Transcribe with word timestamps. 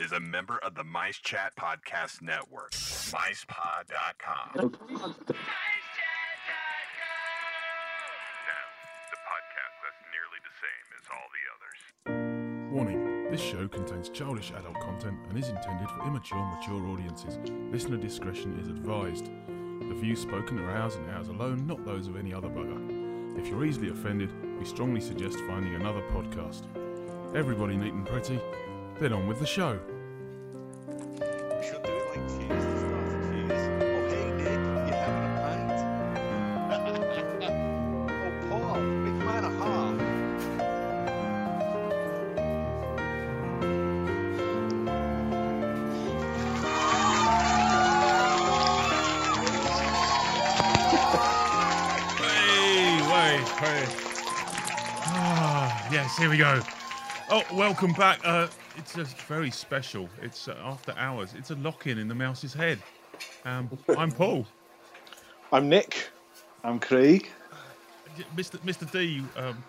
is 0.00 0.12
a 0.12 0.20
member 0.20 0.58
of 0.58 0.74
the 0.74 0.84
Mice 0.84 1.16
Chat 1.16 1.54
Podcast 1.56 2.20
Network. 2.20 2.72
MicePod.com. 2.72 4.50
Now, 4.54 4.68
the 4.68 4.78
podcast 9.24 9.76
that's 9.82 10.02
nearly 10.12 10.40
the 10.44 10.54
same 10.60 10.86
as 10.98 11.04
all 11.10 11.28
the 11.32 11.44
others. 11.54 11.80
Warning 12.72 13.30
this 13.30 13.40
show 13.40 13.66
contains 13.68 14.08
childish 14.10 14.50
adult 14.50 14.78
content 14.80 15.16
and 15.28 15.38
is 15.38 15.48
intended 15.48 15.88
for 15.88 16.06
immature, 16.06 16.44
mature 16.44 16.86
audiences. 16.88 17.38
Listener 17.72 17.96
discretion 17.96 18.58
is 18.60 18.68
advised. 18.68 19.30
The 19.80 19.94
views 19.94 20.20
spoken 20.20 20.58
are 20.58 20.70
ours 20.76 20.96
and 20.96 21.10
ours 21.10 21.28
alone, 21.28 21.66
not 21.66 21.84
those 21.84 22.06
of 22.06 22.16
any 22.16 22.34
other 22.34 22.48
bugger. 22.48 23.38
If 23.38 23.48
you're 23.48 23.64
easily 23.64 23.88
offended, 23.88 24.30
we 24.58 24.64
strongly 24.66 25.00
suggest 25.00 25.38
finding 25.46 25.74
another 25.74 26.02
podcast. 26.12 26.64
Everybody 27.34 27.76
neat 27.76 27.92
and 27.92 28.06
pretty, 28.06 28.40
then 29.00 29.12
on 29.12 29.26
with 29.26 29.38
the 29.38 29.46
show. 29.46 29.78
We 30.88 31.66
should 31.66 31.82
do 31.82 31.92
it 31.92 32.16
like 32.16 32.26
cheese 32.28 32.64
and 32.64 32.78
stuff. 32.78 33.06
Cheese. 33.30 33.50
Oh, 33.52 34.08
hey, 34.08 34.30
Nick, 34.38 34.60
you 34.86 34.94
having 34.94 35.24
a 35.24 35.40
pint? 35.42 35.70
oh, 38.24 38.32
Paul, 38.48 38.74
big 38.74 39.16
man 39.24 39.44
of 39.44 39.52
half. 39.56 39.96
Hey, 52.18 53.36
hey. 53.58 53.82
Ah, 55.08 55.88
yes, 55.92 56.16
here 56.16 56.30
we 56.30 56.38
go. 56.38 56.62
Oh, 57.28 57.42
welcome 57.52 57.92
back. 57.92 58.20
Uh, 58.24 58.46
it's 58.76 58.94
just 58.94 59.16
very 59.22 59.50
special. 59.50 60.08
It's 60.22 60.48
uh, 60.48 60.56
after 60.64 60.92
hours. 60.96 61.34
It's 61.36 61.50
a 61.50 61.56
lock-in 61.56 61.98
in 61.98 62.08
the 62.08 62.14
mouse's 62.14 62.52
head. 62.54 62.78
Um, 63.44 63.70
I'm 63.98 64.10
Paul. 64.12 64.46
I'm 65.52 65.68
Nick. 65.68 66.10
I'm 66.64 66.78
Craig. 66.78 67.28
Mr. 68.34 68.58
Mr. 68.60 68.90
D. 68.90 69.22
Um, 69.36 69.62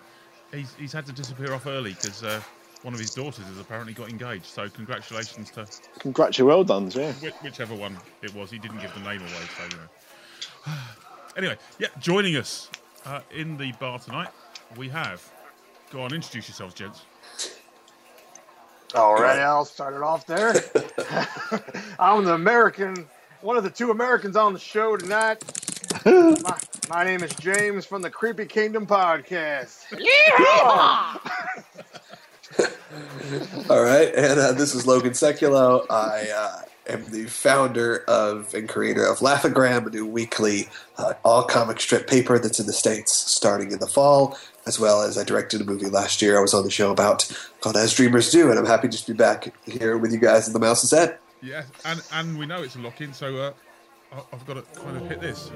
he's 0.53 0.73
he's 0.75 0.93
had 0.93 1.05
to 1.05 1.11
disappear 1.11 1.53
off 1.53 1.67
early 1.67 1.93
because 1.93 2.23
uh, 2.23 2.41
one 2.83 2.93
of 2.93 2.99
his 2.99 3.13
daughters 3.13 3.45
has 3.45 3.59
apparently 3.59 3.93
got 3.93 4.09
engaged. 4.09 4.45
So 4.45 4.69
congratulations 4.69 5.49
to 5.51 5.67
Congratulations, 5.99 6.47
well 6.47 6.63
done, 6.63 6.89
yeah. 6.91 7.11
whi- 7.13 7.33
whichever 7.43 7.75
one 7.75 7.97
it 8.21 8.33
was. 8.33 8.49
He 8.49 8.57
didn't 8.59 8.79
give 8.79 8.93
the 8.93 9.01
name 9.01 9.21
away, 9.21 9.47
so 9.57 9.63
you 9.63 9.77
know. 9.77 10.73
anyway, 11.37 11.57
yeah, 11.79 11.87
joining 11.99 12.35
us 12.37 12.69
uh, 13.05 13.21
in 13.35 13.57
the 13.57 13.71
bar 13.73 13.99
tonight, 13.99 14.29
we 14.77 14.89
have. 14.89 15.21
Go 15.91 16.01
on, 16.01 16.13
introduce 16.13 16.49
yourselves, 16.49 16.73
gents. 16.73 17.03
Alrighty, 18.91 19.39
I'll 19.39 19.65
start 19.65 19.95
it 19.95 20.01
off 20.01 20.25
there. 20.25 20.49
I'm 21.99 22.23
the 22.23 22.33
American, 22.33 23.05
one 23.41 23.57
of 23.57 23.63
the 23.63 23.69
two 23.69 23.91
Americans 23.91 24.37
on 24.37 24.53
the 24.53 24.59
show 24.59 24.95
tonight. 24.95 25.43
My, 26.05 26.57
my 26.89 27.03
name 27.03 27.21
is 27.21 27.33
James 27.35 27.85
from 27.85 28.01
the 28.01 28.09
Creepy 28.09 28.45
Kingdom 28.45 28.87
podcast. 28.87 29.83
All 33.69 33.83
right, 33.83 34.13
and 34.15 34.39
uh, 34.39 34.53
this 34.53 34.73
is 34.73 34.87
Logan 34.87 35.11
Sekulow. 35.11 35.85
I 35.89 36.29
uh, 36.33 36.61
am 36.87 37.05
the 37.11 37.25
founder 37.25 38.05
of 38.07 38.53
and 38.53 38.69
creator 38.69 39.05
of 39.05 39.19
Laughagram, 39.19 39.87
a 39.87 39.89
new 39.89 40.05
weekly 40.05 40.69
uh, 40.97 41.13
all 41.25 41.43
comic 41.43 41.81
strip 41.81 42.07
paper 42.07 42.39
that's 42.39 42.59
in 42.59 42.65
the 42.65 42.73
States 42.73 43.13
starting 43.13 43.71
in 43.71 43.79
the 43.79 43.87
fall, 43.87 44.37
as 44.67 44.79
well 44.79 45.01
as 45.01 45.17
I 45.17 45.23
directed 45.23 45.61
a 45.61 45.63
movie 45.63 45.89
last 45.89 46.21
year 46.21 46.37
I 46.37 46.41
was 46.41 46.53
on 46.53 46.63
the 46.63 46.69
show 46.71 46.91
about 46.91 47.27
called 47.61 47.77
As 47.77 47.93
Dreamers 47.93 48.29
Do, 48.31 48.49
and 48.49 48.59
I'm 48.59 48.65
happy 48.65 48.87
just 48.89 49.05
to 49.07 49.13
be 49.13 49.17
back 49.17 49.53
here 49.65 49.97
with 49.97 50.11
you 50.11 50.19
guys 50.19 50.45
in 50.47 50.53
the 50.53 50.59
Mouse's 50.59 50.89
Set. 50.89 51.19
Yeah, 51.41 51.63
and 51.85 52.01
and 52.13 52.37
we 52.37 52.45
know 52.45 52.61
it's 52.63 52.75
a 52.75 52.79
lock-in, 52.79 53.13
so 53.13 53.35
uh, 53.37 53.53
I- 54.13 54.23
I've 54.33 54.45
got 54.45 54.55
to 54.55 54.63
kind 54.79 54.97
of 54.97 55.07
hit 55.07 55.21
this. 55.21 55.49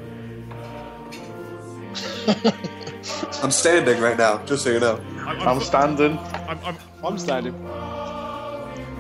I'm 3.44 3.52
standing 3.52 4.00
right 4.00 4.18
now, 4.18 4.44
just 4.46 4.64
so 4.64 4.70
you 4.72 4.80
know. 4.80 5.02
I'm, 5.26 5.40
I'm 5.48 5.60
standing. 5.60 6.18
I'm, 6.48 6.60
I'm, 6.64 6.78
I'm 7.04 7.18
standing. 7.18 7.54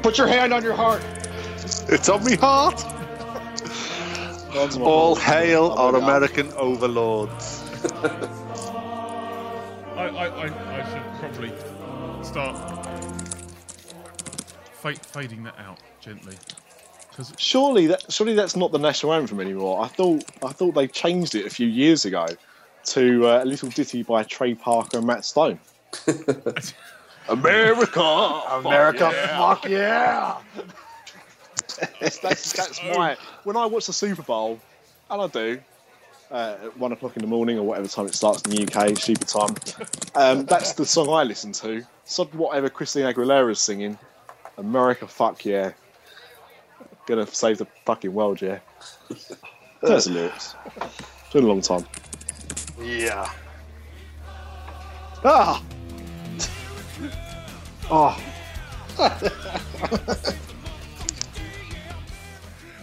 Put 0.02 0.18
your 0.18 0.28
hand 0.28 0.52
on 0.54 0.64
your 0.64 0.74
heart. 0.74 1.02
It's 1.88 2.10
on 2.10 2.24
me 2.26 2.36
heart. 2.36 2.84
Mine's 4.54 4.76
on 4.76 4.82
my 4.82 4.88
All 4.88 5.16
hail 5.16 5.68
our 5.72 5.88
on 5.88 5.94
my 5.94 6.00
heart. 6.02 6.24
American 6.24 6.52
overlords. 6.58 7.62
I, 10.22 10.28
I, 10.28 10.46
I, 10.46 10.84
I 10.84 10.94
should 10.94 11.20
probably 11.20 11.52
start 12.24 12.86
fa- 14.74 14.94
fading 14.94 15.42
that 15.44 15.58
out 15.58 15.80
gently. 16.00 16.36
Because 17.10 17.34
Surely 17.38 17.88
that 17.88 18.12
surely 18.12 18.36
that's 18.36 18.56
not 18.56 18.72
the 18.72 18.78
national 18.78 19.14
anthem 19.14 19.40
anymore. 19.40 19.84
I 19.84 19.88
thought 19.88 20.24
I 20.46 20.50
thought 20.50 20.76
they 20.76 20.88
changed 20.88 21.34
it 21.34 21.48
a 21.48 21.50
few 21.50 21.68
years 21.68 22.06
ago 22.06 22.28
to 22.86 23.28
uh, 23.28 23.44
a 23.44 23.46
little 23.46 23.70
ditty 23.70 24.04
by 24.04 24.22
Trey 24.24 24.54
Parker 24.54 25.00
and 25.00 25.08
Matt 25.08 25.26
Stone. 25.26 25.60
America, 27.28 28.02
America, 28.02 29.10
yeah. 29.12 29.38
fuck 29.38 29.66
yeah. 29.68 30.38
that's, 32.00 32.20
that's, 32.20 32.54
that's 32.54 32.84
my 32.84 33.18
when 33.44 33.58
I 33.58 33.66
watch 33.66 33.88
the 33.88 33.94
Super 33.94 34.22
Bowl, 34.22 34.60
and 35.10 35.22
I 35.22 35.28
do. 35.28 35.60
Uh, 36.32 36.56
at 36.64 36.78
one 36.78 36.94
o'clock 36.94 37.18
in 37.18 37.22
the 37.22 37.28
morning 37.28 37.60
or 37.60 37.64
whatever 37.64 37.88
time 37.88 38.06
it 38.06 38.16
starts 38.16 38.42
in 38.44 38.52
the 38.52 38.64
UK, 38.64 38.98
stupid 38.98 39.28
time. 39.28 39.54
Um, 40.16 40.46
that's 40.46 40.74
the 40.74 40.86
song 40.86 41.10
I 41.10 41.24
listen 41.24 41.52
to. 41.54 41.86
Sod 42.06 42.34
whatever 42.34 42.70
Christina 42.70 43.14
Aguilera's 43.14 43.60
singing. 43.60 43.98
America, 44.58 45.08
fuck 45.08 45.44
yeah. 45.44 45.74
Gonna 47.06 47.28
save 47.28 47.58
the 47.58 47.68
fucking 47.86 48.14
world, 48.14 48.42
yeah. 48.42 48.60
There's 49.82 50.06
the 50.06 50.12
lyrics. 50.12 50.56
It's 50.78 51.34
been 51.34 51.44
a 51.44 51.48
long 51.48 51.62
time. 51.62 51.86
Yeah. 52.82 53.30
Ah. 55.26 55.62
Oh, 57.94 58.18
I, 59.00 59.20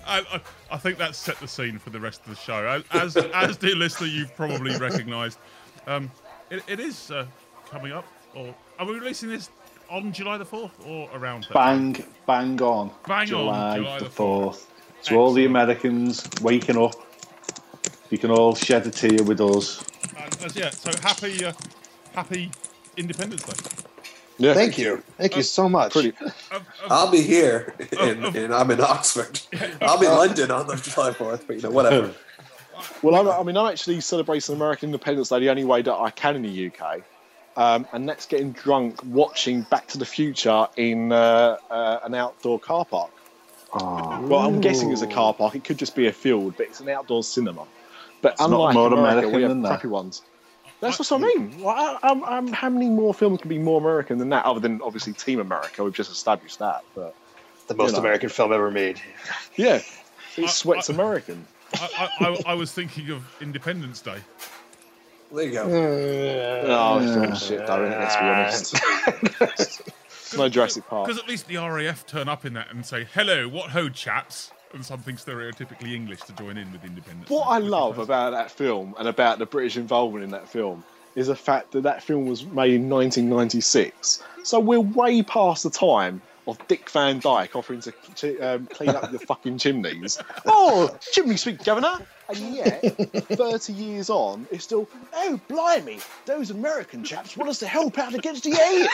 I, 0.06 0.40
I 0.70 0.76
think 0.76 0.98
that's 0.98 1.16
set 1.16 1.38
the 1.40 1.48
scene 1.48 1.78
for 1.78 1.90
the 1.90 2.00
rest 2.00 2.20
of 2.22 2.30
the 2.30 2.36
show. 2.36 2.82
As, 2.92 3.16
as, 3.16 3.56
dear 3.56 3.74
listener, 3.74 4.06
you've 4.06 4.34
probably 4.36 4.76
recognised. 4.76 5.38
Um, 5.86 6.10
it, 6.50 6.62
it 6.68 6.80
is 6.80 7.10
uh, 7.10 7.26
coming 7.70 7.92
up. 7.92 8.06
Or 8.34 8.54
are 8.78 8.86
we 8.86 8.94
releasing 8.94 9.30
this 9.30 9.50
on 9.90 10.12
July 10.12 10.36
the 10.36 10.44
fourth 10.44 10.72
or 10.86 11.08
around? 11.14 11.44
that? 11.44 11.54
Bang, 11.54 12.04
bang 12.26 12.60
on. 12.60 12.90
Bang 13.06 13.20
on, 13.20 13.26
July, 13.26 13.76
July 13.76 13.98
the 14.00 14.04
4th. 14.06 14.66
To 15.04 15.16
all 15.16 15.32
the 15.32 15.46
Americans 15.46 16.28
waking 16.42 16.76
up, 16.76 16.94
you 18.10 18.18
can 18.18 18.30
all 18.30 18.54
shed 18.54 18.86
a 18.86 18.90
tear 18.90 19.22
with 19.24 19.40
us. 19.40 19.84
And, 20.18 20.42
as, 20.42 20.56
yeah. 20.56 20.70
So 20.70 20.90
happy, 21.00 21.44
uh, 21.44 21.52
happy 22.12 22.50
Independence 22.96 23.42
Day. 23.42 23.78
Yeah. 24.38 24.54
thank 24.54 24.78
you. 24.78 25.02
Thank 25.16 25.36
you 25.36 25.42
so 25.42 25.68
much. 25.68 25.92
Pretty. 25.92 26.10
Of- 26.20 26.34
of- 26.52 26.66
I'll 26.90 27.10
be 27.10 27.22
here, 27.22 27.74
Oh, 27.98 28.08
and, 28.08 28.24
oh. 28.24 28.32
and 28.34 28.54
I'm 28.54 28.70
in 28.70 28.80
Oxford. 28.80 29.40
I'll 29.82 29.98
be 29.98 30.06
in 30.06 30.12
London 30.12 30.50
on 30.50 30.66
the 30.66 30.76
July 30.76 31.10
4th, 31.10 31.46
but 31.46 31.56
you 31.56 31.62
know, 31.62 31.70
whatever. 31.70 32.12
Well, 33.02 33.16
I'm, 33.16 33.28
I 33.28 33.42
mean, 33.42 33.56
I'm 33.56 33.66
actually 33.66 34.00
celebrating 34.00 34.54
American 34.54 34.90
Independence 34.90 35.30
Day 35.30 35.40
the 35.40 35.50
only 35.50 35.64
way 35.64 35.82
that 35.82 35.92
I 35.92 36.10
can 36.10 36.36
in 36.36 36.42
the 36.42 36.70
UK, 36.70 37.00
um, 37.56 37.84
and 37.92 38.08
that's 38.08 38.24
getting 38.24 38.52
drunk 38.52 39.00
watching 39.04 39.62
Back 39.62 39.88
to 39.88 39.98
the 39.98 40.06
Future 40.06 40.68
in 40.76 41.10
uh, 41.10 41.56
uh, 41.70 41.98
an 42.04 42.14
outdoor 42.14 42.60
car 42.60 42.84
park. 42.84 43.10
Oh, 43.72 44.20
Well, 44.28 44.40
I'm 44.46 44.60
guessing 44.60 44.92
it's 44.92 45.02
a 45.02 45.08
car 45.08 45.34
park. 45.34 45.56
It 45.56 45.64
could 45.64 45.76
just 45.76 45.96
be 45.96 46.06
a 46.06 46.12
field, 46.12 46.54
but 46.56 46.66
it's 46.66 46.78
an 46.78 46.88
outdoor 46.88 47.24
cinema. 47.24 47.66
But 48.22 48.38
not 48.38 48.46
unlike 48.46 48.74
more 48.74 48.86
America, 48.92 49.26
American 49.28 49.32
we 49.32 49.42
have 49.42 49.62
crappy 49.72 49.88
ones. 49.88 50.22
That's 50.80 50.98
what 50.98 51.12
I 51.12 51.18
mean. 51.18 51.54
I, 51.66 51.98
I'm, 52.02 52.24
I'm, 52.24 52.48
how 52.48 52.68
many 52.68 52.88
more 52.88 53.12
films 53.12 53.40
can 53.40 53.48
be 53.48 53.58
more 53.58 53.80
American 53.80 54.18
than 54.18 54.28
that? 54.30 54.44
Other 54.44 54.60
than 54.60 54.80
obviously 54.82 55.12
Team 55.12 55.40
America, 55.40 55.82
we've 55.82 55.92
just 55.92 56.10
established 56.12 56.58
that. 56.60 56.84
But 56.94 57.14
The 57.66 57.74
most 57.74 57.90
You 57.90 57.92
know. 57.94 58.00
American 58.00 58.28
film 58.28 58.52
ever 58.52 58.70
made. 58.70 59.00
yeah, 59.56 59.80
I- 60.36 60.40
it 60.42 60.48
sweats 60.50 60.88
I- 60.88 60.94
American. 60.94 61.46
I, 61.74 62.08
I, 62.20 62.26
I, 62.26 62.42
I 62.52 62.54
was 62.54 62.72
thinking 62.72 63.10
of 63.10 63.22
Independence 63.40 64.00
Day. 64.00 64.18
There 65.32 65.44
you 65.44 65.52
go. 65.52 65.64
Oh, 65.64 66.98
it's 67.02 67.14
fucking 67.14 67.34
shit, 67.36 67.66
though, 67.66 67.84
isn't 67.84 67.92
it, 67.92 67.98
let's 67.98 68.72
be 68.72 69.42
honest. 69.52 69.82
no 70.38 70.48
Jurassic 70.48 70.86
Park. 70.86 71.06
Because 71.06 71.20
at 71.22 71.28
least 71.28 71.46
the 71.48 71.56
RAF 71.56 72.06
turn 72.06 72.28
up 72.28 72.46
in 72.46 72.54
that 72.54 72.70
and 72.70 72.86
say, 72.86 73.06
"Hello, 73.12 73.46
what 73.48 73.70
ho, 73.72 73.90
chaps," 73.90 74.50
something 74.82 75.16
stereotypically 75.16 75.94
English 75.94 76.20
to 76.22 76.32
join 76.32 76.56
in 76.56 76.70
with 76.72 76.84
Independence. 76.84 77.30
What 77.30 77.46
I 77.46 77.58
love 77.58 77.98
about 77.98 78.30
that 78.30 78.50
film 78.50 78.94
and 78.98 79.08
about 79.08 79.38
the 79.38 79.46
British 79.46 79.76
involvement 79.76 80.24
in 80.24 80.30
that 80.30 80.48
film 80.48 80.84
is 81.14 81.26
the 81.26 81.36
fact 81.36 81.72
that 81.72 81.82
that 81.82 82.02
film 82.02 82.26
was 82.26 82.44
made 82.44 82.74
in 82.74 82.88
1996. 82.88 84.22
So 84.44 84.60
we're 84.60 84.80
way 84.80 85.22
past 85.22 85.64
the 85.64 85.70
time 85.70 86.22
of 86.46 86.58
Dick 86.66 86.88
Van 86.90 87.20
Dyke 87.20 87.54
offering 87.54 87.82
to 88.16 88.38
um, 88.40 88.66
clean 88.66 88.90
up 88.90 89.10
your 89.10 89.20
fucking 89.20 89.58
chimneys. 89.58 90.18
Oh, 90.46 90.96
chimney 91.12 91.36
sweep, 91.36 91.62
Governor! 91.62 91.98
And 92.28 92.38
yet, 92.54 92.82
30 93.32 93.72
years 93.72 94.10
on, 94.10 94.46
it's 94.50 94.64
still, 94.64 94.88
oh, 95.14 95.40
blimey, 95.48 95.98
those 96.26 96.50
American 96.50 97.04
chaps 97.04 97.36
want 97.36 97.50
us 97.50 97.58
to 97.60 97.66
help 97.66 97.98
out 97.98 98.14
against 98.14 98.44
the 98.44 98.52
aliens. 98.52 98.88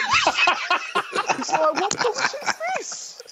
it's 1.39 1.53
like, 1.53 1.75
what 1.75 1.97
bullshit 1.99 2.43
is 2.43 2.55
this? 2.79 3.23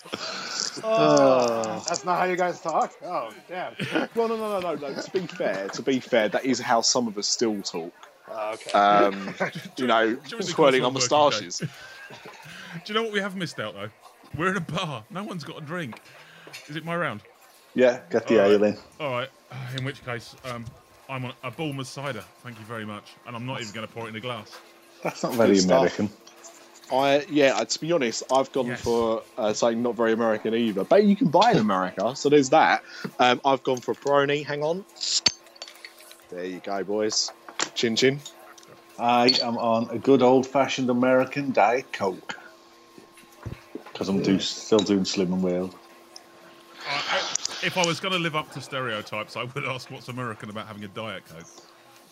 That's 0.83 2.05
not 2.05 2.19
how 2.19 2.25
you 2.25 2.37
guys 2.37 2.61
talk. 2.61 2.95
Oh, 3.05 3.33
damn. 3.49 3.75
Well, 4.15 4.29
no, 4.29 4.37
no, 4.37 4.61
no, 4.61 4.75
no, 4.75 4.89
no. 4.89 5.01
To 5.01 5.11
be 5.11 5.27
fair, 5.27 5.69
to 5.69 5.83
be 5.83 6.01
fair, 6.01 6.29
that 6.29 6.45
is 6.45 6.61
how 6.61 6.81
some 6.81 7.09
of 7.09 7.17
us 7.17 7.29
still 7.29 7.61
talk. 7.63 7.93
Oh, 8.31 8.53
okay. 8.55 8.73
Um, 8.73 9.35
you 9.77 9.87
know, 9.87 10.15
twirling 10.17 10.55
call 10.55 10.67
on 10.67 10.75
it 10.75 10.81
a 10.81 10.83
working 10.83 10.95
moustaches. 10.95 11.59
Do 11.61 11.69
you 12.87 12.95
know 12.95 13.03
what 13.03 13.13
we 13.13 13.21
have 13.21 13.37
missed 13.37 13.61
out 13.61 13.75
though? 13.75 13.89
We're 14.37 14.51
in 14.51 14.57
a 14.57 14.61
bar. 14.61 15.05
No 15.11 15.25
one's 15.25 15.45
got 15.45 15.59
a 15.59 15.61
drink. 15.61 16.01
Is 16.69 16.77
it 16.77 16.85
my 16.85 16.97
round? 16.97 17.23
Yeah, 17.75 18.01
get 18.11 18.27
the 18.27 18.37
All 18.37 18.43
right. 18.43 18.53
ale 18.53 18.65
in. 18.65 18.77
All 19.01 19.11
right. 19.13 19.29
In 19.77 19.85
which 19.85 20.05
case, 20.05 20.35
um, 20.45 20.65
I'm 21.09 21.25
on 21.25 21.33
a 21.43 21.51
Bulmer's 21.51 21.89
cider. 21.89 22.25
Thank 22.43 22.59
you 22.59 22.65
very 22.65 22.85
much. 22.85 23.15
And 23.27 23.35
I'm 23.35 23.47
not 23.47 23.61
even 23.61 23.73
going 23.73 23.87
to 23.87 23.93
pour 23.93 24.07
it 24.07 24.11
in 24.11 24.17
a 24.17 24.21
glass. 24.21 24.59
That's 25.03 25.23
not 25.23 25.35
very 25.35 25.59
American. 25.59 26.11
I 26.91 27.25
yeah, 27.31 27.63
to 27.63 27.81
be 27.81 27.93
honest, 27.93 28.23
I've 28.31 28.51
gone 28.53 28.67
Yes. 28.67 28.83
for 28.83 29.23
uh, 29.39 29.53
something 29.53 29.83
not 29.83 29.95
very 29.97 30.13
American 30.13 30.55
either. 30.55 30.85
But 30.85 31.05
you 31.05 31.17
can 31.17 31.29
buy 31.29 31.53
in 31.53 31.59
America, 31.59 32.15
so 32.17 32.29
there's 32.29 32.51
that. 32.51 32.83
Um, 33.19 33.41
I've 33.45 33.63
gone 33.63 33.79
for 33.79 33.93
a 33.93 33.95
Peroni. 33.95 34.45
Hang 34.45 34.63
on. 34.63 34.85
There 36.31 36.45
you 36.45 36.61
go, 36.61 36.83
boys. 36.85 37.31
Chin 37.75 37.97
chin. 37.97 38.21
I 38.99 39.29
am 39.43 39.57
on 39.57 39.89
a 39.91 39.99
good 39.99 40.23
old 40.23 40.47
fashioned 40.47 40.91
American 40.91 41.53
Diet 41.53 41.93
Coke. 41.93 42.39
Because 43.93 44.09
I'm 44.09 44.23
do, 44.23 44.39
still 44.39 44.79
doing 44.79 45.05
Slim 45.05 45.33
and 45.33 45.43
Whale. 45.43 45.75
Uh, 46.89 47.19
if 47.63 47.77
I 47.79 47.87
was 47.87 48.01
going 48.01 48.13
to 48.13 48.19
live 48.19 48.37
up 48.37 48.51
to 48.53 48.61
stereotypes, 48.61 49.37
I 49.37 49.45
would 49.45 49.65
ask 49.65 49.91
what's 49.91 50.09
American 50.09 50.51
about 50.51 50.67
having 50.67 50.85
a 50.85 50.89
Diet 50.89 51.25
Coke. 51.27 51.47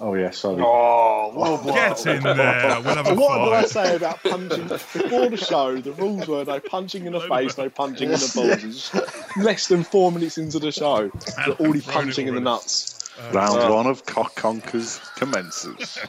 Oh, 0.02 0.14
yeah, 0.14 0.31
sorry. 0.31 0.62
Oh, 0.62 1.31
low 1.37 1.58
blow. 1.58 1.73
Get 1.75 2.06
in 2.06 2.23
there. 2.23 2.81
We'll 2.82 2.94
have 2.94 3.06
a 3.06 3.11
And 3.11 3.19
what 3.20 3.44
did 3.44 3.52
I 3.52 3.64
say 3.67 3.97
about 3.97 4.23
punching 4.23 4.67
before 4.69 5.29
the 5.29 5.37
show? 5.37 5.76
The 5.79 5.93
rules 5.93 6.26
were 6.26 6.44
no 6.44 6.58
punching 6.58 7.05
in 7.06 7.12
the 7.12 7.20
face, 7.20 7.58
no 7.58 7.69
punching 7.69 8.08
in 8.11 8.14
the 8.19 8.32
balls. 8.35 8.91
Less 9.37 9.69
than 9.69 9.85
four 9.85 10.11
minutes 10.11 10.38
into 10.38 10.58
the 10.58 10.73
show, 10.73 11.11
they're 11.37 11.55
already 11.56 11.82
punching 11.82 12.29
in 12.29 12.35
the 12.35 12.41
already. 12.41 12.44
nuts. 12.56 12.97
Round 13.32 13.58
Uh, 13.61 13.70
one 13.75 13.87
of 13.87 14.06
Cock 14.06 14.35
Conkers 14.37 14.99
commences. 15.17 15.99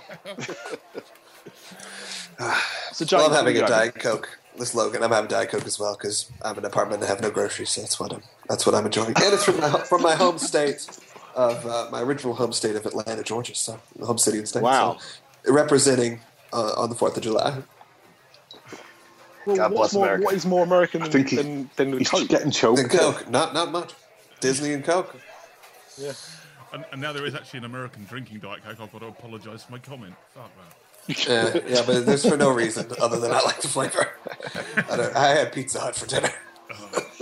So, 2.93 3.05
Well, 3.17 3.27
I'm 3.27 3.33
having 3.33 3.55
a 3.57 3.61
do 3.61 3.67
Diet 3.67 3.95
Coke. 3.95 4.37
This 4.57 4.75
Logan, 4.75 5.01
I'm 5.03 5.11
having 5.11 5.29
Diet 5.29 5.49
Coke 5.49 5.65
as 5.65 5.79
well 5.79 5.95
because 5.95 6.29
I'm 6.41 6.53
in 6.53 6.59
an 6.59 6.65
apartment 6.65 7.01
and 7.01 7.09
have 7.09 7.21
no 7.21 7.29
groceries, 7.31 7.69
so 7.69 7.81
that's 7.81 7.99
what 7.99 8.11
I'm. 8.13 8.23
That's 8.49 8.65
what 8.65 8.75
I'm 8.75 8.85
enjoying, 8.85 9.09
and 9.09 9.33
it's 9.33 9.45
from 9.45 9.59
my 9.61 9.69
from 9.79 10.01
my 10.01 10.13
home 10.15 10.37
state 10.37 10.87
of 11.35 11.65
uh, 11.65 11.87
my 11.91 12.01
original 12.01 12.33
home 12.33 12.53
state 12.53 12.75
of 12.75 12.85
Atlanta, 12.85 13.23
Georgia. 13.23 13.55
So 13.55 13.79
the 13.97 14.05
home 14.05 14.17
city 14.17 14.37
and 14.37 14.47
state. 14.47 14.63
Wow. 14.63 14.97
So, 15.45 15.53
representing 15.53 16.19
uh, 16.53 16.73
on 16.77 16.89
the 16.89 16.95
Fourth 16.95 17.17
of 17.17 17.23
July. 17.23 17.61
Well, 19.45 19.55
God 19.55 19.69
bless 19.69 19.93
more, 19.93 20.05
America. 20.05 20.25
what 20.25 20.33
is 20.35 20.45
more 20.45 20.63
American 20.63 21.01
than, 21.01 21.11
think 21.11 21.29
he- 21.29 21.35
than, 21.37 21.69
than 21.75 21.97
He's 21.97 22.09
Coke? 22.09 22.27
getting 22.27 22.45
And 22.47 22.53
choked. 22.53 22.89
Coke, 22.91 23.27
not 23.29 23.53
not 23.55 23.71
much. 23.71 23.93
Disney 24.39 24.73
and 24.73 24.83
Coke. 24.83 25.15
And, 26.73 26.85
and 26.91 27.01
now 27.01 27.11
there 27.11 27.25
is 27.25 27.35
actually 27.35 27.59
an 27.59 27.65
American 27.65 28.05
drinking 28.05 28.39
Diet 28.39 28.63
Coke. 28.63 28.79
I've 28.79 28.91
got 28.91 28.99
to 28.99 29.07
apologise 29.07 29.63
for 29.63 29.71
my 29.73 29.79
comment. 29.79 30.13
Fuck 30.33 30.51
that. 30.57 30.77
Yeah, 31.27 31.59
yeah, 31.67 31.83
but 31.85 32.05
there's 32.05 32.23
for 32.27 32.37
no 32.37 32.51
reason 32.51 32.87
other 33.01 33.19
than 33.19 33.31
I 33.31 33.41
like 33.41 33.59
the 33.61 33.67
flavor. 33.67 34.07
I, 34.89 34.95
don't, 34.95 35.15
I 35.15 35.27
had 35.29 35.51
Pizza 35.51 35.79
Hut 35.79 35.95
for 35.95 36.05
dinner. 36.05 36.29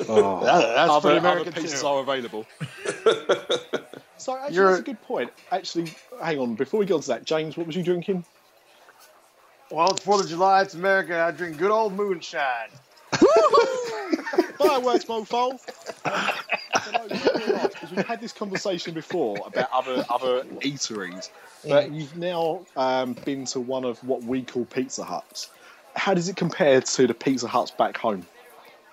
Oh, 0.07 0.41
That- 0.43 0.75
that's 0.75 0.91
other, 0.91 1.01
pretty 1.09 1.17
other 1.25 1.39
American 1.39 1.53
pizzas 1.53 1.81
too. 1.81 1.87
are 1.87 2.01
available. 2.01 2.45
so 4.19 4.37
actually, 4.37 4.55
You're- 4.55 4.69
that's 4.69 4.81
a 4.81 4.83
good 4.83 5.01
point. 5.01 5.31
Actually, 5.51 5.93
hang 6.21 6.39
on. 6.39 6.55
Before 6.55 6.79
we 6.79 6.85
go 6.85 6.95
on 6.95 7.01
to 7.01 7.07
that, 7.07 7.25
James, 7.25 7.57
what 7.57 7.65
was 7.67 7.75
you 7.75 7.83
drinking? 7.83 8.25
Well, 9.71 9.89
it's 9.91 10.03
Fourth 10.03 10.23
of 10.23 10.29
July. 10.29 10.61
It's 10.63 10.73
America. 10.73 11.19
I 11.19 11.31
drink 11.31 11.57
good 11.57 11.71
old 11.71 11.93
moonshine. 11.93 12.69
Fireworks, 14.57 15.05
mofo. 15.05 15.59
Because 16.03 17.91
we've 17.95 18.05
had 18.05 18.19
this 18.19 18.33
conversation 18.33 18.93
before 18.93 19.37
about 19.45 19.71
other 19.71 20.03
other 20.09 20.43
eateries, 20.61 21.29
but 21.67 21.91
you've 21.91 22.15
now 22.17 22.65
um, 22.75 23.13
been 23.25 23.45
to 23.45 23.59
one 23.59 23.83
of 23.85 24.03
what 24.03 24.23
we 24.23 24.41
call 24.41 24.65
Pizza 24.65 25.03
Huts. 25.03 25.49
How 25.95 26.13
does 26.13 26.29
it 26.29 26.35
compare 26.35 26.81
to 26.81 27.07
the 27.07 27.13
Pizza 27.13 27.47
Huts 27.47 27.71
back 27.71 27.97
home? 27.97 28.25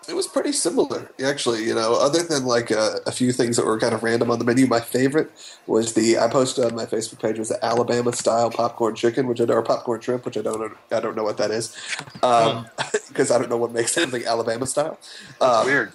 It 0.09 0.15
was 0.15 0.27
pretty 0.27 0.53
similar, 0.53 1.11
actually. 1.25 1.65
You 1.65 1.75
know, 1.75 1.95
other 1.95 2.23
than 2.23 2.45
like 2.45 2.71
a, 2.71 3.01
a 3.07 3.13
few 3.13 3.33
things 3.33 3.57
that 3.57 3.67
were 3.67 3.79
kind 3.79 3.95
of 3.95 4.03
random 4.03 4.31
on 4.31 4.39
the 4.39 4.45
menu. 4.45 4.67
My 4.67 4.81
favorite 4.81 5.31
was 5.67 5.95
the 5.95 6.19
I 6.19 6.29
posted 6.29 6.65
on 6.65 6.75
my 6.75 6.87
Facebook 6.87 7.21
page 7.21 7.39
was 7.39 7.49
the 7.49 7.65
Alabama 7.65 8.13
style 8.13 8.51
popcorn 8.51 8.95
chicken, 8.95 9.27
which 9.27 9.41
I 9.41 9.45
know, 9.45 9.55
or 9.55 9.63
popcorn 9.63 10.01
shrimp, 10.01 10.25
which 10.25 10.37
I 10.37 10.43
don't 10.43 10.61
know, 10.61 10.97
I 10.97 11.01
don't 11.01 11.17
know 11.17 11.25
what 11.25 11.39
that 11.39 11.51
is, 11.51 11.77
um, 12.23 12.33
um, 12.33 12.67
because 13.09 13.31
I 13.31 13.39
don't 13.39 13.51
know 13.51 13.57
what 13.57 13.73
makes 13.73 13.97
anything 13.99 14.25
Alabama 14.27 14.67
style. 14.67 14.99
Um, 15.41 15.67
Weird. 15.67 15.93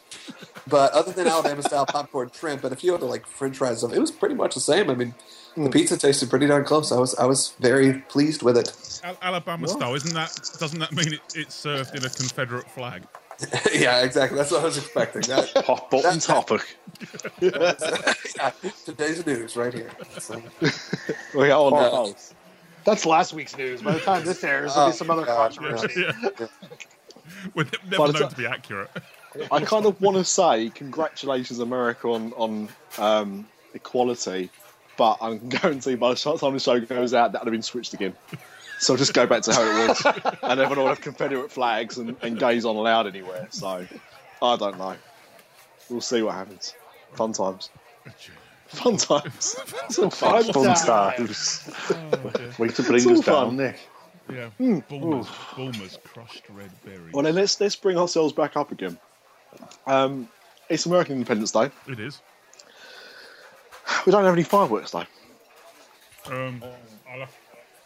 But 0.67 0.93
other 0.93 1.11
than 1.11 1.27
Alabama 1.27 1.63
style 1.63 1.85
popcorn 1.85 2.31
shrimp 2.33 2.63
and 2.63 2.71
a 2.71 2.75
few 2.75 2.93
other 2.93 3.07
like 3.07 3.25
French 3.25 3.57
fries 3.57 3.79
stuff, 3.79 3.93
it 3.93 3.99
was 3.99 4.11
pretty 4.11 4.35
much 4.35 4.53
the 4.53 4.61
same. 4.61 4.89
I 4.89 4.95
mean, 4.95 5.15
the 5.55 5.63
hmm. 5.63 5.69
pizza 5.69 5.97
tasted 5.97 6.29
pretty 6.29 6.47
darn 6.47 6.65
close. 6.65 6.91
I 6.91 6.99
was 6.99 7.15
I 7.15 7.25
was 7.25 7.53
very 7.59 7.99
pleased 8.09 8.43
with 8.43 8.57
it. 8.57 8.71
Al- 9.03 9.17
Alabama 9.21 9.67
style, 9.67 9.95
isn't 9.95 10.13
that? 10.13 10.37
Doesn't 10.59 10.79
that 10.79 10.91
mean 10.91 11.13
it, 11.13 11.21
it's 11.35 11.55
served 11.55 11.95
in 11.95 12.05
a 12.05 12.09
Confederate 12.09 12.69
flag? 12.69 13.03
yeah, 13.73 14.01
exactly. 14.03 14.37
That's 14.37 14.51
what 14.51 14.61
I 14.61 14.65
was 14.65 14.77
expecting. 14.77 15.21
That, 15.23 15.49
Hot 15.65 15.89
button 15.89 16.19
That- 16.19 16.21
topic. 16.21 16.77
yeah, 17.41 18.51
today's 18.85 19.25
news 19.25 19.55
right 19.55 19.73
here. 19.73 19.89
So, 20.19 20.41
We 21.33 21.49
are 21.49 21.59
on 21.59 22.07
Yeah. 22.07 22.13
That's 22.83 23.05
last 23.05 23.33
week's 23.33 23.57
news. 23.57 23.81
By 23.81 23.93
the 23.93 23.99
time 23.99 24.25
this 24.25 24.43
airs, 24.43 24.73
there'll 24.73 24.89
be 24.91 24.95
some 24.95 25.09
other 25.09 25.25
God. 25.25 25.55
controversy. 25.55 26.01
Yeah. 26.01 26.47
We're 27.53 27.65
never 27.89 28.11
the 28.11 28.19
known 28.19 28.29
to 28.29 28.35
be 28.35 28.45
accurate. 28.45 28.89
I 29.51 29.61
kind 29.61 29.85
of 29.85 29.99
want 30.01 30.17
to 30.17 30.23
say 30.23 30.69
congratulations, 30.69 31.59
America, 31.59 32.09
on 32.09 32.33
on 32.33 32.69
um, 32.97 33.47
equality, 33.73 34.49
but 34.97 35.17
I'm 35.21 35.47
guaranteed 35.49 35.99
by 35.99 36.13
the 36.13 36.37
time 36.37 36.53
the 36.53 36.59
show 36.59 36.79
goes 36.79 37.13
out, 37.13 37.31
that'll 37.31 37.45
have 37.45 37.51
been 37.51 37.61
switched 37.61 37.93
again. 37.93 38.13
So 38.81 38.93
I'll 38.93 38.97
just 38.97 39.13
go 39.13 39.27
back 39.27 39.43
to 39.43 39.53
how 39.53 39.61
it 39.61 39.89
was, 39.89 40.05
and 40.41 40.59
everyone 40.59 40.79
will 40.79 40.87
have 40.87 41.01
Confederate 41.01 41.51
flags 41.51 41.99
and, 41.99 42.15
and 42.23 42.39
gays 42.39 42.65
aren't 42.65 42.79
allowed 42.79 43.05
anywhere. 43.05 43.47
So 43.51 43.85
I 44.41 44.55
don't 44.55 44.79
know. 44.79 44.95
We'll 45.87 46.01
see 46.01 46.23
what 46.23 46.33
happens. 46.33 46.73
Fun 47.13 47.31
times. 47.31 47.69
Fun 48.69 48.97
times. 48.97 49.55
It's 49.85 49.97
fun. 49.97 50.09
Fun 50.09 50.43
fun 50.51 50.63
time. 50.65 50.75
starters. 50.75 51.69
Way 52.57 52.69
to 52.69 52.81
bring 52.81 52.95
It's 52.95 53.05
us 53.05 53.25
down, 53.25 53.49
fun. 53.49 53.57
Nick. 53.57 53.79
Yeah. 54.33 54.49
Hmm. 54.49 54.79
Bulmer's, 54.89 55.27
Bulmer's 55.55 55.99
crushed 56.03 56.43
red 56.49 56.71
berries. 56.83 57.13
Well, 57.13 57.23
then 57.23 57.35
let's 57.35 57.61
let's 57.61 57.75
bring 57.75 57.99
ourselves 57.99 58.33
back 58.33 58.57
up 58.57 58.71
again. 58.71 58.97
Um, 59.85 60.27
it's 60.69 60.87
American 60.87 61.17
Independence 61.17 61.51
Day. 61.51 61.69
It 61.87 61.99
is. 61.99 62.19
We 64.07 64.11
don't 64.11 64.23
have 64.23 64.33
any 64.33 64.43
fireworks 64.43 64.89
though. 64.89 65.05
Um, 66.25 66.63
I'll, 67.11 67.19
have, 67.19 67.37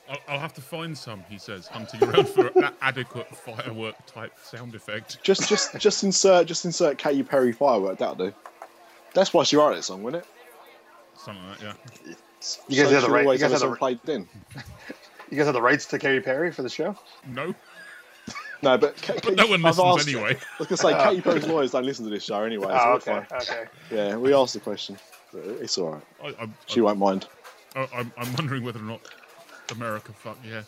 I'll, 0.09 0.17
I'll 0.27 0.39
have 0.39 0.53
to 0.55 0.62
find 0.62 0.97
some, 0.97 1.24
he 1.29 1.38
says, 1.38 1.67
hunting 1.67 2.03
around 2.03 2.27
for 2.29 2.47
an 2.47 2.69
adequate 2.81 3.35
firework 3.35 3.95
type 4.05 4.33
sound 4.43 4.75
effect. 4.75 5.21
Just 5.24 5.47
just 5.50 5.77
just 5.79 6.03
insert 6.03 6.45
just 6.47 6.65
insert 6.65 6.97
Katy 6.97 7.24
Perry 7.24 7.51
firework. 7.51 7.97
That'll 7.97 8.15
do. 8.15 8.33
That's 9.13 9.33
why 9.33 9.43
she 9.43 9.55
wrote 9.57 9.75
that 9.75 9.83
song, 9.83 10.03
wasn't 10.03 10.24
it? 10.24 10.29
Something 11.17 11.47
like 11.50 11.59
that, 11.59 11.77
yeah. 12.07 12.13
You 12.67 12.75
guys 12.83 12.89
So 12.89 12.93
have 12.93 13.01
the 13.01 13.01
she'll 13.01 13.09
right- 13.12 13.24
you 13.24 13.31
guys 13.31 13.41
have 13.41 13.51
have 13.51 13.59
the- 13.62 13.67
song 13.67 13.75
played 13.77 14.00
in. 14.07 14.27
You 15.31 15.38
guys 15.38 15.45
have 15.47 15.55
the 15.55 15.62
rights 15.62 15.85
to 15.88 15.97
Katy 15.97 16.19
Perry 16.19 16.51
for 16.51 16.62
the 16.62 16.69
show? 16.69 16.95
No, 17.27 17.55
No, 18.62 18.77
but, 18.77 18.95
Ka- 19.01 19.15
but 19.24 19.35
no 19.35 19.47
one 19.47 19.65
I've 19.65 19.75
listens 19.79 20.01
asked- 20.01 20.07
anyway. 20.07 20.35
I 20.35 20.55
was 20.59 20.67
gonna 20.67 20.77
say 20.77 20.93
ah. 20.93 21.09
Katy 21.09 21.21
Perry's 21.21 21.47
lawyers 21.47 21.71
don't 21.71 21.83
listen 21.83 22.05
to 22.05 22.12
this 22.12 22.24
show 22.24 22.43
anyway. 22.43 22.67
so 22.67 22.79
Oh, 22.79 22.93
okay. 22.97 23.24
fine. 23.27 23.41
Okay. 23.41 23.63
Yeah, 23.89 24.17
we 24.17 24.35
asked 24.35 24.53
the 24.53 24.59
question. 24.59 24.97
It's 25.33 25.79
all 25.79 25.93
right. 25.93 26.35
I, 26.38 26.43
I'm, 26.43 26.53
She 26.67 26.79
won't 26.81 27.00
mind. 27.00 27.27
I, 27.75 27.88
I'm, 27.95 28.13
I'm 28.17 28.33
wondering 28.35 28.63
whether 28.63 28.79
or 28.79 28.83
not 28.83 29.01
America, 29.72 30.12
fuck 30.13 30.38
yeah, 30.48 30.62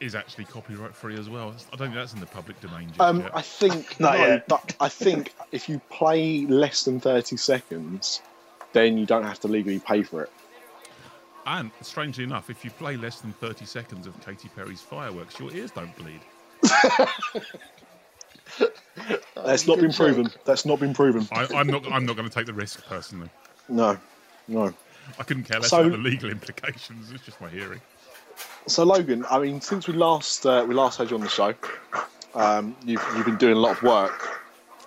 is 0.00 0.14
actually 0.14 0.44
copyright 0.44 0.94
free 0.94 1.18
as 1.18 1.28
well. 1.28 1.54
I 1.72 1.76
don't 1.76 1.86
think 1.88 1.94
that's 1.94 2.12
in 2.14 2.20
the 2.20 2.26
public 2.26 2.60
domain 2.60 2.88
just 2.88 3.00
Um, 3.00 3.20
yet. 3.20 3.30
I 3.36 3.42
think 3.42 3.98
Not 4.00 4.18
no, 4.18 4.26
yet. 4.26 4.48
but 4.48 4.74
I 4.80 4.88
think 4.88 5.34
if 5.52 5.68
you 5.68 5.80
play 5.90 6.46
less 6.46 6.84
than 6.84 7.00
thirty 7.00 7.36
seconds, 7.36 8.20
then 8.72 8.96
you 8.98 9.06
don't 9.06 9.24
have 9.24 9.38
to 9.40 9.48
legally 9.48 9.78
pay 9.78 10.02
for 10.02 10.22
it. 10.22 10.32
And 11.46 11.70
strangely 11.80 12.22
enough, 12.24 12.50
if 12.50 12.64
you 12.64 12.70
play 12.70 12.96
less 12.96 13.20
than 13.20 13.32
30 13.32 13.64
seconds 13.64 14.06
of 14.06 14.14
Katy 14.24 14.48
Perry's 14.54 14.80
fireworks, 14.80 15.40
your 15.40 15.52
ears 15.52 15.72
don't 15.72 15.90
bleed. 15.96 16.20
That's 19.34 19.66
not 19.66 19.80
been 19.80 19.92
proven. 19.92 20.30
That's 20.44 20.64
not 20.64 20.78
been 20.78 20.94
proven. 20.94 21.26
I, 21.32 21.48
I'm 21.54 21.66
not. 21.66 21.84
I'm 21.90 22.06
not 22.06 22.16
going 22.16 22.28
to 22.28 22.34
take 22.34 22.46
the 22.46 22.52
risk 22.52 22.86
personally. 22.86 23.28
No, 23.68 23.98
no. 24.46 24.72
I 25.18 25.22
couldn't 25.24 25.44
care 25.44 25.58
less 25.58 25.70
So- 25.70 25.80
about 25.80 25.92
the 25.92 25.98
legal 25.98 26.30
implications. 26.30 27.10
It's 27.10 27.24
just 27.24 27.40
my 27.40 27.48
hearing. 27.48 27.80
So 28.66 28.84
Logan, 28.84 29.24
I 29.30 29.38
mean, 29.40 29.60
since 29.60 29.88
we 29.88 29.94
last 29.94 30.46
uh, 30.46 30.64
we 30.66 30.74
last 30.74 30.98
had 30.98 31.10
you 31.10 31.16
on 31.16 31.22
the 31.22 31.28
show, 31.28 31.54
um, 32.34 32.76
you've 32.84 33.04
you've 33.16 33.26
been 33.26 33.36
doing 33.36 33.56
a 33.56 33.60
lot 33.60 33.76
of 33.76 33.82
work, 33.82 34.42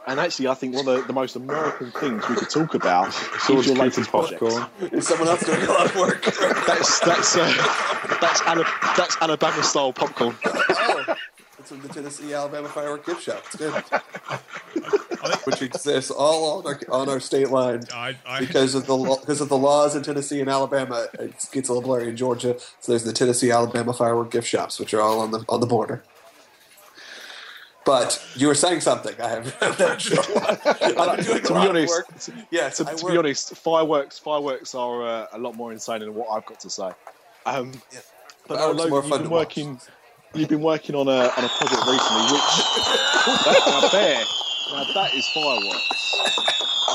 and 0.07 0.19
actually, 0.19 0.47
I 0.47 0.53
think 0.53 0.75
one 0.75 0.87
of 0.87 1.01
the, 1.01 1.07
the 1.07 1.13
most 1.13 1.35
American 1.35 1.91
things 1.91 2.27
we 2.29 2.35
could 2.35 2.49
talk 2.49 2.75
about 2.75 3.07
is 3.49 3.65
your 3.65 3.75
latest 3.75 4.09
project. 4.11 4.39
popcorn. 4.39 4.69
is 4.91 5.07
someone 5.07 5.27
else 5.27 5.43
doing 5.43 5.61
a 5.63 5.71
lot 5.71 5.85
of 5.85 5.95
work? 5.95 6.23
That's 6.67 6.99
that's 6.99 7.35
uh, 7.35 8.17
that's, 8.21 8.41
Ala- 8.43 8.65
that's 8.95 9.17
Alabama 9.19 9.63
style 9.63 9.93
popcorn. 9.93 10.35
oh, 10.45 11.15
it's 11.57 11.69
from 11.69 11.81
the 11.81 11.89
Tennessee 11.89 12.33
Alabama 12.33 12.67
firework 12.69 13.05
gift 13.05 13.23
shop. 13.23 13.43
It's 13.47 13.55
good. 13.55 13.83
which 15.45 15.61
exists 15.61 16.11
all 16.11 16.59
on 16.59 16.65
our, 16.67 16.79
on 16.89 17.09
our 17.09 17.19
state 17.19 17.49
line. 17.49 17.83
I, 17.93 18.15
I, 18.25 18.39
because 18.39 18.75
of 18.75 18.87
the 18.87 19.17
because 19.21 19.41
of 19.41 19.49
the 19.49 19.57
laws 19.57 19.95
in 19.95 20.03
Tennessee 20.03 20.41
and 20.41 20.49
Alabama, 20.49 21.07
it 21.19 21.33
gets 21.51 21.69
a 21.69 21.73
little 21.73 21.81
blurry 21.81 22.09
in 22.09 22.17
Georgia. 22.17 22.57
So 22.79 22.91
there's 22.91 23.03
the 23.03 23.13
Tennessee 23.13 23.51
Alabama 23.51 23.93
firework 23.93 24.31
gift 24.31 24.47
shops, 24.47 24.79
which 24.79 24.93
are 24.93 25.01
all 25.01 25.19
on 25.19 25.31
the 25.31 25.45
on 25.49 25.59
the 25.59 25.67
border. 25.67 26.03
But 27.85 28.25
you 28.35 28.47
were 28.47 28.55
saying 28.55 28.81
something. 28.81 29.13
I 29.21 29.29
have. 29.29 29.55
I'm 29.61 29.75
not 29.77 30.01
sure. 30.01 30.17
I'm 30.99 31.23
doing 31.23 31.41
to 31.43 31.47
be 31.47 31.53
lot 31.53 31.65
of 31.65 31.69
honest, 31.69 31.93
work. 31.93 32.07
Yes, 32.49 32.77
to, 32.77 32.85
to 32.85 33.05
be 33.05 33.17
honest, 33.17 33.55
fireworks 33.57 34.17
fireworks 34.17 34.73
are 34.73 35.03
uh, 35.05 35.27
a 35.33 35.37
lot 35.37 35.55
more 35.55 35.71
insane 35.71 35.99
than 35.99 36.15
what 36.15 36.29
I've 36.29 36.45
got 36.45 36.59
to 36.61 36.69
say. 36.69 36.89
Um, 37.45 37.73
Yeah. 37.93 37.99
But 38.47 38.57
Fireworks 38.57 38.77
no, 38.77 38.85
are 38.85 38.89
more 38.89 39.01
fun 39.01 39.09
you've 39.09 39.17
been 39.19 39.23
to 39.23 39.29
watch. 39.29 39.57
working. 39.57 39.79
You've 40.33 40.49
been 40.49 40.61
working 40.61 40.95
on 40.95 41.07
a 41.07 41.11
on 41.11 41.43
a 41.45 41.49
project 41.49 41.81
recently, 41.87 42.23
which 42.29 42.41
that, 43.45 43.63
now 43.65 43.87
there, 43.89 44.23
now 44.75 44.83
that 44.93 45.13
is 45.13 45.27
fireworks. 45.29 46.15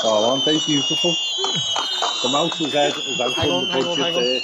Oh, 0.03 0.29
aren't 0.31 0.45
they 0.45 0.57
beautiful? 0.65 1.15
The 2.23 2.29
mouse's 2.31 2.73
head 2.73 2.93
is 2.95 3.19
out 3.19 3.33
Hang 3.33 3.49
on 3.51 3.63
on, 3.63 3.67
the 3.67 3.73
hang 3.73 3.83
on, 3.83 3.97
budget 3.97 4.05
hang 4.05 4.15
on. 4.15 4.23
there. 4.23 4.41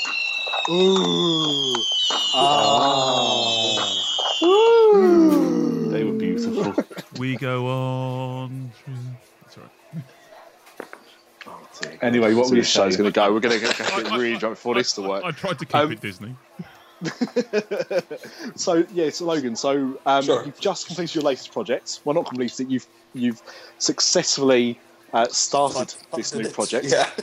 Ooh, 0.69 1.75
Ah. 2.35 3.93
They 5.91 6.03
were 6.03 6.11
beautiful. 6.13 6.73
we 7.19 7.35
go 7.37 7.67
on. 7.67 8.71
It's 9.45 9.57
all 9.57 9.63
right. 9.63 9.71
Anyway, 12.03 12.33
what 12.33 12.45
so 12.45 12.49
were 12.51 12.55
you 12.57 12.61
this 12.63 12.69
show's 12.69 12.93
saying? 12.95 13.03
going 13.03 13.13
to 13.13 13.15
go. 13.15 13.33
We're 13.33 13.39
going 13.39 13.59
to 13.59 13.65
get 13.65 13.79
I- 13.93 14.13
I- 14.13 14.17
really 14.17 14.37
drunk 14.37 14.55
before 14.55 14.75
this 14.75 14.93
to 14.93 15.01
work. 15.01 15.23
I, 15.23 15.27
I 15.29 15.31
tried 15.31 15.57
to 15.59 15.65
keep 15.65 15.75
Um, 15.75 15.91
it 15.91 16.01
Disney. 16.01 16.35
so 18.55 18.85
yeah, 18.93 19.09
so 19.09 19.25
Logan, 19.25 19.55
so 19.55 19.99
um, 20.05 20.23
Sure. 20.23 20.43
you've 20.45 20.59
just 20.59 20.87
completed 20.87 21.15
your 21.15 21.23
latest 21.23 21.51
project. 21.51 21.99
Well, 22.03 22.15
not 22.15 22.25
completed 22.25 22.61
it. 22.61 22.69
You've 22.69 22.87
you've 23.13 23.41
successfully 23.79 24.79
uh, 25.13 25.27
started 25.27 25.93
this 26.15 26.33
new 26.33 26.49
project. 26.49 26.87
Yeah. 26.89 27.09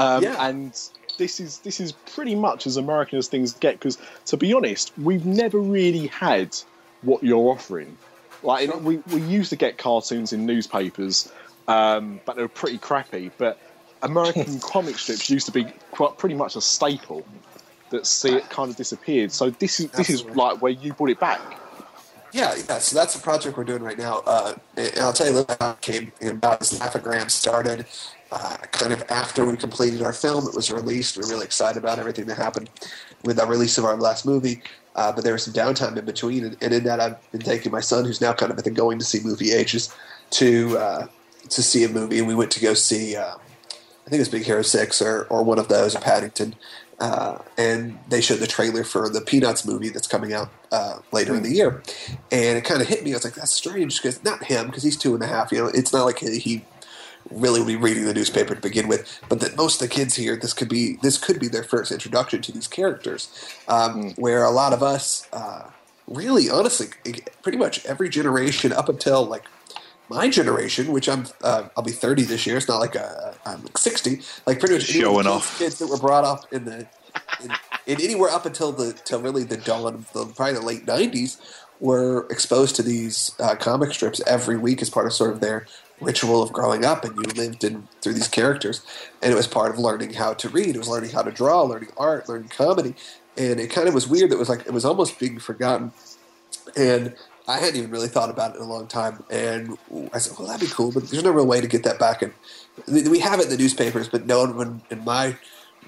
Um, 0.00 0.22
Yeah. 0.22 0.36
And 0.48 0.72
this 1.18 1.40
is 1.40 1.58
this 1.58 1.80
is 1.80 1.90
pretty 1.90 2.36
much 2.36 2.68
as 2.68 2.76
American 2.76 3.18
as 3.18 3.26
things 3.26 3.52
get. 3.54 3.74
Because 3.80 3.98
to 4.26 4.36
be 4.36 4.54
honest, 4.54 4.92
we've 4.96 5.26
never 5.26 5.58
really 5.58 6.06
had 6.06 6.56
what 7.02 7.24
you're 7.24 7.50
offering. 7.50 7.98
Like 8.44 8.70
Sure. 8.70 8.78
we 8.78 8.98
we 9.12 9.20
used 9.22 9.50
to 9.50 9.56
get 9.56 9.76
cartoons 9.76 10.32
in 10.32 10.46
newspapers, 10.46 11.32
um, 11.66 12.20
but 12.24 12.36
they 12.36 12.42
were 12.42 12.48
pretty 12.48 12.78
crappy. 12.78 13.32
But 13.38 13.58
American 14.02 14.60
comic 14.72 14.96
strips 14.98 15.28
used 15.28 15.46
to 15.46 15.52
be 15.52 15.64
quite 15.90 16.16
pretty 16.16 16.36
much 16.36 16.54
a 16.54 16.60
staple. 16.60 17.24
That 17.90 18.06
see 18.06 18.34
it 18.34 18.50
kind 18.50 18.70
of 18.70 18.76
disappeared. 18.76 19.32
So 19.32 19.50
this 19.50 19.80
is 19.80 19.90
this 19.92 20.10
is 20.10 20.24
like 20.26 20.60
where 20.60 20.72
you 20.72 20.92
brought 20.92 21.10
it 21.10 21.20
back. 21.20 21.40
Yeah, 22.32 22.54
yeah. 22.68 22.78
So 22.78 22.94
that's 22.94 23.14
the 23.14 23.22
project 23.22 23.56
we're 23.56 23.64
doing 23.64 23.82
right 23.82 23.96
now. 23.96 24.22
Uh, 24.26 24.54
and 24.76 24.98
I'll 24.98 25.14
tell 25.14 25.32
you 25.32 25.38
a 25.38 25.56
how 25.58 25.70
it 25.70 25.80
came 25.80 26.12
about. 26.20 26.60
As 26.60 26.78
Laughagram 26.78 27.30
started, 27.30 27.86
uh, 28.30 28.56
kind 28.72 28.92
of 28.92 29.02
after 29.08 29.46
we 29.46 29.56
completed 29.56 30.02
our 30.02 30.12
film, 30.12 30.46
it 30.46 30.54
was 30.54 30.70
released. 30.70 31.16
We 31.16 31.24
are 31.24 31.28
really 31.28 31.46
excited 31.46 31.82
about 31.82 31.98
everything 31.98 32.26
that 32.26 32.36
happened 32.36 32.68
with 33.24 33.38
the 33.38 33.46
release 33.46 33.78
of 33.78 33.84
our 33.84 33.96
last 33.96 34.26
movie. 34.26 34.62
Uh, 34.94 35.12
but 35.12 35.24
there 35.24 35.32
was 35.32 35.44
some 35.44 35.54
downtime 35.54 35.96
in 35.96 36.04
between, 36.04 36.44
and, 36.44 36.56
and 36.60 36.74
in 36.74 36.84
that, 36.84 36.98
I've 36.98 37.30
been 37.30 37.40
taking 37.40 37.70
my 37.70 37.80
son, 37.80 38.04
who's 38.04 38.20
now 38.20 38.32
kind 38.32 38.50
of 38.50 38.58
at 38.58 38.64
the 38.64 38.70
going 38.70 38.98
to 38.98 39.04
see 39.04 39.20
movie 39.22 39.52
ages, 39.52 39.94
to 40.30 40.76
uh, 40.76 41.06
to 41.48 41.62
see 41.62 41.84
a 41.84 41.88
movie. 41.88 42.18
And 42.18 42.26
we 42.26 42.34
went 42.34 42.50
to 42.50 42.60
go 42.60 42.74
see, 42.74 43.16
uh, 43.16 43.36
I 43.36 44.10
think 44.10 44.14
it 44.14 44.18
was 44.18 44.28
Big 44.28 44.42
Hero 44.42 44.62
Six 44.62 45.00
or 45.00 45.26
or 45.30 45.42
one 45.44 45.58
of 45.58 45.68
those, 45.68 45.96
or 45.96 46.00
Paddington. 46.00 46.56
Uh, 47.00 47.38
and 47.56 47.96
they 48.08 48.20
showed 48.20 48.40
the 48.40 48.46
trailer 48.46 48.82
for 48.82 49.08
the 49.08 49.20
Peanuts 49.20 49.64
movie 49.64 49.88
that's 49.88 50.08
coming 50.08 50.32
out 50.32 50.50
uh, 50.72 50.98
later 51.12 51.34
in 51.36 51.44
the 51.44 51.50
year, 51.50 51.80
and 52.32 52.58
it 52.58 52.64
kind 52.64 52.82
of 52.82 52.88
hit 52.88 53.04
me. 53.04 53.12
I 53.12 53.14
was 53.14 53.24
like, 53.24 53.34
"That's 53.34 53.52
strange," 53.52 54.02
because 54.02 54.24
not 54.24 54.42
him, 54.42 54.66
because 54.66 54.82
he's 54.82 54.96
two 54.96 55.14
and 55.14 55.22
a 55.22 55.28
half. 55.28 55.52
You 55.52 55.58
know, 55.58 55.70
it's 55.72 55.92
not 55.92 56.04
like 56.04 56.18
he, 56.18 56.64
really 57.30 57.60
would 57.60 57.66
be 57.66 57.76
reading 57.76 58.04
the 58.04 58.14
newspaper 58.14 58.54
to 58.54 58.60
begin 58.60 58.88
with, 58.88 59.20
but 59.28 59.40
that 59.40 59.56
most 59.56 59.80
of 59.80 59.88
the 59.88 59.94
kids 59.94 60.14
here, 60.16 60.36
this 60.36 60.52
could 60.52 60.68
be 60.68 60.98
this 61.02 61.18
could 61.18 61.38
be 61.38 61.48
their 61.48 61.64
first 61.64 61.92
introduction 61.92 62.42
to 62.42 62.52
these 62.52 62.68
characters, 62.68 63.28
um, 63.68 64.12
where 64.14 64.44
a 64.44 64.50
lot 64.50 64.72
of 64.72 64.82
us, 64.82 65.28
uh, 65.32 65.70
really, 66.06 66.50
honestly, 66.50 66.88
pretty 67.42 67.58
much 67.58 67.84
every 67.84 68.08
generation 68.08 68.72
up 68.72 68.88
until 68.88 69.24
like 69.24 69.44
my 70.08 70.28
generation, 70.28 70.92
which 70.92 71.08
I'm, 71.08 71.26
uh, 71.42 71.68
I'll 71.76 71.82
be 71.82 71.92
30 71.92 72.24
this 72.24 72.46
year. 72.46 72.56
It's 72.56 72.68
not 72.68 72.78
like 72.78 72.94
a, 72.94 73.34
I'm 73.44 73.62
like 73.62 73.78
60. 73.78 74.20
Like 74.46 74.60
pretty 74.60 74.74
much 74.74 74.90
any 74.90 75.04
of 75.04 75.14
the 75.16 75.22
Showing 75.22 75.24
kids, 75.24 75.28
off. 75.28 75.58
kids 75.58 75.78
that 75.78 75.88
were 75.88 75.98
brought 75.98 76.24
up 76.24 76.52
in 76.52 76.64
the, 76.64 76.86
in, 77.42 77.50
in 77.86 78.00
anywhere 78.00 78.30
up 78.30 78.46
until 78.46 78.72
the, 78.72 78.92
till 79.04 79.20
really 79.20 79.44
the 79.44 79.56
dawn 79.56 79.94
of 79.94 80.12
the 80.12 80.26
probably 80.26 80.54
the 80.54 80.60
late 80.62 80.86
90s, 80.86 81.40
were 81.80 82.26
exposed 82.30 82.74
to 82.76 82.82
these 82.82 83.32
uh, 83.38 83.54
comic 83.54 83.92
strips 83.92 84.20
every 84.26 84.56
week 84.56 84.82
as 84.82 84.90
part 84.90 85.06
of 85.06 85.12
sort 85.12 85.32
of 85.32 85.40
their 85.40 85.66
ritual 86.00 86.42
of 86.42 86.52
growing 86.52 86.84
up, 86.84 87.04
and 87.04 87.14
you 87.16 87.22
lived 87.34 87.62
in 87.62 87.86
through 88.00 88.14
these 88.14 88.28
characters, 88.28 88.84
and 89.22 89.32
it 89.32 89.36
was 89.36 89.46
part 89.46 89.70
of 89.70 89.78
learning 89.78 90.12
how 90.12 90.34
to 90.34 90.48
read. 90.48 90.74
It 90.74 90.78
was 90.78 90.88
learning 90.88 91.10
how 91.10 91.22
to 91.22 91.30
draw, 91.30 91.62
learning 91.62 91.90
art, 91.96 92.28
learning 92.28 92.48
comedy, 92.48 92.94
and 93.36 93.60
it 93.60 93.70
kind 93.70 93.88
of 93.88 93.94
was 93.94 94.08
weird. 94.08 94.30
That 94.30 94.36
it 94.36 94.38
was 94.40 94.48
like 94.48 94.66
it 94.66 94.72
was 94.72 94.84
almost 94.84 95.18
being 95.18 95.38
forgotten 95.38 95.92
and 96.76 97.14
I 97.48 97.58
hadn't 97.58 97.76
even 97.76 97.90
really 97.90 98.08
thought 98.08 98.30
about 98.30 98.54
it 98.54 98.58
in 98.58 98.62
a 98.62 98.68
long 98.68 98.86
time. 98.86 99.24
And 99.30 99.78
I 100.12 100.18
said, 100.18 100.38
"Well, 100.38 100.46
that'd 100.46 100.66
be 100.66 100.72
cool," 100.72 100.92
but 100.92 101.08
there's 101.08 101.24
no 101.24 101.30
real 101.30 101.46
way 101.46 101.60
to 101.60 101.66
get 101.66 101.82
that 101.84 101.98
back. 101.98 102.22
And 102.22 102.32
we 102.86 103.18
have 103.20 103.40
it 103.40 103.44
in 103.44 103.50
the 103.50 103.56
newspapers, 103.56 104.08
but 104.08 104.26
no 104.26 104.44
one 104.44 104.82
in 104.90 105.04
my 105.04 105.36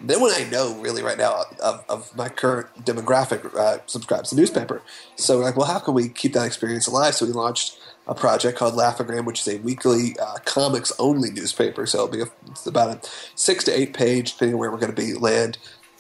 no 0.03 0.19
one 0.19 0.33
I 0.35 0.45
know 0.45 0.75
really 0.81 1.03
right 1.03 1.19
now 1.19 1.45
of, 1.63 1.85
of 1.89 2.17
my 2.17 2.29
current 2.29 2.69
demographic 2.85 3.55
uh, 3.55 3.79
subscribes 3.87 4.31
to 4.31 4.35
the 4.35 4.41
newspaper. 4.41 4.83
So 5.17 5.39
we're 5.39 5.45
like, 5.45 5.57
well, 5.57 5.67
how 5.67 5.79
can 5.79 5.95
we 5.95 6.09
keep 6.09 6.33
that 6.33 6.47
experience 6.47 6.87
alive? 6.87 7.15
So 7.15 7.27
we 7.27 7.33
launched 7.33 7.79
a 8.07 8.15
project 8.15 8.59
called 8.59 8.75
Laughagram, 8.75 9.25
which 9.25 9.41
is 9.41 9.49
a 9.49 9.59
weekly 9.59 10.17
uh, 10.21 10.39
comics 10.45 10.93
only 10.99 11.31
newspaper. 11.31 11.87
So 11.87 12.05
it'll 12.05 12.17
be 12.17 12.23
a, 12.23 12.69
about 12.69 13.05
a 13.05 13.09
six 13.35 13.63
to 13.65 13.79
eight 13.79 13.93
page, 13.93 14.33
depending 14.33 14.55
on 14.55 14.61
where 14.61 14.71
we're 14.71 14.79
going 14.79 14.95
to 14.95 15.01
be, 15.01 15.15
land 15.15 15.59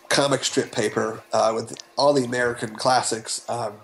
comic 0.08 0.44
strip 0.44 0.72
paper 0.72 1.22
uh, 1.32 1.52
with 1.54 1.76
all 1.96 2.12
the 2.12 2.24
American 2.24 2.74
classics. 2.74 3.48
Um, 3.48 3.74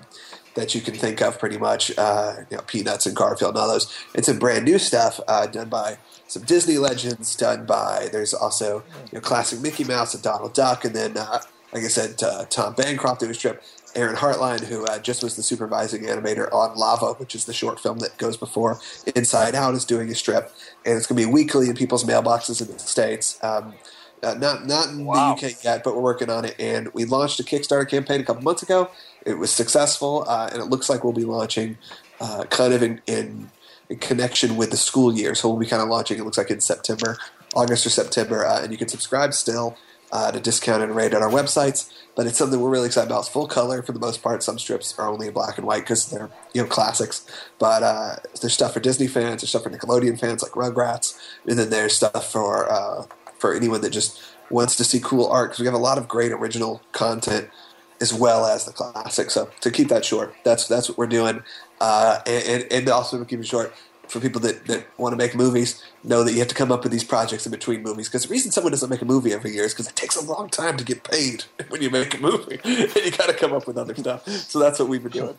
that 0.56 0.75
you 0.75 0.80
can 0.80 0.94
think 0.94 1.20
of 1.22 1.38
pretty 1.38 1.58
much, 1.58 1.96
uh, 1.96 2.34
you 2.50 2.56
know, 2.56 2.62
Peanuts 2.64 3.06
and 3.06 3.14
Garfield 3.14 3.54
and 3.54 3.58
all 3.62 3.68
those. 3.68 3.94
It's 4.14 4.26
some 4.26 4.38
brand 4.38 4.64
new 4.64 4.78
stuff 4.78 5.20
uh, 5.28 5.46
done 5.46 5.68
by 5.68 5.98
some 6.26 6.42
Disney 6.42 6.78
legends, 6.78 7.36
done 7.36 7.66
by, 7.66 8.08
there's 8.10 8.34
also, 8.34 8.82
you 9.12 9.12
know, 9.12 9.20
classic 9.20 9.60
Mickey 9.60 9.84
Mouse 9.84 10.14
and 10.14 10.22
Donald 10.22 10.54
Duck, 10.54 10.84
and 10.84 10.94
then, 10.94 11.16
uh, 11.16 11.40
like 11.72 11.84
I 11.84 11.88
said, 11.88 12.20
uh, 12.22 12.46
Tom 12.46 12.75
Bancroft 12.75 13.20
did 13.20 13.30
a 13.30 13.34
strip. 13.34 13.62
Aaron 13.94 14.16
Hartline, 14.16 14.60
who 14.64 14.84
uh, 14.84 14.98
just 14.98 15.22
was 15.22 15.36
the 15.36 15.42
supervising 15.42 16.02
animator 16.02 16.52
on 16.52 16.76
Lava, 16.76 17.14
which 17.14 17.34
is 17.34 17.46
the 17.46 17.54
short 17.54 17.80
film 17.80 17.98
that 18.00 18.16
goes 18.18 18.36
before 18.36 18.78
Inside 19.14 19.54
Out, 19.54 19.75
is 19.75 19.86
doing 19.86 20.10
a 20.10 20.14
strip, 20.14 20.52
and 20.84 20.96
it's 20.96 21.06
going 21.06 21.20
to 21.20 21.26
be 21.26 21.32
weekly 21.32 21.68
in 21.68 21.75
people's 21.75 22.04
mailboxes 22.04 22.60
in 22.60 22.70
the 22.70 22.78
states. 22.78 23.38
Um, 23.42 23.75
uh, 24.23 24.35
not 24.35 24.66
not 24.66 24.88
in 24.88 25.04
Wow. 25.04 25.35
the 25.35 25.46
UK 25.49 25.64
yet, 25.64 25.85
but 25.85 25.94
we're 25.94 26.02
working 26.02 26.30
on 26.30 26.44
it. 26.44 26.54
And 26.58 26.88
we 26.94 27.04
launched 27.04 27.38
a 27.40 27.42
Kickstarter 27.42 27.88
campaign 27.88 28.20
a 28.20 28.25
couple 28.25 28.42
months 28.42 28.62
ago. 28.62 28.90
It 29.25 29.35
was 29.38 29.50
successful, 29.52 30.25
uh, 30.28 30.49
and 30.52 30.61
it 30.62 30.66
looks 30.66 30.88
like 30.88 31.04
we'll 31.04 31.12
be 31.12 31.25
launching 31.25 31.78
uh, 32.20 32.44
kind 32.44 32.73
of 32.73 32.82
in, 32.82 33.00
in, 33.06 33.50
in 33.88 33.99
connection 33.99 34.56
with 34.56 34.70
the 34.70 34.76
school 34.76 35.12
year. 35.14 35.35
So 35.35 35.49
we'll 35.49 35.58
be 35.58 35.66
kind 35.66 35.82
of 35.82 35.88
launching. 35.88 36.18
It 36.18 36.25
looks 36.25 36.38
like 36.38 36.50
in 36.50 36.61
September, 36.61 37.18
August 37.54 37.85
or 37.87 37.90
September, 37.90 38.46
uh, 38.46 38.62
and 38.62 38.73
you 38.73 38.78
can 38.78 38.88
subscribe 38.88 39.35
still 39.35 39.76
uh, 40.12 40.28
at 40.28 40.37
a 40.37 40.40
discounted 40.40 40.90
rate 40.90 41.12
on 41.12 41.23
our 41.23 41.28
websites. 41.30 41.92
But 42.14 42.26
it's 42.26 42.38
something 42.38 42.58
we're 42.58 42.70
really 42.70 42.87
excited 42.87 43.08
about. 43.11 43.20
It's 43.20 43.28
full 43.28 43.46
color 43.46 43.82
for 43.82 43.92
the 43.92 43.99
most 43.99 44.23
part. 44.23 44.42
Some 44.42 44.58
strips 44.58 44.99
are 44.99 45.06
only 45.08 45.26
in 45.26 45.35
black 45.35 45.58
and 45.58 45.66
white 45.66 45.80
because 45.80 46.08
they're 46.08 46.30
you 46.54 46.62
know 46.62 46.68
classics. 46.68 47.26
But 47.58 47.82
uh, 47.82 48.16
there's 48.40 48.54
stuff 48.54 48.73
for 48.73 48.80
Disney 48.80 49.06
fans. 49.08 49.42
There's 49.42 49.50
stuff 49.50 49.64
for 49.64 49.70
Nickelodeon 49.70 50.18
fans 50.18 50.42
like 50.42 50.52
Rugrats, 50.52 51.18
and 51.46 51.58
then 51.58 51.68
there's 51.68 51.94
stuff 51.94 52.32
for 52.32 52.73
uh, 52.73 53.04
for 53.46 53.54
anyone 53.54 53.80
that 53.80 53.90
just 53.90 54.20
wants 54.50 54.74
to 54.76 54.84
see 54.84 54.98
cool 55.00 55.26
art 55.26 55.50
because 55.50 55.60
we 55.60 55.66
have 55.66 55.74
a 55.74 55.78
lot 55.78 55.98
of 55.98 56.08
great 56.08 56.32
original 56.32 56.82
content 56.92 57.48
as 58.00 58.12
well 58.12 58.44
as 58.44 58.64
the 58.64 58.72
classics. 58.72 59.34
So 59.34 59.48
to 59.60 59.70
keep 59.70 59.88
that 59.88 60.04
short, 60.04 60.34
that's 60.44 60.66
that's 60.66 60.88
what 60.88 60.98
we're 60.98 61.06
doing, 61.06 61.42
uh, 61.80 62.20
and, 62.26 62.44
and 62.44 62.72
and 62.72 62.88
also 62.88 63.18
to 63.18 63.24
keep 63.24 63.40
it 63.40 63.46
short 63.46 63.72
for 64.08 64.20
people 64.20 64.40
that, 64.40 64.66
that 64.66 64.86
want 64.98 65.12
to 65.12 65.16
make 65.16 65.34
movies. 65.34 65.82
Know 66.02 66.24
that 66.24 66.32
you 66.32 66.38
have 66.40 66.48
to 66.48 66.54
come 66.54 66.72
up 66.72 66.82
with 66.82 66.92
these 66.92 67.04
projects 67.04 67.46
in 67.46 67.52
between 67.52 67.82
movies 67.82 68.08
because 68.08 68.24
the 68.24 68.28
reason 68.28 68.50
someone 68.50 68.72
doesn't 68.72 68.90
make 68.90 69.02
a 69.02 69.04
movie 69.04 69.32
every 69.32 69.52
year 69.52 69.64
is 69.64 69.72
because 69.72 69.88
it 69.88 69.96
takes 69.96 70.16
a 70.16 70.24
long 70.24 70.48
time 70.48 70.76
to 70.76 70.84
get 70.84 71.04
paid 71.04 71.44
when 71.68 71.80
you 71.82 71.90
make 71.90 72.14
a 72.14 72.18
movie, 72.18 72.58
and 72.64 72.96
you 72.96 73.10
got 73.12 73.28
to 73.28 73.34
come 73.34 73.52
up 73.52 73.66
with 73.66 73.78
other 73.78 73.94
stuff. 73.94 74.26
So 74.28 74.58
that's 74.58 74.78
what 74.80 74.88
we've 74.88 75.02
been 75.02 75.12
doing. 75.12 75.38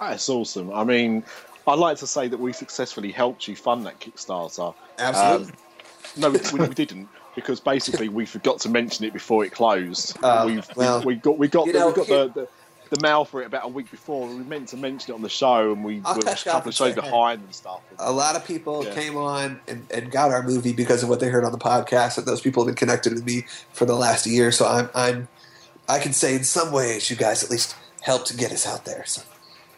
That's 0.00 0.28
awesome. 0.28 0.72
I 0.72 0.84
mean, 0.84 1.24
I'd 1.66 1.78
like 1.78 1.98
to 1.98 2.06
say 2.06 2.28
that 2.28 2.38
we 2.38 2.52
successfully 2.52 3.12
helped 3.12 3.46
you 3.46 3.54
fund 3.54 3.86
that 3.86 4.00
Kickstarter. 4.00 4.74
Absolutely. 4.98 5.52
Um, 5.52 5.52
no, 6.16 6.30
we, 6.30 6.58
we 6.60 6.74
didn't 6.74 7.08
because 7.34 7.60
basically 7.60 8.08
we 8.08 8.26
forgot 8.26 8.58
to 8.60 8.68
mention 8.68 9.04
it 9.04 9.12
before 9.12 9.44
it 9.44 9.52
closed. 9.52 10.16
Uh, 10.22 10.44
We've, 10.46 10.68
well, 10.76 11.00
we, 11.00 11.14
we 11.14 11.16
got 11.16 11.38
we 11.38 11.48
got, 11.48 11.66
the, 11.66 11.72
know, 11.72 11.88
we 11.88 11.94
got 11.94 12.06
the, 12.08 12.28
the 12.34 12.48
the 12.90 13.02
mail 13.02 13.24
for 13.24 13.42
it 13.42 13.46
about 13.46 13.64
a 13.64 13.68
week 13.68 13.90
before. 13.90 14.26
We 14.26 14.42
meant 14.44 14.68
to 14.68 14.76
mention 14.76 15.12
it 15.12 15.14
on 15.14 15.22
the 15.22 15.28
show, 15.28 15.72
and 15.72 15.84
we 15.84 16.00
I'll 16.04 16.16
were 16.16 16.22
a 16.26 16.36
couple 16.36 16.70
of 16.70 16.74
shows 16.74 16.94
behind 16.94 17.42
and 17.42 17.54
stuff. 17.54 17.80
a 17.98 18.12
lot 18.12 18.36
of 18.36 18.46
people 18.46 18.84
Yeah. 18.84 18.94
came 18.94 19.16
on 19.16 19.60
and, 19.68 19.86
and 19.92 20.10
got 20.10 20.30
our 20.30 20.42
movie 20.42 20.72
because 20.72 21.02
of 21.02 21.08
what 21.08 21.20
they 21.20 21.28
heard 21.28 21.44
on 21.44 21.52
the 21.52 21.58
podcast, 21.58 22.18
and 22.18 22.26
those 22.26 22.40
people 22.40 22.62
have 22.62 22.68
been 22.68 22.76
connected 22.76 23.12
with 23.12 23.24
me 23.24 23.44
for 23.72 23.84
the 23.84 23.94
last 23.94 24.26
year. 24.26 24.50
So 24.50 24.66
I'm, 24.66 24.88
I'm 24.94 25.28
I 25.88 25.98
can 25.98 26.12
say 26.12 26.34
in 26.34 26.44
some 26.44 26.72
ways 26.72 27.10
you 27.10 27.16
guys 27.16 27.44
at 27.44 27.50
least 27.50 27.76
helped 28.00 28.26
to 28.28 28.36
get 28.36 28.52
us 28.52 28.66
out 28.66 28.84
there. 28.84 29.04
So 29.06 29.22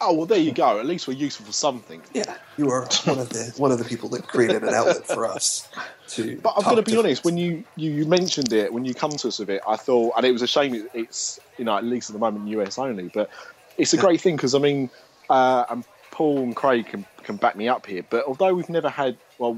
Oh 0.03 0.13
well, 0.13 0.25
there 0.25 0.39
you 0.39 0.51
go. 0.51 0.79
At 0.79 0.85
least 0.87 1.07
we're 1.07 1.13
useful 1.13 1.45
for 1.45 1.51
something. 1.51 2.01
Yeah, 2.13 2.37
you 2.57 2.69
are 2.71 2.87
one 3.05 3.19
of 3.19 3.29
the 3.29 3.53
one 3.57 3.71
of 3.71 3.77
the 3.77 3.85
people 3.85 4.09
that 4.09 4.27
created 4.27 4.63
an 4.63 4.73
outlet 4.73 5.05
for 5.05 5.25
us 5.25 5.69
to. 6.11 6.37
But 6.37 6.53
I'm 6.57 6.63
going 6.63 6.75
to 6.77 6.81
be 6.83 6.97
honest. 6.97 7.23
When 7.25 7.37
you, 7.37 7.63
you 7.75 7.91
you 7.91 8.05
mentioned 8.05 8.51
it, 8.53 8.71
when 8.73 8.85
you 8.85 8.93
come 8.93 9.11
to 9.11 9.27
us 9.27 9.39
with 9.39 9.49
it, 9.49 9.61
I 9.67 9.75
thought, 9.75 10.13
and 10.17 10.25
it 10.25 10.31
was 10.31 10.41
a 10.41 10.47
shame. 10.47 10.73
it- 10.75 10.89
It's 10.93 11.39
you 11.57 11.65
know 11.65 11.77
at 11.77 11.83
least 11.83 12.09
at 12.09 12.13
the 12.13 12.19
moment 12.19 12.47
US 12.49 12.77
only, 12.77 13.09
but 13.13 13.29
it's 13.77 13.93
a 13.93 13.97
great 13.97 14.21
thing 14.21 14.35
because 14.35 14.53
I 14.55 14.59
mean, 14.59 14.89
uh, 15.29 15.65
and 15.69 15.83
Paul 16.11 16.39
and 16.43 16.55
Craig 16.55 16.87
can 16.87 17.05
can 17.23 17.35
back 17.37 17.55
me 17.55 17.67
up 17.67 17.85
here. 17.85 18.03
But 18.09 18.25
although 18.25 18.53
we've 18.53 18.69
never 18.69 18.89
had, 18.89 19.17
well, 19.37 19.57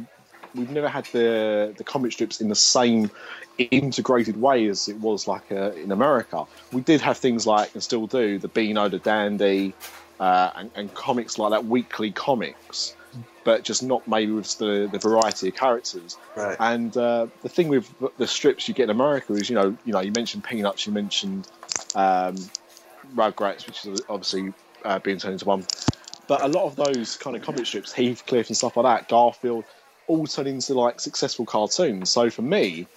we've 0.56 0.70
never 0.72 0.88
had 0.90 1.06
the 1.06 1.74
the 1.78 1.84
comic 1.84 2.12
strips 2.12 2.40
in 2.42 2.50
the 2.50 2.56
same 2.56 3.10
integrated 3.58 4.40
way 4.42 4.68
as 4.68 4.88
it 4.90 5.00
was 5.00 5.28
like 5.28 5.44
uh, 5.52 5.72
in 5.74 5.92
America. 5.92 6.46
We 6.72 6.82
did 6.82 7.02
have 7.02 7.18
things 7.18 7.46
like 7.46 7.74
and 7.74 7.84
still 7.84 8.08
do 8.08 8.40
the 8.40 8.48
Beano, 8.48 8.90
the 8.90 9.00
Dandy, 9.00 9.74
uh, 10.20 10.52
and, 10.56 10.72
and 10.76 10.94
comics 10.94 11.38
like 11.38 11.52
that, 11.52 11.66
weekly 11.66 12.12
comics, 12.12 12.96
but 13.44 13.64
just 13.64 13.84
not 13.84 14.08
maybe 14.08 14.32
with 14.32 14.58
the, 14.58 14.90
the 14.92 15.00
variety 15.00 15.50
of 15.50 15.56
characters. 15.56 16.18
Right. 16.36 16.58
And 16.60 16.96
uh, 16.96 17.28
the 17.42 17.50
thing 17.50 17.68
with 17.68 17.94
the 18.18 18.28
strips 18.28 18.68
you 18.68 18.74
get 18.74 18.86
in 18.86 18.90
America 18.90 19.34
is, 19.34 19.50
you 19.50 19.56
know, 19.56 19.76
you 19.86 19.94
know, 19.94 20.00
you 20.00 20.12
mentioned 20.12 20.44
Peanuts, 20.44 20.88
you 20.88 20.94
mentioned 20.94 21.48
um, 21.96 22.36
Rugrats, 23.16 23.68
which 23.68 23.86
is 23.86 24.02
obviously 24.10 24.54
uh, 24.86 25.00
being 25.00 25.18
turned 25.18 25.34
into 25.34 25.46
one. 25.46 25.66
But 26.28 26.42
a 26.42 26.48
lot 26.48 26.66
of 26.66 26.76
those 26.76 27.18
kind 27.18 27.36
of 27.36 27.42
comic 27.42 27.66
strips, 27.66 27.92
Heathcliff 27.92 28.48
and 28.48 28.56
stuff 28.56 28.78
like 28.78 28.86
that, 28.86 29.10
Garfield, 29.10 29.66
all 30.08 30.26
turn 30.26 30.48
into 30.48 30.74
like 30.74 31.00
successful 31.00 31.46
cartoons. 31.46 32.10
So 32.10 32.30
for 32.30 32.42
me, 32.42 32.88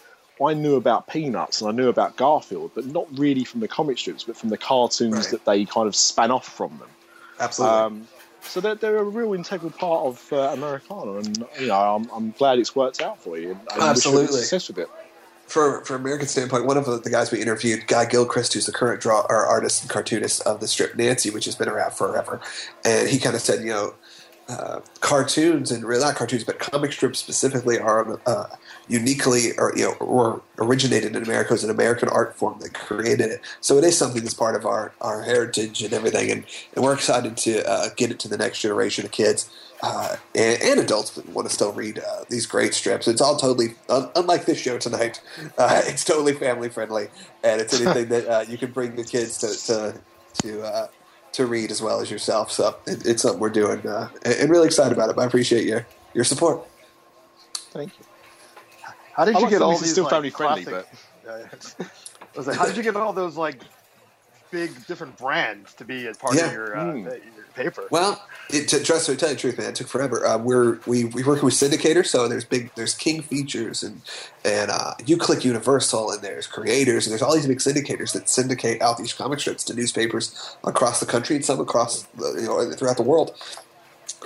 I 0.45 0.55
knew 0.55 0.77
about 0.77 1.09
Peanuts 1.09 1.61
and 1.61 1.71
I 1.71 1.73
knew 1.73 1.89
about 1.89 2.17
Garfield, 2.17 2.73
but 2.75 2.87
not 2.87 3.07
really 3.19 3.45
from 3.45 3.61
the 3.61 3.69
comic 3.69 3.99
strips, 3.99 4.25
but 4.25 4.37
from 4.37 4.51
the 4.51 4.59
cartoons 4.59 5.17
Right. 5.17 5.31
that 5.31 5.45
they 5.45 5.65
kind 5.65 5.89
of 5.89 5.97
span 5.97 6.31
off 6.31 6.47
from 6.49 6.77
them. 6.79 6.89
Absolutely. 7.41 7.77
Um, 7.77 8.09
so 8.49 8.61
they're, 8.61 8.75
they're 8.75 8.97
a 8.99 9.05
real 9.05 9.35
integral 9.35 9.71
part 9.71 10.07
of 10.07 10.33
uh, 10.33 10.53
Americana, 10.53 11.17
and 11.19 11.47
you 11.61 11.67
know 11.69 11.97
I'm, 11.97 12.11
I'm 12.11 12.31
glad 12.33 12.59
it's 12.59 12.75
worked 12.75 13.01
out 13.01 13.21
for 13.21 13.39
you. 13.39 13.51
And, 13.53 13.61
and 13.61 13.67
wish 13.69 13.81
you 13.81 13.85
Absolutely. 13.89 14.41
success 14.41 14.69
with 14.69 14.79
it. 14.79 14.89
for 15.47 15.85
for 15.85 15.95
American 15.95 16.29
standpoint, 16.29 16.65
one 16.67 16.77
of 16.77 16.87
the, 16.87 16.99
the 16.99 17.11
guys 17.11 17.31
we 17.31 17.41
interviewed, 17.41 17.87
Guy 17.87 18.05
Gilchrist, 18.07 18.55
who's 18.55 18.67
the 18.67 18.73
current 18.73 19.01
draw 19.01 19.27
or 19.29 19.47
artist 19.47 19.83
and 19.83 19.91
cartoonist 19.91 20.43
of 20.43 20.61
the 20.61 20.69
strip 20.69 20.97
Nancy, 20.97 21.31
which 21.31 21.45
has 21.45 21.55
been 21.55 21.69
around 21.69 21.93
forever, 21.93 22.41
and 22.85 23.09
he 23.09 23.19
kind 23.19 23.35
of 23.37 23.43
said, 23.43 23.61
you 23.65 23.71
know, 23.71 23.95
uh, 24.49 24.81
cartoons 25.01 25.73
and 25.73 25.83
not 25.83 26.15
cartoons, 26.15 26.45
but 26.45 26.59
comic 26.59 26.93
strips 26.93 27.19
specifically 27.19 27.79
are 27.79 28.21
uh, 28.27 28.47
uniquely 28.87 29.51
or 29.59 29.73
you 29.77 29.85
know 29.85 29.93
or 29.95 30.41
originated 30.59 31.17
in 31.17 31.23
America 31.23 31.53
as 31.53 31.65
an 31.65 31.71
American 31.71 32.09
art 32.09 32.37
form 32.37 32.59
that 32.61 32.73
created 32.73 33.33
it. 33.33 33.41
So 33.61 33.77
it 33.77 33.85
is 33.85 33.99
something 33.99 34.23
that's 34.23 34.35
part 34.35 34.55
of 34.55 34.65
our 34.65 34.93
our 35.01 35.23
heritage 35.23 35.83
and 35.83 35.93
everything, 35.93 36.31
and, 36.31 36.45
and 36.75 36.85
we're 36.85 36.95
excited 36.95 37.37
to 37.39 37.69
uh, 37.69 37.89
get 37.97 38.11
it 38.11 38.21
to 38.21 38.29
the 38.29 38.39
next 38.39 38.61
generation 38.61 39.05
of 39.05 39.11
kids. 39.11 39.51
Uh, 39.83 40.17
and, 40.35 40.63
and 40.63 40.81
adults 40.81 41.11
that 41.11 41.29
want 41.29 41.47
to 41.47 41.53
still 41.53 41.71
read 41.73 41.99
uh, 41.99 42.25
these 42.31 42.47
great 42.47 42.73
strips. 42.73 43.07
It's 43.07 43.21
all 43.21 43.37
totally, 43.37 43.75
un- 43.91 44.09
unlike 44.17 44.47
this 44.47 44.59
show 44.59 44.79
tonight, 44.79 45.21
uh, 45.59 45.83
it's 45.85 46.03
totally 46.03 46.33
family 46.33 46.71
friendly, 46.71 47.09
and 47.45 47.61
it's 47.61 47.79
anything 47.79 48.09
that 48.09 48.49
you 48.49 48.57
can 48.57 48.71
bring 48.71 48.97
the 48.97 49.05
kids 49.05 49.37
to 49.39 49.67
to 49.67 50.01
to, 50.43 50.89
to 51.37 51.47
read 51.47 51.71
as 51.71 51.83
well 51.83 52.01
as 52.01 52.11
yourself. 52.11 52.51
So 52.51 52.77
it, 52.87 53.07
it's 53.07 53.23
something 53.23 53.41
we're 53.41 53.51
doing, 53.51 53.87
uh, 53.87 54.09
and, 54.25 54.35
and 54.35 54.51
really 54.51 54.67
excited 54.67 54.93
about 54.93 55.11
it. 55.11 55.17
But 55.17 55.23
I 55.23 55.27
appreciate 55.27 55.65
your 55.65 55.87
your 56.15 56.25
support. 56.25 56.67
Thank 57.71 57.93
you. 57.99 58.05
How 59.13 59.25
did 59.25 59.37
I 59.37 59.41
you 59.41 59.51
get 59.51 59.63
all 59.63 59.79
these 59.79 59.93
still 59.93 60.05
like, 60.05 60.13
family 60.13 60.31
friendly, 60.31 60.65
classic- 60.65 60.89
Yeah, 61.27 61.47
I 62.35 62.39
was 62.39 62.47
like, 62.47 62.57
how 62.57 62.67
did 62.67 62.77
you 62.77 62.83
get 62.83 62.97
all 62.97 63.13
those 63.13 63.37
like 63.37 63.61
big 64.51 64.71
different 64.87 65.17
brands 65.19 65.75
to 65.75 65.85
be 65.85 66.07
as 66.07 66.17
part 66.17 66.37
Yeah. 66.37 66.47
of 66.47 66.53
your, 66.53 66.77
uh, 66.77 66.93
Hmm. 66.93 66.99
your 67.05 67.19
paper? 67.55 67.85
Well, 67.91 68.23
it, 68.51 68.69
to, 68.69 68.83
trust 68.83 69.09
me, 69.09 69.15
to 69.17 69.21
tell 69.21 69.29
you 69.31 69.35
the 69.35 69.41
truth, 69.41 69.59
man, 69.59 69.71
it 69.71 69.75
took 69.75 69.89
forever. 69.89 70.27
Uh, 70.27 70.39
we're 70.39 70.79
we 70.87 71.07
we 71.07 71.25
work 71.25 71.43
with 71.43 71.55
syndicators, 71.55 72.07
so 72.07 72.29
there's 72.29 72.45
big 72.45 72.71
there's 72.77 72.95
King 72.95 73.23
Features 73.23 73.83
and 73.83 74.03
and 74.45 74.71
uh, 74.71 74.95
Uclick 75.01 75.45
Universal, 75.45 76.13
and 76.13 76.23
there's 76.23 76.47
creators, 76.47 77.07
and 77.07 77.13
there's 77.13 77.23
all 77.23 77.35
these 77.35 77.47
big 77.47 77.59
syndicators 77.59 78.13
that 78.13 78.29
syndicate 78.29 78.81
out 78.83 78.99
these 78.99 79.13
comic 79.13 79.41
strips 79.41 79.65
to 79.65 79.75
newspapers 79.75 80.57
across 80.65 81.01
the 81.01 81.07
country 81.07 81.37
and 81.37 81.45
some 81.45 81.61
across 81.61 82.05
the, 82.17 82.35
you 82.41 82.47
know 82.47 82.71
throughout 82.73 82.97
the 82.97 83.03
world. 83.03 83.35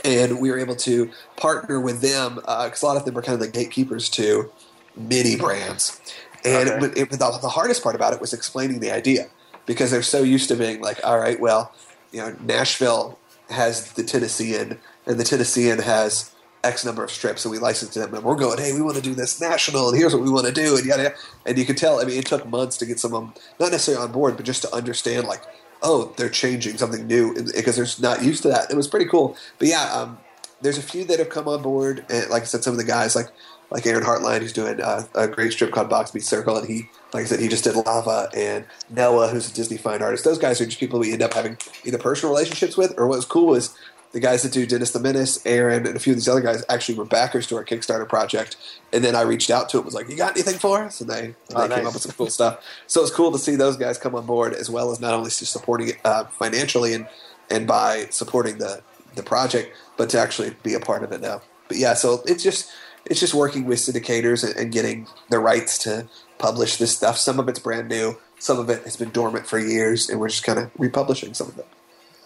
And 0.05 0.41
we 0.41 0.51
were 0.51 0.59
able 0.59 0.77
to 0.77 1.11
partner 1.37 1.81
with 1.81 2.01
them 2.03 2.37
because 2.37 2.83
a 2.83 2.87
lot 2.87 2.97
of 2.97 3.05
them 3.07 3.19
are 3.19 3.23
kind 3.23 3.35
of 3.35 3.41
the 3.41 3.49
gatekeepers 3.49 4.11
to 4.11 4.51
mini 4.97 5.37
brands. 5.37 6.01
And 6.45 6.71
Okay. 6.71 6.87
it, 6.87 6.99
it, 6.99 7.11
the, 7.11 7.17
the 7.19 7.51
hardest 7.51 7.83
part 7.83 7.97
about 7.97 8.15
it 8.15 8.21
was 8.21 8.33
explaining 8.33 8.81
the 8.81 8.93
idea 8.93 9.29
because 9.67 9.93
they're 9.93 10.03
so 10.03 10.23
used 10.23 10.49
to 10.49 10.57
being 10.57 10.83
like, 10.83 11.01
all 11.05 11.19
right, 11.21 11.41
well, 11.41 11.75
you 12.13 12.21
know, 12.21 12.37
Nashville 12.41 13.20
has 13.51 13.93
the 13.93 14.03
Tennessean, 14.03 14.79
and 15.07 15.21
the 15.21 15.25
Tennessean 15.25 15.79
has 15.79 16.33
X 16.63 16.85
number 16.85 17.03
of 17.03 17.11
strips, 17.11 17.45
and 17.45 17.53
we 17.53 17.59
license 17.59 17.93
to 17.95 18.01
them, 18.01 18.15
and 18.15 18.25
we're 18.25 18.37
going, 18.37 18.59
hey, 18.59 18.73
we 18.73 18.83
want 18.83 18.97
to 18.97 19.03
do 19.03 19.15
this 19.15 19.41
national, 19.41 19.89
and 19.89 19.99
here's 19.99 20.15
what 20.15 20.23
we 20.23 20.31
want 20.31 20.47
to 20.47 20.53
do, 20.53 20.77
and 20.77 20.85
yada, 20.85 21.05
yada. 21.05 21.15
And 21.47 21.59
you 21.59 21.65
could 21.65 21.77
tell, 21.77 22.01
I 22.01 22.05
mean, 22.05 22.19
it 22.19 22.27
took 22.27 22.47
months 22.47 22.77
to 22.79 22.87
get 22.87 23.01
some 23.01 23.15
of 23.15 23.23
them, 23.23 23.35
not 23.59 23.73
necessarily 23.73 24.05
on 24.05 24.13
board, 24.13 24.37
but 24.37 24.47
just 24.47 24.63
to 24.63 24.75
understand, 24.75 25.27
like, 25.27 25.43
oh, 25.83 26.13
they're 26.17 26.29
changing 26.29 26.77
something 26.77 27.07
new 27.07 27.35
because 27.55 27.77
they're 27.77 28.11
not 28.11 28.23
used 28.23 28.43
to 28.43 28.49
that. 28.49 28.71
It 28.71 28.77
was 28.77 28.89
pretty 28.89 29.07
cool. 29.07 29.37
But 29.59 29.69
yeah, 29.69 29.91
um, 29.93 30.19
there's 30.61 30.79
a 30.79 30.83
few 30.83 31.05
that 31.05 31.19
have 31.19 31.31
come 31.31 31.49
on 31.49 31.63
board, 31.63 32.05
and 32.11 32.29
like 32.29 32.43
I 32.43 32.45
said, 32.45 32.63
some 32.63 32.75
of 32.75 32.79
the 32.79 32.85
guys, 32.85 33.17
like 33.17 33.29
like 33.71 33.87
Aaron 33.87 34.05
Hartline, 34.05 34.41
who's 34.41 34.53
doing 34.53 34.81
uh, 34.81 35.05
a 35.15 35.29
great 35.29 35.53
strip 35.53 35.71
called 35.73 35.89
Box 35.89 36.11
Beat 36.11 36.25
Circle, 36.25 36.57
and 36.59 36.69
he, 36.69 36.89
like 37.15 37.23
I 37.23 37.27
said, 37.27 37.41
he 37.41 37.49
just 37.49 37.65
did 37.65 37.77
Lava, 37.77 38.29
and 38.35 38.65
Noah, 38.89 39.29
who's 39.29 39.51
a 39.51 39.55
Disney 39.55 39.77
fine 39.77 40.03
artist. 40.03 40.25
Those 40.25 40.39
guys 40.39 40.61
are 40.61 40.67
just 40.67 40.81
people 40.81 40.99
we 40.99 41.13
end 41.13 41.23
up 41.23 41.35
having 41.35 41.57
either 41.85 41.99
personal 41.99 42.35
relationships 42.35 42.77
with, 42.77 42.95
or 42.99 43.07
what 43.07 43.17
was 43.17 43.25
cool 43.25 43.47
was 43.47 43.77
the 44.13 44.19
guys 44.19 44.43
that 44.43 44.53
do 44.53 44.67
Dennis 44.67 44.91
the 44.91 44.99
Menace, 44.99 45.45
Aaron, 45.47 45.87
and 45.87 45.97
a 45.97 46.01
few 46.01 46.13
of 46.13 46.17
these 46.17 46.29
other 46.29 46.41
guys 46.41 46.65
actually 46.69 46.99
were 46.99 47.05
backers 47.05 47.47
to 47.47 47.57
our 47.57 47.65
Kickstarter 47.65 48.09
project. 48.09 48.57
And 48.93 49.05
then 49.05 49.15
I 49.15 49.21
reached 49.21 49.51
out 49.51 49.69
to 49.69 49.77
them, 49.77 49.87
was 49.87 49.95
like, 49.95 50.09
"You 50.09 50.17
got 50.17 50.33
anything 50.33 50.59
for 50.59 50.83
us?" 50.83 51.01
And 51.01 51.09
they, 51.09 51.21
and 51.21 51.37
they 51.49 51.55
Oh, 51.55 51.69
came 51.69 51.87
up 51.87 51.95
with 51.95 52.03
some 52.03 52.13
cool 52.13 52.27
stuff. 52.29 52.65
So 52.89 53.03
it's 53.03 53.13
cool 53.13 53.31
to 53.31 53.39
see 53.39 53.55
those 53.55 53.77
guys 53.77 53.99
come 53.99 54.17
on 54.17 54.27
board, 54.27 54.53
as 54.53 54.69
well 54.69 54.91
as 54.91 54.99
not 55.01 55.15
only 55.15 55.31
just 55.31 55.53
supporting 55.53 55.91
it 55.91 55.99
uh, 56.05 56.25
financially 56.25 56.93
and 56.95 57.07
and 57.49 57.69
by 57.69 58.07
supporting 58.11 58.59
the 58.59 58.83
the 59.15 59.23
project, 59.23 59.77
but 59.97 60.11
to 60.11 60.19
actually 60.19 60.57
be 60.65 60.75
a 60.75 60.81
part 60.81 61.05
of 61.05 61.13
it 61.13 61.21
now. 61.21 61.41
But 61.69 61.77
yeah, 61.77 61.95
so 61.95 62.23
it's 62.27 62.43
just 62.43 62.69
it's 63.07 63.21
just 63.21 63.35
working 63.35 63.65
with 63.65 63.79
syndicators 63.79 64.47
and, 64.47 64.57
and 64.57 64.73
getting 64.73 65.07
the 65.29 65.39
rights 65.39 65.79
to 65.79 66.09
publish 66.39 66.77
this 66.77 66.97
stuff. 66.97 67.17
Some 67.17 67.39
of 67.39 67.49
it's 67.49 67.59
brand 67.59 67.89
new, 67.89 68.19
some 68.39 68.59
of 68.59 68.71
it 68.71 68.83
has 68.85 68.97
been 68.97 69.11
dormant 69.11 69.47
for 69.47 69.59
years, 69.59 70.09
and 70.09 70.21
we're 70.21 70.29
just 70.29 70.45
kind 70.45 70.59
of 70.59 70.71
republishing 70.79 71.35
some 71.35 71.49
of 71.49 71.59
it. 71.59 71.67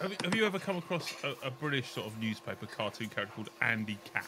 Have 0.01 0.11
you, 0.11 0.17
have 0.23 0.35
you 0.35 0.45
ever 0.45 0.59
come 0.59 0.77
across 0.77 1.13
a, 1.23 1.47
a 1.47 1.51
British 1.51 1.89
sort 1.89 2.07
of 2.07 2.19
newspaper 2.19 2.65
cartoon 2.65 3.09
character 3.09 3.33
called 3.35 3.49
Andy 3.61 3.97
Capp? 4.13 4.27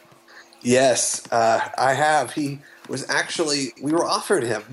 Yes, 0.61 1.29
uh, 1.31 1.69
I 1.77 1.93
have. 1.93 2.33
He 2.33 2.59
was 2.89 3.07
actually 3.09 3.73
we 3.81 3.91
were 3.91 4.05
offered 4.05 4.43
him 4.43 4.63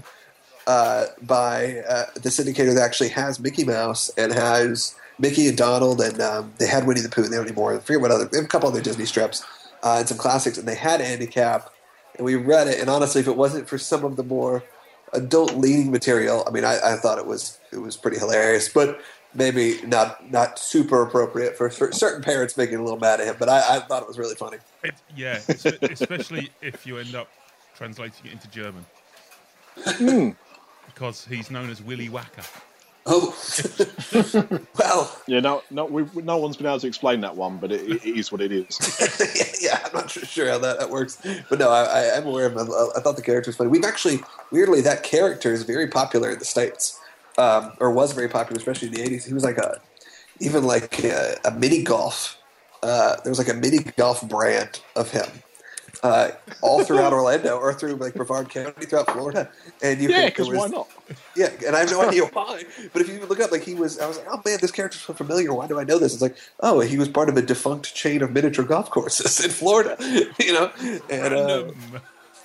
uh, 0.67 1.07
by 1.23 1.83
uh, 1.89 2.07
the 2.15 2.31
syndicator 2.31 2.75
that 2.75 2.83
actually 2.83 3.11
has 3.11 3.39
Mickey 3.39 3.65
Mouse 3.65 4.09
and 4.17 4.33
has 4.33 4.95
Mickey 5.19 5.49
and 5.49 5.59
Donald, 5.59 6.01
and 6.01 6.21
um, 6.21 6.53
they 6.59 6.67
had 6.67 6.87
Winnie 6.87 7.01
the 7.01 7.09
Pooh. 7.09 7.25
and 7.25 7.33
They 7.33 7.37
don't 7.37 7.47
anymore. 7.47 7.75
I 7.75 7.81
forget 7.81 8.01
what 8.01 8.11
other. 8.11 8.25
They 8.25 8.39
have 8.39 8.47
a 8.47 8.49
couple 8.49 8.69
other 8.69 8.81
Disney 8.81 9.05
strips 9.05 9.45
uh, 9.85 9.99
and 10.01 10.09
some 10.09 10.19
classics, 10.19 10.59
and 10.59 10.67
they 10.67 10.75
had 10.75 11.01
Andy 11.01 11.29
Capp, 11.29 11.71
and 12.17 12.25
we 12.25 12.35
read 12.35 12.67
it. 12.67 12.81
And 12.81 12.91
honestly, 12.91 13.21
if 13.21 13.29
it 13.29 13.37
wasn't 13.37 13.69
for 13.69 13.79
some 13.79 14.05
of 14.05 14.17
the 14.17 14.25
more 14.25 14.65
adult 15.13 15.55
leaning 15.55 15.93
material, 15.93 16.43
I 16.49 16.51
mean, 16.51 16.65
I, 16.65 16.81
I 16.83 16.97
thought 16.97 17.19
it 17.19 17.27
was 17.27 17.61
it 17.71 17.79
was 17.79 17.97
pretty 17.97 18.19
hilarious, 18.19 18.69
but. 18.69 19.01
Maybe 19.37 19.83
not 19.85 20.31
not 20.31 20.61
super 20.61 21.03
appropriate 21.03 21.57
for 21.57 21.69
cer- 21.69 21.91
certain 21.91 22.23
parents 22.23 22.57
making 22.57 22.77
a 22.77 22.85
little 22.85 23.01
mad 23.01 23.21
at 23.21 23.27
him, 23.27 23.35
but 23.37 23.49
I, 23.49 23.79
I 23.79 23.81
thought 23.81 24.01
it 24.01 24.07
was 24.07 24.17
really 24.17 24.37
funny. 24.37 24.59
It, 24.85 24.95
yeah, 25.17 25.41
especially 25.49 26.53
if 26.63 26.87
you 26.87 26.99
end 26.99 27.17
up 27.17 27.29
translating 27.75 28.27
it 28.27 28.33
into 28.33 28.47
German. 28.47 28.87
Because 30.87 31.27
he's 31.27 31.51
known 31.51 31.69
as 31.69 31.83
Willy 31.83 32.09
Wacker. 32.09 32.47
Oh, 33.07 33.37
well, 34.79 35.21
Yeah, 35.27 35.41
no, 35.41 35.63
no, 35.71 35.85
we, 35.85 36.05
no 36.23 36.39
one's 36.39 36.57
been 36.57 36.67
able 36.67 36.81
to 36.81 36.87
explain 36.87 37.21
that 37.21 37.37
one, 37.37 37.59
but 37.59 37.71
it, 37.71 37.83
it 37.83 38.05
is 38.07 38.33
what 38.33 38.41
it 38.41 38.51
is. 38.51 38.79
yeah, 39.63 39.79
I'm 39.85 39.93
not 39.93 40.11
sure- 40.11 40.25
sure 40.25 40.49
how 40.49 40.59
that, 40.59 40.79
that 40.79 40.89
works, 40.91 41.19
but 41.51 41.59
no, 41.59 41.71
I, 41.71 41.83
I 41.85 42.01
am 42.17 42.27
aware 42.27 42.47
of 42.47 42.53
him. 42.53 42.61
I, 42.73 42.89
I 42.97 43.01
thought 43.01 43.17
the 43.17 43.23
character 43.23 43.51
was 43.51 43.57
funny. 43.57 43.69
We've 43.71 43.85
actually, 43.85 44.21
weirdly, 44.51 44.81
that 44.83 45.03
character 45.03 45.53
is 45.53 45.65
very 45.65 45.87
popular 45.89 46.31
in 46.31 46.39
the 46.39 46.47
states, 46.47 46.99
um, 47.37 47.73
or 47.79 47.91
was 47.91 48.13
very 48.13 48.29
popular, 48.29 48.59
especially 48.59 48.89
in 48.89 48.95
the 48.95 49.03
'80s. 49.03 49.27
He 49.27 49.35
was 49.35 49.45
like 49.45 49.59
a, 49.59 49.81
even 50.41 50.65
like 50.65 51.05
a, 51.05 51.37
a 51.45 51.51
mini 51.51 51.83
golf. 51.83 52.39
Uh, 52.83 53.17
there 53.23 53.31
was 53.31 53.39
like 53.39 53.49
a 53.49 53.55
mini 53.55 53.79
golf 53.99 54.27
brand 54.29 54.81
of 54.97 55.11
him. 55.11 55.27
Uh, 56.05 56.33
all 56.61 56.85
throughout 56.85 57.15
Orlando, 57.15 57.57
or 57.57 57.73
through 57.73 57.95
like 57.95 58.13
Brevard 58.13 58.51
County, 58.51 58.85
throughout 58.85 59.11
Florida, 59.11 59.51
and 59.83 60.03
you 60.03 60.11
Yeah, 60.11 60.27
because 60.27 60.51
why 60.51 60.69
not? 60.69 60.87
yeah, 61.35 61.49
and 61.67 61.75
I 61.75 61.79
have 61.81 61.91
no 61.91 62.03
idea 62.09 62.27
why. 62.27 62.65
But 62.93 63.01
if 63.01 63.09
you 63.09 63.25
look 63.25 63.41
up, 63.41 63.51
like 63.51 63.63
he 63.63 63.75
was, 63.75 63.99
I 63.99 64.07
was 64.07 64.19
like, 64.19 64.27
oh 64.31 64.43
man, 64.45 64.59
this 64.61 64.71
character's 64.71 65.01
so 65.01 65.15
familiar. 65.15 65.55
Why 65.55 65.67
do 65.67 65.81
I 65.81 65.85
know 65.85 65.99
this? 65.99 66.13
It's 66.13 66.21
like, 66.21 66.37
oh, 66.61 66.81
he 66.81 66.99
was 66.99 67.09
part 67.09 67.31
of 67.31 67.39
a 67.39 67.43
defunct 67.43 67.95
chain 67.95 68.21
of 68.21 68.33
miniature 68.33 68.67
golf 68.67 68.91
courses 68.91 69.43
in 69.43 69.51
Florida, 69.51 69.97
you 70.39 70.53
know. 70.53 70.71
And 71.09 71.35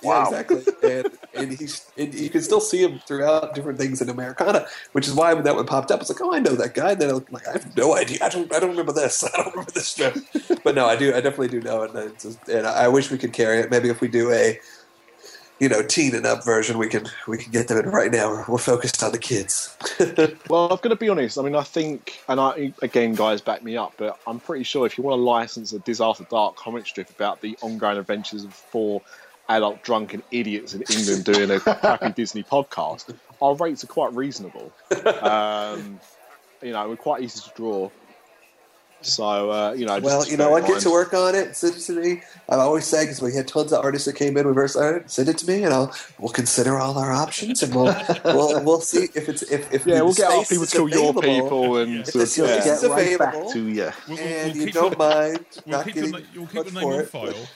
Random. 0.02 0.32
Yeah, 0.32 0.40
exactly. 0.40 0.90
and 0.90 1.18
and 1.34 1.58
he's 1.58 1.90
and 1.96 2.14
you 2.14 2.30
can 2.30 2.42
still 2.42 2.60
see 2.60 2.82
him 2.82 3.00
throughout 3.06 3.54
different 3.54 3.78
things 3.78 4.00
in 4.00 4.08
Americana, 4.08 4.66
which 4.92 5.06
is 5.06 5.14
why 5.14 5.32
when 5.34 5.44
that 5.44 5.56
one 5.56 5.66
popped 5.66 5.90
up, 5.90 6.00
it's 6.00 6.10
like, 6.10 6.20
oh, 6.20 6.34
I 6.34 6.38
know 6.38 6.54
that 6.54 6.74
guy. 6.74 6.92
And 6.92 7.00
then 7.00 7.10
I'm 7.10 7.26
like, 7.30 7.46
I 7.48 7.52
have 7.52 7.76
no 7.76 7.96
idea. 7.96 8.18
I 8.22 8.28
don't. 8.28 8.52
I 8.52 8.60
don't 8.60 8.70
remember 8.70 8.92
this. 8.92 9.22
I 9.34 9.36
don't 9.36 9.50
remember 9.50 9.70
this 9.72 9.88
strip. 9.88 10.16
but 10.64 10.74
no, 10.74 10.86
I 10.86 10.96
do. 10.96 11.10
I 11.14 11.20
definitely 11.20 11.48
do 11.48 11.60
know 11.60 11.82
it. 11.82 11.94
And, 11.94 12.18
just, 12.18 12.48
and 12.48 12.66
I 12.66 12.88
wish 12.88 13.10
we 13.10 13.18
could 13.18 13.32
carry 13.32 13.58
it. 13.58 13.70
Maybe 13.70 13.88
if 13.88 14.00
we 14.00 14.08
do 14.08 14.32
a, 14.32 14.58
you 15.58 15.68
know, 15.68 15.82
teen 15.82 16.14
and 16.14 16.26
up 16.26 16.44
version, 16.44 16.78
we 16.78 16.88
can 16.88 17.06
we 17.28 17.38
can 17.38 17.52
get 17.52 17.68
them 17.68 17.78
in 17.78 17.86
right 17.90 18.10
now. 18.10 18.30
We're, 18.30 18.44
we're 18.48 18.58
focused 18.58 19.02
on 19.02 19.12
the 19.12 19.18
kids. 19.18 19.76
Well, 20.48 20.72
I've 20.72 20.82
got 20.82 20.88
to 20.88 20.96
be 20.96 21.08
honest. 21.08 21.38
I 21.38 21.42
mean, 21.42 21.54
I 21.54 21.62
think, 21.62 22.20
and 22.28 22.40
I 22.40 22.72
again, 22.82 23.14
guys, 23.14 23.40
back 23.40 23.62
me 23.62 23.76
up, 23.76 23.94
but 23.96 24.18
I'm 24.26 24.40
pretty 24.40 24.64
sure 24.64 24.84
if 24.84 24.98
you 24.98 25.04
want 25.04 25.18
to 25.18 25.22
license 25.22 25.72
a 25.72 25.78
Diz 25.78 26.00
After 26.00 26.24
Dark 26.24 26.56
comic 26.56 26.86
strip 26.86 27.08
about 27.10 27.40
the 27.40 27.56
ongoing 27.60 27.98
adventures 27.98 28.44
of 28.44 28.52
four 28.52 29.00
adult 29.50 29.82
drunken 29.82 30.22
idiots 30.30 30.74
in 30.74 30.82
England 30.90 31.24
doing 31.24 31.50
a 31.50 31.60
crappy 31.60 32.12
Disney 32.12 32.42
podcast, 32.42 33.14
our 33.42 33.54
rates 33.56 33.84
are 33.84 33.88
quite 33.88 34.12
reasonable. 34.14 34.72
Um, 35.20 36.00
you 36.62 36.72
know, 36.72 36.88
we're 36.88 36.96
quite 36.96 37.22
easy 37.22 37.40
to 37.40 37.50
draw. 37.56 37.90
So, 39.02 39.50
uh, 39.50 39.72
you 39.72 39.86
know, 39.86 39.98
just 39.98 40.04
well, 40.04 40.28
you 40.28 40.36
know, 40.36 40.54
I 40.54 40.60
get 40.60 40.82
to 40.82 40.90
work 40.90 41.14
on 41.14 41.34
it. 41.34 41.56
Send 41.56 41.74
it 41.74 41.80
to 41.80 41.92
me. 41.92 42.20
I 42.50 42.56
always 42.56 42.84
say 42.84 43.04
because 43.04 43.22
we 43.22 43.32
had 43.34 43.48
tons 43.48 43.72
of 43.72 43.82
artists 43.82 44.04
that 44.04 44.14
came 44.14 44.36
in 44.36 44.46
reverse 44.46 44.76
art. 44.76 45.10
Send 45.10 45.30
it 45.30 45.38
to 45.38 45.46
me, 45.46 45.62
and 45.64 45.72
I'll 45.72 45.94
we'll 46.18 46.32
consider 46.32 46.76
all 46.78 46.98
our 46.98 47.10
options, 47.10 47.62
and 47.62 47.74
we'll 47.74 47.96
we'll, 48.26 48.62
we'll 48.62 48.80
see 48.82 49.08
if 49.14 49.30
it's 49.30 49.40
if 49.44 49.72
if 49.72 49.86
Yeah, 49.86 50.02
we'll 50.02 50.12
get 50.12 50.30
our 50.30 50.44
people 50.44 50.66
to 50.66 50.76
kill 50.76 50.88
your 50.90 51.14
people 51.14 51.78
and 51.78 52.00
If 52.00 52.08
sort 52.08 52.28
the 52.28 52.58
of, 52.58 52.66
yeah. 52.66 52.74
is 52.74 52.80
Get 52.82 52.90
right 52.90 53.12
available, 53.14 53.40
back 53.44 53.52
to 53.54 53.68
you. 53.68 53.90
We'll, 54.06 54.18
we'll, 54.18 54.18
and 54.18 54.52
we'll 54.54 54.66
you 54.66 54.72
don't 54.72 54.90
the, 54.90 54.96
mind 54.98 55.46
we'll 55.64 55.76
not 55.78 55.84
keep 55.86 55.94
getting 55.94 56.10
na- 56.10 56.18
you'll 56.34 56.46
keep 56.46 56.54
much 56.56 56.66
the 56.66 56.72
name 56.72 56.82
for 56.82 56.92
on 56.92 57.00
it. 57.00 57.08
file. 57.08 57.48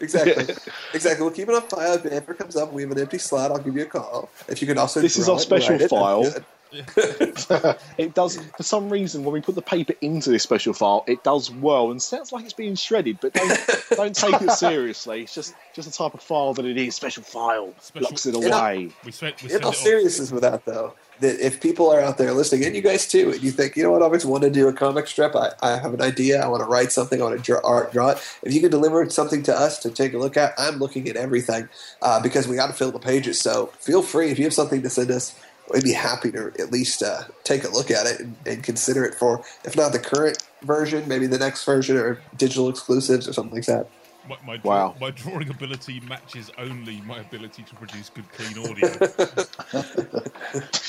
Exactly, 0.00 0.54
exactly. 0.94 1.24
We'll 1.24 1.34
keep 1.34 1.48
it 1.48 1.54
on 1.54 1.62
file. 1.62 1.94
If 1.94 2.06
it 2.06 2.12
ever 2.12 2.34
comes 2.34 2.56
up, 2.56 2.72
we 2.72 2.82
have 2.82 2.90
an 2.90 3.00
empty 3.00 3.18
slot. 3.18 3.50
I'll 3.50 3.58
give 3.58 3.76
you 3.76 3.82
a 3.82 3.86
call. 3.86 4.28
If 4.48 4.60
you 4.60 4.66
can 4.66 4.78
also, 4.78 5.00
This 5.00 5.16
is 5.16 5.28
our 5.28 5.38
special 5.38 5.78
file. 5.88 6.24
it, 6.26 6.44
that'd 6.82 7.38
file. 7.38 7.58
be 7.58 7.58
good. 7.58 7.76
it 7.98 8.14
does 8.14 8.38
for 8.56 8.62
some 8.62 8.90
reason 8.90 9.24
when 9.24 9.32
we 9.32 9.40
put 9.40 9.54
the 9.54 9.62
paper 9.62 9.94
into 10.00 10.30
this 10.30 10.42
special 10.42 10.72
file, 10.72 11.04
it 11.06 11.22
does 11.24 11.50
whirl 11.50 11.90
and 11.90 12.00
sounds 12.00 12.32
like 12.32 12.44
it's 12.44 12.52
being 12.52 12.74
shredded, 12.74 13.18
but 13.20 13.32
don't 13.34 13.58
don't 13.90 14.14
take 14.14 14.40
it 14.40 14.50
seriously. 14.52 15.22
It's 15.22 15.34
just 15.34 15.54
just 15.74 15.90
the 15.90 15.94
type 15.96 16.14
of 16.14 16.22
file 16.22 16.54
that 16.54 16.64
it 16.64 16.76
is. 16.76 16.94
Special 16.94 17.22
file 17.22 17.74
Special- 17.80 18.10
locks 18.10 18.26
it 18.26 18.34
away. 18.34 18.90
We 19.04 19.12
sent, 19.12 19.42
we 19.42 19.52
In 19.52 19.64
all 19.64 19.72
seriousness 19.72 20.30
with 20.30 20.42
that, 20.42 20.64
though, 20.64 20.94
that 21.20 21.44
if 21.44 21.60
people 21.60 21.90
are 21.90 22.00
out 22.00 22.18
there 22.18 22.32
listening, 22.32 22.64
and 22.64 22.74
you 22.76 22.82
guys 22.82 23.06
too, 23.08 23.32
and 23.32 23.42
you 23.42 23.50
think, 23.50 23.76
you 23.76 23.82
know 23.82 23.90
what, 23.90 24.02
I 24.02 24.04
always 24.06 24.24
want 24.24 24.42
to 24.44 24.50
do 24.50 24.68
a 24.68 24.72
comic 24.72 25.06
strip, 25.06 25.34
I, 25.36 25.52
I 25.62 25.76
have 25.78 25.94
an 25.94 26.00
idea, 26.02 26.40
I 26.42 26.48
want 26.48 26.62
to 26.62 26.66
write 26.66 26.92
something, 26.92 27.20
I 27.20 27.24
want 27.24 27.36
to 27.36 27.42
draw, 27.42 27.60
art, 27.64 27.92
draw 27.92 28.10
it. 28.10 28.18
If 28.42 28.52
you 28.52 28.60
can 28.60 28.70
deliver 28.70 29.08
something 29.10 29.42
to 29.44 29.54
us 29.54 29.78
to 29.80 29.90
take 29.90 30.14
a 30.14 30.18
look 30.18 30.36
at, 30.36 30.54
I'm 30.58 30.78
looking 30.78 31.08
at 31.08 31.16
everything 31.16 31.68
uh, 32.02 32.20
because 32.22 32.48
we 32.48 32.56
got 32.56 32.68
to 32.68 32.72
fill 32.72 32.92
the 32.92 32.98
pages. 32.98 33.40
So 33.40 33.66
feel 33.78 34.02
free 34.02 34.30
if 34.30 34.38
you 34.38 34.44
have 34.44 34.54
something 34.54 34.82
to 34.82 34.90
send 34.90 35.10
us. 35.10 35.38
We'd 35.72 35.82
be 35.84 35.92
happy 35.92 36.30
to 36.32 36.52
at 36.58 36.70
least 36.70 37.02
uh, 37.02 37.22
take 37.42 37.64
a 37.64 37.68
look 37.68 37.90
at 37.90 38.06
it 38.06 38.20
and, 38.20 38.36
and 38.46 38.62
consider 38.62 39.04
it 39.04 39.14
for, 39.14 39.42
if 39.64 39.76
not 39.76 39.92
the 39.92 39.98
current 39.98 40.42
version, 40.62 41.08
maybe 41.08 41.26
the 41.26 41.38
next 41.38 41.64
version 41.64 41.96
or 41.96 42.20
digital 42.36 42.68
exclusives 42.68 43.26
or 43.26 43.32
something 43.32 43.54
like 43.56 43.66
that. 43.66 43.88
My, 44.28 44.36
my, 44.46 44.60
Wow. 44.62 44.94
my 45.00 45.10
drawing 45.10 45.48
ability 45.50 46.00
matches 46.00 46.50
only 46.58 47.00
my 47.02 47.18
ability 47.18 47.62
to 47.62 47.74
produce 47.76 48.10
good, 48.10 48.24
clean 48.32 48.58
audio. 48.58 48.88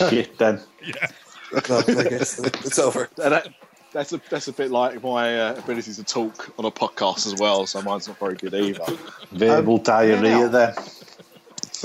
Shit, 0.10 0.38
then. 0.38 0.62
yeah. 0.86 1.08
No, 1.70 1.78
I 1.80 2.04
guess 2.04 2.40
it's 2.40 2.80
over. 2.80 3.10
And 3.24 3.34
that, 3.34 3.48
that's 3.94 4.12
a 4.14 4.22
that's 4.30 4.48
a 4.48 4.54
bit 4.54 4.72
like 4.72 5.02
my 5.04 5.40
uh, 5.40 5.56
ability 5.58 5.94
to 5.94 6.04
talk 6.04 6.50
on 6.60 6.66
a 6.66 6.72
podcast 6.72 7.28
as 7.28 7.36
well. 7.40 7.66
So 7.66 7.82
mine's 7.82 8.08
not 8.08 8.20
very 8.20 8.36
good 8.36 8.54
either. 8.54 8.84
Verbal 9.32 9.78
diarrhea, 9.78 10.20
now- 10.40 10.48
then. 10.50 10.74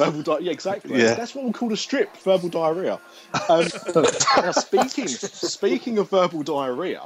Verbal 0.05 0.23
di- 0.23 0.45
yeah, 0.45 0.53
exactly. 0.53 0.99
Yeah. 1.01 1.15
That's 1.15 1.35
what 1.35 1.45
we 1.45 1.53
call 1.53 1.73
a 1.73 1.77
strip. 1.77 2.17
Verbal 2.19 2.49
diarrhea. 2.49 3.01
Um, 3.49 3.67
now, 4.37 4.53
speaking 4.53 5.09
speaking 5.09 5.99
of 5.99 6.11
verbal 6.11 6.43
diarrhea, 6.43 7.03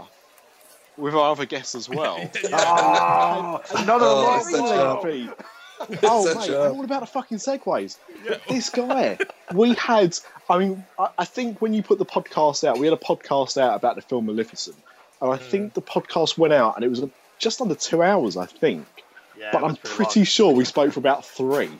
with 0.96 1.14
our 1.14 1.32
other 1.32 1.46
guests 1.46 1.74
as 1.74 1.88
well. 1.88 2.18
Oh, 2.52 3.60
another 3.76 4.06
Oh, 4.06 4.22
long 4.22 4.42
such 4.44 4.60
one. 4.60 4.78
a- 4.78 5.00
Pete. 5.02 6.00
Oh, 6.04 6.24
Such 6.24 6.48
mate, 6.48 6.50
a- 6.54 6.62
I'm 6.66 6.76
all 6.76 6.84
about 6.84 7.00
the 7.00 7.06
fucking 7.06 7.38
segues. 7.38 7.98
This 8.48 8.70
guy, 8.70 9.18
we 9.52 9.74
had, 9.74 10.16
I 10.48 10.58
mean, 10.58 10.84
I, 10.98 11.08
I 11.18 11.24
think 11.24 11.60
when 11.60 11.74
you 11.74 11.82
put 11.82 11.98
the 11.98 12.06
podcast 12.06 12.62
out, 12.66 12.78
we 12.78 12.86
had 12.86 12.94
a 12.94 13.00
podcast 13.00 13.60
out 13.60 13.74
about 13.74 13.96
the 13.96 14.02
film 14.02 14.26
Maleficent. 14.26 14.76
And 15.20 15.32
I 15.32 15.36
think 15.36 15.74
the 15.74 15.82
podcast 15.82 16.38
went 16.38 16.52
out 16.54 16.76
and 16.76 16.84
it 16.84 16.88
was 16.88 17.02
just 17.38 17.60
under 17.60 17.74
two 17.74 18.02
hours, 18.02 18.36
I 18.36 18.46
think. 18.46 18.86
Yeah, 19.38 19.50
but 19.52 19.64
I'm 19.64 19.74
pretty 19.76 19.88
pretty 19.96 20.20
long. 20.20 20.24
sure 20.26 20.52
we 20.52 20.64
spoke 20.64 20.92
for 20.92 21.00
about 21.00 21.24
three 21.26 21.70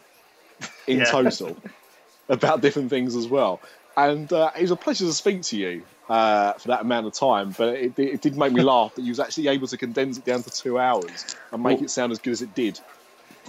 in 0.86 0.98
Yeah. 0.98 1.04
total 1.04 1.56
about 2.28 2.60
different 2.60 2.90
things 2.90 3.14
as 3.16 3.26
well. 3.28 3.60
And 3.96 4.32
uh, 4.32 4.50
it 4.56 4.62
was 4.62 4.70
a 4.70 4.76
pleasure 4.76 5.04
to 5.06 5.12
speak 5.12 5.42
to 5.42 5.56
you 5.56 5.82
uh, 6.08 6.54
for 6.54 6.68
that 6.68 6.80
amount 6.82 7.06
of 7.06 7.12
time. 7.14 7.54
But 7.56 7.76
it, 7.76 7.98
it 7.98 8.20
did 8.22 8.36
make 8.36 8.52
me 8.52 8.62
laugh 8.74 8.94
that 8.96 9.02
you 9.02 9.10
was 9.10 9.20
actually 9.20 9.48
able 9.48 9.68
to 9.68 9.76
condense 9.76 10.18
it 10.18 10.24
down 10.24 10.42
to 10.42 10.50
two 10.50 10.78
hours 10.78 11.36
and 11.52 11.62
make 11.62 11.80
it 11.80 11.90
sound 11.90 12.12
as 12.12 12.18
good 12.18 12.32
as 12.32 12.42
it 12.42 12.54
did. 12.54 12.80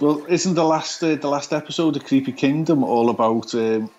Well, 0.00 0.24
isn't 0.26 0.54
the 0.54 0.64
last 0.64 1.02
uh, 1.02 1.14
the 1.16 1.28
last 1.28 1.52
episode 1.52 1.96
of 1.96 2.04
Creepy 2.04 2.32
Kingdom 2.32 2.84
all 2.84 3.08
about 3.08 3.54
um, 3.54 3.90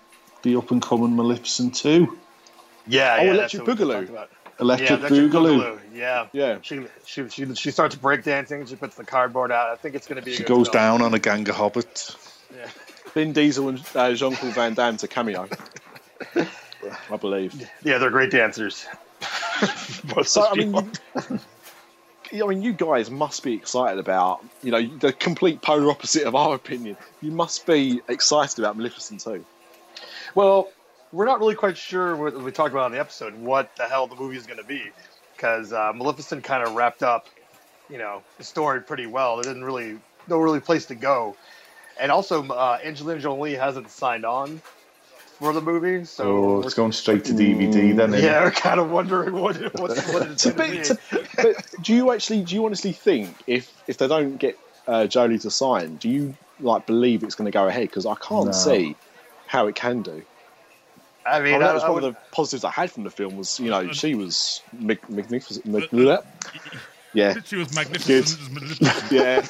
the 0.42 0.56
up 0.56 0.70
and 0.70 0.80
coming 0.80 1.16
Maleficent 1.16 1.74
two? 1.74 2.16
Yeah, 2.86 3.16
Oh, 3.18 3.24
yeah, 3.24 3.30
Electric 3.32 3.64
that's 3.64 3.68
what 3.68 3.78
we 3.78 3.84
Boogaloo. 3.84 4.26
Electric 4.60 4.90
yeah, 4.90 4.96
Electric 4.96 5.30
Boogaloo. 5.32 5.58
Boogaloo. 5.58 5.80
Yeah, 5.94 6.26
Yeah. 6.32 6.58
She 6.62 6.86
she 7.04 7.28
she 7.28 7.54
she 7.54 7.70
starts 7.70 7.96
breakdancing. 7.96 8.68
She 8.68 8.76
puts 8.76 8.94
the 8.96 9.04
cardboard 9.04 9.50
out. 9.52 9.70
I 9.70 9.76
think 9.76 9.94
it's 9.94 10.06
going 10.06 10.20
to 10.20 10.24
be. 10.24 10.32
a 10.32 10.36
She 10.36 10.42
good 10.44 10.48
goes 10.48 10.68
film. 10.68 10.72
down 10.74 11.02
on 11.02 11.14
a 11.14 11.18
gang 11.18 11.48
of 11.48 11.56
hobbits. 11.56 12.16
Yeah. 13.18 13.24
Vin 13.24 13.32
Diesel 13.32 13.68
and 13.68 13.82
uh, 13.94 14.14
Jean 14.14 14.34
Claude 14.34 14.54
Van 14.54 14.74
Damme 14.74 14.96
to 14.98 15.08
cameo, 15.08 15.48
I 17.10 17.16
believe. 17.16 17.68
Yeah, 17.82 17.98
they're 17.98 18.10
great 18.10 18.30
dancers. 18.30 18.86
So 20.22 20.46
I 20.46 20.54
mean, 20.54 20.72
you, 22.30 22.44
I 22.44 22.46
mean, 22.46 22.62
you 22.62 22.72
guys 22.72 23.10
must 23.10 23.42
be 23.42 23.54
excited 23.54 23.98
about 23.98 24.44
you 24.62 24.70
know 24.70 24.86
the 24.98 25.12
complete 25.12 25.60
polar 25.60 25.90
opposite 25.90 26.22
of 26.22 26.36
our 26.36 26.54
opinion. 26.54 26.96
You 27.20 27.32
must 27.32 27.66
be 27.66 28.00
excited 28.08 28.60
about 28.60 28.76
Maleficent 28.76 29.20
too. 29.20 29.44
Well, 30.36 30.70
we're 31.12 31.24
not 31.24 31.40
really 31.40 31.56
quite 31.56 31.76
sure 31.76 32.14
what 32.14 32.40
we 32.40 32.52
talked 32.52 32.72
about 32.72 32.84
on 32.84 32.92
the 32.92 33.00
episode 33.00 33.34
what 33.34 33.74
the 33.76 33.84
hell 33.84 34.06
the 34.06 34.14
movie 34.14 34.36
is 34.36 34.46
going 34.46 34.58
to 34.58 34.64
be 34.64 34.90
because 35.34 35.72
uh, 35.72 35.92
Maleficent 35.94 36.44
kind 36.44 36.62
of 36.66 36.74
wrapped 36.74 37.02
up, 37.02 37.28
you 37.90 37.98
know, 37.98 38.22
the 38.38 38.44
story 38.44 38.80
pretty 38.80 39.06
well. 39.06 39.36
There 39.36 39.44
didn't 39.44 39.64
really 39.64 39.98
no 40.28 40.38
really 40.38 40.60
place 40.60 40.86
to 40.86 40.94
go, 40.94 41.36
and 42.00 42.10
also 42.12 42.46
uh, 42.48 42.78
Angelina 42.84 43.20
Jolie 43.20 43.54
hasn't 43.54 43.90
signed 43.90 44.24
on 44.24 44.60
for 45.38 45.52
the 45.52 45.60
movie, 45.60 46.04
so 46.04 46.24
Oh, 46.24 46.54
we're- 46.56 46.66
it's 46.66 46.74
going 46.74 46.92
straight 46.92 47.24
to 47.26 47.32
DVD 47.32 47.96
then. 47.96 48.12
yeah, 48.14 48.42
we're 48.42 48.50
kind 48.50 48.80
of 48.80 48.90
wondering 48.90 49.34
what 49.34 49.56
it- 49.56 49.74
what, 49.74 49.96
what 50.12 50.26
it's 50.28 50.42
To 50.44 50.52
going 50.52 50.70
be, 50.72 50.76
to 50.82 50.94
to, 50.94 50.98
be. 51.18 51.28
but 51.36 51.66
do 51.82 51.94
you 51.94 52.10
actually 52.12 52.42
do 52.42 52.54
you 52.54 52.64
honestly 52.66 52.92
think 52.92 53.36
if 53.46 53.72
if 53.86 53.98
they 53.98 54.08
don't 54.08 54.36
get 54.38 54.58
uh, 54.86 55.06
Jolie 55.06 55.38
to 55.40 55.50
sign, 55.50 55.96
do 55.96 56.08
you 56.08 56.34
like 56.60 56.86
believe 56.86 57.22
it's 57.22 57.34
going 57.36 57.44
to 57.50 57.56
go 57.56 57.68
ahead? 57.68 57.82
Because 57.82 58.04
I 58.06 58.14
can't 58.16 58.46
No. 58.46 58.52
see 58.52 58.96
how 59.46 59.66
it 59.68 59.74
can 59.76 60.02
do. 60.02 60.22
I 61.24 61.36
I 61.36 61.40
mean, 61.40 61.52
mean, 61.52 61.60
that 61.60 61.74
was 61.74 61.82
I 61.84 61.90
one 61.90 62.02
would- 62.02 62.04
of 62.08 62.14
the 62.14 62.20
positives 62.32 62.64
I 62.64 62.70
had 62.70 62.90
from 62.90 63.04
the 63.04 63.10
film 63.10 63.36
was 63.36 63.60
you 63.60 63.70
know 63.70 63.92
she 63.92 64.14
was 64.16 64.60
mag- 64.72 65.08
magnificent. 65.08 65.66
Mag- 65.66 65.90
bleh. 65.90 66.24
Yeah, 67.14 67.34
She 67.44 67.56
was 67.56 67.74
magnificent 67.74 68.80
as 68.80 69.10
yeah. 69.10 69.46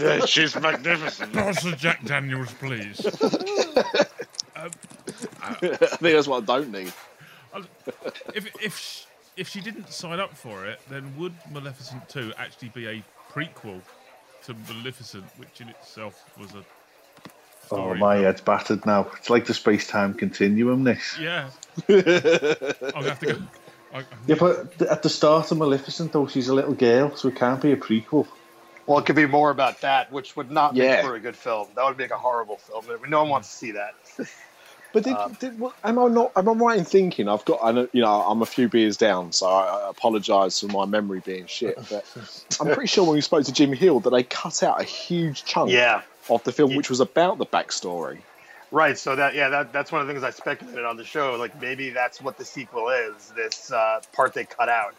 Yeah, 0.00 0.24
she's 0.26 0.54
magnificent. 0.56 1.32
Pass 1.32 1.62
the 1.62 1.72
Jack 1.72 2.04
Daniels, 2.04 2.52
please. 2.54 3.06
Um, 4.54 4.70
I 5.42 5.54
think 5.54 6.00
that's 6.00 6.28
what 6.28 6.42
I 6.44 6.46
don't 6.46 6.70
need. 6.70 6.92
if 8.34 8.46
if 8.62 8.78
sh- 8.78 9.04
if 9.36 9.48
she 9.48 9.60
didn't 9.60 9.90
sign 9.90 10.20
up 10.20 10.36
for 10.36 10.66
it, 10.66 10.78
then 10.88 11.12
would 11.16 11.32
Maleficent 11.50 12.08
Two 12.08 12.32
actually 12.38 12.68
be 12.68 12.86
a 12.86 13.02
prequel 13.32 13.80
to 14.44 14.54
Maleficent, 14.68 15.24
which 15.38 15.60
in 15.60 15.68
itself 15.70 16.30
was 16.38 16.52
a 16.54 16.62
Oh, 17.70 17.94
my 17.94 18.16
head's 18.16 18.40
battered 18.42 18.84
now. 18.84 19.08
It's 19.16 19.30
like 19.30 19.46
the 19.46 19.54
space 19.54 19.86
time 19.86 20.12
continuum. 20.14 20.84
This. 20.84 21.18
Yeah, 21.18 21.48
I'm 21.88 22.02
gonna 22.02 23.08
have 23.08 23.20
to 23.20 23.26
go. 23.26 23.38
I, 23.94 24.04
Yeah, 24.26 24.36
but 24.38 24.80
at 24.82 25.02
the 25.02 25.08
start 25.08 25.50
of 25.50 25.58
Maleficent, 25.58 26.12
though, 26.12 26.26
she's 26.26 26.48
a 26.48 26.54
little 26.54 26.74
girl, 26.74 27.14
so 27.16 27.28
it 27.28 27.36
can't 27.36 27.60
be 27.60 27.72
a 27.72 27.76
prequel. 27.76 28.26
well, 28.86 28.98
it 28.98 29.06
could 29.06 29.16
be 29.16 29.26
more 29.26 29.50
about 29.50 29.80
that, 29.82 30.10
which 30.10 30.36
would 30.36 30.50
not 30.50 30.74
Yeah. 30.74 30.96
make 30.96 31.04
for 31.04 31.14
a 31.14 31.20
good 31.20 31.36
film. 31.36 31.68
That 31.76 31.84
would 31.84 31.98
make 31.98 32.10
a 32.10 32.18
horrible 32.18 32.56
film. 32.56 32.84
No 33.08 33.20
one 33.20 33.30
wants 33.30 33.48
to 33.50 33.54
see 33.56 33.70
that. 33.72 33.94
But 34.92 35.04
did, 35.04 35.16
Um, 35.16 35.34
did 35.40 35.58
what, 35.58 35.72
am 35.82 35.98
I 35.98 36.06
not? 36.08 36.32
Am 36.36 36.46
I 36.50 36.52
right 36.52 36.78
in 36.78 36.84
thinking 36.84 37.26
I've 37.26 37.46
got? 37.46 37.60
I 37.62 37.72
know, 37.72 37.88
you 37.94 38.02
know, 38.02 38.12
I'm 38.12 38.42
a 38.42 38.46
few 38.46 38.68
beers 38.68 38.98
down, 38.98 39.32
so 39.32 39.46
I, 39.46 39.86
I 39.86 39.88
apologise 39.88 40.60
for 40.60 40.66
my 40.66 40.84
memory 40.84 41.20
being 41.24 41.46
shit. 41.46 41.78
But 41.90 42.04
I'm 42.60 42.66
pretty 42.74 42.88
sure 42.88 43.04
when 43.04 43.14
we 43.14 43.22
spoke 43.22 43.44
to 43.46 43.52
Jim 43.54 43.72
Hill 43.72 44.00
that 44.00 44.10
they 44.10 44.22
cut 44.22 44.62
out 44.62 44.82
a 44.82 44.84
huge 44.84 45.46
chunk 45.46 45.70
Yeah. 45.70 46.02
of 46.28 46.44
the 46.44 46.52
film, 46.52 46.74
which 46.76 46.90
was 46.90 47.00
about 47.00 47.38
the 47.38 47.46
backstory. 47.46 48.18
Right. 48.72 48.98
So 48.98 49.16
that 49.16 49.34
yeah, 49.36 49.50
that 49.50 49.74
that's 49.74 49.92
one 49.92 50.02
of 50.02 50.08
the 50.08 50.14
things 50.14 50.24
I 50.24 50.30
speculated 50.30 50.86
on 50.86 50.98
the 50.98 51.04
show. 51.04 51.36
Like 51.36 51.60
maybe 51.60 51.90
that's 51.90 52.22
what 52.22 52.38
the 52.38 52.46
sequel 52.46 52.90
is. 52.90 53.30
This 53.36 53.72
uh, 53.72 54.00
part 54.14 54.34
they 54.34 54.46
cut 54.46 54.70
out. 54.70 54.96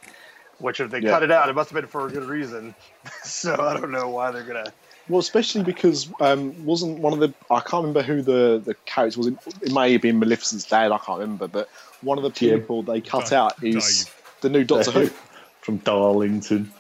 Which 0.60 0.80
if 0.82 0.92
they 0.92 1.02
Yeah. 1.02 1.12
cut 1.12 1.24
it 1.24 1.32
out, 1.32 1.50
it 1.50 1.56
must 1.56 1.72
have 1.72 1.82
been 1.82 1.90
for 1.90 2.08
a 2.08 2.12
good 2.12 2.26
reason. 2.26 2.76
so 3.24 3.56
I 3.60 3.80
don't 3.80 3.92
know 3.92 4.10
why 4.10 4.32
they're 4.32 4.44
gonna 4.46 4.74
Well, 5.10 5.22
especially 5.22 5.64
because 5.64 6.12
um, 6.22 6.66
wasn't 6.66 7.00
one 7.00 7.14
of 7.14 7.20
the 7.20 7.34
I 7.52 7.62
can't 7.62 7.86
remember 7.86 8.04
who 8.04 8.22
the 8.24 8.62
the 8.66 8.76
character 8.86 9.20
was. 9.20 9.28
It, 9.30 9.36
it 9.64 9.74
may 9.74 9.94
have 9.94 10.04
been 10.04 10.20
Maleficent's 10.20 10.66
dad. 10.66 10.92
I 10.94 11.00
can't 11.00 11.20
remember, 11.20 11.50
but 11.50 11.70
one 12.02 12.20
of 12.20 12.26
the 12.26 12.32
Jim. 12.34 12.68
people 12.68 12.84
they 12.84 13.02
cut 13.02 13.32
Dave. 13.32 13.34
out 13.34 13.56
is 13.64 14.10
the 14.42 14.50
new 14.50 14.64
Doctor 14.66 14.92
Who. 14.92 15.10
from 15.62 15.78
Darlington. 15.80 16.72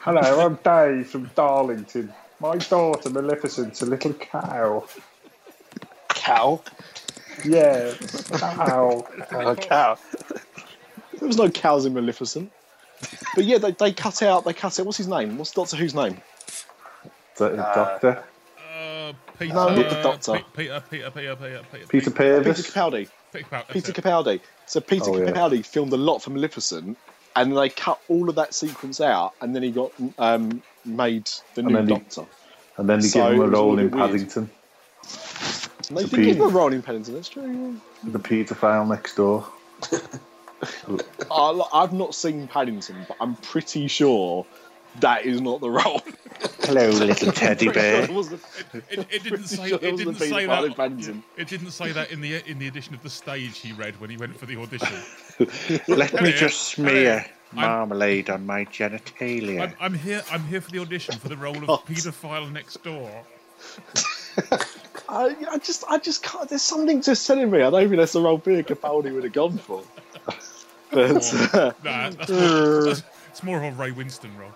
Hello, 0.00 0.40
I'm 0.40 0.58
Dave 0.64 1.08
from 1.10 1.30
Darlington. 1.34 2.14
My 2.40 2.58
daughter 2.58 3.10
Maleficent's 3.10 3.82
a 3.82 3.86
little 3.86 4.14
cow. 4.14 4.84
Cow. 6.28 6.62
Yeah, 7.44 7.94
cow. 8.36 9.06
Cow. 9.54 9.98
There 11.18 11.26
was 11.26 11.38
no 11.38 11.48
cows 11.50 11.86
in 11.86 11.94
Maleficent. 11.94 12.50
But 13.34 13.44
yeah, 13.44 13.56
they, 13.58 13.70
they 13.72 13.92
cut 13.92 14.22
out. 14.22 14.44
They 14.44 14.52
cut 14.52 14.78
out. 14.78 14.84
What's 14.84 14.98
his 14.98 15.08
name? 15.08 15.38
What's 15.38 15.52
Doctor 15.52 15.76
Who's 15.76 15.94
name? 15.94 16.20
The 17.36 17.50
doctor. 17.56 18.24
Uh, 18.78 19.12
Peter, 19.38 19.54
No, 19.54 19.68
not 19.74 19.88
the 19.88 20.00
Doctor. 20.02 20.32
Pe- 20.32 20.42
Peter, 20.64 20.82
Peter, 20.90 21.10
Peter, 21.10 21.36
Peter, 21.36 21.36
Peter, 21.72 21.86
Peter 21.88 21.88
Peter 21.88 22.10
Purves. 22.10 22.70
Capaldi. 22.70 23.08
Peter, 23.32 23.44
Capaldi, 23.46 23.66
that's 23.68 23.72
Peter 23.72 23.90
it. 23.90 23.94
Capaldi. 23.94 24.40
So 24.66 24.80
Peter 24.80 25.10
Oh, 25.10 25.18
yeah. 25.18 25.26
Capaldi 25.32 25.64
filmed 25.64 25.92
a 25.94 25.96
lot 25.96 26.18
for 26.18 26.30
Maleficent, 26.30 26.98
and 27.36 27.56
they 27.56 27.70
cut 27.70 28.00
all 28.08 28.28
of 28.28 28.34
that 28.34 28.52
sequence 28.52 29.00
out, 29.00 29.32
and 29.40 29.54
then 29.54 29.62
he 29.62 29.70
got 29.70 29.92
um, 30.18 30.62
made 30.84 31.30
the 31.54 31.62
And 31.62 31.68
new 31.68 31.74
then 31.76 31.88
he- 31.88 31.94
Doctor. 31.94 32.26
And 32.76 32.88
then 32.88 33.00
they 33.00 33.08
So 33.08 33.20
give 33.22 33.32
him 33.32 33.40
it 33.40 33.44
a 33.44 33.48
was 33.48 33.50
a 33.50 33.52
role 33.56 33.70
little 33.70 33.76
in 33.78 33.88
bit 33.90 33.94
weird. 33.94 34.10
Paddington. 34.10 34.50
And 35.88 35.98
they 35.98 36.02
So 36.02 36.16
did 36.16 36.24
give 36.24 36.36
him 36.36 36.50
role 36.50 36.72
in 36.72 36.82
Pennington. 36.82 37.14
That's 37.14 37.28
true. 37.28 37.76
The 38.04 38.18
paedophile 38.18 38.88
next 38.88 39.16
door. 39.16 39.46
I, 41.30 41.62
I've 41.72 41.92
not 41.92 42.14
seen 42.14 42.46
Paddington, 42.48 42.96
but 43.06 43.16
I'm 43.20 43.36
pretty 43.36 43.86
sure 43.86 44.44
that 45.00 45.24
is 45.24 45.40
not 45.40 45.60
the 45.60 45.70
role. 45.70 46.02
Hello, 46.62 46.88
little 46.90 47.30
teddy 47.32 47.68
bear. 47.68 48.10
wasn't- 48.12 48.42
It, 48.90 49.06
it 49.10 49.22
didn't 49.22 49.44
say. 49.46 49.68
Sure, 49.68 49.78
It 49.80 49.92
wasn't 49.92 49.96
didn't 49.98 50.16
say 50.16 50.30
Peter 50.40 50.48
Pan 50.48 50.62
in 50.64 50.68
that. 50.70 50.76
Paddington. 50.76 51.22
It 51.36 51.48
didn't 51.48 51.70
say 51.70 51.92
that 51.92 52.10
in 52.10 52.20
the 52.20 52.50
in 52.50 52.58
the 52.58 52.66
edition 52.66 52.94
of 52.94 53.02
the 53.02 53.10
stage 53.10 53.58
he 53.58 53.72
read 53.72 53.98
when 54.00 54.10
he 54.10 54.16
went 54.16 54.36
for 54.38 54.46
the 54.46 54.56
audition. 54.60 54.96
Let 55.88 56.20
me 56.20 56.32
just 56.32 56.60
smear 56.64 57.20
Hello. 57.20 57.62
I'm- 57.62 57.70
marmalade 57.88 58.28
on 58.28 58.44
my 58.44 58.64
genitalia. 58.66 59.62
I'm, 59.62 59.74
I'm 59.80 59.94
here. 59.94 60.22
I'm 60.30 60.42
here 60.44 60.60
for 60.60 60.70
the 60.72 60.80
audition 60.80 61.14
for 61.18 61.28
the 61.28 61.36
role 61.36 61.56
of 61.56 61.84
paedophile 61.86 62.50
next 62.52 62.82
door. 62.82 63.10
I, 65.08 65.34
I 65.50 65.58
just, 65.58 65.84
I 65.88 65.98
just 65.98 66.22
can't. 66.22 66.48
There's 66.48 66.62
something 66.62 67.00
just 67.02 67.26
telling 67.26 67.50
me 67.50 67.62
I 67.62 67.70
don't 67.70 67.88
think 67.88 67.96
that's 67.96 68.12
the 68.12 68.20
role 68.20 68.38
Peter 68.38 68.74
Capaldi 68.74 69.12
would 69.14 69.24
have 69.24 69.32
gone 69.32 69.58
for. 69.58 69.82
But 70.90 71.54
uh, 71.54 71.72
Nah, 71.84 72.10
that's 72.10 72.30
more, 72.30 72.84
that's, 72.84 73.02
it's 73.28 73.42
more 73.42 73.58
of 73.58 73.62
a 73.62 73.70
Ray 73.82 73.90
Winstone 73.90 74.34
role. 74.38 74.52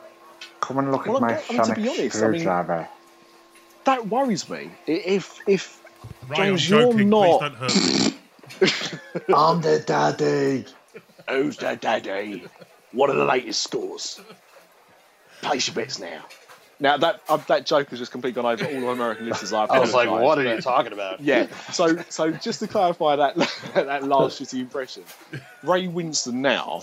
Come 0.63 0.79
and 0.79 0.91
look 0.91 1.05
Well, 1.07 1.17
at 1.17 1.21
my 1.23 1.35
I'm- 1.35 1.43
I 1.51 1.53
mean, 1.53 1.59
to 1.59 1.65
sonic 1.67 1.77
be 1.77 1.89
honest, 1.91 2.23
I 2.23 2.29
mean- 2.29 2.87
that 3.85 4.07
worries 4.09 4.49
me. 4.49 4.71
If, 4.87 5.41
if 5.47 5.83
Ray, 6.29 6.37
James, 6.39 6.73
I'm 6.73 6.79
you're 6.81 6.93
joking. 6.93 7.11
not- 7.11 7.53
Please 7.53 8.61
don't 8.61 8.91
hurt. 9.21 9.29
I'm 9.37 9.61
the 9.61 9.81
daddy. 9.81 10.65
Who's 11.29 11.57
the 11.59 11.77
daddy? 11.77 12.45
What 12.93 13.11
are 13.11 13.15
the 13.17 13.25
latest 13.27 13.63
scores? 13.63 14.19
Place 15.43 15.67
your 15.69 15.75
bets 15.75 15.99
now. 15.99 16.23
Now 16.83 16.97
that 16.97 17.21
uh, 17.29 17.37
that 17.47 17.65
joke 17.65 17.91
has 17.91 18.01
just 18.01 18.11
completely 18.11 18.43
gone 18.43 18.53
over 18.53 18.67
all 18.67 18.91
of 18.91 18.99
American 18.99 19.29
listeners. 19.29 19.53
I, 19.53 19.67
I 19.67 19.79
was 19.79 19.95
like, 19.95 20.11
what 20.11 20.37
are 20.37 20.43
you 20.43 20.61
talking 20.61 20.93
about? 20.93 21.21
Yeah. 21.21 21.47
So 21.73 21.97
so 22.09 22.33
just 22.33 22.59
to 22.59 22.67
clarify 22.67 23.15
that 23.15 23.37
that 23.75 24.03
last 24.03 24.43
shitty 24.43 24.59
impression, 24.59 25.05
Ray 25.63 25.87
Winstone 25.87 26.35
now, 26.35 26.83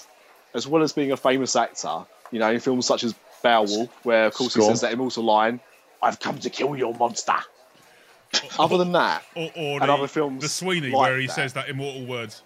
as 0.54 0.66
well 0.66 0.84
as 0.84 0.94
being 0.94 1.12
a 1.12 1.18
famous 1.18 1.54
actor, 1.58 2.06
you 2.32 2.40
know, 2.40 2.50
in 2.50 2.62
films 2.62 2.86
such 2.86 3.04
as 3.04 3.14
Beowulf, 3.44 3.90
where 4.06 4.26
of 4.28 4.34
course 4.34 4.54
he 4.54 4.62
says 4.62 4.80
that 4.82 4.94
immortal 4.94 5.26
line, 5.26 5.60
"I've 6.02 6.22
come 6.22 6.40
to 6.40 6.50
kill 6.50 6.78
your 6.78 6.96
monster." 6.96 7.36
Other 8.58 8.78
than 8.78 8.94
that, 8.94 9.24
Or, 9.36 9.52
or 9.58 9.80
And 9.82 9.90
the, 9.90 9.94
other 9.94 10.08
films 10.08 10.44
the 10.44 10.50
Sweeney, 10.50 10.92
like 10.92 11.02
where 11.10 11.18
he 11.18 11.28
that. 11.28 11.34
says 11.34 11.54
that 11.54 11.68
immortal 11.68 12.06
words. 12.06 12.44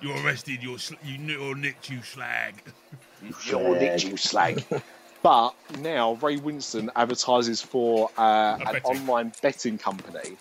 You're 0.00 0.16
arrested. 0.24 0.60
You're 0.60 0.78
sl- 0.78 0.94
you 1.04 1.18
you're 1.18 1.54
nicked. 1.54 1.88
You 1.88 2.02
slag. 2.02 2.54
You're 3.44 3.78
Nick, 3.78 4.02
you 4.02 4.16
slag. 4.16 4.64
But 5.22 5.50
now 5.80 6.14
Ray 6.14 6.38
Winstone 6.38 6.88
advertises 6.96 7.60
for 7.60 8.10
uh, 8.16 8.56
an 8.58 8.64
betting. 8.72 8.82
online 8.84 9.32
betting 9.42 9.78
company. 9.78 10.36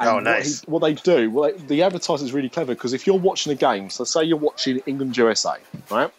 Oh, 0.00 0.14
what 0.14 0.24
nice. 0.24 0.60
he- 0.60 0.66
What, 0.70 0.80
they 0.80 0.94
do, 0.94 1.30
well, 1.30 1.52
they, 1.52 1.66
the 1.66 1.82
advertiser 1.84 2.24
is 2.24 2.32
really 2.32 2.48
clever 2.48 2.74
because 2.74 2.92
if 2.94 3.06
you're 3.06 3.18
watching 3.18 3.52
a 3.52 3.56
game, 3.56 3.90
so 3.90 4.02
say 4.02 4.24
you're 4.24 4.36
watching 4.36 4.78
England 4.86 5.16
USA, 5.16 5.54
right? 5.90 6.10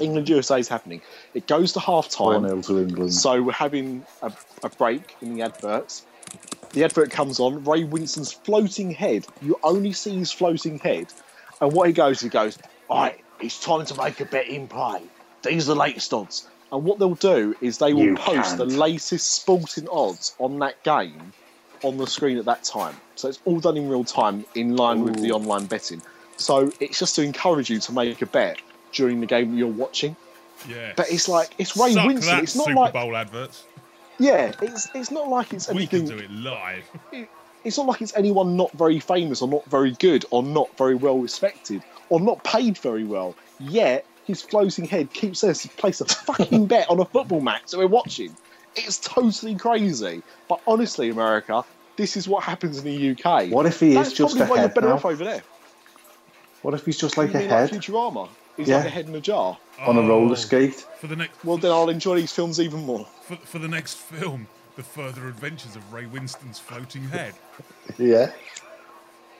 England 0.00 0.28
USA 0.28 0.58
is 0.58 0.66
happening. 0.66 1.00
It 1.32 1.46
goes 1.46 1.72
to 1.74 1.80
half 1.80 2.12
One 2.18 2.42
time. 2.42 2.50
nil 2.50 2.62
to 2.62 2.78
England. 2.80 3.14
So 3.14 3.40
we're 3.40 3.52
having 3.52 4.04
a, 4.22 4.32
a 4.64 4.68
break 4.70 5.14
in 5.22 5.36
the 5.36 5.42
adverts. 5.42 6.04
The 6.72 6.82
advert 6.82 7.12
comes 7.12 7.38
on. 7.38 7.62
Ray 7.64 7.84
Winstone's 7.84 8.32
floating 8.32 8.90
head. 8.90 9.24
You 9.40 9.56
only 9.62 9.92
see 9.92 10.16
his 10.18 10.32
floating 10.32 10.80
head, 10.80 11.06
and 11.60 11.72
what 11.72 11.86
he 11.86 11.92
goes, 11.94 12.20
he 12.20 12.28
goes, 12.28 12.58
"All 12.90 13.00
right, 13.02 13.20
it's 13.40 13.60
time 13.64 13.86
to 13.86 13.94
make 13.94 14.20
a 14.20 14.24
bet 14.24 14.48
in 14.48 14.66
play. 14.66 15.02
These 15.44 15.68
are 15.70 15.74
the 15.74 15.80
latest 15.80 16.12
odds." 16.12 16.48
And 16.72 16.84
what 16.84 16.98
they'll 16.98 17.14
do 17.14 17.54
is 17.60 17.78
they 17.78 17.92
will 17.94 18.02
You 18.02 18.16
post 18.16 18.56
the 18.58 18.66
can't. 18.66 18.78
latest 18.78 19.34
sporting 19.34 19.88
odds 19.88 20.34
on 20.38 20.58
that 20.58 20.82
game 20.82 21.32
on 21.84 21.96
the 21.96 22.06
screen 22.06 22.38
at 22.38 22.44
that 22.46 22.64
time. 22.64 22.96
So 23.14 23.28
it's 23.28 23.38
all 23.44 23.60
done 23.60 23.76
in 23.76 23.88
real 23.88 24.02
time, 24.04 24.44
in 24.54 24.76
line 24.76 25.02
with 25.04 25.20
the 25.20 25.30
online 25.32 25.66
betting. 25.66 26.02
So 26.38 26.72
it's 26.80 26.98
just 26.98 27.14
to 27.16 27.22
encourage 27.22 27.70
you 27.70 27.78
to 27.80 27.92
make 27.92 28.20
a 28.20 28.26
bet 28.26 28.58
during 28.92 29.20
the 29.20 29.26
game 29.26 29.52
that 29.52 29.56
you're 29.56 29.68
watching. 29.68 30.16
Yeah. 30.68 30.92
But 30.96 31.10
it's 31.12 31.28
like 31.28 31.50
it's 31.58 31.76
Ray 31.76 31.92
Suck 31.92 32.06
Winstone. 32.06 32.24
that, 32.26 32.42
It's 32.42 32.56
not 32.56 32.66
Super 32.66 32.80
like 32.80 32.92
Bowl 32.94 33.14
adverts. 33.16 33.64
yeah, 34.18 34.52
it's 34.60 34.88
it's 34.94 35.10
not 35.10 35.28
like 35.28 35.52
it's 35.52 35.68
anything. 35.68 36.02
We 36.04 36.08
can 36.08 36.18
do 36.18 36.24
it 36.24 36.30
live. 36.30 36.84
It's 37.64 37.76
not 37.78 37.86
like 37.88 38.00
it's 38.00 38.16
anyone 38.16 38.56
not 38.56 38.70
very 38.72 39.00
famous 39.00 39.42
or 39.42 39.48
not 39.48 39.64
very 39.64 39.90
good 39.98 40.24
or 40.30 40.40
not 40.44 40.68
very 40.78 40.94
well 40.94 41.18
respected 41.18 41.82
or 42.10 42.20
not 42.20 42.44
paid 42.44 42.78
very 42.78 43.02
well. 43.02 43.34
Yet 43.58 44.06
his 44.26 44.42
floating 44.42 44.84
head 44.84 45.12
keeps 45.12 45.42
us 45.44 45.62
to 45.62 45.68
place 45.68 46.00
a 46.00 46.04
fucking 46.06 46.66
bet 46.72 46.88
on 46.90 47.00
a 47.00 47.04
football 47.04 47.40
match 47.40 47.70
that 47.70 47.78
we're 47.78 47.86
watching. 47.86 48.36
It's 48.74 48.98
totally 48.98 49.54
crazy. 49.54 50.22
But 50.48 50.60
honestly, 50.66 51.08
America, 51.10 51.64
this 51.96 52.16
is 52.16 52.28
what 52.28 52.42
happens 52.42 52.78
in 52.78 52.84
the 52.84 53.10
UK. 53.12 53.48
What 53.50 53.66
if 53.66 53.80
he 53.80 53.94
That's 53.94 54.08
is 54.10 54.14
just 54.18 54.36
probably 54.36 54.46
a 54.46 54.56
why 54.56 54.60
you're 54.62 54.68
better 54.74 54.88
now? 54.88 54.94
off 54.94 55.04
over 55.06 55.24
there. 55.24 55.42
What 56.62 56.74
if 56.74 56.84
he's 56.84 56.98
just 56.98 57.16
like 57.16 57.30
You 57.30 57.36
a 57.36 57.38
mean 57.40 57.48
head 57.48 57.72
like 57.72 57.80
Futurama? 57.80 58.28
He's 58.56 58.68
Yeah. 58.68 58.78
like 58.78 58.86
a 58.86 58.90
head 58.90 59.06
in 59.06 59.14
a 59.14 59.20
jar. 59.20 59.56
on 59.80 59.96
a 59.98 60.02
roller 60.02 60.32
Oh, 60.32 60.34
skate? 60.34 60.74
For 61.00 61.06
the 61.06 61.16
next 61.16 61.44
Well, 61.44 61.58
then 61.58 61.70
I'll 61.70 61.88
enjoy 61.90 62.16
these 62.16 62.32
films 62.32 62.60
even 62.60 62.84
more. 62.84 63.06
for, 63.22 63.36
for 63.36 63.58
the 63.58 63.68
next 63.68 63.94
film, 63.94 64.46
the 64.76 64.82
further 64.82 65.28
adventures 65.28 65.76
of 65.76 65.92
Ray 65.92 66.06
Winstone's 66.06 66.58
floating 66.58 67.02
head. 67.08 67.34
Yeah. 67.98 68.32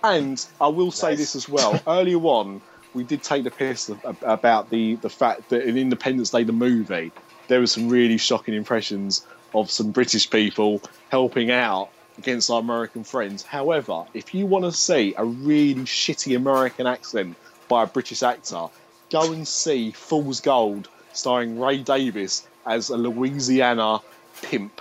And 0.04 0.44
I 0.60 0.68
will 0.68 0.90
say 0.92 1.16
this 1.16 1.34
as 1.34 1.48
well. 1.48 1.80
Earlier 1.86 2.18
on, 2.18 2.60
we 2.96 3.04
did 3.04 3.22
take 3.22 3.44
the 3.44 3.50
piss 3.50 3.90
about 4.22 4.70
the, 4.70 4.94
the 4.96 5.10
fact 5.10 5.50
that 5.50 5.68
in 5.68 5.76
Independence 5.76 6.30
Day, 6.30 6.44
the 6.44 6.52
movie, 6.52 7.12
there 7.46 7.60
were 7.60 7.66
some 7.66 7.90
really 7.90 8.16
shocking 8.16 8.54
impressions 8.54 9.26
of 9.54 9.70
some 9.70 9.90
British 9.90 10.30
people 10.30 10.80
helping 11.10 11.50
out 11.50 11.90
against 12.16 12.50
our 12.50 12.60
American 12.60 13.04
friends. 13.04 13.42
However, 13.42 14.06
if 14.14 14.34
you 14.34 14.46
want 14.46 14.64
to 14.64 14.72
see 14.72 15.14
a 15.18 15.24
really 15.26 15.82
shitty 15.82 16.34
American 16.34 16.86
accent 16.86 17.36
by 17.68 17.82
a 17.82 17.86
British 17.86 18.22
actor, 18.22 18.68
go 19.10 19.30
and 19.30 19.46
see 19.46 19.90
Fool's 19.90 20.40
Gold 20.40 20.88
starring 21.12 21.60
Ray 21.60 21.82
Davies 21.82 22.46
as 22.64 22.88
a 22.88 22.96
Louisiana 22.96 24.00
pimp 24.40 24.80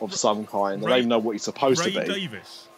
of 0.00 0.14
some 0.14 0.46
kind. 0.46 0.84
I 0.84 0.88
don't 0.88 0.98
even 0.98 1.08
know 1.08 1.18
what 1.18 1.32
he's 1.32 1.42
supposed 1.42 1.84
Ray 1.84 1.92
to 1.92 2.00
be. 2.02 2.06
Davies, 2.06 2.68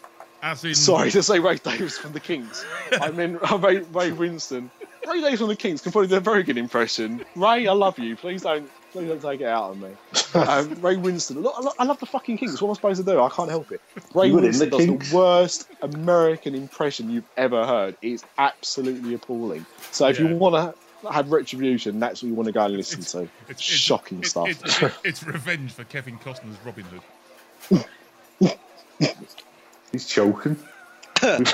as 0.45 0.65
in 0.65 0.75
Sorry 0.75 1.11
to 1.13 1.23
say 1.23 1.41
Ray 1.41 1.57
Davies 1.57 1.99
from 1.99 2.13
the 2.13 2.21
Kinks. 2.21 2.65
I 3.01 3.11
mean 3.11 3.33
Ray, 3.59 3.79
Ray 3.79 4.11
Winstone. 4.11 4.71
Ray 5.09 5.21
Davies 5.21 5.39
from 5.41 5.49
the 5.49 5.57
Kinks 5.57 5.81
can 5.83 5.91
probably 5.91 6.09
do 6.09 6.17
a 6.17 6.21
very 6.21 6.43
good 6.43 6.57
impression. 6.59 7.25
Ray, 7.35 7.67
I 7.67 7.73
love 7.73 7.99
you. 7.99 8.15
Please 8.17 8.43
don't, 8.43 8.71
please 8.93 9.09
don't 9.09 9.21
take 9.21 9.41
it 9.41 9.47
out 9.47 9.71
on 9.71 9.81
me. 9.81 9.89
Um, 10.35 10.75
Ray 10.83 10.97
Winstone. 10.97 11.43
Look, 11.45 11.55
I 11.57 11.61
lo- 11.61 11.73
I 11.79 11.85
love 11.85 12.01
the 12.01 12.07
fucking 12.07 12.39
Kinks. 12.39 12.61
What 12.61 12.69
am 12.69 12.71
I 12.73 12.75
supposed 12.75 13.05
to 13.07 13.13
do? 13.13 13.21
I 13.21 13.29
can't 13.29 13.49
help 13.51 13.71
it. 13.71 13.81
Ray 14.15 14.27
You 14.29 14.35
Winstone 14.35 14.59
the 14.59 14.67
does 14.67 14.85
Kinks. 14.87 15.11
the 15.11 15.17
worst 15.17 15.69
American 15.83 16.57
impression 16.57 17.09
you've 17.09 17.29
ever 17.37 17.65
heard. 17.65 17.97
It's 18.03 18.25
absolutely 18.39 19.15
appalling. 19.15 19.65
So 19.93 20.09
if 20.09 20.19
Yeah. 20.19 20.31
you 20.31 20.37
want 20.37 20.57
to 20.57 21.11
have 21.13 21.31
retribution, 21.31 22.01
that's 22.01 22.21
what 22.21 22.29
you 22.31 22.35
want 22.35 22.47
to 22.49 22.53
go 22.53 22.65
and 22.65 22.77
listen 22.77 23.03
to. 23.03 23.29
it's, 23.49 23.51
it's 23.51 23.63
Shocking 23.63 24.19
it- 24.19 24.27
stuff. 24.27 24.49
it- 24.49 24.83
it- 24.83 24.93
it's 25.05 25.23
revenge 25.23 25.71
for 25.73 25.85
Kevin 25.85 26.19
Costner's 26.19 26.59
Robin 26.67 26.85
Hood. 27.71 27.85
He's 29.95 30.07
choking. 30.07 30.59
you 31.23 31.45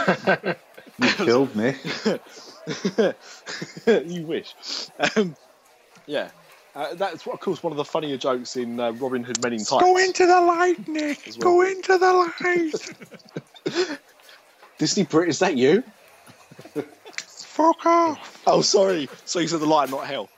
killed 1.18 1.54
me. 1.54 1.74
you 3.86 4.22
wish. 4.22 4.54
Um, 5.14 5.36
yeah. 6.06 6.30
Uh, 6.74 6.94
that's, 6.94 7.26
of 7.26 7.38
course, 7.38 7.62
one 7.62 7.70
of 7.70 7.76
the 7.76 7.84
funnier 7.84 8.16
jokes 8.16 8.56
in 8.56 8.80
uh, 8.80 8.92
Robin 8.92 9.22
Hood 9.22 9.42
Men 9.42 9.52
in 9.52 9.58
Tights. 9.58 9.82
Go 9.82 9.98
into 9.98 10.24
the 10.24 10.40
light, 10.40 10.88
Nick. 10.88 11.18
Well. 11.32 11.38
Go 11.40 11.60
into 11.60 11.98
the 11.98 12.30
light. 13.74 13.98
Disney 14.78 15.04
Brit, 15.04 15.28
is 15.28 15.38
that 15.40 15.58
you? 15.58 15.84
Fuck 17.26 17.84
off. 17.84 18.42
Oh, 18.46 18.62
sorry. 18.62 19.10
So 19.26 19.40
you 19.40 19.48
said 19.48 19.60
the 19.60 19.66
light, 19.66 19.90
not 19.90 20.06
hell. 20.06 20.30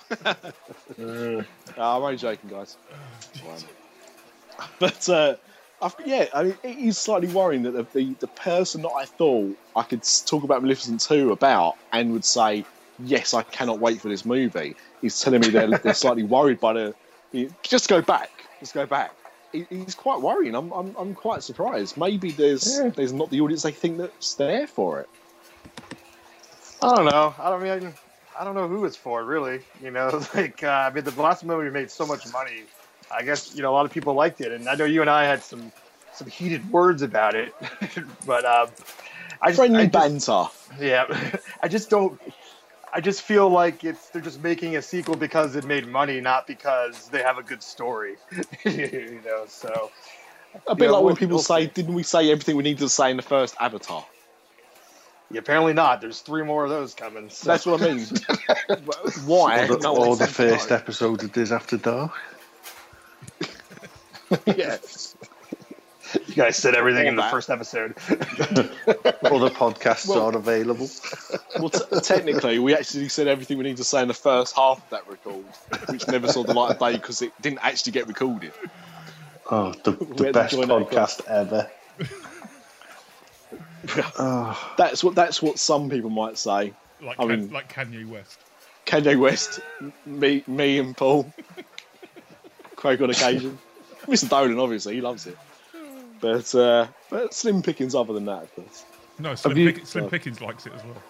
Uh, 1.00 1.44
I'm 1.78 2.02
only 2.02 2.16
joking, 2.16 2.50
guys. 2.50 2.76
but 4.80 5.08
uh, 5.08 5.36
I've, 5.82 5.96
yeah, 6.06 6.26
I 6.32 6.44
mean, 6.44 6.56
it 6.62 6.78
is 6.78 6.96
slightly 6.96 7.28
worrying 7.28 7.64
that 7.64 7.72
the, 7.72 7.86
the 7.92 8.14
the 8.20 8.26
person 8.28 8.82
that 8.82 8.90
I 8.90 9.04
thought 9.04 9.56
I 9.74 9.82
could 9.82 10.02
talk 10.26 10.44
about 10.44 10.62
Maleficent 10.62 11.00
two 11.00 11.32
about 11.32 11.76
and 11.92 12.12
would 12.12 12.24
say 12.24 12.64
yes, 13.04 13.34
I 13.34 13.42
cannot 13.42 13.80
wait 13.80 14.00
for 14.00 14.08
this 14.08 14.24
movie 14.24 14.76
is 15.02 15.20
telling 15.20 15.40
me 15.40 15.48
they're, 15.48 15.78
they're 15.82 15.94
slightly 15.94 16.22
worried 16.22 16.60
by 16.60 16.72
the, 16.72 16.94
the 17.32 17.50
just 17.62 17.88
go 17.88 18.00
back, 18.00 18.30
just 18.60 18.74
go 18.74 18.86
back. 18.86 19.12
It, 19.52 19.66
it's 19.70 19.94
quite 19.94 20.20
worrying. 20.20 20.54
I'm, 20.54 20.72
I'm 20.72 20.94
I'm 20.96 21.14
quite 21.14 21.42
surprised. 21.42 21.96
Maybe 21.96 22.30
there's 22.30 22.80
there's 22.94 23.12
not 23.12 23.30
the 23.30 23.40
audience 23.40 23.62
they 23.62 23.72
think 23.72 23.98
that's 23.98 24.34
there 24.34 24.66
for 24.66 25.00
it. 25.00 25.08
I 26.80 26.96
don't 26.96 27.04
know. 27.04 27.34
I 27.38 27.50
don't 27.50 27.62
mean, 27.62 27.92
I 28.38 28.44
don't 28.44 28.54
know 28.54 28.66
who 28.66 28.84
it's 28.86 28.96
for, 28.96 29.24
really. 29.24 29.60
You 29.82 29.90
know, 29.90 30.24
like 30.34 30.62
uh, 30.62 30.68
I 30.68 30.90
mean, 30.90 31.04
the 31.04 31.22
last 31.22 31.44
movie 31.44 31.70
made 31.70 31.90
so 31.90 32.06
much 32.06 32.30
money. 32.32 32.62
I 33.14 33.22
guess 33.22 33.54
you 33.54 33.62
know 33.62 33.70
a 33.70 33.74
lot 33.74 33.86
of 33.86 33.92
people 33.92 34.14
liked 34.14 34.40
it, 34.40 34.52
and 34.52 34.68
I 34.68 34.74
know 34.74 34.84
you 34.84 35.00
and 35.00 35.10
I 35.10 35.24
had 35.24 35.42
some 35.42 35.72
some 36.14 36.28
heated 36.28 36.70
words 36.70 37.02
about 37.02 37.34
it. 37.34 37.54
but 38.26 38.44
um, 38.44 38.68
I 39.40 39.48
just, 39.48 39.58
Friendly 39.58 39.80
I 39.80 39.86
just- 39.86 39.92
banter. 40.28 40.44
yeah, 40.80 41.36
I 41.62 41.68
just 41.68 41.90
don't. 41.90 42.20
I 42.94 43.00
just 43.00 43.22
feel 43.22 43.48
like 43.48 43.84
it's 43.84 44.10
they're 44.10 44.20
just 44.20 44.42
making 44.42 44.76
a 44.76 44.82
sequel 44.82 45.16
because 45.16 45.56
it 45.56 45.64
made 45.64 45.86
money, 45.88 46.20
not 46.20 46.46
because 46.46 47.08
they 47.08 47.22
have 47.22 47.38
a 47.38 47.42
good 47.42 47.62
story. 47.62 48.16
you 48.64 49.20
know, 49.24 49.44
so 49.48 49.90
A 50.66 50.74
bit 50.74 50.84
Yeah, 50.86 50.90
like 50.90 50.98
when 50.98 51.04
we'll- 51.06 51.16
people 51.16 51.36
we'll 51.36 51.42
say, 51.42 51.64
see. 51.64 51.70
"Didn't 51.72 51.94
we 51.94 52.02
say 52.02 52.30
everything 52.30 52.56
we 52.56 52.62
needed 52.62 52.80
to 52.80 52.88
say 52.90 53.10
in 53.10 53.16
the 53.16 53.22
first 53.22 53.54
Avatar?" 53.60 54.04
yeah, 55.30 55.38
apparently 55.38 55.72
not. 55.72 56.02
There's 56.02 56.20
three 56.20 56.42
more 56.42 56.64
of 56.64 56.68
those 56.70 56.92
coming. 56.92 57.30
So. 57.30 57.46
That's 57.48 57.64
what 57.64 57.80
I 57.80 57.94
mean. 57.94 58.06
Why? 59.24 59.60
Or 59.64 59.76
the, 59.76 59.88
or 59.88 60.14
the 60.16 60.26
first 60.26 60.68
no. 60.68 60.76
episode 60.76 61.22
of 61.22 61.32
Diz 61.32 61.50
After 61.50 61.78
Dark. 61.78 62.12
Yeah. 64.46 64.76
you 66.26 66.34
guys 66.34 66.56
said 66.56 66.74
everything 66.74 67.02
All 67.04 67.08
in 67.10 67.16
the 67.16 67.22
first 67.24 67.48
episode. 67.50 67.94
Other 69.24 69.50
podcasts 69.50 70.06
Well- 70.08 70.22
are 70.26 70.36
available. 70.36 70.88
Well, 71.58 71.70
t- 71.70 72.00
technically, 72.00 72.58
we 72.58 72.74
actually 72.74 73.08
said 73.08 73.28
everything 73.28 73.58
we 73.58 73.64
need 73.64 73.76
to 73.78 73.84
say 73.84 74.02
in 74.02 74.08
the 74.08 74.14
first 74.14 74.54
half 74.56 74.78
of 74.82 74.90
that 74.90 75.08
record, 75.08 75.44
which 75.88 76.06
never 76.08 76.28
saw 76.28 76.42
the 76.42 76.54
light 76.54 76.72
of 76.72 76.78
day 76.78 76.92
because 76.92 77.22
it 77.22 77.32
didn't 77.40 77.60
actually 77.62 77.92
get 77.92 78.06
recorded. 78.08 78.52
Oh, 79.50 79.72
the, 79.84 79.92
the 79.92 80.32
best 80.32 80.54
join 80.54 80.68
that 80.68 80.88
podcast 80.88 81.26
ever. 81.26 81.70
oh, 84.18 84.72
That's 84.78 85.02
what 85.04 85.14
that's 85.14 85.42
what 85.42 85.58
some 85.58 85.90
people 85.90 86.10
might 86.10 86.38
say. 86.38 86.72
Like, 87.00 87.18
I 87.18 87.26
Kan- 87.26 87.28
mean- 87.28 87.50
like 87.52 87.72
Kanye 87.72 88.06
West. 88.08 88.38
Kanye 88.86 89.18
West, 89.18 89.60
me, 90.06 90.42
me 90.46 90.78
and 90.78 90.96
Paul, 90.96 91.32
Craig 92.76 93.00
on 93.00 93.10
occasion, 93.10 93.58
Mr. 94.06 94.28
Dolan, 94.28 94.58
obviously, 94.58 94.94
he 94.94 95.00
loves 95.00 95.26
it. 95.26 95.36
But 96.20 96.54
uh, 96.54 96.86
but 97.10 97.34
slim 97.34 97.62
pickings 97.62 97.94
other 97.94 98.12
than 98.12 98.24
that, 98.26 98.44
of 98.44 98.54
course. 98.54 98.84
No, 99.18 99.34
Slim, 99.34 99.56
you- 99.58 99.72
Pick- 99.72 99.86
Slim 99.86 100.08
Pickens 100.08 100.40
likes 100.40 100.66
it 100.66 100.72
as 100.72 100.84
well. 100.84 101.02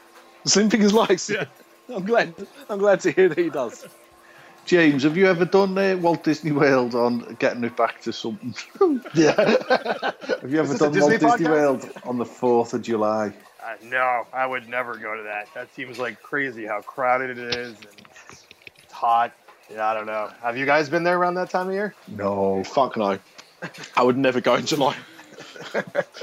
Slim 0.44 0.68
pickings 0.70 0.92
likes 0.92 1.30
it. 1.30 1.46
I'm 1.88 2.04
glad. 2.04 2.34
I'm 2.68 2.78
glad 2.78 3.00
to 3.00 3.12
hear 3.12 3.28
that 3.28 3.38
he 3.38 3.48
does. 3.50 3.86
James, 4.64 5.02
have 5.02 5.16
you 5.16 5.26
ever 5.26 5.44
done 5.44 5.76
uh, 5.76 5.96
Walt 5.96 6.22
Disney 6.24 6.52
World 6.52 6.94
on 6.94 7.36
getting 7.40 7.64
it 7.64 7.76
back 7.76 8.00
to 8.02 8.12
something? 8.12 8.54
yeah. 9.14 9.34
Have 9.34 10.50
you 10.50 10.58
ever 10.60 10.68
this 10.72 10.80
a 10.80 10.90
done 10.90 10.98
Walt 11.00 11.10
Disney 11.10 11.18
Disney? 11.18 11.48
World 11.48 11.90
on 12.04 12.18
the 12.18 12.24
4th 12.24 12.72
of 12.74 12.82
July? 12.82 13.34
Uh, 13.62 13.74
no, 13.84 14.24
I 14.32 14.46
would 14.46 14.68
never 14.68 14.96
go 14.96 15.16
to 15.16 15.22
that. 15.24 15.48
That 15.54 15.72
seems 15.74 15.98
like 15.98 16.22
crazy 16.22 16.64
how 16.64 16.80
crowded 16.80 17.38
it 17.38 17.54
is 17.56 17.76
and 17.76 18.06
it's 18.30 18.46
hot. 18.92 19.32
Yeah, 19.72 19.88
I 19.88 19.94
don't 19.94 20.06
know. 20.06 20.30
Have 20.42 20.56
you 20.56 20.66
guys 20.66 20.88
been 20.88 21.02
there 21.04 21.18
around 21.18 21.34
that 21.34 21.50
time 21.50 21.68
of 21.68 21.74
year? 21.74 21.94
No. 22.08 22.62
Fuck 22.64 22.96
no. 22.96 23.18
I 23.96 24.02
would 24.02 24.16
never 24.18 24.40
go 24.40 24.54
in 24.56 24.66
July. 24.66 24.96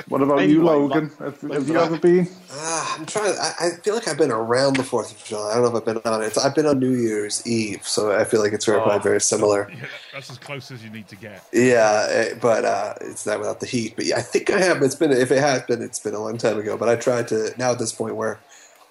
What 0.07 0.21
about 0.21 0.39
Anyway, 0.39 0.53
you, 0.53 0.63
Logan? 0.63 1.11
like- 1.19 1.39
have, 1.41 1.51
have 1.51 1.69
you 1.69 1.77
ever 1.79 1.97
been? 1.97 2.27
Ah, 2.51 2.97
I'm 2.97 3.05
trying. 3.05 3.33
I, 3.39 3.53
I 3.59 3.69
feel 3.83 3.95
like 3.95 4.07
I've 4.07 4.17
been 4.17 4.31
around 4.31 4.75
the 4.75 4.83
Fourth 4.83 5.11
of 5.11 5.23
July. 5.23 5.51
I 5.51 5.53
don't 5.55 5.63
know 5.63 5.69
if 5.69 5.75
I've 5.75 5.85
been 6.03 6.11
on 6.13 6.21
it. 6.23 6.37
I've 6.37 6.55
been 6.55 6.65
on 6.65 6.79
New 6.79 6.93
Year's 6.93 7.45
Eve, 7.47 7.85
so 7.87 8.11
I 8.17 8.23
feel 8.23 8.39
like 8.41 8.53
it's 8.53 8.65
very, 8.65 8.79
Oh. 8.79 8.83
probably 8.83 9.01
very 9.03 9.21
similar. 9.21 9.69
Yeah, 9.71 9.85
that's 10.13 10.29
as 10.29 10.37
close 10.37 10.71
as 10.71 10.83
you 10.83 10.89
need 10.89 11.07
to 11.09 11.15
get. 11.15 11.43
Yeah, 11.53 12.07
eh, 12.09 12.33
but 12.41 12.65
uh, 12.65 12.93
it's 13.01 13.25
not 13.25 13.39
without 13.39 13.59
the 13.59 13.65
heat. 13.65 13.95
But 13.95 14.05
yeah, 14.05 14.17
I 14.17 14.21
think 14.21 14.49
I 14.51 14.59
have. 14.59 14.81
It's 14.83 14.95
been 14.95 15.11
if 15.11 15.31
it 15.31 15.39
has 15.39 15.61
been, 15.63 15.81
it's 15.81 15.99
been 15.99 16.13
a 16.15 16.19
long 16.19 16.37
time 16.37 16.57
ago. 16.59 16.77
But 16.77 16.89
I 16.89 16.95
tried 16.95 17.27
to 17.29 17.53
now 17.57 17.71
at 17.71 17.79
this 17.79 17.91
point 17.93 18.15
where 18.15 18.39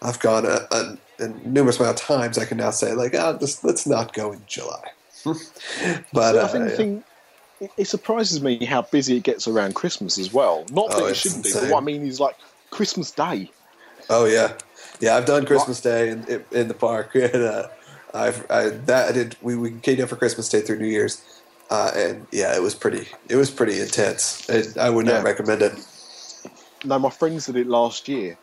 I've 0.03 0.21
gone 0.21 0.47
a, 0.47 0.67
a, 0.71 0.99
a 1.19 1.29
numerous 1.45 1.81
amount 1.81 2.01
of 2.01 2.07
times. 2.07 2.39
I 2.39 2.45
can 2.45 2.59
now 2.59 2.71
say 2.71 2.93
like, 2.95 3.15
ah, 3.15 3.37
just 3.39 3.65
let's 3.65 3.87
not 3.87 4.13
go 4.13 4.33
in 4.33 4.43
July. 4.47 4.83
but 6.13 6.37
I 6.37 6.43
uh, 6.43 6.49
think 6.49 6.71
yeah. 6.71 6.77
thing 6.77 7.05
it, 7.77 7.87
surprises 7.87 8.43
me 8.43 8.65
how 8.65 8.83
busy 8.83 9.17
it 9.17 9.25
gets 9.25 9.49
around 9.49 9.75
Christmas 9.75 10.19
as 10.19 10.33
well. 10.33 10.65
Not 10.71 10.91
that 10.91 11.03
Oh, 11.03 11.07
it 11.07 11.17
shouldn't 11.17 11.45
be, 11.45 11.53
but 11.53 11.69
what 11.71 11.83
I 11.83 11.85
mean 11.85 12.07
is 12.07 12.21
like 12.21 12.37
Christmas 12.71 13.11
Day. 13.11 13.51
Oh 14.11 14.25
yeah, 14.25 14.55
yeah. 15.01 15.17
I've 15.17 15.27
done 15.27 15.45
Christmas 15.45 15.81
Day 15.81 16.11
in, 16.11 16.25
in, 16.29 16.45
in 16.53 16.69
the 16.69 16.75
park, 16.75 17.15
and 17.15 17.35
uh, 17.35 17.69
I've 18.15 18.47
I, 18.51 18.69
that 18.71 19.09
I 19.09 19.13
did. 19.13 19.37
We 19.43 19.57
we 19.57 19.73
came 19.81 19.97
down 19.97 20.07
for 20.07 20.17
Christmas 20.17 20.49
Day 20.49 20.61
through 20.61 20.79
New 20.79 20.87
Year's, 20.87 21.43
uh, 21.71 21.91
and 21.95 22.27
yeah, 22.33 22.55
it 22.55 22.63
was 22.63 22.75
pretty. 22.75 23.09
It 23.29 23.37
was 23.37 23.51
pretty 23.51 23.81
intense. 23.81 24.49
It, 24.49 24.79
I 24.79 24.91
would 24.91 25.07
not 25.07 25.15
Yeah. 25.15 25.23
recommend 25.23 25.63
it. 25.63 25.73
No, 26.85 26.99
my 26.99 27.11
friends 27.11 27.47
did 27.47 27.57
it 27.57 27.67
last 27.67 28.09
year, 28.09 28.39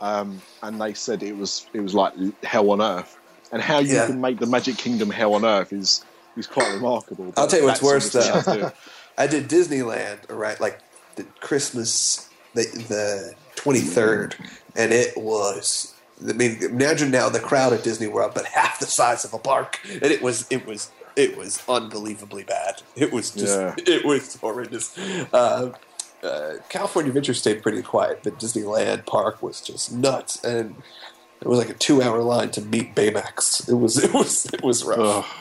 um, 0.00 0.40
and 0.62 0.80
they 0.80 0.94
said 0.94 1.22
it 1.22 1.36
was 1.36 1.66
it 1.72 1.80
was 1.80 1.94
like 1.94 2.14
hell 2.42 2.70
on 2.70 2.80
earth. 2.80 3.16
And 3.52 3.60
how 3.60 3.78
you 3.80 3.94
Yeah. 3.96 4.06
can 4.06 4.20
make 4.20 4.38
the 4.38 4.46
Magic 4.46 4.76
Kingdom 4.76 5.10
hell 5.10 5.34
on 5.34 5.44
earth 5.44 5.72
is 5.72 6.04
is 6.36 6.46
quite 6.46 6.72
remarkable. 6.72 7.32
I'll 7.36 7.46
tell 7.48 7.60
you 7.60 7.66
what's 7.66 7.82
worse, 7.82 8.14
obviously 8.14 8.30
how 8.32 8.40
to 8.42 8.52
do 8.52 8.60
though. 8.66 8.72
I 9.18 9.26
did 9.26 9.48
Disneyland, 9.48 10.18
right? 10.30 10.58
Like 10.60 10.80
the 11.16 11.24
Christmas, 11.40 12.28
the 12.54 12.62
the 12.88 13.34
twenty 13.56 13.80
third, 13.80 14.36
and 14.76 14.92
it 14.92 15.16
was. 15.16 15.94
I 16.28 16.32
mean, 16.34 16.62
imagine 16.62 17.10
now 17.10 17.30
the 17.30 17.40
crowd 17.40 17.72
at 17.72 17.82
Disney 17.82 18.06
World, 18.06 18.32
but 18.34 18.44
half 18.44 18.78
the 18.78 18.84
size 18.86 19.24
of 19.24 19.32
a 19.32 19.38
park, 19.38 19.80
and 19.90 20.04
it 20.04 20.22
was 20.22 20.46
it 20.50 20.66
was 20.66 20.90
it 21.16 21.36
was 21.36 21.62
unbelievably 21.68 22.44
bad. 22.44 22.82
It 22.94 23.12
was 23.12 23.30
just 23.30 23.58
Yeah. 23.58 23.74
it 23.78 24.04
was 24.04 24.36
horrendous. 24.36 24.96
Uh, 25.32 25.72
uh, 26.22 26.54
California 26.68 27.10
Adventure 27.10 27.34
stayed 27.34 27.62
pretty 27.62 27.82
quiet, 27.82 28.20
but 28.22 28.38
Disneyland 28.38 29.06
Park 29.06 29.42
was 29.42 29.60
just 29.60 29.92
nuts, 29.92 30.42
and 30.44 30.74
it 31.40 31.48
was 31.48 31.58
like 31.58 31.70
a 31.70 31.74
two 31.74 32.02
hour 32.02 32.22
line 32.22 32.50
to 32.52 32.60
meet 32.62 32.94
Baymax. 32.94 33.68
It 33.68 33.74
was 33.74 33.96
it 34.04 34.12
was 34.12 34.46
it 34.46 34.62
was 34.62 34.84
rough. 34.84 35.36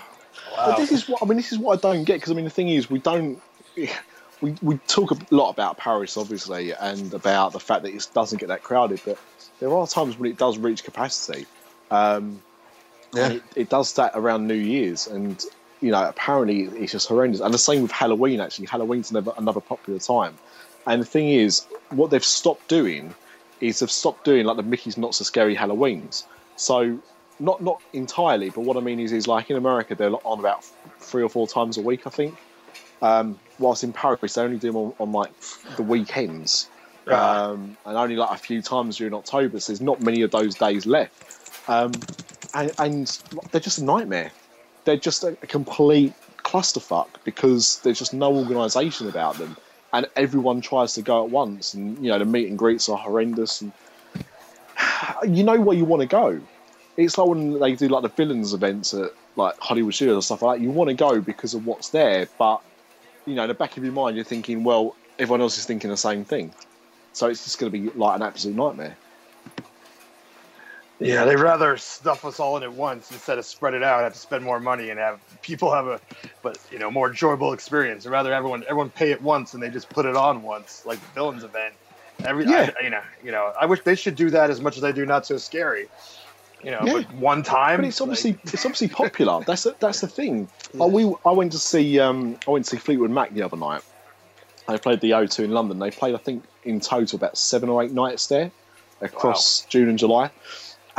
But 0.56 0.78
this 0.78 0.92
is 0.92 1.08
what 1.08 1.22
I 1.22 1.26
mean. 1.26 1.38
This 1.38 1.52
is 1.52 1.58
what 1.58 1.84
I 1.84 1.94
don't 1.94 2.04
get 2.04 2.16
because 2.16 2.32
I 2.32 2.36
mean 2.36 2.46
the 2.46 2.52
thing 2.52 2.70
is 2.70 2.90
we 2.90 3.00
don't. 3.00 3.42
We, 4.42 4.56
we 4.62 4.78
talk 4.88 5.12
a 5.12 5.18
lot 5.36 5.50
about 5.50 5.78
Paris, 5.78 6.16
obviously, 6.16 6.72
and 6.74 7.14
about 7.14 7.52
the 7.52 7.60
fact 7.60 7.84
that 7.84 7.94
it 7.94 8.08
doesn't 8.14 8.38
get 8.40 8.48
that 8.48 8.64
crowded. 8.64 9.02
But 9.06 9.18
there 9.60 9.70
are 9.74 9.86
times 9.86 10.18
when 10.18 10.32
it 10.32 10.38
does 10.38 10.58
reach 10.58 10.86
capacity. 10.86 11.46
Um, 11.92 12.42
Yeah. 13.14 13.32
it, 13.34 13.44
it 13.56 13.70
does 13.70 13.92
that 13.96 14.12
around 14.16 14.48
New 14.48 14.54
Year's, 14.54 15.08
and 15.08 15.44
you 15.82 15.92
know 15.92 16.08
apparently 16.08 16.64
it's 16.82 16.94
just 16.94 17.10
horrendous. 17.10 17.42
And 17.42 17.54
the 17.54 17.58
same 17.58 17.82
with 17.82 17.92
Halloween. 17.92 18.40
Actually, 18.40 18.68
Halloween's 18.68 19.12
another 19.12 19.34
another 19.38 19.60
popular 19.60 20.00
time. 20.00 20.38
And 20.88 21.02
the 21.02 21.06
thing 21.06 21.30
is, 21.30 21.66
what 21.90 22.10
they've 22.10 22.24
stopped 22.24 22.68
doing 22.68 23.14
is 23.62 23.80
they've 23.80 23.92
stopped 23.92 24.26
doing 24.26 24.46
like 24.46 24.58
the 24.58 24.64
Mickey's 24.64 24.98
Not 24.98 25.16
So 25.16 25.24
Scary 25.24 25.56
Halloweens. 25.56 26.24
So 26.56 27.00
not 27.40 27.62
not 27.62 27.82
entirely, 27.94 28.50
but 28.50 28.62
what 28.62 28.78
I 28.78 28.82
mean 28.82 29.00
is, 29.00 29.12
is 29.12 29.28
like 29.28 29.50
in 29.50 29.58
America 29.58 29.96
they're 29.96 30.12
on 30.26 30.40
about 30.40 30.66
three 31.00 31.24
or 31.24 31.30
four 31.30 31.48
times 31.48 31.78
a 31.78 31.82
week, 31.82 32.06
I 32.06 32.10
think. 32.10 32.38
Um, 33.02 33.40
whilst 33.60 33.84
in 33.84 33.94
Paris 33.94 34.34
they 34.34 34.42
only 34.42 34.58
do 34.58 34.68
them 34.68 34.76
on, 34.76 34.94
on 35.00 35.12
like 35.12 35.32
the 35.78 35.84
weekends, 35.84 36.70
um, 37.08 37.78
and 37.86 37.98
only 37.98 38.18
like 38.18 38.32
a 38.32 38.38
few 38.38 38.62
times 38.62 38.98
during 38.98 39.14
October. 39.14 39.60
So 39.60 39.72
there's 39.72 39.82
not 39.82 40.02
many 40.02 40.22
of 40.22 40.32
those 40.32 40.56
days 40.56 40.86
left, 40.86 41.70
um, 41.70 41.92
and, 42.54 42.72
and 42.78 43.20
they're 43.52 43.62
just 43.62 43.80
a 43.80 43.86
nightmare. 43.86 44.32
They're 44.84 44.98
just 44.98 45.24
a, 45.24 45.30
a 45.42 45.48
complete 45.48 46.14
clusterfuck 46.38 47.08
because 47.24 47.80
there's 47.80 48.00
just 48.00 48.14
no 48.14 48.36
organisation 48.36 49.08
about 49.08 49.38
them, 49.38 49.56
and 49.94 50.08
everyone 50.16 50.62
tries 50.62 50.94
to 50.94 51.02
go 51.02 51.24
at 51.24 51.32
once, 51.32 51.74
and 51.74 51.98
you 52.04 52.12
know 52.12 52.20
the 52.20 52.26
meet 52.26 52.48
and 52.48 52.58
greets 52.58 52.90
are 52.90 52.98
horrendous, 52.98 53.62
and 53.62 53.72
you 55.28 55.44
know 55.44 55.60
where 55.60 55.76
you 55.76 55.86
want 55.86 56.02
to 56.02 56.08
go. 56.08 56.40
It's 56.98 57.18
like 57.18 57.28
when 57.28 57.60
they 57.60 57.76
do 57.76 57.88
like 57.88 58.04
the 58.04 58.10
villains 58.10 58.54
events 58.54 58.94
at 58.94 59.12
like 59.36 59.58
Hollywood 59.60 59.94
Studios 59.94 60.16
and 60.16 60.24
stuff 60.24 60.42
like 60.42 60.60
that. 60.60 60.64
You 60.64 60.70
want 60.70 60.90
to 60.90 60.94
go 60.94 61.22
because 61.22 61.54
of 61.54 61.66
what's 61.66 61.90
there, 61.90 62.28
but 62.38 62.62
you 63.26 63.36
know, 63.36 63.44
in 63.44 63.48
the 63.48 63.54
back 63.54 63.78
of 63.78 63.84
your 63.84 63.94
mind, 63.94 64.16
you're 64.16 64.26
thinking, 64.26 64.64
well, 64.64 64.96
everyone 65.18 65.42
else 65.42 65.58
is 65.58 65.66
thinking 65.66 65.90
the 65.90 65.98
same 65.98 66.26
thing, 66.26 66.54
so 67.14 67.28
it's 67.28 67.44
just 67.44 67.60
going 67.60 67.72
to 67.72 67.78
be 67.78 67.90
like 67.98 68.18
an 68.18 68.24
absolute 68.24 68.56
nightmare. 68.56 68.98
Yeah, 71.00 71.24
they'd 71.24 71.38
rather 71.40 71.78
stuff 71.78 72.26
us 72.26 72.40
all 72.42 72.58
in 72.58 72.64
at 72.64 72.74
once 72.74 73.10
instead 73.12 73.38
of 73.38 73.46
spread 73.46 73.74
it 73.74 73.84
out, 73.84 74.02
have 74.04 74.14
to 74.14 74.20
spend 74.20 74.44
more 74.44 74.60
money 74.60 74.90
and 74.90 75.00
have 75.00 75.20
people 75.42 75.72
have 75.74 75.88
a, 75.88 76.00
but 76.42 76.58
you 76.72 76.78
know, 76.78 76.92
more 76.92 77.08
enjoyable 77.10 77.54
experience. 77.54 78.06
Or 78.06 78.10
rather, 78.10 78.34
everyone 78.34 78.64
everyone 78.64 78.90
pay 78.90 79.12
it 79.12 79.22
once 79.22 79.54
and 79.54 79.64
they 79.64 79.70
just 79.70 79.90
put 79.90 80.06
it 80.06 80.16
on 80.18 80.44
once, 80.44 80.84
like 80.86 81.00
the 81.00 81.08
villains 81.14 81.44
event. 81.44 81.74
Every, 82.26 82.46
Yeah. 82.46 82.72
I, 82.78 82.84
you 82.84 82.90
know, 82.90 83.02
you 83.24 83.32
know, 83.32 83.54
I 83.60 83.66
wish 83.66 83.82
they 83.84 83.96
should 83.96 84.16
do 84.18 84.30
that 84.32 84.50
as 84.50 84.60
much 84.60 84.76
as 84.76 84.82
they 84.82 84.92
do 84.92 85.06
not 85.06 85.26
so 85.26 85.38
scary. 85.38 85.88
You 86.62 86.72
know, 86.72 86.82
Yeah. 86.84 86.94
but 86.94 87.14
one 87.14 87.44
time. 87.44 87.78
But 87.78 87.86
it's 87.86 88.02
obviously 88.02 88.32
like- 88.34 88.54
it's 88.54 88.66
obviously 88.66 88.90
popular. 88.90 89.42
That's 89.48 89.64
the, 89.64 89.76
that's 89.80 90.02
the 90.02 90.08
thing. 90.08 90.50
Like 90.74 90.92
we, 90.92 91.14
I 91.26 91.32
went 91.32 91.54
to 91.54 91.60
see 91.60 91.98
um, 92.02 92.38
I 92.46 92.52
went 92.52 92.66
to 92.66 92.72
see 92.72 92.78
Fleetwood 92.78 93.10
Mac 93.12 93.34
the 93.34 93.42
other 93.44 93.56
night, 93.56 93.84
They 94.68 94.78
played 94.78 95.00
the 95.00 95.12
O2 95.12 95.46
in 95.46 95.52
London. 95.52 95.80
They 95.80 95.92
played, 95.92 96.14
I 96.14 96.18
think, 96.18 96.44
in 96.66 96.82
total 96.82 97.16
about 97.16 97.38
seven 97.38 97.70
or 97.70 97.82
eight 97.82 97.94
nights 97.94 98.28
there 98.28 98.52
across 99.00 99.62
June 99.70 99.88
and 99.88 99.98
July. 99.98 100.30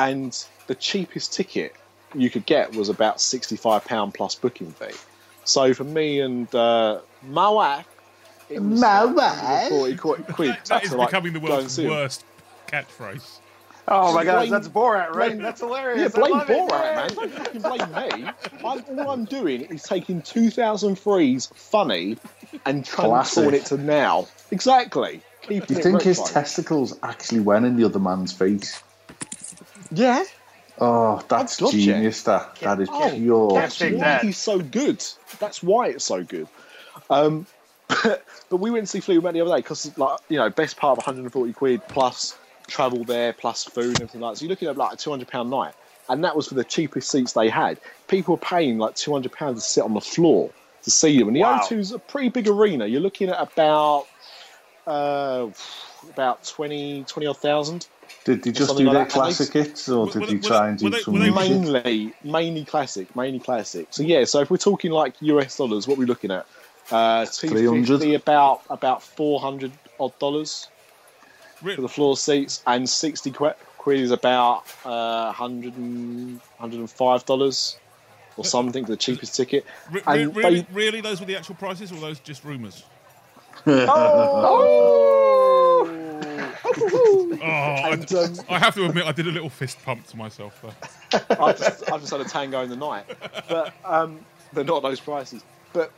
And 0.09 0.45
the 0.67 0.75
cheapest 0.75 1.33
ticket 1.35 1.75
you 2.15 2.31
could 2.31 2.47
get 2.47 2.75
was 2.75 2.89
about 2.89 3.19
£65 3.19 4.15
plus 4.15 4.35
booking 4.35 4.73
fee. 4.73 4.95
So 5.45 5.75
for 5.75 5.85
me 5.85 6.21
and 6.21 6.53
uh, 6.55 7.01
my 7.29 7.49
wife, 7.49 7.87
it 8.49 8.61
was 8.63 8.81
My 8.81 9.05
wife? 9.05 9.69
40 9.69 9.97
quid. 9.97 10.27
quid 10.33 10.57
That 10.69 10.85
is 10.85 10.91
to, 10.91 10.97
like, 10.97 11.09
becoming 11.09 11.33
the 11.33 11.41
world's 11.41 11.79
worst 11.79 12.25
catchphrase. 12.67 13.39
Oh 13.89 14.15
my 14.15 14.25
god, 14.25 14.49
that's 14.51 14.69
Borat, 14.69 15.11
right? 15.15 15.31
blame- 15.33 15.43
That's 15.43 15.61
hilarious. 15.61 16.01
Yeah, 16.01 16.23
I 16.23 16.29
blame 16.29 16.33
love 16.33 16.51
it. 16.51 16.71
Borat, 16.71 16.95
man. 16.97 17.15
Don't 17.15 17.33
fucking 17.33 17.63
blame 17.63 18.23
me. 18.23 18.31
I'm, 18.65 18.99
all 19.01 19.11
I'm 19.11 19.25
doing 19.25 19.63
is 19.63 19.83
taking 19.83 20.23
2003's 20.23 21.47
funny 21.55 22.17
and 22.65 22.85
transforming 22.85 23.55
it 23.55 23.67
to 23.67 23.77
now. 23.77 24.29
Exactly. 24.51 25.21
Keeping 25.43 25.67
Do 25.67 25.75
you 25.75 25.83
think 25.83 26.03
his 26.03 26.19
retro. 26.19 26.33
testicles 26.33 26.97
actually 27.03 27.41
went 27.41 27.67
in 27.67 27.77
the 27.77 27.85
other 27.85 27.99
man's 27.99 28.33
face? 28.33 28.81
Yeah. 29.91 30.25
Oh, 30.79 31.23
that's 31.29 31.59
gotcha. 31.59 31.77
genius. 31.77 32.23
That 32.23 32.59
that 32.61 32.81
is 32.81 32.89
Oh, 32.89 33.11
pure. 33.11 33.55
That's 33.55 33.81
why 33.81 33.91
that. 33.91 34.23
he's 34.23 34.39
so 34.39 34.59
good. 34.59 35.05
That's 35.39 35.63
why 35.63 35.89
it's 35.89 36.05
so 36.05 36.25
good. 36.25 36.49
Um, 37.11 37.47
but 37.89 38.23
we 38.59 38.71
went 38.71 38.85
to 38.87 38.91
see 38.91 39.01
Fleetwood 39.01 39.25
Mac 39.25 39.33
the 39.35 39.41
other 39.41 39.51
day 39.51 39.59
because, 39.59 39.97
like, 39.99 40.19
you 40.29 40.39
know, 40.39 40.49
best 40.49 40.77
part 40.77 40.93
of 40.93 40.99
140 40.99 41.53
quid 41.53 41.81
plus 41.89 42.39
travel 42.69 43.05
there, 43.05 43.33
plus 43.33 43.65
food 43.65 43.87
and 43.87 44.03
everything 44.03 44.21
like 44.21 44.35
that. 44.35 44.39
So 44.39 44.45
you're 44.45 44.51
looking 44.51 44.69
at 44.69 44.77
like 44.77 44.95
a 44.95 44.97
200 44.97 45.29
pound 45.29 45.51
night, 45.51 45.75
and 46.09 46.25
that 46.25 46.37
was 46.37 46.49
for 46.49 46.55
the 46.55 46.65
cheapest 46.65 47.11
seats 47.11 47.33
they 47.33 47.49
had. 47.49 47.79
People 48.09 48.35
were 48.37 48.41
paying 48.41 48.79
like 48.79 48.95
200 48.95 49.33
pounds 49.33 49.63
to 49.63 49.69
sit 49.69 49.85
on 49.85 49.95
the 49.95 50.01
floor 50.01 50.51
to 50.83 50.91
see 50.91 51.19
them, 51.19 51.29
and 51.29 51.37
the 51.37 51.41
Wow. 51.41 51.59
O2's 51.59 51.93
a 51.93 51.99
pretty 51.99 52.29
big 52.29 52.49
arena. 52.49 52.87
You're 52.87 53.01
looking 53.01 53.29
at 53.29 53.41
about 53.41 54.07
uh, 54.87 55.49
about 56.09 56.45
20 56.47 57.05
20 57.05 57.27
odd 57.27 57.37
thousand. 57.39 57.89
Did 58.25 58.43
they 58.43 58.53
just 58.53 58.77
do 58.77 58.85
like 58.85 58.93
their 58.95 59.05
that, 59.05 59.11
classic 59.11 59.53
hits, 59.53 59.89
or 59.89 60.07
Were- 60.07 60.13
did 60.13 60.21
were 60.21 60.27
they 60.27 60.35
they- 60.37 60.49
try 60.49 60.69
and 60.69 60.81
were 60.83 60.91
do 60.91 60.97
they- 60.97 61.03
some 61.03 61.15
were 61.15 61.21
they 61.21 61.31
new 61.31 61.41
shit? 61.41 61.61
mainly 61.73 62.13
mainly 62.23 62.65
classic 62.65 63.17
mainly 63.17 63.39
classic. 63.41 63.87
So 63.91 64.03
yeah 64.03 64.25
so 64.25 64.41
if 64.41 64.51
we're 64.51 64.57
talking 64.59 64.91
like 64.91 65.15
us 65.23 65.57
dollars 65.57 65.89
what 65.89 65.97
are 65.97 66.01
we 66.01 66.07
looking 66.07 66.31
at? 66.31 66.47
Uh 66.91 67.25
250 67.25 67.49
300? 67.49 68.15
about 68.21 68.63
about 68.69 69.03
400 69.03 69.73
odd 69.99 70.19
dollars 70.19 70.69
Re- 71.63 71.77
for 71.77 71.83
the 71.83 71.89
floor 71.89 72.17
seats 72.17 72.63
and 72.67 72.89
60 72.89 73.31
qu- 73.31 73.53
quid 73.79 74.01
is 74.01 74.11
about 74.11 74.65
uh 74.85 75.27
100 75.33 75.77
and, 75.77 76.41
105 76.59 77.25
dollars 77.27 77.77
or 78.37 78.45
something 78.45 78.85
for 78.85 78.93
the 78.93 78.97
cheapest 78.97 79.35
ticket. 79.35 79.65
Re- 79.91 80.03
re- 80.07 80.23
and 80.23 80.37
really, 80.37 80.61
they- 80.61 80.67
really, 80.73 81.01
those 81.01 81.21
were 81.21 81.27
the 81.27 81.37
actual 81.37 81.57
prices, 81.57 81.91
or 81.93 81.97
those 82.01 82.19
just 82.21 82.45
rumours? 82.45 82.85
oh, 83.67 83.87
Oh, 83.89 85.10
I, 86.95 87.91
and 87.93 88.13
um, 88.13 88.35
I 88.49 88.59
have 88.59 88.75
to 88.75 88.85
admit, 88.85 89.05
I 89.07 89.13
did 89.13 89.27
a 89.27 89.31
little 89.31 89.51
fist 89.51 89.83
pump 89.85 90.07
to 90.09 90.17
myself 90.17 90.63
there. 90.63 91.23
I 91.39 91.53
just, 91.53 91.91
I 91.91 91.99
just 91.99 92.11
had 92.11 92.21
a 92.21 92.25
tango 92.25 92.63
in 92.63 92.71
the 92.71 92.77
night, 92.77 93.05
but 93.49 93.75
um, 93.85 94.21
they're 94.53 94.65
not 94.65 94.83
those 94.83 95.01
prices. 95.01 95.43
But 95.73 95.93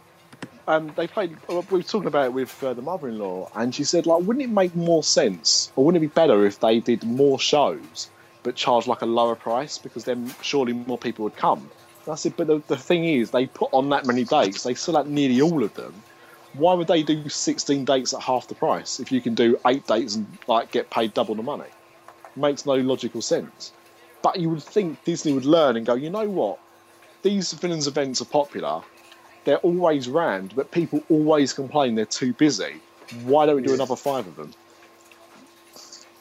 um, 0.69 0.93
they 0.97 1.07
played. 1.07 1.37
We 1.49 1.57
were 1.57 1.83
talking 1.83 2.07
about 2.09 2.27
it 2.27 2.33
with 2.33 2.63
uh, 2.63 2.75
the 2.75 2.83
mother-in-law, 2.83 3.51
and 3.55 3.75
she 3.75 3.85
said, 3.85 4.07
like, 4.07 4.23
wouldn't 4.23 4.45
it 4.45 4.51
make 4.51 4.75
more 4.75 5.03
sense, 5.03 5.73
or 5.77 5.85
wouldn't 5.85 6.03
it 6.03 6.09
be 6.09 6.13
better 6.13 6.47
if 6.47 6.61
they 6.61 6.81
did 6.81 7.05
more 7.05 7.39
shows 7.39 8.09
but 8.43 8.57
charged 8.57 8.89
like 8.89 9.03
a 9.03 9.07
lower 9.07 9.35
price 9.35 9.79
because 9.79 10.05
then 10.05 10.35
surely 10.43 10.73
more 10.73 10.99
people 10.99 11.25
would 11.25 11.37
come. 11.37 11.71
And 12.05 12.13
I 12.13 12.17
said, 12.17 12.35
but 12.37 12.47
the, 12.47 12.63
the 12.67 12.77
thing 12.77 13.05
is, 13.05 13.31
they 13.31 13.47
put 13.47 13.73
on 13.73 13.91
that 13.91 14.07
many 14.07 14.25
dates, 14.25 14.65
they 14.65 14.75
sell 14.75 14.97
out 14.97 15.09
nearly 15.09 15.41
all 15.41 15.63
of 15.63 15.75
them. 15.75 15.95
Why 16.55 16.75
would 16.75 16.87
they 16.87 17.03
do 17.03 17.29
16 17.29 17.85
dates 17.85 18.13
at 18.13 18.21
half 18.21 18.49
the 18.49 18.55
price 18.55 19.01
if 19.01 19.11
you 19.11 19.21
can 19.21 19.35
do 19.35 19.59
eight 19.67 19.87
dates 19.87 20.17
and 20.17 20.27
like 20.47 20.71
get 20.71 20.91
paid 20.91 21.15
double 21.15 21.35
the 21.35 21.43
money? 21.43 21.69
makes 22.37 22.67
no 22.67 22.75
logical 22.75 23.23
sense. 23.23 23.73
But 24.23 24.39
you 24.39 24.51
would 24.51 24.63
think 24.63 25.03
Disney 25.05 25.33
would 25.33 25.45
learn 25.45 25.77
and 25.77 25.85
go, 25.85 25.95
you 25.95 26.11
know 26.11 26.29
what? 26.29 26.59
These 27.23 27.53
villains 27.53 27.87
events 27.87 28.21
are 28.21 28.27
popular. 28.27 28.83
They're 29.45 29.59
always 29.59 30.09
rammed, 30.09 30.55
but 30.55 30.71
people 30.71 31.03
always 31.09 31.53
complain 31.53 31.95
they're 31.95 32.07
too 32.07 32.33
busy. 32.33 32.81
Why 33.25 33.47
don't 33.47 33.57
we 33.57 33.63
do 33.63 33.75
another 33.75 33.97
five 33.97 34.27
of 34.27 34.37
them? 34.37 34.55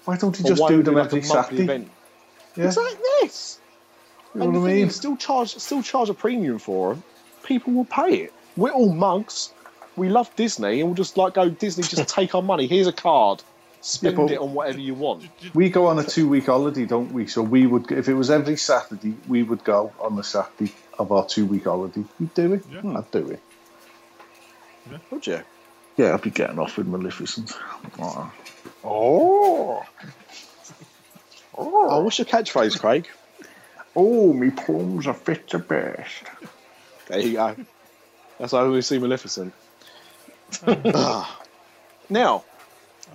Why 0.06 0.18
don't 0.18 0.38
you 0.38 0.46
just 0.46 0.68
do 0.68 0.82
them 0.82 0.96
like 0.96 1.06
every 1.06 1.22
a 1.22 1.26
monthly 1.26 1.28
Saturday? 1.28 1.64
event? 1.64 1.92
Yeah. 2.56 2.68
It's 2.68 2.78
like 2.78 2.98
this. 3.22 3.60
You 4.34 4.40
know 4.40 4.46
and 4.46 4.62
what 4.62 4.72
I 4.72 4.74
mean? 4.74 4.88
is, 4.88 4.96
still 4.96 5.16
charge, 5.16 5.56
still 5.56 5.84
charge 5.84 6.10
a 6.10 6.14
premium 6.14 6.58
for 6.58 6.94
them. 6.94 7.04
People 7.44 7.74
will 7.74 7.86
pay 7.86 8.16
it. 8.16 8.34
We're 8.58 8.72
all 8.72 8.92
mugs. 8.92 9.54
We 10.02 10.10
love 10.10 10.36
Disney, 10.36 10.80
and 10.80 10.89
we'll 10.89 10.95
just 10.95 11.16
like 11.16 11.36
go 11.36 11.47
Disney. 11.47 11.84
Just 11.84 12.10
take 12.16 12.34
our 12.34 12.41
money. 12.41 12.66
Here's 12.66 12.88
a 12.88 12.91
card. 12.91 13.43
Spend 13.82 14.16
but- 14.16 14.32
it 14.32 14.39
on 14.39 14.56
whatever 14.56 14.80
you 14.80 14.95
want. 14.95 15.28
We 15.54 15.70
go 15.70 15.86
on 15.86 15.99
a 15.99 16.04
two-week 16.04 16.47
holiday, 16.47 16.86
don't 16.86 17.14
we? 17.14 17.28
So 17.28 17.43
we 17.43 17.68
would, 17.68 17.91
if 17.91 18.10
it 18.10 18.16
was 18.16 18.32
every 18.32 18.58
Saturday, 18.58 19.14
we 19.28 19.43
would 19.43 19.64
go 19.64 19.93
on 19.99 20.16
the 20.16 20.24
Saturday 20.24 20.74
of 20.97 21.12
our 21.12 21.28
two-week 21.28 21.66
holiday. 21.66 22.04
You'd 22.20 22.34
do 22.34 22.54
it. 22.54 22.64
Yeah. 22.72 22.97
I'd 22.97 23.12
do 23.12 23.30
it. 23.30 23.39
Would 25.12 25.28
you? 25.28 25.41
Yeah, 25.97 26.16
I'd 26.16 26.22
be 26.24 26.32
getting 26.32 26.58
off 26.58 26.78
with 26.78 26.88
Maleficent. 26.88 27.52
Oh. 27.99 28.32
Oh. 28.84 29.86
Oh, 31.56 32.04
what's 32.04 32.18
your 32.18 32.26
catchphrase, 32.26 32.80
Craig? 32.80 33.08
Oh, 33.95 34.34
me 34.34 34.49
plums 34.49 35.06
are 35.06 35.14
fit 35.14 35.47
to 35.49 35.60
best. 35.60 36.24
There 37.08 37.20
you 37.20 37.34
go. 37.34 37.56
That's 38.39 38.54
how 38.54 38.68
we 38.72 38.82
see 38.82 38.97
Maleficent. 38.97 39.54
Ah. 40.93 41.41
now, 42.10 42.43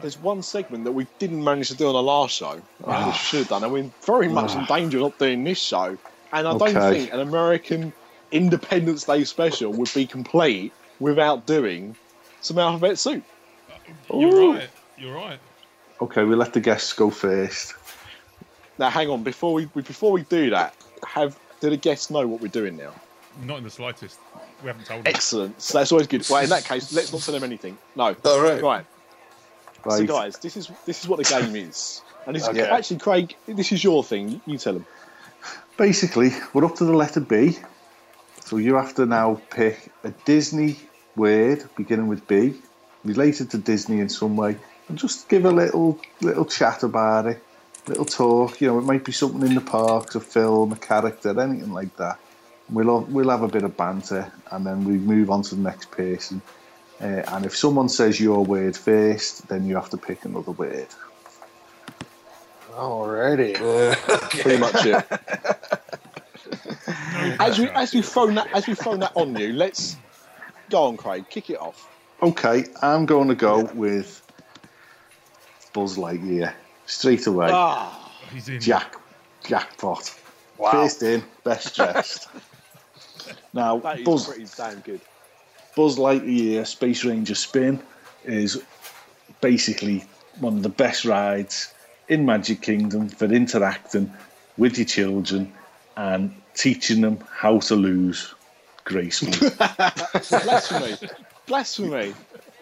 there's 0.00 0.18
one 0.18 0.42
segment 0.42 0.84
that 0.84 0.92
we 0.92 1.06
didn't 1.18 1.42
manage 1.42 1.68
to 1.68 1.74
do 1.74 1.86
on 1.86 1.94
the 1.94 2.02
last 2.02 2.34
show. 2.34 2.60
I 2.86 3.06
we 3.06 3.12
should 3.12 3.40
have 3.40 3.48
done, 3.48 3.64
and 3.64 3.72
we're 3.72 3.90
very 4.04 4.28
much 4.28 4.54
in 4.54 4.64
danger 4.64 4.98
of 4.98 5.02
not 5.02 5.18
doing 5.18 5.44
this 5.44 5.58
show. 5.58 5.96
And 6.32 6.48
I 6.48 6.58
don't 6.58 6.62
Okay. 6.62 7.00
think 7.00 7.12
an 7.12 7.20
American 7.20 7.92
Independence 8.32 9.04
Day 9.04 9.24
special 9.24 9.72
would 9.72 9.92
be 9.94 10.06
complete 10.06 10.72
without 10.98 11.46
doing 11.46 11.96
some 12.40 12.58
alphabet 12.58 12.98
soup. 12.98 13.22
You're 14.10 14.30
Ooh. 14.30 14.52
right. 14.54 14.70
You're 14.98 15.14
right. 15.14 15.38
Okay, 16.00 16.24
we'll 16.24 16.38
let 16.38 16.52
the 16.52 16.60
guests 16.60 16.92
go 16.92 17.10
first. 17.10 17.74
Now, 18.78 18.90
hang 18.90 19.08
on. 19.08 19.22
Before 19.22 19.54
we 19.54 19.66
before 19.66 20.12
we 20.12 20.22
do 20.22 20.50
that, 20.50 20.74
have 21.06 21.38
do 21.60 21.70
the 21.70 21.76
guests 21.76 22.10
know 22.10 22.26
what 22.26 22.40
we're 22.40 22.48
doing 22.48 22.76
now? 22.76 22.92
Not 23.44 23.58
in 23.58 23.64
the 23.64 23.70
slightest. 23.70 24.18
We 24.62 24.68
haven't 24.68 24.86
told 24.86 25.04
them. 25.04 25.12
Excellent. 25.14 25.60
So 25.60 25.78
that's 25.78 25.92
always 25.92 26.06
good. 26.06 26.26
Well, 26.28 26.42
in 26.42 26.50
that 26.50 26.64
case, 26.64 26.92
let's 26.92 27.12
not 27.12 27.22
tell 27.22 27.34
them 27.34 27.44
anything. 27.44 27.76
No. 27.94 28.16
All 28.24 28.40
right. 28.40 28.62
Right. 28.62 28.86
So, 29.88 30.04
guys, 30.06 30.38
this 30.38 30.56
is 30.56 30.70
this 30.84 31.02
is 31.02 31.08
what 31.08 31.18
the 31.18 31.24
game 31.24 31.54
is. 31.54 32.02
And 32.26 32.34
this 32.34 32.48
Okay. 32.48 32.62
actually, 32.62 32.98
Craig, 32.98 33.36
this 33.46 33.70
is 33.70 33.84
your 33.84 34.02
thing. 34.02 34.40
You 34.46 34.58
tell 34.58 34.72
them. 34.72 34.86
Basically, 35.76 36.30
we're 36.52 36.64
up 36.64 36.74
to 36.76 36.84
the 36.84 36.94
letter 36.94 37.20
B. 37.20 37.58
So 38.44 38.56
you 38.56 38.74
have 38.76 38.94
to 38.96 39.06
now 39.06 39.40
pick 39.50 39.90
a 40.04 40.10
Disney 40.24 40.78
word 41.14 41.68
beginning 41.76 42.08
with 42.08 42.26
B, 42.26 42.54
related 43.04 43.50
to 43.50 43.58
Disney 43.58 44.00
in 44.00 44.08
some 44.08 44.36
way, 44.36 44.56
and 44.88 44.98
just 44.98 45.28
give 45.28 45.44
a 45.44 45.50
little 45.50 46.00
little 46.20 46.44
chat 46.44 46.82
about 46.82 47.26
it, 47.26 47.42
little 47.86 48.04
talk. 48.04 48.60
You 48.60 48.68
know, 48.68 48.78
it 48.78 48.84
might 48.84 49.04
be 49.04 49.12
something 49.12 49.42
in 49.42 49.54
the 49.54 49.60
parks, 49.60 50.14
a 50.14 50.20
film, 50.20 50.72
a 50.72 50.76
character, 50.76 51.38
anything 51.40 51.72
like 51.72 51.96
that. 51.96 52.18
We'll 52.68 53.02
we'll 53.02 53.30
have 53.30 53.42
a 53.42 53.48
bit 53.48 53.62
of 53.62 53.76
banter, 53.76 54.30
and 54.50 54.66
then 54.66 54.84
we 54.84 54.94
move 54.94 55.30
on 55.30 55.42
to 55.42 55.54
the 55.54 55.62
next 55.62 55.90
person. 55.90 56.42
Uh, 57.00 57.22
and 57.28 57.44
if 57.44 57.54
someone 57.56 57.88
says 57.88 58.18
your 58.18 58.44
word 58.44 58.76
first, 58.76 59.46
then 59.48 59.66
you 59.66 59.74
have 59.76 59.90
to 59.90 59.96
pick 59.96 60.24
another 60.24 60.52
word. 60.52 60.88
Alrighty. 62.72 63.56
Pretty 64.42 64.58
much 64.58 64.84
it. 64.86 65.04
As 67.38 67.58
we 67.58 67.66
pressure. 67.66 67.78
as 67.78 67.94
we 67.94 68.02
thrown 68.02 68.34
that 68.36 68.48
as 68.54 68.66
we 68.66 68.74
thrown 68.74 69.00
that 69.00 69.12
on 69.14 69.34
you, 69.36 69.52
let's 69.52 69.96
go 70.70 70.84
on, 70.84 70.96
Craig. 70.96 71.26
Kick 71.28 71.50
it 71.50 71.58
off. 71.60 71.88
Okay, 72.22 72.66
I'm 72.82 73.04
going 73.04 73.28
to 73.28 73.34
go 73.34 73.64
with 73.74 74.22
Buzz 75.72 75.96
Lightyear 75.96 76.52
straight 76.86 77.26
away. 77.26 77.48
Ah, 77.50 78.12
He's 78.32 78.48
in. 78.48 78.60
Jack, 78.60 78.96
jackpot. 79.44 80.18
Wow. 80.56 80.70
First 80.70 81.02
in, 81.02 81.22
best 81.44 81.74
dressed. 81.74 82.28
now, 83.52 83.78
that 83.78 84.00
is 84.00 84.04
Buzz, 84.04 84.26
pretty 84.28 84.46
damn 84.56 84.80
good. 84.80 85.00
Buzz 85.74 85.96
Lightyear 85.98 86.66
Space 86.66 87.04
Ranger 87.04 87.34
Spin 87.34 87.80
is 88.24 88.62
basically 89.40 90.04
one 90.40 90.56
of 90.56 90.62
the 90.62 90.68
best 90.68 91.04
rides 91.04 91.72
in 92.08 92.24
Magic 92.24 92.62
Kingdom 92.62 93.08
for 93.08 93.26
interacting 93.26 94.12
with 94.56 94.78
your 94.78 94.86
children 94.86 95.52
and 95.96 96.34
teaching 96.54 97.00
them 97.02 97.18
how 97.30 97.58
to 97.60 97.74
lose 97.74 98.34
gracefully. 98.84 99.32
Blasphemy. 99.58 100.96
Blasphemy. 101.46 102.14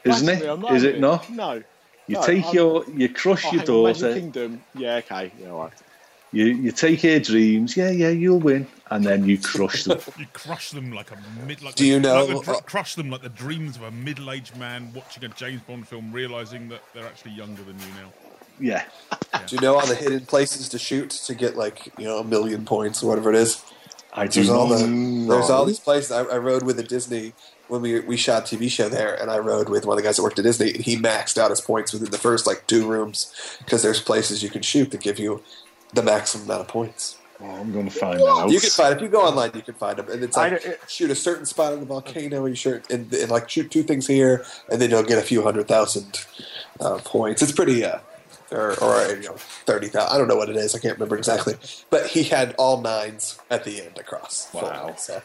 Isn't 0.05 0.27
Blasphemy, 0.27 0.69
it? 0.69 0.77
Is 0.77 0.83
it 0.85 1.01
not? 1.01 1.31
No. 1.31 1.63
You 2.07 2.17
No, 2.17 2.27
take 2.27 2.45
I'm- 2.47 2.55
your, 2.55 2.85
you 2.91 3.09
crush 3.09 3.45
Oh, 3.47 3.53
your 3.53 3.63
on, 3.63 3.85
Magic 3.85 4.01
daughter, 4.03 4.15
Kingdom. 4.15 4.63
Yeah, 4.75 4.97
okay. 4.97 5.33
Yeah, 5.41 5.51
all 5.51 5.65
right. 5.65 5.73
You 6.35 6.47
you 6.47 6.73
take 6.73 7.01
their 7.03 7.21
dreams. 7.21 7.77
Yeah, 7.77 7.91
yeah, 7.91 8.09
you'll 8.09 8.41
win, 8.41 8.67
and 8.91 9.05
then 9.05 9.25
you 9.25 9.39
crush 9.39 9.85
them. 9.85 10.01
You 10.19 10.27
crush 10.33 10.71
them 10.71 10.93
like 10.93 11.11
a 11.13 11.19
mid. 11.47 11.63
Like 11.63 11.77
Do 11.77 11.85
the- 11.85 11.91
you 11.91 12.01
know- 12.01 12.25
like 12.25 12.45
the 12.47 12.55
crush 12.67 12.95
them 12.97 13.09
like 13.11 13.23
the 13.23 13.29
dreams 13.29 13.77
of 13.77 13.83
a 13.83 13.91
middle-aged 13.91 14.57
man 14.57 14.93
watching 14.95 15.25
a 15.25 15.29
James 15.29 15.63
Bond 15.63 15.87
film, 15.87 16.13
realizing 16.13 16.69
that 16.71 16.83
they're 16.93 17.07
actually 17.07 17.33
younger 17.33 17.63
than 17.63 17.77
you 17.79 17.87
now. 18.03 18.13
yeah. 18.61 18.85
Do 19.47 19.57
you 19.57 19.61
know 19.63 19.77
all 19.77 19.87
the 19.87 19.95
hidden 19.95 20.27
places 20.27 20.69
to 20.71 20.79
shoot 20.79 21.11
to 21.11 21.35
get 21.35 21.57
like 21.57 21.93
you 21.99 22.05
know 22.05 22.19
a 22.19 22.25
million 22.25 22.65
points 22.65 23.03
or 23.03 23.09
whatever 23.09 23.31
it 23.31 23.37
is? 23.37 23.63
I 24.13 24.27
do 24.29 24.41
There's 24.45 24.49
all 24.51 24.69
the, 24.69 25.27
there's 25.29 25.51
all 25.51 25.65
these 25.65 25.81
places. 25.81 26.13
I, 26.13 26.23
I 26.23 26.39
rode 26.39 26.63
with 26.63 26.79
a 26.79 26.85
Disney 26.85 27.33
when 27.69 27.81
we 27.83 27.99
we 28.01 28.17
shot 28.17 28.51
a 28.53 28.57
TV 28.57 28.71
show 28.71 28.89
there, 28.89 29.15
and 29.21 29.29
I 29.31 29.39
rode 29.39 29.69
with 29.69 29.87
one 29.87 29.97
of 29.99 30.03
the 30.03 30.07
guys 30.09 30.17
that 30.17 30.23
worked 30.23 30.39
at 30.39 30.45
Disney, 30.45 30.71
and 30.73 30.85
he 30.85 30.97
maxed 30.97 31.37
out 31.37 31.51
his 31.51 31.61
points 31.61 31.93
within 31.93 32.11
the 32.11 32.19
first 32.19 32.47
like 32.47 32.67
two 32.69 32.87
rooms 32.89 33.33
because 33.59 33.83
there's 33.83 34.01
places 34.01 34.43
you 34.43 34.51
can 34.51 34.63
shoot 34.63 34.91
that 34.93 35.01
give 35.01 35.19
you 35.19 35.43
the 35.95 36.03
maximum 36.03 36.45
amount 36.47 36.63
of 36.63 36.69
points. 36.69 37.19
Oh, 37.41 37.47
I'm 37.47 37.73
going 37.73 37.89
to 37.89 37.91
find 37.99 38.21
that 38.21 38.27
out. 38.27 38.51
You 38.51 38.61
can 38.61 38.71
find 38.71 38.95
if 38.95 39.03
you 39.03 39.09
go 39.09 39.23
online, 39.27 39.51
you 39.55 39.63
can 39.63 39.75
find 39.75 39.99
them, 39.99 40.09
and 40.09 40.23
it's 40.23 40.37
like 40.37 40.63
don't- 40.63 40.79
shoot 40.89 41.11
a 41.11 41.15
certain 41.17 41.45
spot 41.47 41.73
on 41.73 41.81
the 41.81 41.87
volcano, 41.87 42.47
you 42.47 42.55
shoot 42.55 42.89
and, 42.91 43.13
and 43.13 43.31
like 43.31 43.51
shoot 43.51 43.71
two 43.71 43.83
things 43.83 44.07
here, 44.07 44.45
and 44.71 44.81
then 44.81 44.91
you'll 44.91 45.03
get 45.03 45.19
a 45.19 45.23
few 45.23 45.43
hundred 45.43 45.67
thousand 45.67 46.25
uh, 46.81 46.99
points. 47.05 47.43
It's 47.43 47.51
pretty, 47.51 47.85
uh, 47.85 47.99
or, 48.53 48.81
or 48.81 49.17
you 49.17 49.29
know, 49.29 49.35
thirty 49.67 49.89
thousand. 49.89 50.15
I 50.15 50.19
don't 50.19 50.29
know 50.29 50.37
what 50.37 50.49
it 50.49 50.55
is. 50.57 50.77
I 50.77 50.79
can't 50.79 50.95
remember 50.95 51.17
exactly. 51.19 51.55
But 51.91 52.07
he 52.07 52.23
had 52.23 52.55
all 52.57 52.81
nines 52.81 53.39
at 53.51 53.65
the 53.65 53.83
end 53.85 53.99
across. 53.99 54.49
Wow. 54.55 54.95
So 54.97 55.21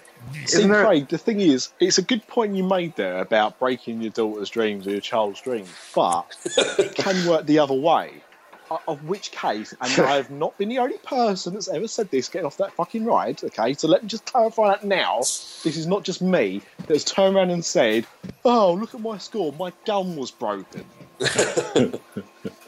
See, 0.45 0.57
Isn't 0.57 0.71
there- 0.71 0.83
Craig, 0.85 1.07
the 1.09 1.17
thing 1.19 1.39
is, 1.39 1.69
it's 1.79 1.99
a 1.99 2.01
good 2.01 2.25
point 2.27 2.55
you 2.55 2.63
made 2.63 2.95
there 2.95 3.19
about 3.19 3.59
breaking 3.59 4.01
your 4.01 4.11
daughter's 4.11 4.49
dreams 4.49 4.87
or 4.87 4.91
your 4.91 4.99
child's 4.99 5.39
dreams, 5.41 5.69
but 5.93 6.25
it 6.57 6.95
can 6.95 7.27
work 7.29 7.45
the 7.45 7.59
other 7.59 7.75
way. 7.75 8.23
O- 8.71 8.79
Of 8.87 9.03
which 9.05 9.31
case, 9.31 9.73
and 9.81 9.99
I 10.05 10.15
have 10.15 10.29
not 10.29 10.57
been 10.57 10.69
the 10.69 10.79
only 10.79 10.97
person 10.99 11.53
that's 11.53 11.67
ever 11.69 11.87
said 11.87 12.09
this, 12.11 12.29
getting 12.29 12.45
off 12.45 12.57
that 12.57 12.71
fucking 12.73 13.05
ride, 13.05 13.43
okay? 13.43 13.73
So 13.73 13.87
let 13.87 14.03
me 14.03 14.09
just 14.09 14.25
clarify 14.25 14.69
that 14.69 14.83
now. 14.83 15.19
This 15.19 15.75
is 15.77 15.87
not 15.87 16.03
just 16.03 16.21
me 16.21 16.61
that's 16.87 17.03
turned 17.03 17.35
around 17.35 17.49
and 17.51 17.63
said, 17.65 18.05
Oh, 18.45 18.73
look 18.73 18.93
at 18.95 19.01
my 19.01 19.17
score, 19.17 19.51
my 19.53 19.73
gun 19.85 20.15
was 20.15 20.31
broken. 20.31 20.85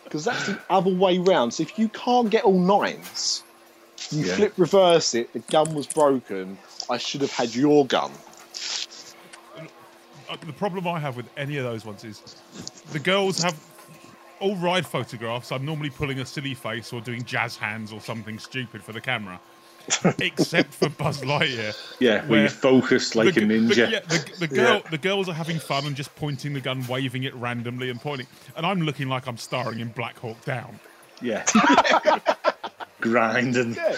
Because 0.03 0.25
that's 0.25 0.45
the 0.45 0.59
other 0.69 0.93
way 0.93 1.19
round. 1.19 1.53
So 1.53 1.63
if 1.63 1.79
you 1.79 1.87
can't 1.87 2.29
get 2.29 2.43
all 2.43 2.59
nines, 2.59 3.43
you 4.11 4.25
Yeah. 4.25 4.35
flip 4.35 4.53
reverse 4.57 5.13
it, 5.13 5.31
the 5.31 5.39
gun 5.39 5.73
was 5.73 5.87
broken, 5.87 6.57
I 6.89 6.97
should 6.97 7.21
have 7.21 7.31
had 7.31 7.55
your 7.55 7.85
gun. 7.85 8.11
Uh, 10.29 10.35
the 10.45 10.51
problem 10.51 10.85
I 10.85 10.99
have 10.99 11.15
with 11.15 11.27
any 11.37 11.55
of 11.55 11.63
those 11.63 11.85
ones 11.85 12.03
is 12.03 12.21
the 12.91 12.99
girls 12.99 13.41
have 13.41 13.55
all 14.41 14.55
ride 14.57 14.85
photographs. 14.85 15.51
I'm 15.51 15.65
normally 15.65 15.89
pulling 15.89 16.19
a 16.19 16.25
silly 16.25 16.53
face 16.53 16.91
or 16.91 16.99
doing 17.01 17.23
jazz 17.23 17.55
hands 17.55 17.93
or 17.93 18.01
something 18.01 18.37
stupid 18.39 18.83
for 18.83 18.91
the 18.91 19.01
camera, 19.01 19.39
except 20.19 20.73
for 20.73 20.89
Buzz 20.89 21.21
Lightyear. 21.21 21.75
Yeah, 21.99 22.21
where 22.21 22.27
Where 22.29 22.39
you're 22.41 22.49
focused 22.49 23.15
like 23.15 23.33
the, 23.35 23.41
a 23.43 23.45
ninja. 23.45 23.75
The, 23.75 23.89
yeah, 23.91 23.99
the, 24.01 24.35
the 24.39 24.47
girl, 24.47 24.81
the 24.91 24.97
girls 24.97 25.29
are 25.29 25.33
having 25.33 25.59
fun 25.59 25.85
and 25.85 25.95
just 25.95 26.13
pointing 26.15 26.53
the 26.53 26.61
gun, 26.61 26.85
waving 26.87 27.23
it 27.23 27.33
randomly 27.35 27.89
and 27.89 27.99
pointing, 28.01 28.27
and 28.57 28.65
I'm 28.65 28.81
looking 28.81 29.07
like 29.07 29.27
I'm 29.27 29.37
starring 29.37 29.79
in 29.79 29.89
Black 29.89 30.17
Hawk 30.19 30.43
Down. 30.45 30.79
Yeah. 31.21 31.45
Grinding. 32.99 33.73
Yeah. 33.75 33.95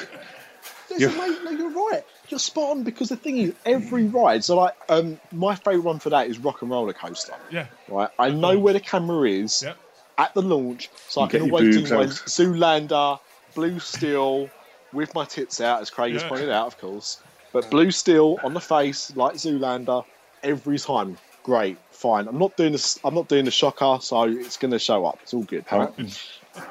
There's 0.89 1.01
Yeah. 1.01 1.09
a 1.25 1.43
no, 1.43 1.51
you're 1.51 1.69
right. 1.69 2.03
You're 2.29 2.39
spot 2.39 2.71
on 2.71 2.83
because 2.83 3.09
the 3.09 3.15
thing 3.15 3.37
is, 3.37 3.53
every 3.65 4.05
ride. 4.05 4.43
So, 4.43 4.55
like, 4.57 4.73
um, 4.89 5.19
my 5.31 5.55
favourite 5.55 5.83
one 5.83 5.99
for 5.99 6.09
that 6.09 6.27
is 6.27 6.39
Rock 6.39 6.61
and 6.61 6.71
Roller 6.71 6.93
Coaster. 6.93 7.33
Yeah, 7.51 7.67
Right, 7.87 8.09
I 8.17 8.29
know 8.29 8.57
where 8.57 8.73
the 8.73 8.79
camera 8.79 9.29
is 9.29 9.61
Yep. 9.63 9.77
At 10.17 10.33
the 10.33 10.41
launch, 10.41 10.89
so 11.07 11.21
I 11.21 11.25
You 11.25 11.29
get 11.31 11.37
can 11.41 11.47
your 11.47 11.55
always 11.55 11.75
do 11.75 11.95
my. 11.95 12.05
Zoolander, 12.05 13.19
Blue 13.55 13.79
Steel, 13.79 14.49
with 14.91 15.13
my 15.13 15.25
tits 15.25 15.61
out, 15.61 15.81
as 15.81 15.89
Craig 15.89 16.13
has 16.13 16.21
Yeah. 16.21 16.29
pointed 16.29 16.49
out, 16.49 16.67
of 16.67 16.77
course. 16.77 17.21
But 17.51 17.69
Blue 17.69 17.91
Steel 17.91 18.39
on 18.43 18.53
the 18.53 18.59
face, 18.59 19.15
like 19.15 19.35
Zoolander, 19.35 20.05
every 20.43 20.79
time. 20.79 21.17
Great, 21.43 21.77
fine. 21.91 22.27
I'm 22.27 22.39
not 22.39 22.55
doing 22.55 22.71
this. 22.71 22.97
I'm 23.03 23.13
not 23.13 23.27
doing 23.27 23.45
the 23.45 23.51
shocker, 23.51 23.97
so 24.01 24.23
it's 24.23 24.57
going 24.57 24.71
to 24.71 24.79
show 24.79 25.05
up. 25.05 25.19
It's 25.23 25.33
all 25.33 25.43
good. 25.43 25.65
Right? 25.71 25.89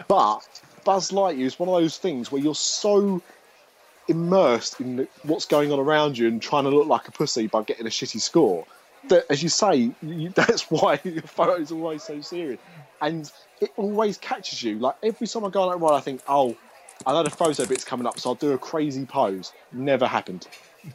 But 0.09 0.41
Buzz 0.85 1.11
Lightyear 1.11 1.45
is 1.45 1.59
one 1.59 1.69
of 1.69 1.75
those 1.75 1.99
things 1.99 2.31
where 2.31 2.41
you're 2.43 2.55
so 2.55 3.23
immersed 4.09 4.81
in 4.81 5.07
what's 5.23 5.45
going 5.45 5.73
on 5.73 5.79
around 5.79 6.19
you 6.19 6.29
and 6.29 6.41
trying 6.43 6.65
to 6.65 6.71
look 6.71 6.87
like 6.87 7.09
a 7.09 7.13
pussy 7.13 7.47
by 7.47 7.63
getting 7.63 7.87
a 7.87 7.91
shitty 7.91 8.21
score. 8.21 8.67
That, 9.09 9.25
as 9.31 9.43
you 9.43 9.49
say, 9.49 9.91
you, 10.03 10.31
that's 10.35 10.71
why 10.71 11.01
your 11.05 11.23
photos 11.23 11.73
are 11.73 11.77
always 11.77 12.03
so 12.03 12.21
serious, 12.21 12.61
and 13.03 13.31
it 13.61 13.71
always 13.77 14.17
catches 14.17 14.63
you. 14.63 14.79
Like 14.79 14.97
every 15.03 15.27
time 15.27 15.45
I 15.45 15.51
go 15.51 15.63
on 15.63 15.71
that 15.79 15.85
ride, 15.85 15.97
I 15.97 16.01
think, 16.01 16.23
"Oh, 16.29 16.57
I 17.07 17.13
know 17.13 17.23
the 17.23 17.31
photo 17.31 17.67
bit's 17.67 17.85
coming 17.85 18.07
up, 18.07 18.19
so 18.19 18.31
I'll 18.31 18.35
do 18.35 18.53
a 18.53 18.59
crazy 18.59 19.05
pose." 19.05 19.53
Never 19.73 20.07
happened. 20.07 20.49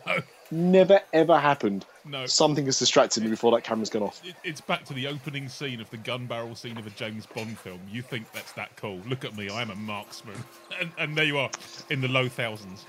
No. 0.05 0.18
Never 0.49 1.01
ever 1.14 1.38
happened. 1.39 1.86
No. 2.05 2.26
Something 2.26 2.66
has 2.66 2.80
distracted 2.80 3.24
me 3.24 3.30
before 3.30 3.51
that 3.51 3.64
camera's 3.66 3.89
gone 3.89 4.03
off. 4.03 4.22
it, 4.26 4.36
it's 4.45 4.62
back 4.62 4.86
to 4.86 4.93
the 4.93 5.08
opening 5.08 5.49
scene 5.49 5.82
of 5.82 5.89
the 5.89 5.97
gun 5.97 6.26
barrel 6.26 6.55
scene 6.55 6.78
of 6.78 6.88
a 6.88 6.89
James 6.91 7.26
Bond 7.26 7.58
film. 7.60 7.80
You 7.91 8.01
think 8.01 8.32
that's 8.32 8.53
that 8.53 8.74
cool? 8.78 9.01
Look 9.08 9.26
at 9.26 9.36
me, 9.38 9.49
I 9.49 9.62
am 9.62 9.72
a 9.72 9.76
marksman, 9.76 10.36
and, 10.80 10.89
and 10.97 11.16
there 11.18 11.26
you 11.26 11.38
are 11.38 11.49
in 11.89 11.99
the 12.01 12.08
low 12.08 12.30
thousands. 12.30 12.86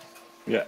Yeah. 0.47 0.65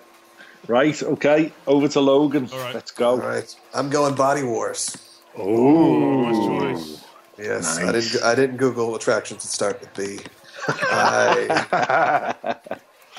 Right, 0.66 1.00
okay. 1.02 1.52
Over 1.66 1.88
to 1.88 2.00
Logan. 2.00 2.48
All 2.52 2.58
right. 2.58 2.74
Let's 2.74 2.90
go. 2.90 3.10
all 3.10 3.18
right, 3.18 3.56
I'm 3.72 3.88
going 3.88 4.14
Body 4.14 4.42
Wars. 4.42 4.96
Oh, 5.36 6.22
Nice 6.22 6.76
choice. 6.76 6.99
Yes, 7.40 7.78
I 7.78 7.92
didn't. 7.92 8.22
I 8.22 8.34
didn't 8.34 8.56
Google 8.58 8.94
attractions 8.94 9.42
that 9.42 9.48
start 9.48 9.80
with 9.80 9.94
B. 9.94 10.18
I, 10.68 12.56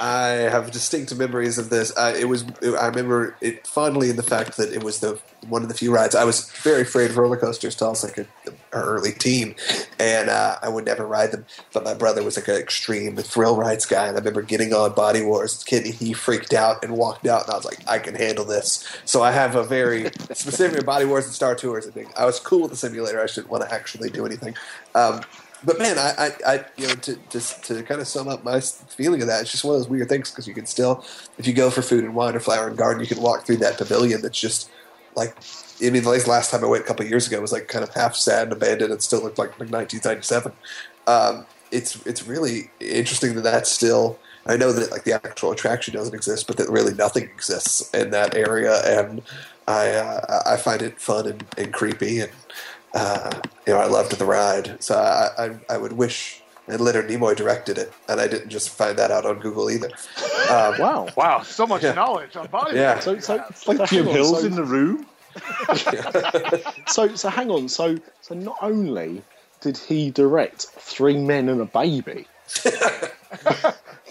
I 0.01 0.49
have 0.49 0.71
distinct 0.71 1.15
memories 1.15 1.59
of 1.59 1.69
this. 1.69 1.95
I, 1.95 2.13
it 2.13 2.27
was. 2.27 2.43
I 2.63 2.87
remember 2.87 3.35
it 3.39 3.67
fondly 3.67 4.09
in 4.09 4.15
the 4.15 4.23
fact 4.23 4.57
that 4.57 4.73
it 4.73 4.83
was 4.83 4.99
the 4.99 5.19
one 5.47 5.61
of 5.61 5.67
the 5.67 5.75
few 5.75 5.93
rides. 5.93 6.15
I 6.15 6.23
was 6.23 6.49
very 6.63 6.81
afraid 6.81 7.11
of 7.11 7.17
roller 7.17 7.37
coasters 7.37 7.75
till 7.75 7.85
I 7.85 7.89
was 7.91 8.03
like 8.03 8.17
a, 8.17 8.25
an 8.47 8.57
early 8.73 9.11
teen, 9.11 9.53
and 9.99 10.31
uh, 10.31 10.57
I 10.59 10.69
would 10.69 10.85
never 10.85 11.05
ride 11.05 11.31
them. 11.31 11.45
But 11.71 11.83
my 11.83 11.93
brother 11.93 12.23
was 12.23 12.35
like 12.35 12.47
an 12.47 12.55
extreme 12.55 13.15
thrill 13.17 13.55
rides 13.55 13.85
guy, 13.85 14.07
and 14.07 14.15
I 14.15 14.19
remember 14.19 14.41
getting 14.41 14.73
on 14.73 14.93
Body 14.93 15.21
Wars 15.21 15.57
as 15.57 15.61
a 15.61 15.65
kid. 15.65 15.85
He 15.85 16.13
freaked 16.13 16.51
out 16.51 16.83
and 16.83 16.97
walked 16.97 17.27
out, 17.27 17.43
and 17.43 17.51
I 17.53 17.55
was 17.57 17.65
like, 17.65 17.87
I 17.87 17.99
can 17.99 18.15
handle 18.15 18.43
this. 18.43 18.83
So 19.05 19.21
I 19.21 19.31
have 19.31 19.53
a 19.53 19.63
very 19.63 20.05
specific 20.33 20.83
Body 20.83 21.05
Wars 21.05 21.25
and 21.25 21.33
Star 21.35 21.53
Tours. 21.53 21.85
I 21.85 21.91
think 21.91 22.09
I 22.19 22.25
was 22.25 22.39
cool 22.39 22.63
with 22.63 22.71
the 22.71 22.77
simulator. 22.77 23.21
I 23.21 23.27
didn't 23.27 23.51
want 23.51 23.69
to 23.69 23.71
actually 23.71 24.09
do 24.09 24.25
anything. 24.25 24.55
Um, 24.95 25.21
but 25.63 25.77
man, 25.77 25.97
I, 25.97 26.13
I, 26.17 26.53
I 26.53 26.65
you 26.77 26.87
know, 26.87 26.95
to, 26.95 27.15
to 27.15 27.39
to 27.39 27.83
kind 27.83 28.01
of 28.01 28.07
sum 28.07 28.27
up 28.27 28.43
my 28.43 28.59
feeling 28.59 29.21
of 29.21 29.27
that, 29.27 29.41
it's 29.41 29.51
just 29.51 29.63
one 29.63 29.75
of 29.75 29.81
those 29.81 29.89
weird 29.89 30.09
things 30.09 30.31
because 30.31 30.47
you 30.47 30.53
can 30.53 30.65
still, 30.65 31.05
if 31.37 31.45
you 31.47 31.53
go 31.53 31.69
for 31.69 31.81
food 31.81 32.03
and 32.03 32.15
wine 32.15 32.35
or 32.35 32.39
flower 32.39 32.67
and 32.67 32.77
garden, 32.77 33.01
you 33.01 33.07
can 33.07 33.21
walk 33.21 33.45
through 33.45 33.57
that 33.57 33.77
pavilion 33.77 34.21
that's 34.21 34.39
just 34.39 34.69
like, 35.15 35.35
I 35.83 35.89
mean, 35.89 36.03
the 36.03 36.25
last 36.27 36.51
time 36.51 36.63
I 36.63 36.67
went 36.67 36.83
a 36.83 36.87
couple 36.87 37.03
of 37.03 37.09
years 37.09 37.27
ago 37.27 37.41
was 37.41 37.51
like 37.51 37.67
kind 37.67 37.83
of 37.83 37.93
half 37.93 38.15
sad 38.15 38.43
and 38.43 38.53
abandoned. 38.53 38.93
It 38.93 39.01
still 39.01 39.21
looked 39.21 39.37
like, 39.37 39.59
like 39.59 39.71
1997. 39.71 40.51
Um, 41.07 41.45
it's 41.71 42.05
it's 42.05 42.27
really 42.27 42.69
interesting 42.79 43.35
that 43.35 43.41
that's 43.41 43.71
still. 43.71 44.19
I 44.45 44.57
know 44.57 44.71
that 44.71 44.91
like 44.91 45.03
the 45.03 45.13
actual 45.13 45.51
attraction 45.51 45.93
doesn't 45.93 46.15
exist, 46.15 46.47
but 46.47 46.57
that 46.57 46.69
really 46.69 46.93
nothing 46.93 47.23
exists 47.23 47.93
in 47.93 48.09
that 48.09 48.35
area, 48.35 48.81
and 48.83 49.21
I 49.67 49.89
uh, 49.89 50.41
I 50.45 50.57
find 50.57 50.81
it 50.81 50.99
fun 50.99 51.27
and, 51.27 51.45
and 51.57 51.71
creepy, 51.71 52.19
and 52.19 52.31
uh, 52.93 53.31
you 53.67 53.73
know 53.73 53.79
I 53.79 53.85
loved 53.87 54.17
the 54.17 54.25
ride. 54.25 54.81
So 54.83 54.95
I 54.97 55.45
I, 55.45 55.59
I 55.69 55.77
would 55.77 55.93
wish 55.93 56.41
and 56.67 56.79
Leonard 56.79 57.09
Nimoy 57.09 57.35
directed 57.35 57.77
it, 57.77 57.91
and 58.07 58.21
I 58.21 58.27
didn't 58.27 58.49
just 58.49 58.69
find 58.69 58.97
that 58.97 59.11
out 59.11 59.25
on 59.25 59.39
Google 59.39 59.69
either. 59.69 59.89
Um, 60.49 60.77
Wow. 60.79 61.07
Wow, 61.17 61.41
so 61.41 61.65
much 61.67 61.83
Yeah. 61.83 61.93
knowledge 61.93 62.35
on 62.35 62.47
body. 62.47 62.77
Yeah. 62.77 62.99
So, 62.99 63.19
so, 63.19 63.43
like 63.67 63.77
so 63.77 63.85
Jim 63.87 64.05
hang 64.05 64.07
on, 64.07 64.13
Hill's 64.15 64.41
so- 64.41 64.45
in 64.47 64.55
the 64.55 64.63
room. 64.63 65.05
so 66.87 67.15
so 67.15 67.29
hang 67.29 67.49
on 67.49 67.69
so 67.69 67.97
so 68.21 68.35
not 68.35 68.57
only 68.61 69.21
did 69.61 69.77
he 69.77 70.11
direct 70.11 70.65
three 70.77 71.17
men 71.17 71.47
and 71.47 71.61
a 71.61 71.65
baby 71.65 72.27
but 72.63 73.15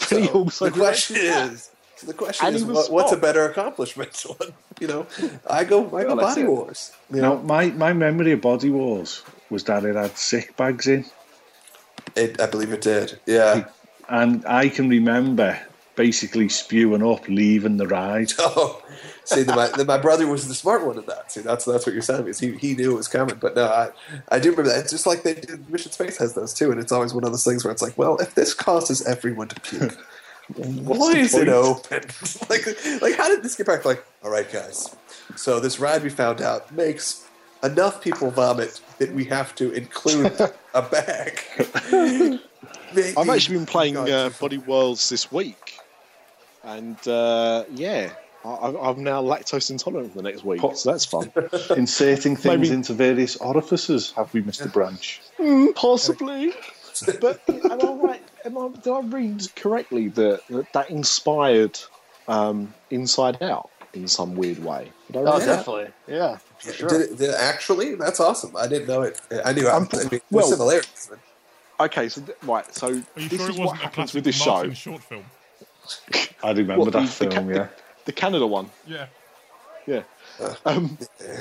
he 0.09 0.29
also 0.31 0.71
the 0.71 0.79
question 0.79 1.17
is. 1.17 1.70
So 2.01 2.07
the 2.07 2.15
question 2.15 2.55
is, 2.55 2.65
what, 2.65 2.91
what's 2.91 3.13
a 3.13 3.17
better 3.19 3.45
accomplishment? 3.45 4.25
you 4.81 4.87
know, 4.87 5.07
I 5.49 5.65
go, 5.65 5.85
I 5.95 6.05
go 6.05 6.15
Well, 6.17 6.17
Body. 6.17 6.45
Wars. 6.45 6.93
You 7.13 7.21
No, 7.21 7.35
know, 7.37 7.43
my, 7.43 7.67
my 7.73 7.93
memory 7.93 8.33
of 8.33 8.41
Body 8.41 8.71
Wars 8.71 9.23
was 9.51 9.65
that 9.65 9.85
it 9.85 9.97
had 9.97 10.17
sick 10.17 10.57
bags 10.57 10.87
in. 10.87 11.05
it, 12.17 12.41
I 12.41 12.47
believe 12.47 12.73
it 12.73 12.81
did. 12.81 13.19
Yeah. 13.27 13.67
And 14.09 14.47
I 14.47 14.71
can 14.71 14.89
remember 14.89 15.61
basically 15.95 16.49
spewing 16.49 17.03
up, 17.07 17.29
leaving 17.29 17.77
the 17.77 17.87
ride. 17.87 18.33
Oh, 18.39 18.83
see, 19.25 19.43
then 19.43 19.55
my, 19.57 19.69
then 19.77 19.87
my 19.87 19.99
brother 19.99 20.27
was 20.27 20.49
the 20.49 20.55
smart 20.55 20.85
one 20.87 20.99
in 20.99 21.05
that. 21.07 21.31
See, 21.31 21.43
that's 21.43 21.67
that's 21.67 21.85
what 21.87 21.93
you're 21.93 22.01
saying. 22.03 22.27
Is 22.27 22.41
he 22.41 22.53
he 22.57 22.75
knew 22.75 22.93
it 22.93 22.97
was 22.97 23.07
coming, 23.09 23.37
but 23.39 23.55
no, 23.55 23.67
I 23.67 23.91
I 24.31 24.39
do 24.41 24.51
remember 24.51 24.71
that. 24.71 24.81
It's 24.81 24.91
just 24.91 25.07
like 25.07 25.23
they 25.23 25.35
did. 25.35 25.69
Mission 25.71 25.93
Space 25.93 26.17
has 26.17 26.33
those 26.35 26.55
too, 26.55 26.73
and 26.73 26.81
it's 26.81 26.91
always 26.91 27.13
one 27.15 27.23
of 27.25 27.31
those 27.31 27.45
things 27.45 27.63
where 27.63 27.71
it's 27.73 27.83
like, 27.83 27.97
well, 27.99 28.17
if 28.17 28.35
this 28.35 28.55
causes 28.55 29.07
everyone 29.07 29.47
to 29.49 29.61
puke, 29.61 29.97
why 30.57 31.15
the 31.15 31.19
is 31.21 31.35
it 31.35 31.49
open? 31.49 32.03
like 32.51 32.67
like 33.03 33.15
how 33.17 33.29
did 33.29 33.43
this 33.43 33.57
get 33.57 33.67
back? 33.67 33.85
Like, 33.85 34.05
all 34.23 34.31
right, 34.31 34.51
guys. 34.51 34.95
So 35.37 35.61
this 35.61 35.79
ride 35.81 36.03
we 36.03 36.11
found 36.11 36.41
out 36.41 36.71
makes 36.73 37.27
enough 37.63 38.01
people 38.03 38.31
vomit 38.31 38.81
that 38.99 39.13
we 39.13 39.25
have 39.27 39.55
to 39.57 39.71
include 39.73 40.33
a 40.75 40.83
bag. 40.83 41.41
I've 43.17 43.29
actually 43.29 43.57
been 43.59 43.67
playing 43.67 43.97
uh, 43.97 44.31
Body 44.41 44.59
Worlds 44.59 45.09
this 45.09 45.31
week 45.31 45.79
and 46.65 46.97
uh, 47.09 47.65
yeah, 47.73 48.11
I, 48.45 48.49
I- 48.49 48.91
I'm 48.91 49.03
now 49.05 49.23
lactose 49.23 49.71
intolerant 49.71 50.13
for 50.13 50.19
the 50.19 50.23
next 50.25 50.45
week, 50.45 50.61
so 50.75 50.91
that's 50.91 51.05
fun. 51.07 51.33
Inserting 51.77 52.37
things 52.37 52.45
Maybe- 52.61 52.71
into 52.75 52.93
various 52.93 53.37
orifices, 53.37 54.13
have 54.13 54.33
we, 54.35 54.43
Mr. 54.43 54.71
Branch? 54.73 55.21
Mm, 55.39 55.75
possibly, 55.75 56.53
but 57.21 57.41
am 57.49 57.61
I 57.63 57.77
right? 57.77 58.00
Am 58.45 58.57
I, 58.59 58.69
did 58.69 58.89
I 58.93 59.01
read 59.01 59.55
correctly 59.57 60.09
that 60.09 60.41
that, 60.49 60.73
that 60.73 60.91
inspired 60.91 61.79
um, 62.29 62.73
Inside 62.91 63.43
Out 63.43 63.71
in 63.95 64.09
some 64.09 64.35
weird 64.37 64.63
way? 64.65 64.91
Did 65.09 65.17
I 65.17 65.21
read 65.23 65.29
Oh, 65.35 65.39
that? 65.39 65.47
definitely. 65.47 65.89
Yeah, 66.07 66.39
for 66.59 66.73
sure. 66.73 66.89
Did, 66.89 67.01
it, 67.03 67.19
did 67.19 67.31
it 67.31 67.37
actually? 67.39 67.95
That's 67.97 68.21
awesome. 68.21 68.57
I 68.57 68.67
didn't 68.67 68.89
know 68.89 69.03
it. 69.03 69.21
I 69.45 69.53
knew. 69.53 69.67
I'm- 69.69 69.89
I 69.93 69.97
mean, 69.97 70.09
well- 70.11 70.21
well, 70.31 70.47
similarities. 70.49 71.09
but- 71.11 71.19
Okay, 71.87 72.11
so 72.11 72.21
th- 72.21 72.37
right, 72.43 72.75
so 72.75 73.03
this 73.15 73.41
sure 73.41 73.49
is 73.51 73.57
what 73.59 73.79
happens 73.79 74.13
with 74.13 74.25
this 74.25 74.37
show. 74.37 74.71
Short 74.75 75.03
film? 75.03 75.25
I 76.43 76.51
remember 76.53 76.77
What, 76.85 76.93
that 76.93 77.01
the- 77.09 77.25
the 77.27 77.31
film, 77.31 77.49
ca- 77.49 77.55
yeah. 77.55 77.67
The 78.05 78.13
Canada 78.13 78.47
one. 78.47 78.71
Yeah. 78.87 79.07
Yeah. 79.87 80.03
Um, 80.67 80.99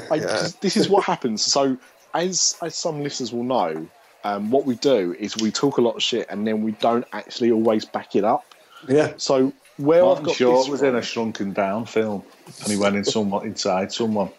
I, 0.09 0.15
yeah. 0.15 0.47
This 0.61 0.77
is 0.77 0.87
what 0.89 1.03
happens. 1.03 1.43
So, 1.45 1.77
as 2.13 2.55
as 2.61 2.75
some 2.75 3.03
listeners 3.03 3.31
will 3.33 3.43
know, 3.43 3.87
um, 4.23 4.51
what 4.51 4.65
we 4.65 4.75
do 4.75 5.15
is 5.19 5.37
we 5.37 5.51
talk 5.51 5.77
a 5.77 5.81
lot 5.81 5.95
of 5.95 6.03
shit 6.03 6.27
and 6.29 6.45
then 6.45 6.61
we 6.63 6.71
don't 6.73 7.05
actually 7.13 7.51
always 7.51 7.85
back 7.85 8.15
it 8.15 8.23
up. 8.23 8.43
Yeah. 8.87 9.13
So 9.17 9.53
where 9.77 9.99
I've 10.01 10.07
Martin 10.07 10.25
got 10.25 10.35
Short 10.35 10.59
this 10.63 10.69
was 10.69 10.79
from- 10.81 10.89
in 10.89 10.95
a 10.95 11.01
shrunken 11.01 11.53
down 11.53 11.85
film, 11.85 12.23
and 12.61 12.67
he 12.71 12.77
went 12.77 12.95
in 12.95 13.03
someone 13.05 13.45
inside 13.45 13.91
someone. 13.91 14.29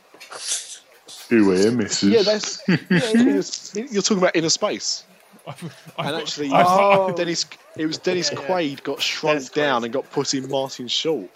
Who 1.29 1.53
here, 1.53 1.71
Mrs. 1.71 2.11
yeah, 2.11 2.23
that's 2.23 2.61
yeah, 2.67 3.85
you're 3.93 4.03
talking 4.03 4.19
about 4.19 4.35
Innerspace. 4.35 5.05
I, 5.47 5.55
And 6.07 6.17
actually, 6.17 6.51
I, 6.53 6.63
I, 6.63 7.13
Dennis, 7.17 7.47
it 7.77 7.87
was 7.87 7.99
Dennis 7.99 8.31
Yeah, 8.33 8.41
yeah. 8.41 8.47
Quaid 8.49 8.83
got 8.83 9.01
shrunk 9.01 9.35
Dennis 9.37 9.49
down 9.51 9.81
Quaid. 9.81 9.85
and 9.85 9.93
got 9.93 10.11
put 10.11 10.35
in 10.35 10.49
Martin 10.49 10.89
Short. 10.89 11.31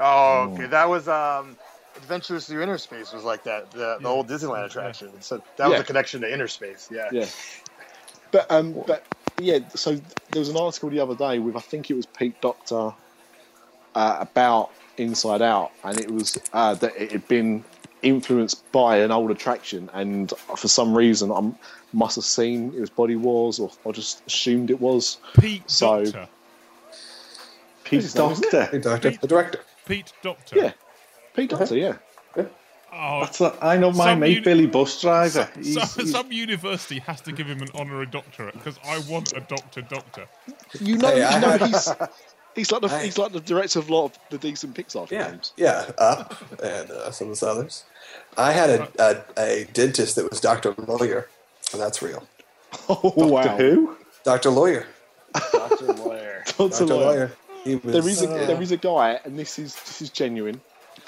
Oh, 0.00 0.50
okay. 0.54 0.66
That 0.66 0.88
was 0.88 1.06
um, 1.08 1.56
Adventures 1.96 2.46
Through 2.46 2.62
Inner 2.62 2.78
Space 2.78 3.12
was 3.12 3.24
like 3.24 3.42
that. 3.44 3.70
The, 3.70 3.98
the 4.00 4.08
old 4.08 4.28
Disneyland 4.28 4.66
attraction. 4.66 5.10
So 5.20 5.42
that 5.56 5.68
was 5.68 5.76
Yeah. 5.76 5.80
a 5.80 5.84
connection 5.84 6.20
to 6.22 6.32
Inner 6.32 6.48
Space. 6.48 6.88
Yeah. 6.90 7.08
Yeah. 7.12 7.26
But 8.32 8.48
um, 8.48 8.76
but 8.86 9.04
yeah. 9.40 9.58
So 9.74 9.94
there 10.30 10.38
was 10.38 10.50
an 10.50 10.56
article 10.56 10.88
the 10.88 11.00
other 11.00 11.16
day 11.16 11.40
with 11.40 11.56
I 11.56 11.60
think 11.60 11.90
it 11.90 11.94
was 11.94 12.06
Pete 12.06 12.40
Docter 12.40 12.92
uh, 13.96 14.16
about 14.20 14.70
Inside 14.98 15.42
Out, 15.42 15.72
and 15.82 15.98
it 15.98 16.08
was 16.08 16.38
uh, 16.52 16.74
that 16.74 16.94
it 16.96 17.10
had 17.10 17.26
been 17.26 17.64
influenced 18.02 18.70
by 18.70 18.98
an 18.98 19.10
old 19.10 19.32
attraction, 19.32 19.90
and 19.94 20.30
for 20.56 20.68
some 20.68 20.96
reason 20.96 21.32
I 21.32 21.50
must 21.92 22.14
have 22.14 22.24
seen 22.24 22.72
it 22.72 22.78
was 22.80 22.88
Body 22.90 23.16
Wars, 23.16 23.58
or 23.58 23.68
I 23.84 23.90
just 23.90 24.24
assumed 24.28 24.70
it 24.70 24.80
was. 24.80 25.16
Pete 25.40 25.68
So- 25.68 26.04
Doctor. 26.04 26.28
Pete 27.82 28.02
His 28.02 28.14
name, 28.14 28.30
isn't 28.30 28.44
it? 28.44 28.50
Doctor. 28.52 28.70
Hey, 28.70 28.78
doctor, 28.78 29.10
the 29.10 29.26
director. 29.26 29.60
Pete 29.86 30.12
Docter. 30.22 30.56
Yeah, 30.56 30.72
Pete 31.40 31.50
Docter. 31.50 31.76
Yeah. 31.76 31.96
Oh, 32.92 33.20
That's 33.20 33.40
a, 33.40 33.56
I 33.62 33.76
know 33.76 33.92
my 33.92 34.06
Some 34.06 34.18
mate 34.20 34.30
uni- 34.30 34.40
Billy 34.40 34.66
Bus 34.66 35.00
Driver. 35.00 35.48
some, 35.54 35.62
He's- 35.62 35.74
some, 35.92 36.04
he's- 36.04 36.10
some 36.10 36.32
university 36.32 36.98
has 36.98 37.20
to 37.22 37.30
give 37.32 37.46
him 37.46 37.62
an 37.62 37.68
honorary 37.74 38.06
doctorate 38.06 38.52
because 38.54 38.76
I 38.84 38.98
want 39.08 39.32
a 39.32 39.40
doctor 39.40 39.80
doctor. 39.82 40.26
You 40.80 40.98
know, 40.98 41.08
Hey, 41.08 41.18
you 41.34 41.40
know 41.40 41.50
had- 41.50 41.62
he's 41.62 41.88
he's 42.56 42.72
like 42.72 42.82
the 42.82 42.88
I- 42.88 43.04
he's 43.04 43.16
like 43.16 43.30
the 43.32 43.38
director 43.40 43.78
of 43.78 43.88
a 43.88 43.94
lot 43.94 44.06
of 44.06 44.18
the 44.30 44.38
decent 44.38 44.74
Pixar 44.74 45.08
Yeah, 45.08 45.28
films. 45.28 45.52
yeah, 45.56 45.88
up 45.98 46.34
and 46.62 46.90
uh, 46.90 47.10
some 47.12 47.30
of 47.30 47.38
the 47.38 47.46
others. 47.46 47.84
I 48.36 48.50
had 48.52 48.70
a, 48.70 48.88
a, 48.98 49.40
a 49.40 49.64
dentist 49.72 50.16
that 50.16 50.28
was 50.28 50.40
Doctor 50.40 50.74
Lawyer, 50.76 51.28
and 51.72 51.80
that's 51.80 52.02
real. 52.02 52.26
Oh 52.88 53.40
Doctor 53.44 53.56
Who? 53.74 53.96
Doctor 54.24 54.50
Lawyer, 54.50 54.86
Doctor 55.52 55.92
Lawyer. 55.92 56.42
Doctor 56.46 56.68
Doctor 56.68 56.84
Lawyer. 56.86 57.06
Lawyer. 57.64 57.78
Was. 57.84 57.92
There 57.92 58.08
is 58.08 58.22
a 58.22 58.28
uh, 58.30 58.46
there 58.46 58.60
is 58.62 58.72
a 58.72 58.76
guy, 58.76 59.20
and 59.24 59.38
this 59.38 59.58
is 59.60 59.74
this 59.76 60.02
is 60.02 60.10
genuine. 60.10 60.60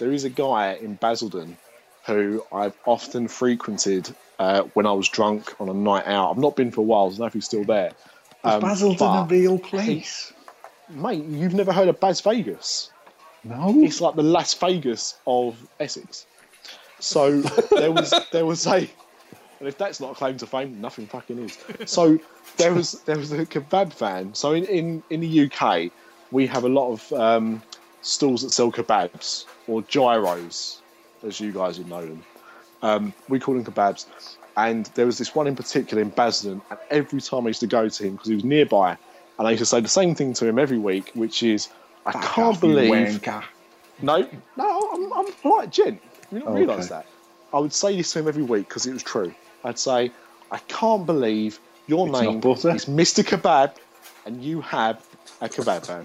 There 0.03 0.11
is 0.11 0.25
a 0.25 0.31
guy 0.31 0.73
in 0.75 0.95
Basildon 0.97 1.57
who 2.07 2.45
I've 2.53 2.77
often 2.87 3.29
frequented 3.29 4.13
uh, 4.41 4.63
when 4.75 4.85
I 4.85 4.91
was 4.91 5.09
drunk 5.09 5.55
on 5.61 5.69
a 5.69 5.73
night 5.75 6.09
out. 6.09 6.33
I've 6.33 6.39
not 6.39 6.57
been 6.57 6.73
for 6.73 6.81
a 6.81 6.85
while. 6.85 7.07
I 7.07 7.09
don't 7.11 7.19
know 7.21 7.27
if 7.27 7.35
he's 7.35 7.45
still 7.45 7.63
there. 7.63 7.93
Is 8.45 8.53
Um, 8.53 8.61
Basildon 8.63 9.25
a 9.25 9.29
real 9.29 9.61
place? 9.61 10.33
mate? 10.89 11.23
You've 11.25 11.55
never 11.55 11.73
heard 11.73 11.87
of 11.87 12.01
Bas 12.01 12.21
Vegas? 12.21 12.91
No. 13.45 13.73
It's 13.77 14.01
like 14.01 14.17
the 14.17 14.25
Las 14.25 14.55
Vegas 14.55 15.15
of 15.25 15.57
Essex. 15.79 16.27
So 16.99 17.41
there 17.71 17.93
was 17.93 18.13
there 18.33 18.45
was 18.45 18.67
a, 18.67 18.79
and 19.61 19.69
if 19.69 19.79
that's 19.79 20.01
not 20.01 20.11
a 20.11 20.15
claim 20.17 20.37
to 20.39 20.49
fame, 20.49 20.81
nothing 20.81 21.07
fucking 21.07 21.39
is. 21.39 21.57
So 21.87 22.19
there 22.57 22.75
was 22.75 23.01
there 23.03 23.19
was 23.19 23.31
a 23.31 23.47
kebab 23.47 23.95
van. 23.95 24.35
So 24.35 24.53
in 24.53 24.65
in, 24.65 25.03
in 25.11 25.21
the 25.21 25.49
UK, 25.49 25.93
we 26.33 26.49
have 26.49 26.65
a 26.65 26.69
lot 26.69 26.91
of 26.91 27.13
um, 27.13 27.63
stalls 28.03 28.43
that 28.43 28.51
sell 28.51 28.71
kebabs 28.71 29.47
or 29.67 29.83
gyros, 29.83 30.83
as 31.27 31.41
you 31.41 31.53
guys 31.53 31.79
would 31.79 31.89
know 31.89 32.05
them. 32.05 32.23
Um, 32.83 33.13
we 33.29 33.39
call 33.41 33.55
them 33.55 33.65
kebabs. 33.65 34.07
And 34.57 34.87
there 34.95 35.07
was 35.07 35.17
this 35.17 35.35
one 35.35 35.47
in 35.47 35.57
particular 35.57 36.03
in 36.03 36.11
Basildon, 36.11 36.61
and 36.71 36.79
every 36.91 37.21
time 37.21 37.47
I 37.47 37.49
used 37.49 37.61
to 37.61 37.67
go 37.67 37.89
to 37.89 38.05
him 38.05 38.13
because 38.13 38.29
he 38.29 38.35
was 38.35 38.45
nearby, 38.45 38.99
and 39.39 39.49
I 39.49 39.53
used 39.53 39.63
to 39.63 39.67
say 39.67 39.81
the 39.81 39.89
same 39.89 40.15
thing 40.15 40.35
to 40.35 40.47
him 40.47 40.59
every 40.59 40.77
week, 40.79 41.11
which 41.15 41.43
is, 41.43 41.69
I 42.05 42.13
can't 42.13 42.61
believe 42.61 43.23
no, 44.03 44.29
no, 44.57 44.91
I'm, 44.93 45.13
I'm 45.13 45.33
polite 45.35 45.71
gent. 45.71 46.01
You 46.31 46.41
don't 46.41 46.49
Oh, 46.49 46.53
realise 46.55 46.87
okay. 46.87 46.89
that. 46.97 47.07
I 47.55 47.59
would 47.61 47.73
say 47.73 47.97
this 47.97 48.13
to 48.13 48.19
him 48.19 48.29
every 48.29 48.43
week 48.43 48.69
because 48.69 48.87
it 48.87 48.93
was 48.93 49.03
true. 49.03 49.35
I'd 49.65 49.79
say, 49.79 50.11
I 50.51 50.59
can't 50.69 51.07
believe 51.07 51.61
your 51.87 52.09
It's 52.09 52.21
name 52.21 52.39
is 52.39 52.87
Mr. 52.87 53.25
Kebab 53.25 53.77
and 54.27 54.43
you 54.43 54.61
have 54.61 55.05
a 55.41 55.49
kebab 55.49 55.87
van. 55.87 56.05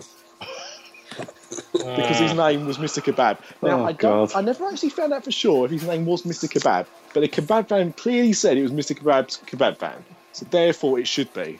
Because 1.74 2.20
his 2.20 2.32
ah. 2.32 2.47
name 2.49 2.65
was 2.65 2.78
Mr. 2.78 3.01
Kebab. 3.03 3.39
Now, 3.61 3.82
Oh, 3.82 3.86
I, 3.86 3.91
don't, 3.91 4.30
God. 4.30 4.36
I 4.36 4.41
never 4.41 4.68
actually 4.68 4.89
found 4.89 5.13
out 5.13 5.24
for 5.24 5.32
sure 5.32 5.65
if 5.65 5.72
his 5.72 5.84
name 5.84 6.05
was 6.05 6.24
Mr. 6.24 6.49
Kebab, 6.49 6.88
but 7.13 7.22
the 7.22 7.28
kebab 7.28 7.70
van 7.70 7.93
clearly 7.93 8.34
said 8.34 8.57
it 8.57 8.63
was 8.63 8.72
Mr. 8.72 8.97
Kebab's 8.97 9.39
kebab 9.45 9.78
van. 9.78 10.03
So 10.34 10.45
therefore 10.49 10.99
it 10.99 11.07
should 11.07 11.34
be. 11.34 11.59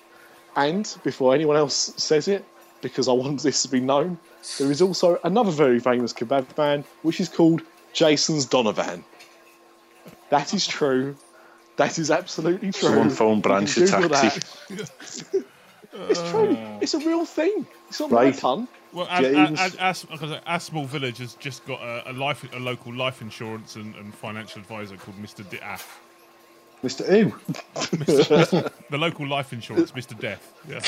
And 0.56 0.92
before 1.04 1.34
anyone 1.36 1.56
else 1.56 1.94
says 1.98 2.28
it, 2.28 2.44
because 2.82 3.08
I 3.08 3.12
want 3.12 3.42
this 3.44 3.64
to 3.64 3.70
be 3.70 3.80
known, 3.80 4.18
there 4.60 4.72
is 4.72 4.82
also 4.82 5.20
another 5.24 5.52
very 5.52 5.80
famous 5.80 6.14
kebab 6.14 6.46
van, 6.56 6.84
which 7.02 7.20
is 7.20 7.30
called 7.30 7.62
Jason's 7.94 8.46
Donovan. 8.46 9.04
That 10.30 10.54
is 10.54 10.68
true. 10.68 11.16
That 11.78 12.00
is 12.00 12.10
absolutely 12.12 12.72
true. 12.72 12.90
Someone 12.90 13.10
phone 13.10 13.42
Branch 13.42 13.78
a 13.78 13.88
taxi. 13.88 14.42
it's 15.94 16.30
true. 16.32 16.58
It's 16.82 16.94
a 16.94 17.00
real 17.00 17.26
thing. 17.26 17.68
It's 17.90 18.00
not 18.00 18.12
Right. 18.12 18.34
my 18.34 18.40
pun. 18.40 18.68
Well, 18.94 19.08
as, 19.10 19.22
James. 19.22 19.60
as, 19.60 19.76
as, 19.76 20.06
as, 20.12 20.32
Asmall 20.48 20.88
Village 20.88 21.18
has 21.18 21.34
just 21.36 21.66
got 21.66 21.82
a, 21.82 22.12
a 22.12 22.14
life, 22.14 22.46
a 22.54 22.60
local 22.60 22.94
life 22.94 23.22
insurance 23.22 23.76
and, 23.76 23.96
and 23.96 24.14
financial 24.14 24.62
advisor 24.62 24.96
called 24.98 25.22
Mr. 25.22 25.48
Death. 25.50 26.00
Mr. 26.84 27.06
Who? 27.06 27.34
The 28.90 28.98
local 28.98 29.28
life 29.28 29.52
insurance, 29.52 29.92
Mr. 29.92 30.18
Death. 30.18 30.54
Yeah. 30.68 30.80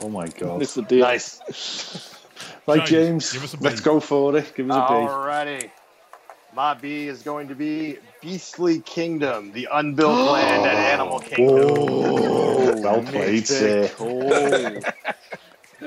Oh 0.00 0.08
my 0.08 0.28
god. 0.28 0.60
Mr. 0.60 0.86
Deal. 0.86 1.00
Nice. 1.00 1.40
Right, 2.66 2.86
James, 2.86 2.88
James, 2.88 3.32
give 3.32 3.44
us 3.44 3.54
a 3.54 3.56
let's 3.58 3.80
go 3.80 3.98
for 3.98 4.36
it. 4.36 4.52
Give 4.54 4.70
us 4.70 4.76
a 4.76 4.80
B. 4.80 4.94
Alrighty. 4.94 5.70
My 6.54 6.74
B 6.74 7.06
is 7.06 7.22
going 7.22 7.48
to 7.48 7.54
be 7.54 7.98
Beastly 8.20 8.80
Kingdom, 8.80 9.52
the 9.52 9.68
unbuilt 9.72 10.32
land 10.32 10.66
at 10.66 10.74
Animal 10.92 11.20
Kingdom. 11.20 11.76
Oh, 11.78 12.82
well 12.82 13.02
played, 13.10 13.46
sir. 13.46 13.90
Oh. 13.98 14.80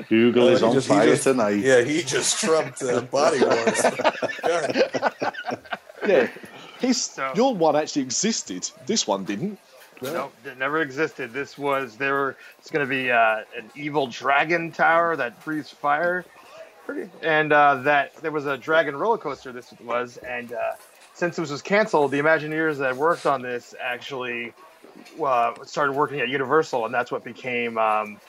Google 0.08 0.48
is 0.48 0.60
he 0.60 0.66
on 0.66 0.72
just- 0.74 0.88
he 0.88 0.94
fire 0.94 1.06
just- 1.06 1.24
tonight. 1.24 1.58
Yeah, 1.58 1.82
he 1.82 2.02
just 2.02 2.40
trumped 2.40 2.82
uh, 2.82 3.00
Body 3.02 3.40
Wars. 3.44 3.82
Yeah. 6.06 6.28
His, 6.78 7.02
So- 7.02 7.32
your 7.34 7.54
one 7.54 7.74
actually 7.74 8.02
existed. 8.02 8.70
This 8.86 9.06
one 9.06 9.24
didn't. 9.24 9.58
Nope, 10.02 10.32
it 10.44 10.58
never 10.58 10.82
existed. 10.82 11.32
This 11.32 11.56
was 11.56 11.96
there. 11.96 12.12
Were, 12.14 12.36
it's 12.58 12.70
going 12.70 12.86
to 12.86 12.88
be 12.88 13.10
uh, 13.10 13.38
an 13.56 13.70
evil 13.74 14.06
dragon 14.06 14.70
tower 14.70 15.16
that 15.16 15.42
breathes 15.42 15.70
fire, 15.70 16.24
Pretty, 16.84 17.10
and 17.22 17.50
uh, 17.52 17.76
that 17.76 18.14
there 18.16 18.30
was 18.30 18.44
a 18.46 18.58
dragon 18.58 18.94
roller 18.94 19.16
coaster. 19.18 19.52
This 19.52 19.72
was, 19.82 20.18
and 20.18 20.52
uh, 20.52 20.72
since 21.14 21.36
this 21.36 21.50
was 21.50 21.62
canceled, 21.62 22.10
the 22.10 22.18
Imagineers 22.18 22.76
that 22.76 22.94
worked 22.94 23.24
on 23.24 23.40
this 23.40 23.74
actually 23.80 24.52
uh, 25.20 25.54
started 25.64 25.94
working 25.94 26.20
at 26.20 26.28
Universal, 26.28 26.84
and 26.84 26.92
that's 26.94 27.10
what 27.10 27.24
became 27.24 27.78
um, 27.78 28.20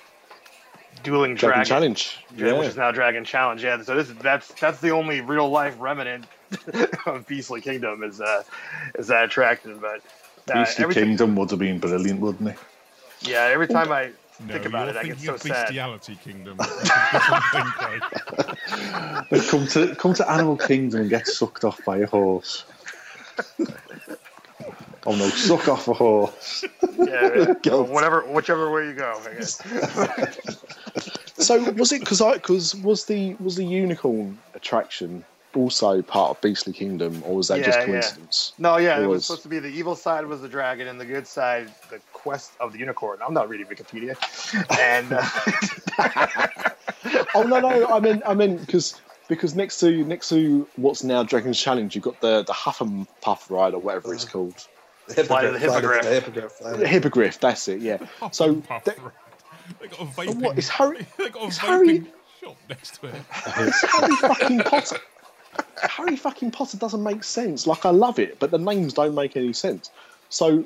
Dueling 1.04 1.36
Dragon 1.36 1.66
Dragon, 1.66 1.66
Challenge. 1.96 2.20
yeah, 2.36 2.58
which 2.58 2.68
is 2.70 2.78
now 2.78 2.92
Dragon 2.92 3.24
Challenge. 3.26 3.64
Yeah, 3.64 3.82
so 3.82 3.96
this 3.96 4.10
that's 4.22 4.48
that's 4.60 4.80
the 4.80 4.90
only 4.92 5.22
real 5.22 5.50
life 5.50 5.76
remnant 5.80 6.26
of 7.06 7.26
Beastly 7.28 7.62
Kingdom 7.62 8.04
is 8.04 8.20
uh, 8.22 8.44
is 8.98 9.08
that 9.08 9.26
attraction, 9.26 9.80
but. 9.80 10.02
Uh, 10.50 10.64
Beastly 10.64 10.94
Kingdom 10.94 11.36
would 11.36 11.50
have 11.52 11.60
been 11.60 11.78
brilliant, 11.80 12.22
wouldn't 12.22 12.50
it? 12.50 12.58
yeah, 13.22 13.42
every 13.52 13.68
time 13.68 13.92
I 13.92 14.12
No, 14.46 14.54
think 14.54 14.66
about 14.66 14.88
it, 14.88 14.96
I 14.96 15.04
get 15.04 15.18
thinking 15.18 15.26
so 15.26 15.34
of 15.34 15.42
sad. 15.42 15.66
Bestiality 15.68 16.16
Kingdom. 16.24 16.56
That's 16.58 16.72
a 16.72 17.12
different 17.12 17.44
thing, 17.52 17.66
Craig. 17.76 19.28
They 19.30 19.40
come 19.42 19.68
to 19.68 19.96
come 19.96 20.14
to 20.14 20.32
Animal 20.32 20.56
Kingdom 20.56 21.02
and 21.02 21.10
get 21.10 21.28
sucked 21.28 21.64
off 21.66 21.84
by 21.86 21.98
a 21.98 22.08
horse. 22.08 22.64
oh 25.08 25.16
no, 25.16 25.30
suck 25.30 25.68
off 25.68 25.88
a 25.88 25.94
horse. 25.94 26.64
Yeah, 26.98 27.54
yeah. 27.64 27.74
Whatever, 27.76 28.22
whichever 28.22 28.72
way 28.72 28.86
you 28.88 28.94
go, 28.94 29.20
I 29.26 29.34
guess. 29.34 29.62
So 31.40 31.72
was 31.74 31.92
it 31.92 32.00
because 32.00 32.20
I 32.20 32.34
because 32.34 32.74
was 32.78 33.06
the 33.06 33.36
was 33.36 33.56
the 33.56 33.64
unicorn 33.64 34.40
attraction 34.56 35.24
also 35.56 36.02
part 36.02 36.32
of 36.32 36.42
Beastly 36.42 36.74
Kingdom, 36.74 37.22
or 37.26 37.36
was 37.36 37.48
that 37.50 37.64
just 37.64 37.78
Yeah, 37.78 37.86
yeah. 37.86 37.92
coincidence? 37.92 38.54
No, 38.58 38.78
yeah, 38.78 38.98
It 39.00 39.04
it 39.04 39.08
was 39.08 39.18
was. 39.18 39.26
supposed 39.28 39.44
to 39.44 39.48
be 39.50 39.60
the 39.60 39.68
evil 39.70 39.96
side 39.96 40.26
was 40.26 40.42
the 40.42 40.50
dragon, 40.50 40.88
and 40.88 41.00
the 41.00 41.06
good 41.06 41.28
side, 41.28 41.72
the 41.92 42.00
quest 42.12 42.54
of 42.60 42.74
the 42.74 42.80
unicorn. 42.80 43.20
I'm 43.26 43.36
not 43.36 43.50
reading 43.50 43.68
Wikipedia, 43.68 44.18
and 44.80 45.14
uh, 45.14 47.24
Oh 47.36 47.44
no, 47.44 47.60
no, 47.60 47.88
I 47.88 48.00
mean 48.00 48.24
I 48.26 48.34
mean 48.34 48.58
because 48.58 49.00
because 49.28 49.54
next 49.56 49.80
to 49.82 50.04
next 50.06 50.30
to 50.30 50.68
what's 50.76 51.04
now 51.04 51.22
Dragon's 51.22 51.60
Challenge, 51.60 51.94
you've 51.94 52.04
got 52.04 52.20
the 52.20 52.42
the 52.44 52.54
Huff 52.54 52.82
and 52.82 53.06
Puff 53.22 53.52
ride 53.52 53.76
or 53.76 53.80
whatever 53.80 54.12
it's 54.14 54.26
called. 54.26 54.68
The 55.08 55.24
Flight 55.24 55.52
the 55.54 55.60
hippogriff. 55.60 56.04
Hippogriff. 56.06 56.60
The 56.60 56.70
hippogriff. 56.70 56.80
The 56.80 56.88
Hippogriff, 56.88 57.40
that's 57.40 57.68
it. 57.68 57.82
Yeah. 57.82 57.98
So 58.32 58.56
Puff 58.62 58.84
that- 58.86 59.02
Road. 59.02 59.12
they 59.80 59.88
got 59.88 60.00
a 60.02 60.06
vaping. 60.06 60.42
what 60.42 60.58
is 60.58 60.68
Harry? 60.70 61.06
They 61.18 61.30
got 61.30 61.44
a 61.44 61.48
vaping 61.48 61.58
Harry- 61.58 62.04
shop 62.42 62.58
next 62.70 63.00
to 63.02 63.08
it. 63.08 63.16
It's 63.58 63.82
Harry 63.94 64.16
fucking 64.18 64.60
Potter. 64.60 64.98
Harry 65.82 66.16
fucking 66.16 66.52
Potter 66.52 66.78
doesn't 66.78 67.02
make 67.04 67.24
sense. 67.24 67.66
Like 67.68 67.86
I 67.86 67.90
love 67.90 68.20
it, 68.20 68.38
but 68.40 68.52
the 68.52 68.58
names 68.60 68.94
don't 68.94 69.16
make 69.16 69.36
any 69.38 69.54
sense. 69.54 69.90
So 70.30 70.66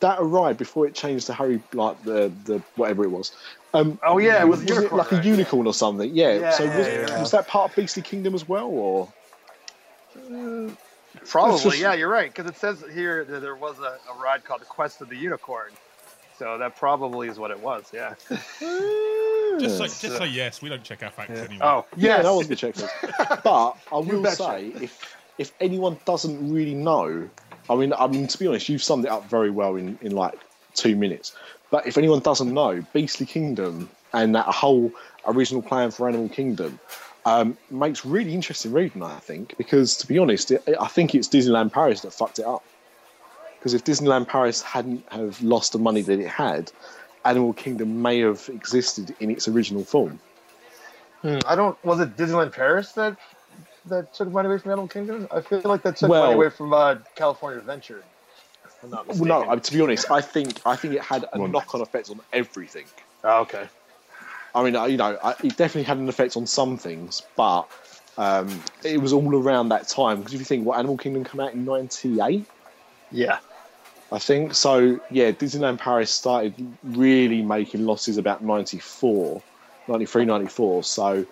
that 0.00 0.18
arrived 0.20 0.58
before 0.58 0.86
it 0.86 0.94
changed 0.94 1.26
to 1.26 1.32
Harry, 1.34 1.62
like 1.72 2.02
the 2.04 2.30
the 2.44 2.62
whatever 2.76 3.04
it 3.04 3.10
was. 3.10 3.32
Um, 3.74 3.98
Oh, 4.02 4.18
yeah, 4.18 4.44
was 4.44 4.60
was 4.64 4.78
it 4.78 4.92
like 4.92 5.12
a 5.12 5.16
ride, 5.16 5.24
unicorn 5.24 5.66
or 5.66 5.74
something? 5.74 6.14
Yeah. 6.14 6.38
Yeah, 6.38 6.50
so 6.52 6.64
yeah, 6.64 6.78
was, 6.78 6.86
yeah. 6.86 7.20
was 7.20 7.30
that 7.32 7.46
part 7.48 7.70
of 7.70 7.76
Beastly 7.76 8.02
Kingdom 8.02 8.34
as 8.34 8.48
well, 8.48 8.66
or 8.68 9.08
probably, 11.26 11.58
just- 11.60 11.78
yeah, 11.78 11.94
you're 11.94 12.08
right, 12.08 12.32
because 12.34 12.50
it 12.50 12.56
says 12.56 12.84
here 12.92 13.24
that 13.24 13.40
there 13.40 13.56
was 13.56 13.78
a, 13.80 13.98
a 14.12 14.22
ride 14.22 14.44
called 14.44 14.60
the 14.60 14.66
Quest 14.66 15.00
of 15.00 15.08
the 15.08 15.16
Unicorn, 15.16 15.72
so 16.38 16.58
that 16.58 16.76
probably 16.76 17.28
is 17.28 17.38
what 17.38 17.50
it 17.50 17.60
was. 17.60 17.84
Yeah. 17.92 18.14
Just 19.58 19.78
say, 19.78 19.84
just 20.08 20.18
say 20.18 20.26
yes. 20.28 20.62
We 20.62 20.68
don't 20.68 20.84
check 20.84 21.02
our 21.02 21.10
facts 21.10 21.30
anymore. 21.40 21.66
Oh, 21.66 21.86
Yeah, 21.96 22.16
yes. 22.18 22.22
that 22.24 22.32
was 22.32 22.46
good 22.46 22.58
check. 22.58 22.74
But 23.42 23.72
I 23.92 23.96
will 23.96 24.24
say, 24.26 24.66
if 24.80 25.16
if 25.38 25.52
anyone 25.60 25.98
doesn't 26.04 26.52
really 26.52 26.74
know, 26.74 27.28
I 27.68 27.74
mean, 27.74 27.92
I 27.92 28.06
mean 28.06 28.28
to 28.28 28.38
be 28.38 28.46
honest, 28.46 28.68
you've 28.68 28.82
summed 28.82 29.04
it 29.04 29.10
up 29.10 29.28
very 29.28 29.50
well 29.50 29.74
in, 29.76 29.98
in 30.00 30.12
like 30.12 30.34
two 30.74 30.94
minutes. 30.96 31.34
But 31.70 31.86
if 31.88 31.98
anyone 31.98 32.20
doesn't 32.20 32.52
know, 32.52 32.84
Beastly 32.92 33.26
Kingdom 33.26 33.88
and 34.12 34.34
that 34.34 34.46
whole 34.46 34.92
original 35.26 35.62
plan 35.62 35.90
for 35.90 36.08
Animal 36.08 36.28
Kingdom 36.28 36.78
um, 37.28 37.56
makes 37.70 38.04
really 38.04 38.32
interesting 38.34 38.72
reading. 38.72 39.02
I 39.02 39.18
think 39.18 39.56
because 39.58 39.96
to 39.98 40.06
be 40.06 40.18
honest, 40.18 40.50
it, 40.50 40.62
I 40.80 40.88
think 40.88 41.14
it's 41.14 41.28
Disneyland 41.28 41.72
Paris 41.72 42.00
that 42.02 42.12
fucked 42.12 42.38
it 42.38 42.44
up. 42.46 42.64
Because 43.58 43.74
if 43.74 43.84
Disneyland 43.84 44.28
Paris 44.28 44.62
hadn't 44.62 45.04
have 45.12 45.42
lost 45.42 45.72
the 45.72 45.78
money 45.78 46.00
that 46.02 46.20
it 46.20 46.28
had, 46.28 46.70
Animal 47.24 47.52
Kingdom 47.52 48.00
may 48.02 48.20
have 48.20 48.48
existed 48.52 49.14
in 49.20 49.30
its 49.30 49.48
original 49.48 49.84
form. 49.84 50.20
Hmm, 51.22 51.38
I 51.46 51.56
don't. 51.56 51.76
Was 51.84 51.98
it 52.00 52.16
Disneyland 52.16 52.52
Paris 52.52 52.92
that 52.92 53.16
that 53.86 54.14
took 54.14 54.30
money 54.30 54.48
away 54.48 54.58
from 54.58 54.70
Animal 54.72 54.88
Kingdom? 54.88 55.26
I 55.30 55.40
feel 55.40 55.60
like 55.64 55.82
that 55.82 55.96
took 55.96 56.08
Well- 56.10 56.22
money 56.22 56.34
away 56.34 56.50
from 56.50 56.72
uh, 56.72 56.96
California 57.16 57.58
Adventure. 57.58 58.02
if 58.82 59.18
Well, 59.18 59.44
no, 59.46 59.58
to 59.58 59.72
be 59.72 59.80
honest, 59.80 60.10
I 60.10 60.20
think 60.20 60.60
I 60.64 60.76
think 60.76 60.94
it 60.94 61.02
had 61.02 61.24
a 61.32 61.38
Well- 61.38 61.48
knock-on 61.48 61.80
effect 61.80 62.10
on 62.10 62.20
everything. 62.32 62.84
Oh, 63.24 63.40
okay. 63.40 63.66
I 64.54 64.62
mean, 64.62 64.74
you 64.90 64.96
know, 64.96 65.18
it 65.42 65.56
definitely 65.56 65.84
had 65.84 65.98
an 65.98 66.08
effect 66.08 66.36
on 66.36 66.46
some 66.46 66.76
things, 66.76 67.22
but 67.36 67.64
um, 68.16 68.62
it 68.82 69.00
was 69.00 69.12
all 69.12 69.36
around 69.36 69.68
that 69.70 69.88
time. 69.88 70.18
Because 70.18 70.34
if 70.34 70.40
you 70.40 70.44
think, 70.44 70.66
what 70.66 70.78
Animal 70.78 70.96
Kingdom 70.96 71.24
came 71.24 71.40
out 71.40 71.54
in 71.54 71.64
'98, 71.64 72.46
Yeah. 73.10 73.38
I 74.10 74.18
think. 74.18 74.54
So 74.54 74.98
yeah, 75.10 75.32
Disneyland 75.32 75.78
Paris 75.78 76.10
started 76.10 76.54
really 76.82 77.42
making 77.42 77.84
losses 77.84 78.16
about 78.16 78.42
94, 78.42 79.42
93, 79.86 80.24
94. 80.24 80.82
So 80.84 81.26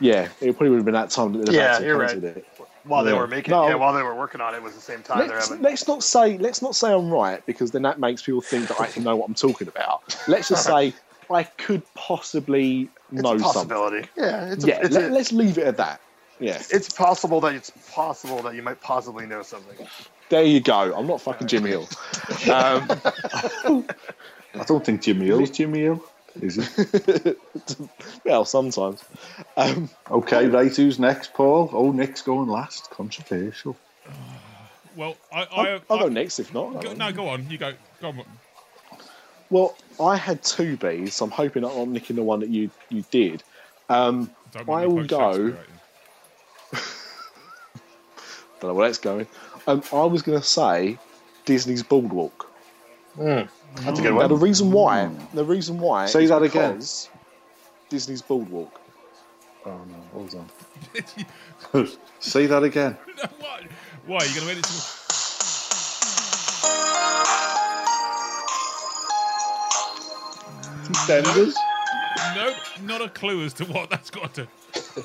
yeah, 0.00 0.28
it 0.40 0.52
probably 0.56 0.70
would 0.70 0.76
have 0.76 0.84
been 0.84 0.94
that 0.94 1.10
time 1.10 1.32
that 1.32 1.46
they 1.46 1.56
Yeah, 1.56 1.80
you're 1.80 1.98
cancel 1.98 2.24
it. 2.24 2.46
While 2.84 3.04
they 3.04 3.12
were 3.12 3.26
making, 3.26 3.52
No. 3.52 3.68
yeah, 3.68 3.74
while 3.74 3.92
they 3.92 4.02
were 4.02 4.14
working 4.14 4.40
on 4.40 4.54
it, 4.54 4.58
it 4.58 4.62
was 4.62 4.74
the 4.74 4.80
same 4.80 5.02
time 5.02 5.18
Let's, 5.18 5.48
having. 5.48 5.62
let's 5.62 5.88
not 5.88 6.04
say 6.04 6.38
let's 6.38 6.62
not 6.62 6.76
say 6.76 6.92
I'm 6.92 7.10
right 7.10 7.44
because 7.46 7.72
then 7.72 7.82
that 7.82 7.98
makes 7.98 8.22
people 8.22 8.40
think 8.40 8.68
that 8.68 8.80
I 8.80 9.00
know 9.00 9.16
what 9.16 9.28
I'm 9.28 9.34
talking 9.34 9.66
about. 9.66 10.16
Let's 10.28 10.48
just 10.48 10.64
say 10.64 10.94
I 11.30 11.44
could 11.44 11.82
possibly 11.94 12.88
It's 13.12 13.22
know 13.22 13.34
a 13.34 13.38
something. 13.38 13.68
possibility. 13.68 14.08
Yeah, 14.16 14.52
it's 14.52 14.64
a, 14.64 14.68
yeah, 14.68 14.80
it's, 14.82 14.94
let, 14.94 15.10
a- 15.12 15.16
us 15.18 15.32
leave 15.32 15.58
it 15.58 15.66
at 15.66 15.76
that. 15.78 16.00
Yeah, 16.38 16.60
it's 16.70 16.90
possible 16.90 17.40
that 17.40 17.54
it's 17.54 17.70
possible 17.92 18.42
that 18.42 18.54
you 18.54 18.62
might 18.62 18.80
possibly 18.82 19.24
know 19.26 19.42
something. 19.42 19.86
there 20.28 20.42
you 20.44 20.60
go. 20.60 20.94
I'm 20.94 21.06
not 21.06 21.20
fucking 21.22 21.46
Jimmy 21.48 21.70
Hill. 21.70 21.88
Um, 22.52 23.84
I 24.54 24.64
don't 24.66 24.84
think 24.84 25.02
Jimmy 25.02 25.26
Hill's 25.26 25.50
Jimmy 25.50 25.80
Hill, 25.80 26.02
is 26.40 26.56
he? 26.56 27.34
well, 28.24 28.44
sometimes. 28.44 29.02
Um, 29.56 29.88
Okay, 30.10 30.46
right, 30.48 30.74
who's 30.74 30.98
next, 30.98 31.32
Paul? 31.34 31.70
Oh, 31.72 31.90
Nick's 31.92 32.22
going 32.22 32.48
last. 32.48 32.90
Controversial. 32.90 33.76
Well, 34.96 35.16
I, 35.32 35.42
I, 35.42 35.44
I'll, 35.50 35.80
I'll 35.90 35.96
I- 35.98 36.02
go 36.02 36.08
next 36.08 36.38
if 36.38 36.52
not. 36.54 36.82
go, 36.82 36.92
no, 36.94 37.12
go 37.12 37.28
on. 37.28 37.48
You 37.50 37.58
go. 37.58 37.72
Go 38.00 38.08
on. 38.08 38.22
Well, 39.50 39.76
I 40.00 40.16
had 40.16 40.42
two 40.42 40.76
Bs, 40.76 41.12
so 41.12 41.24
I'm 41.24 41.30
hoping 41.30 41.64
I'm 41.64 41.76
not 41.76 41.88
nicking 41.88 42.16
the 42.16 42.22
one 42.22 42.40
that 42.40 42.50
you 42.50 42.70
you 42.90 43.04
did. 43.10 43.42
Um, 43.88 44.30
I 44.68 44.86
will 44.86 45.04
go. 45.04 45.32
Shakespeare 45.32 45.66
don't 48.60 48.70
know 48.70 48.74
where 48.74 48.88
that's 48.88 48.98
going. 48.98 49.26
Um, 49.66 49.82
I 49.92 50.04
was 50.04 50.22
going 50.22 50.38
to 50.38 50.46
say 50.46 50.98
Disney's 51.44 51.82
Boardwalk. 51.82 52.50
That's 53.16 53.48
a 53.98 54.02
good 54.02 54.12
one. 54.12 54.22
Now, 54.22 54.28
the 54.28 54.36
reason 54.36 54.70
why, 54.70 55.10
the 55.34 55.44
reason 55.44 55.78
why, 55.78 56.06
Say 56.06 56.26
that 56.26 56.42
again. 56.42 56.74
because 56.74 57.08
Disney's 57.88 58.22
Boardwalk. 58.22 58.80
Oh, 59.64 59.70
no, 59.70 59.96
hold 60.12 60.34
on. 61.74 61.88
Say 62.20 62.46
that 62.46 62.62
again. 62.62 62.96
what? 63.40 63.64
Why? 64.06 64.18
Are 64.18 64.24
you 64.26 64.34
going 64.34 64.46
to 64.46 64.52
edit 64.52 64.66
some... 64.66 65.05
Defenders. 70.88 71.54
Nope, 72.34 72.54
not 72.82 73.02
a 73.02 73.08
clue 73.10 73.44
as 73.44 73.52
to 73.54 73.64
what 73.66 73.90
that's 73.90 74.10
got 74.10 74.34
to... 74.34 74.48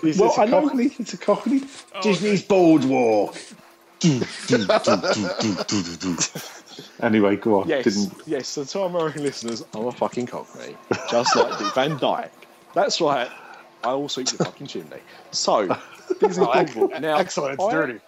Is 0.03 0.17
Well, 0.19 0.31
it 0.31 0.37
a 0.37 0.41
I 0.41 0.45
know- 0.45 0.61
cockney? 0.67 0.91
It's 0.97 1.13
a 1.13 1.17
cockney. 1.17 1.61
Oh, 1.95 2.01
Disney's 2.01 2.41
Boardwalk. 2.43 3.35
anyway, 7.01 7.35
go 7.35 7.61
on. 7.61 7.67
Yes, 7.69 7.83
Didn't 7.83 8.13
yes. 8.27 8.47
So 8.47 8.63
to 8.63 8.79
our 8.81 8.89
American 8.89 9.23
listeners, 9.23 9.63
I'm 9.73 9.85
a 9.87 9.91
fucking 9.91 10.27
cockney, 10.27 10.75
just 11.09 11.35
like 11.35 11.59
Dick 11.59 11.73
Van 11.73 11.97
Dyke. 11.97 12.31
That's 12.73 12.99
right. 13.01 13.29
I 13.83 13.89
also 13.89 14.21
eat 14.21 14.27
the 14.29 14.43
fucking 14.45 14.67
chimney. 14.67 14.97
So 15.31 15.67
Disney's 16.19 16.37
Boardwalk. 16.47 16.91
Oh, 16.95 16.99
now, 16.99 17.17
Excellent. 17.17 17.55
It's 17.55 17.63
I- 17.63 17.71
dirty. 17.71 17.99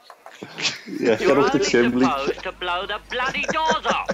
yeah, 1.00 1.16
get 1.16 1.38
off 1.38 1.54
the 1.54 1.60
chimney. 1.60 2.06
to 2.42 2.52
blow 2.60 2.86
the 2.86 3.00
bloody 3.12 3.44
doors 3.52 3.86
off. 3.86 4.10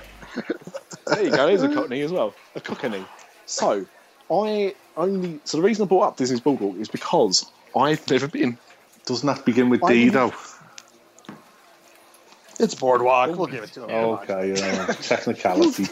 There 1.08 1.24
you 1.24 1.32
go. 1.32 1.48
There's 1.48 1.64
a 1.64 1.74
cockney 1.74 2.02
as 2.02 2.12
well. 2.12 2.34
A 2.56 2.60
cockney. 2.62 3.04
So 3.50 3.86
I 4.32 4.76
only. 4.96 5.40
So 5.44 5.58
the 5.58 5.64
reason 5.64 5.84
I 5.84 5.88
brought 5.88 6.04
up 6.04 6.18
Disney's 6.18 6.40
Boardwalk 6.40 6.78
is 6.78 6.88
because 6.88 7.50
I've 7.76 8.08
never 8.10 8.28
been. 8.28 8.58
Doesn't 9.06 9.26
that 9.26 9.44
begin 9.44 9.70
with 9.70 9.84
I 9.84 9.94
D 9.94 10.04
mean- 10.06 10.14
though? 10.14 10.34
It's 12.60 12.76
boardwalk. 12.76 13.36
We'll 13.38 13.48
give 13.48 13.64
it 13.64 13.72
to 13.74 13.80
them. 13.80 13.90
Okay, 13.90 14.52
uh, 14.52 14.86
technicality. 15.02 15.86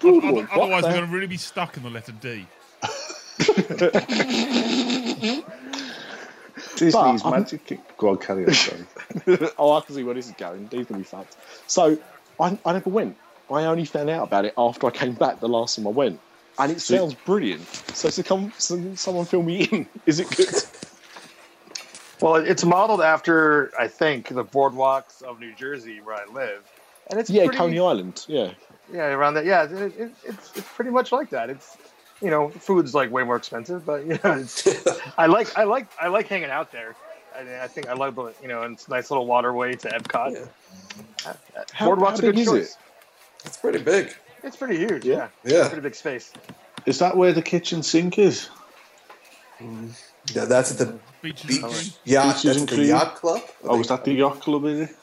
Boardwalk. 0.00 0.48
Otherwise, 0.52 0.82
the- 0.82 0.88
we're 0.88 0.94
going 0.94 1.06
to 1.06 1.12
really 1.12 1.26
be 1.26 1.36
stuck 1.36 1.76
in 1.76 1.82
the 1.82 1.90
letter 1.90 2.12
D. 2.12 2.46
Disney's 6.76 7.22
But 7.22 7.30
Magic 7.30 7.66
Kingdom. 7.66 7.86
Go 7.98 8.10
on, 8.10 8.18
carry 8.18 8.46
on. 8.46 8.54
Sorry. 8.54 8.86
oh, 9.58 9.72
I 9.72 9.80
can 9.80 9.94
see 9.96 10.04
where 10.04 10.14
this 10.14 10.28
is 10.28 10.34
going. 10.34 10.68
These 10.68 10.86
gonna 10.86 10.98
be 10.98 11.04
fucked. 11.04 11.36
So 11.66 11.98
I, 12.40 12.56
I 12.64 12.72
never 12.72 12.90
went. 12.90 13.16
I 13.50 13.64
only 13.64 13.84
found 13.84 14.08
out 14.08 14.22
about 14.22 14.44
it 14.44 14.54
after 14.56 14.86
I 14.86 14.90
came 14.90 15.14
back 15.14 15.40
the 15.40 15.48
last 15.48 15.76
time 15.76 15.88
I 15.88 15.90
went, 15.90 16.20
and 16.58 16.72
it 16.72 16.80
So- 16.80 16.96
sounds 16.96 17.14
brilliant. 17.14 17.66
So 17.94 18.10
to 18.10 18.22
come, 18.22 18.52
so 18.58 18.94
someone 18.94 19.24
fill 19.24 19.42
me 19.42 19.64
in. 19.64 19.86
Is 20.06 20.20
it 20.20 20.28
good? 20.36 20.54
Well, 22.20 22.36
it's 22.36 22.64
modeled 22.64 23.00
after, 23.00 23.72
I 23.78 23.88
think, 23.88 24.28
the 24.28 24.44
boardwalks 24.44 25.22
of 25.22 25.40
New 25.40 25.52
Jersey 25.54 26.00
where 26.00 26.14
I 26.14 26.24
live, 26.32 26.62
and 27.10 27.18
it's 27.18 27.28
yeah, 27.28 27.44
pretty, 27.46 27.58
Coney 27.58 27.80
Island. 27.80 28.24
Yeah. 28.28 28.52
Yeah, 28.92 29.06
around 29.06 29.34
that. 29.34 29.44
Yeah, 29.44 29.64
it, 29.64 29.72
it, 29.98 30.14
it's 30.24 30.52
it's 30.56 30.68
pretty 30.76 30.90
much 30.92 31.10
like 31.10 31.30
that. 31.30 31.50
It's 31.50 31.76
you 32.20 32.30
know, 32.30 32.50
food's 32.50 32.94
like 32.94 33.10
way 33.10 33.24
more 33.24 33.34
expensive, 33.36 33.84
but 33.84 34.02
you 34.06 34.18
know, 34.22 34.32
it's, 34.34 34.64
I 35.18 35.26
like 35.26 35.56
I 35.58 35.64
like 35.64 35.88
I 36.00 36.08
like 36.08 36.28
hanging 36.28 36.50
out 36.50 36.70
there. 36.70 36.94
I, 37.34 37.64
I 37.64 37.66
think 37.66 37.88
I 37.88 37.94
love 37.94 38.14
the 38.14 38.32
you 38.40 38.46
know, 38.48 38.62
and 38.62 38.74
it's 38.74 38.86
a 38.86 38.90
nice 38.90 39.10
little 39.10 39.26
waterway 39.26 39.74
to 39.74 39.88
Epcot. 39.88 40.32
Yeah. 41.24 41.32
How, 41.72 41.86
Boardwalk's 41.86 42.20
how 42.20 42.28
a 42.28 42.32
good 42.32 42.38
is 42.38 42.46
choice. 42.46 42.70
it? 42.72 43.46
It's 43.46 43.56
pretty 43.56 43.82
big. 43.82 44.14
It's 44.42 44.56
pretty 44.56 44.76
huge. 44.78 45.04
Yeah. 45.04 45.28
Yeah, 45.44 45.58
Yeah. 45.58 45.68
pretty 45.68 45.82
big 45.82 45.94
space. 45.94 46.32
Is 46.86 46.98
that 46.98 47.16
where 47.16 47.32
the 47.32 47.42
kitchen 47.42 47.82
sink 47.82 48.18
is? 48.18 48.48
Yeah, 50.34 50.44
that's 50.46 50.72
at 50.72 50.78
the 50.78 50.98
Beaches 51.20 51.46
beach 51.46 51.62
and 51.62 51.72
cream. 51.72 51.92
yacht. 52.04 52.24
Beaches 52.36 52.42
That's 52.44 52.58
and 52.58 52.68
the 52.68 52.74
cream. 52.74 52.88
yacht 52.88 53.14
club. 53.14 53.40
Oh, 53.64 53.80
is 53.80 53.88
that 53.88 54.04
the 54.04 54.12
yacht 54.12 54.40
club? 54.40 54.64
Is 54.64 54.90
it? 54.90 54.96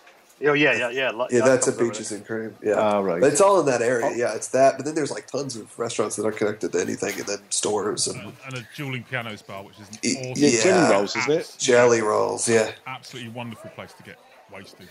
Oh 0.45 0.53
yeah, 0.53 0.73
yeah, 0.73 0.89
yeah. 0.89 1.09
Lu- 1.11 1.27
Yeah, 1.31 1.41
that's 1.43 1.67
a 1.67 1.71
beaches 1.73 2.13
and 2.13 2.25
Cream. 2.25 2.55
Yeah, 2.63 2.75
Ah, 2.75 2.99
right. 2.99 3.19
But 3.19 3.33
it's 3.33 3.41
all 3.41 3.59
in 3.59 3.65
that 3.65 3.81
area. 3.81 4.11
Yeah, 4.15 4.35
it's 4.35 4.47
that. 4.49 4.77
But 4.77 4.85
then 4.85 4.95
there's 4.95 5.11
like 5.11 5.27
tons 5.27 5.57
of 5.57 5.77
restaurants 5.77 6.15
that 6.15 6.23
aren't 6.23 6.37
connected 6.37 6.71
to 6.71 6.79
anything, 6.79 7.13
and 7.19 7.25
then 7.27 7.39
stores 7.49 8.07
and 8.07 8.31
and 8.45 8.57
a 8.57 8.65
dueling 8.75 9.03
pianos 9.03 9.41
bar, 9.41 9.63
which 9.63 9.75
is 9.79 9.89
an 9.89 9.97
awesome, 10.31 10.43
yeah. 10.43 10.49
Jellyrolls, 10.49 11.17
isn't 11.17 11.31
it? 11.31 11.45
Jellyrolls. 11.59 12.47
Yeah, 12.47 12.71
absolutely 12.87 13.31
wonderful 13.31 13.69
place 13.71 13.91
to 13.93 14.03
get 14.03 14.17
wasted. 14.51 14.87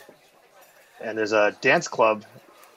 And 1.00 1.16
there's 1.16 1.32
a 1.32 1.56
dance 1.62 1.88
club, 1.88 2.24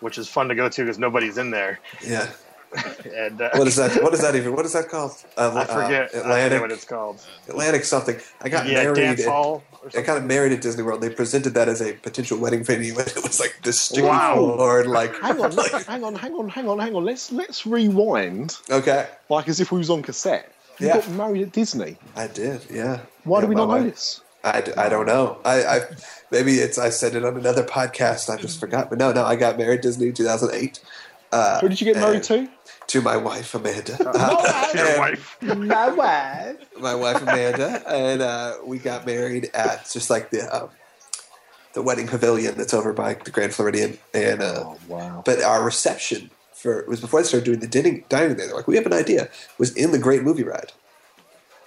which 0.02 0.18
is 0.18 0.28
fun 0.28 0.48
to 0.50 0.56
go 0.56 0.68
to 0.70 0.82
because 0.84 1.00
nobody's 1.00 1.38
in 1.38 1.52
there. 1.52 1.80
yeah. 2.06 2.28
And 3.14 3.42
uh, 3.42 3.50
What 3.56 3.68
is 3.68 3.76
that? 3.76 4.02
What 4.02 4.14
is 4.14 4.22
that 4.22 4.34
even? 4.34 4.56
What 4.56 4.64
is 4.66 4.72
that 4.72 4.88
called? 4.88 5.12
Uh, 5.36 5.52
I 5.54 5.66
forget, 5.66 6.16
uh, 6.16 6.20
I 6.20 6.22
Atlantic. 6.22 6.44
forget 6.52 6.62
what 6.62 6.72
it's 6.72 6.86
called. 6.86 7.22
Atlantic 7.50 7.84
something. 7.84 8.16
I 8.42 8.48
got 8.48 8.66
yeah, 8.66 8.76
married. 8.84 8.96
dance 8.96 9.20
at- 9.22 9.28
hall. 9.28 9.62
Or 9.74 9.88
I 9.88 9.92
something. 9.92 10.06
got 10.06 10.24
married 10.24 10.54
at 10.54 10.62
Disney 10.62 10.84
World. 10.84 11.02
They 11.02 11.10
presented 11.10 11.54
that 11.56 11.68
as 11.68 11.82
a 11.82 11.92
potential 11.92 12.38
wedding 12.38 12.64
venue, 12.64 12.94
and 12.98 13.08
it 13.10 13.22
was 13.24 13.42
like 13.42 13.60
this 13.64 13.78
sticky 13.78 14.04
Wow. 14.08 14.36
floor, 14.36 14.80
and 14.80 14.90
like 14.90 15.14
Hang 15.20 15.42
on, 15.42 15.52
hang 15.86 16.04
on, 16.06 16.16
hang 16.16 16.34
on, 16.34 16.48
hang 16.48 16.70
on, 16.70 16.80
hang 16.80 16.96
on. 16.96 17.04
Let's 17.04 17.30
let's 17.34 17.66
rewind, 17.66 18.56
okay, 18.70 19.10
like 19.28 19.50
as 19.50 19.60
if 19.60 19.74
we 19.74 19.80
was 19.80 19.90
on 19.90 20.02
cassette. 20.02 20.54
You 20.80 20.88
Yeah. 20.88 20.94
got 21.02 21.10
married 21.10 21.42
at 21.42 21.52
Disney. 21.52 21.98
I 22.16 22.28
did. 22.28 22.62
Yeah. 22.72 23.02
Why 23.26 23.40
Yeah, 23.40 23.42
do 23.42 23.48
we 23.48 23.56
not 23.56 23.68
know 23.68 23.84
this? 23.84 24.22
I, 24.44 24.62
d- 24.62 24.74
I 24.76 24.90
don't 24.90 25.06
know. 25.06 25.38
I, 25.46 25.64
I 25.64 25.80
maybe 26.32 26.54
it's 26.56 26.78
I 26.78 26.90
said 26.90 27.16
it 27.16 27.24
on 27.24 27.38
another 27.38 27.64
podcast. 27.64 28.30
I 28.30 28.38
just 28.38 28.60
forgot. 28.60 28.90
But 28.90 29.00
no, 29.00 29.12
no, 29.12 29.24
I 29.24 29.36
got 29.36 29.58
married 29.58 29.82
Disney 29.82 30.08
in 30.08 30.14
2008. 30.14 30.80
Uh, 31.32 31.60
Who 31.62 31.70
did 31.70 31.80
you 31.80 31.86
get 31.94 32.02
married 32.02 32.24
to? 32.24 32.50
To 32.88 33.02
my 33.02 33.16
wife 33.16 33.54
Amanda. 33.56 33.98
Your 34.76 34.88
And 34.88 35.00
wife. 35.00 35.38
My 35.42 35.90
wife. 35.90 36.58
my 36.80 36.96
wife 36.96 37.22
Amanda, 37.22 37.84
and 37.88 38.22
uh, 38.22 38.56
we 38.66 38.80
got 38.80 39.06
married 39.06 39.50
at 39.54 39.90
just 39.90 40.10
like 40.10 40.30
the 40.32 40.42
um, 40.54 40.70
the 41.74 41.82
wedding 41.82 42.08
pavilion 42.08 42.56
that's 42.58 42.74
over 42.74 42.92
by 42.92 43.14
the 43.14 43.32
Grand 43.32 43.54
Floridian. 43.54 43.98
And 44.14 44.42
uh, 44.42 44.64
Oh 44.66 44.78
wow. 44.88 45.22
but 45.26 45.42
our 45.42 45.64
reception 45.64 46.32
for 46.54 46.80
it 46.80 46.88
was 46.88 47.00
before 47.00 47.22
they 47.22 47.28
started 47.28 47.46
doing 47.46 47.60
the 47.60 47.68
dining 47.68 48.04
dining 48.10 48.36
there. 48.36 48.48
They're 48.48 48.56
like, 48.56 48.68
we 48.68 48.76
have 48.76 48.86
an 48.86 48.94
idea. 48.94 49.24
It 49.26 49.32
Was 49.58 49.74
in 49.78 49.92
the 49.92 50.00
Great 50.00 50.24
Movie 50.24 50.44
Ride. 50.44 50.74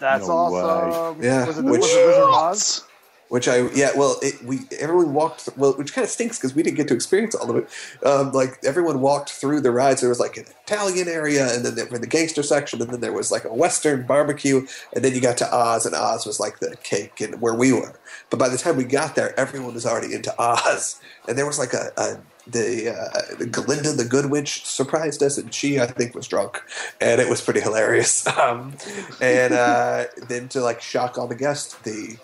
That's 0.01 0.26
No 0.28 0.51
way. 0.51 0.61
awesome. 0.61 1.22
Yeah, 1.22 1.47
Was 1.47 1.59
it, 1.59 1.64
which- 1.64 1.80
was 1.80 1.90
it 1.92 2.07
Wizard 2.07 2.22
of 2.24 2.30
Oz? 2.34 2.82
Which 3.29 3.49
I 3.49 3.68
yeah 3.70 3.91
well 3.97 4.18
it, 4.22 4.43
we 4.45 4.61
everyone 4.79 5.14
walked 5.14 5.49
well 5.57 5.72
which 5.72 5.95
kind 5.95 6.05
of 6.05 6.11
stinks 6.11 6.39
because 6.39 6.55
we 6.55 6.62
didn't 6.62 6.77
get 6.77 6.89
to 6.89 6.95
experience 6.95 7.35
all 7.35 7.51
of 7.51 7.57
it. 7.57 7.68
Um, 8.07 8.33
like 8.33 8.59
everyone 8.64 9.01
walked 9.01 9.31
through 9.31 9.62
the 9.62 9.70
rides. 9.70 10.01
There 10.01 10.11
was 10.11 10.20
like 10.20 10.37
an 10.37 10.45
Italian 10.64 11.09
area, 11.09 11.53
and 11.55 11.64
then 11.64 11.75
there 11.75 11.87
was 11.87 12.01
the 12.01 12.07
gangster 12.07 12.43
section, 12.43 12.83
and 12.83 12.91
then 12.91 13.01
there 13.01 13.12
was 13.12 13.33
like 13.33 13.45
a 13.45 13.55
Western 13.55 14.07
barbecue, 14.07 14.66
and 14.93 15.05
then 15.05 15.14
you 15.14 15.20
got 15.20 15.39
to 15.39 15.55
Oz, 15.55 15.87
and 15.87 15.95
Oz 15.95 16.27
was 16.27 16.39
like 16.39 16.61
the 16.61 16.77
cake 16.83 17.20
and 17.20 17.41
where 17.41 17.55
we 17.55 17.72
were. 17.72 17.99
But 18.31 18.39
by 18.39 18.49
the 18.49 18.59
time 18.59 18.77
we 18.77 18.85
got 18.85 19.14
there, 19.16 19.39
everyone 19.39 19.75
was 19.75 19.87
already 19.87 20.14
into 20.14 20.35
Oz, 20.39 21.01
and 21.27 21.39
there 21.39 21.47
was 21.47 21.59
like 21.59 21.72
a, 21.72 21.93
a 21.97 22.18
the, 22.47 22.91
uh, 22.91 23.45
Glinda 23.51 23.93
the 23.93 24.05
Good 24.05 24.27
Witch 24.27 24.66
surprised 24.66 25.22
us, 25.22 25.39
and 25.39 25.53
she 25.53 25.81
I 25.81 25.87
think 25.87 26.14
was 26.14 26.29
drunk, 26.29 26.62
and 27.01 27.20
it 27.20 27.29
was 27.29 27.41
pretty 27.41 27.61
hilarious. 27.61 28.27
Um, 28.45 28.77
and 29.22 29.55
uh, 29.55 30.07
then 30.29 30.49
to 30.49 30.61
like 30.61 30.83
shock 30.83 31.16
all 31.16 31.27
the 31.27 31.37
guests, 31.37 31.77
the 31.77 32.18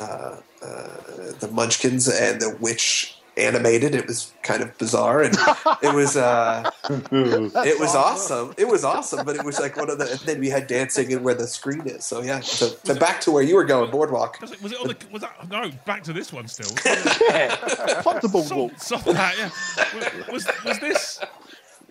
uh, 0.00 0.36
uh, 0.62 0.88
the 1.40 1.48
Munchkins 1.52 2.08
and 2.08 2.40
the 2.40 2.56
Witch 2.60 3.16
animated. 3.36 3.94
It 3.94 4.06
was 4.06 4.32
kind 4.42 4.62
of 4.62 4.76
bizarre, 4.78 5.22
and 5.22 5.36
it 5.82 5.94
was 5.94 6.16
uh, 6.16 6.70
it 6.90 7.80
was 7.80 7.94
awesome. 7.94 8.54
It 8.56 8.68
was 8.68 8.84
awesome, 8.84 9.24
but 9.24 9.36
it 9.36 9.44
was 9.44 9.58
like 9.58 9.76
one 9.76 9.90
of 9.90 9.98
the. 9.98 10.10
And 10.10 10.20
then 10.20 10.40
we 10.40 10.48
had 10.48 10.66
dancing 10.66 11.12
and 11.12 11.24
where 11.24 11.34
the 11.34 11.46
screen 11.46 11.82
is. 11.86 12.04
So 12.04 12.22
yeah, 12.22 12.40
so, 12.40 12.68
so 12.84 12.94
back 12.98 13.20
to 13.22 13.30
where 13.30 13.42
you 13.42 13.56
were 13.56 13.64
going, 13.64 13.90
Boardwalk. 13.90 14.40
Was 14.40 14.52
it, 14.52 14.62
was 14.62 14.72
it 14.72 14.80
on 14.80 14.88
the? 14.88 14.96
Was 15.12 15.22
that 15.22 15.50
no? 15.50 15.70
Back 15.84 16.02
to 16.04 16.12
this 16.12 16.32
one 16.32 16.48
still. 16.48 16.74
Fuck 18.02 18.20
the 18.22 18.28
boardwalk. 18.30 18.72
Stop 18.78 19.04
that. 19.04 19.36
Yeah. 19.38 20.32
Was 20.32 20.46
was 20.64 20.78
this 20.80 21.20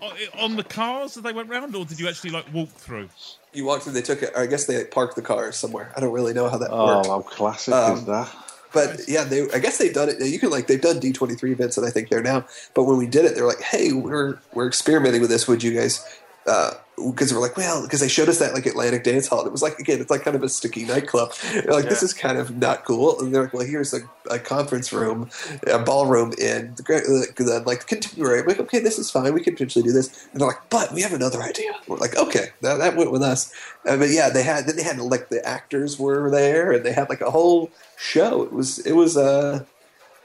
on- 0.01 0.17
on 0.39 0.55
the 0.55 0.63
cars 0.63 1.13
that 1.15 1.21
they 1.23 1.33
went 1.33 1.49
round, 1.49 1.75
or 1.75 1.85
did 1.85 1.99
you 1.99 2.07
actually 2.07 2.31
like 2.31 2.45
walk 2.53 2.69
through? 2.69 3.09
You 3.53 3.65
walked 3.65 3.83
through. 3.83 3.93
They 3.93 4.01
took 4.01 4.21
it. 4.23 4.31
Or 4.35 4.41
I 4.41 4.45
guess 4.47 4.65
they 4.65 4.83
parked 4.85 5.15
the 5.15 5.21
cars 5.21 5.55
somewhere. 5.55 5.91
I 5.95 5.99
don't 6.01 6.11
really 6.11 6.33
know 6.33 6.49
how 6.49 6.57
that 6.57 6.71
works. 6.71 7.07
Oh, 7.07 7.17
worked. 7.17 7.29
how 7.29 7.35
classic 7.35 7.73
Um, 7.73 7.97
is 7.97 8.05
that? 8.05 8.29
But 8.73 9.07
yeah, 9.07 9.23
they. 9.23 9.49
I 9.51 9.59
guess 9.59 9.77
they've 9.77 9.93
done 9.93 10.09
it. 10.09 10.19
You 10.21 10.37
can 10.37 10.49
like 10.49 10.67
they've 10.67 10.81
done 10.81 10.99
D 10.99 11.13
twenty 11.13 11.35
three 11.35 11.53
events, 11.53 11.77
and 11.77 11.87
I 11.87 11.89
think 11.89 12.09
they're 12.09 12.21
now. 12.21 12.45
But 12.73 12.83
when 12.83 12.97
we 12.97 13.07
did 13.07 13.23
it, 13.23 13.33
they're 13.35 13.47
like, 13.47 13.61
"Hey, 13.61 13.93
we're 13.93 14.37
we're 14.53 14.67
experimenting 14.67 15.21
with 15.21 15.29
this. 15.29 15.47
Would 15.47 15.63
you 15.63 15.73
guys?" 15.73 16.03
Because 16.45 17.33
we're 17.33 17.41
like, 17.41 17.57
well, 17.57 17.81
because 17.81 17.99
they 17.99 18.07
showed 18.07 18.29
us 18.29 18.39
that 18.39 18.53
like 18.53 18.65
Atlantic 18.65 19.03
Dance 19.03 19.27
Hall. 19.27 19.39
And 19.39 19.47
it 19.47 19.51
was 19.51 19.61
like 19.61 19.79
again, 19.79 19.99
it's 19.99 20.09
like 20.11 20.21
kind 20.21 20.35
of 20.35 20.43
a 20.43 20.49
sticky 20.49 20.85
nightclub. 20.85 21.33
They're 21.51 21.73
like, 21.73 21.89
this 21.89 22.03
is 22.03 22.13
kind 22.13 22.37
of 22.37 22.55
not 22.55 22.85
cool. 22.85 23.19
And 23.19 23.33
they're 23.33 23.43
like, 23.43 23.53
well, 23.53 23.65
here's 23.65 23.93
a, 23.93 23.99
a 24.31 24.39
conference 24.39 24.93
room, 24.93 25.29
a 25.67 25.79
ballroom 25.79 26.33
in 26.39 26.73
the, 26.75 26.83
great- 26.83 27.03
uh, 27.03 27.25
the 27.35 27.63
like 27.65 27.79
the 27.81 27.85
contemporary. 27.85 28.41
I'm 28.41 28.47
like, 28.47 28.59
okay, 28.59 28.79
this 28.79 28.97
is 28.97 29.11
fine. 29.11 29.33
We 29.33 29.41
could 29.41 29.55
potentially 29.55 29.83
do 29.83 29.91
this. 29.91 30.27
And 30.31 30.39
they're 30.39 30.47
like, 30.47 30.69
but 30.69 30.93
we 30.93 31.01
have 31.01 31.13
another 31.13 31.41
idea. 31.41 31.73
We're 31.87 31.97
like, 31.97 32.15
okay, 32.15 32.49
that, 32.61 32.77
that 32.77 32.95
went 32.95 33.11
with 33.11 33.23
us. 33.23 33.51
Uh, 33.85 33.97
but 33.97 34.09
yeah, 34.09 34.29
they 34.29 34.43
had 34.43 34.65
then 34.67 34.77
they 34.77 34.83
had 34.83 34.97
like 34.99 35.29
the 35.29 35.45
actors 35.45 35.99
were 35.99 36.29
there, 36.31 36.71
and 36.71 36.85
they 36.85 36.93
had 36.93 37.09
like 37.09 37.21
a 37.21 37.31
whole 37.31 37.71
show. 37.97 38.43
It 38.43 38.53
was 38.53 38.79
it 38.79 38.93
was 38.93 39.17
uh 39.17 39.65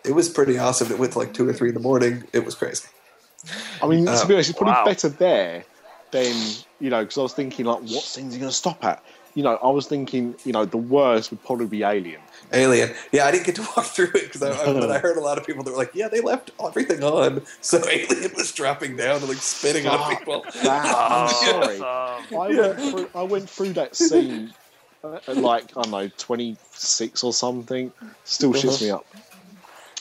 it 0.05 0.13
was 0.13 0.29
pretty 0.29 0.57
awesome. 0.59 0.93
It 0.93 0.99
went 0.99 1.13
to 1.15 1.19
like 1.19 1.35
two 1.35 1.49
or 1.49 1.53
three 1.53 1.71
in 1.71 1.75
the 1.75 1.81
morning. 1.81 2.25
It 2.33 2.45
was 2.45 2.55
crazy. 2.55 2.89
I 3.83 3.87
mean, 3.89 4.07
Uh, 4.07 4.21
to 4.21 4.27
be 4.29 4.35
honest, 4.35 4.51
it's 4.51 4.59
probably 4.59 4.75
wow. 4.75 4.85
better 4.85 5.09
there 5.09 5.65
than 6.13 6.35
you 6.81 6.91
know 6.91 7.03
because 7.03 7.19
I 7.19 7.23
was 7.23 7.33
thinking 7.35 7.67
like, 7.67 7.81
what 7.81 8.03
scenes 8.05 8.33
are 8.33 8.37
you 8.37 8.41
going 8.41 8.51
to 8.51 8.57
stop 8.57 8.85
at? 8.85 9.03
You 9.35 9.45
know, 9.45 9.59
I 9.63 9.69
was 9.71 9.87
thinking, 9.87 10.35
you 10.45 10.53
know, 10.53 10.65
the 10.65 10.77
worst 10.77 11.31
would 11.31 11.41
probably 11.45 11.67
be 11.67 11.85
Alien. 11.85 12.21
Alien. 12.53 12.93
Yeah, 13.13 13.27
I 13.27 13.31
didn't 13.31 13.47
get 13.47 13.55
to 13.57 13.63
walk 13.77 13.87
through 13.87 14.07
it 14.07 14.25
because 14.25 14.43
I, 14.43 14.51
I, 14.51 14.73
but 14.73 14.91
I 14.91 14.99
heard 15.07 15.17
a 15.17 15.21
lot 15.21 15.39
of 15.39 15.47
people 15.47 15.63
that 15.63 15.71
were 15.71 15.77
like, 15.77 15.93
"Yeah, 15.95 16.09
they 16.09 16.21
left 16.21 16.51
everything 16.61 17.05
on." 17.05 17.43
So 17.61 17.81
Alien 17.89 18.33
was 18.37 18.51
dropping 18.53 18.97
down 18.97 19.17
and 19.21 19.29
like 19.29 19.39
spitting 19.39 19.87
on 19.87 20.17
people. 20.17 20.45
that. 20.65 20.95
I'm 20.97 21.29
sorry. 21.29 21.79
Um, 22.31 22.41
I 22.41 22.49
went 22.49 22.81
through. 22.81 23.11
I 23.15 23.23
went 23.23 23.49
through 23.49 23.73
that 23.75 23.95
scene 23.95 24.53
uh, 25.05 25.21
at 25.29 25.37
like 25.37 25.77
I 25.77 25.83
don't 25.83 25.91
know, 25.93 26.11
twenty 26.19 26.57
six 26.73 27.23
or 27.23 27.33
something. 27.33 27.93
Still 28.25 28.53
shits 28.53 28.83
me 28.83 28.91
up. 28.91 29.07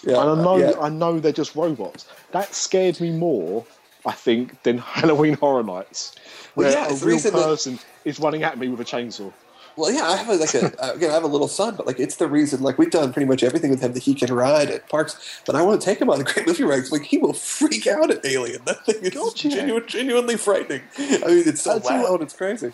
Yeah, 0.03 0.21
And 0.21 0.39
I 0.39 0.43
know, 0.43 0.57
yeah. 0.57 0.71
I 0.79 0.89
know 0.89 1.19
they're 1.19 1.31
just 1.31 1.55
robots. 1.55 2.07
That 2.31 2.55
scared 2.55 2.99
me 3.01 3.11
more, 3.11 3.65
I 4.05 4.13
think, 4.13 4.63
than 4.63 4.77
Halloween 4.99 5.35
Horror 5.35 5.63
Nights, 5.63 6.15
Well, 6.55 6.67
where 6.67 6.73
yeah, 6.73 6.93
a 6.93 7.05
real 7.05 7.19
person 7.19 7.79
is 8.05 8.19
running 8.19 8.43
at 8.43 8.57
me 8.57 8.69
with 8.69 8.79
a 8.79 8.85
chainsaw. 8.85 9.33
Well, 9.79 9.91
yeah, 9.93 10.09
I 10.09 10.17
have 10.17 10.27
a, 10.27 10.35
like 10.35 10.53
a 10.55 10.83
uh, 10.83 10.93
again. 10.93 11.09
I 11.09 11.13
have 11.13 11.23
a 11.23 11.27
little 11.27 11.47
son, 11.47 11.75
but 11.75 11.87
like 11.87 12.01
it's 12.01 12.17
the 12.17 12.27
reason. 12.27 12.61
Like 12.61 12.77
we've 12.77 12.91
done 12.91 13.13
pretty 13.13 13.27
much 13.27 13.43
everything 13.43 13.69
with 13.69 13.81
him 13.81 13.93
that 13.93 14.03
he 14.03 14.13
can 14.13 14.33
ride 14.33 14.69
at 14.69 14.89
parks. 14.89 15.41
But 15.45 15.55
I 15.55 15.61
want 15.61 15.79
to 15.79 15.85
take 15.85 16.01
him 16.01 16.09
on 16.09 16.17
the 16.17 16.25
great 16.25 16.45
movie 16.45 16.65
rides. 16.65 16.91
Like 16.91 17.03
he 17.03 17.17
will 17.17 17.31
freak 17.31 17.87
out 17.87 18.11
at 18.11 18.25
Alien. 18.25 18.61
That 18.65 18.85
thing 18.85 18.97
is 19.01 19.33
genuine, 19.33 19.85
genuinely 19.87 20.35
frightening. 20.35 20.81
I 20.97 21.27
mean, 21.27 21.43
it's 21.45 21.61
so 21.61 21.71
I'll 21.71 21.79
tell 21.79 21.97
you 21.97 22.09
loud. 22.09 22.21
It's 22.21 22.35
crazy. 22.35 22.73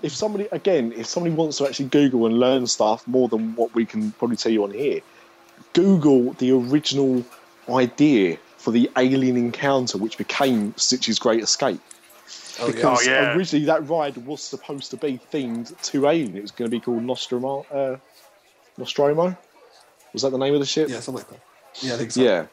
If 0.00 0.14
somebody, 0.14 0.46
again, 0.52 0.92
if 0.96 1.06
somebody 1.06 1.34
wants 1.34 1.58
to 1.58 1.66
actually 1.66 1.88
Google 1.88 2.26
and 2.26 2.38
learn 2.38 2.68
stuff 2.68 3.06
more 3.08 3.28
than 3.28 3.56
what 3.56 3.74
we 3.74 3.84
can 3.84 4.12
probably 4.12 4.36
tell 4.36 4.52
you 4.52 4.62
on 4.62 4.70
here, 4.70 5.00
Google 5.72 6.34
the 6.34 6.52
original 6.52 7.24
idea 7.68 8.38
for 8.62 8.70
the 8.70 8.88
alien 8.96 9.36
encounter, 9.36 9.98
which 9.98 10.16
became 10.16 10.72
Stitch's 10.76 11.18
Great 11.18 11.42
Escape. 11.42 11.80
Oh, 12.60 12.66
yeah. 12.68 12.72
Because 12.72 13.08
Oh, 13.08 13.10
yeah. 13.10 13.34
originally 13.34 13.66
that 13.66 13.88
ride 13.88 14.16
was 14.18 14.42
supposed 14.42 14.90
to 14.92 14.96
be 14.96 15.18
themed 15.32 15.78
to 15.90 16.06
Alien. 16.08 16.36
It 16.36 16.42
was 16.42 16.50
going 16.52 16.70
to 16.70 16.74
be 16.74 16.80
called 16.80 17.02
Nostromo. 17.02 17.66
Uh, 17.70 17.96
Nostromo? 18.78 19.36
Was 20.12 20.22
that 20.22 20.30
the 20.30 20.38
name 20.38 20.54
of 20.54 20.60
the 20.60 20.66
ship? 20.66 20.88
Yeah, 20.88 21.00
something 21.00 21.24
like 21.24 21.30
that. 21.30 21.40
Yeah, 21.86 21.94
I 21.94 21.96
think 21.96 22.12
so. 22.12 22.22
Yeah. 22.22 22.46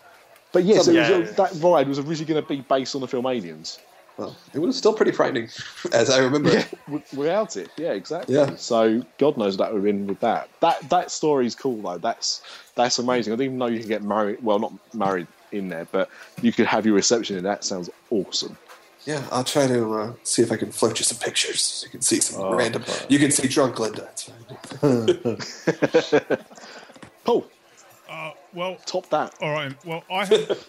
But 0.52 0.64
yes, 0.64 0.88
it 0.88 0.96
Something- 0.96 1.22
was, 1.22 1.36
that 1.36 1.54
ride 1.64 1.88
was 1.88 2.00
originally 2.00 2.26
going 2.34 2.42
to 2.44 2.50
be 2.50 2.62
based 2.62 2.96
on 2.96 3.02
the 3.02 3.08
film 3.08 3.26
Aliens. 3.28 3.78
Well, 4.18 4.36
it 4.54 4.60
was 4.60 4.76
still 4.78 4.94
pretty 4.94 5.12
frightening, 5.14 5.48
as 5.94 6.10
I 6.10 6.18
remember. 6.20 6.50
Yeah, 6.90 7.00
without 7.16 7.56
it, 7.56 7.70
yeah, 7.78 7.92
exactly. 7.92 8.36
Yeah. 8.36 8.56
So 8.56 9.04
God 9.18 9.38
knows 9.38 9.58
what 9.58 9.66
that 9.66 9.74
would 9.74 9.80
have 9.80 9.86
been 9.86 10.08
with 10.08 10.20
that. 10.22 10.50
That 10.60 10.90
that 10.90 11.12
story's 11.12 11.56
cool 11.56 11.82
though. 11.82 12.00
That's 12.00 12.42
that's 12.76 13.00
amazing. 13.00 13.32
I 13.32 13.36
didn't 13.38 13.46
even 13.46 13.58
know 13.60 13.68
you 13.68 13.80
could 13.80 13.88
get 13.88 14.04
married. 14.04 14.44
Well, 14.44 14.60
not 14.60 14.74
married 14.94 15.28
in 15.52 15.70
there, 15.70 15.88
but 15.92 16.10
you 16.42 16.52
could 16.52 16.68
have 16.68 16.86
your 16.86 16.96
reception 16.96 17.38
in 17.38 17.44
that. 17.46 17.64
Sounds 17.64 17.90
awesome. 18.10 18.58
Yeah, 19.06 19.24
I'll 19.32 19.44
try 19.46 19.68
to 19.68 19.94
uh, 19.96 20.14
see 20.24 20.42
if 20.42 20.52
I 20.52 20.58
can 20.58 20.72
float 20.72 21.00
you 21.00 21.06
some 21.06 21.18
pictures. 21.20 21.62
So 21.62 21.86
you 21.86 21.92
can 21.92 22.02
see 22.02 22.20
some 22.20 22.44
Oh, 22.44 22.56
random. 22.56 22.84
fine. 22.84 23.08
You 23.10 23.20
can 23.20 23.32
see 23.32 23.48
drunk 23.48 23.76
Glinda. 23.76 24.10
It's 24.12 24.24
fine. 24.24 25.38
Paul, 27.24 27.46
Uh, 28.10 28.32
well, 28.54 28.76
top 28.86 29.10
that. 29.10 29.34
all 29.42 29.52
right. 29.52 29.74
Well, 29.86 30.04
I 30.12 30.26
have 30.26 30.66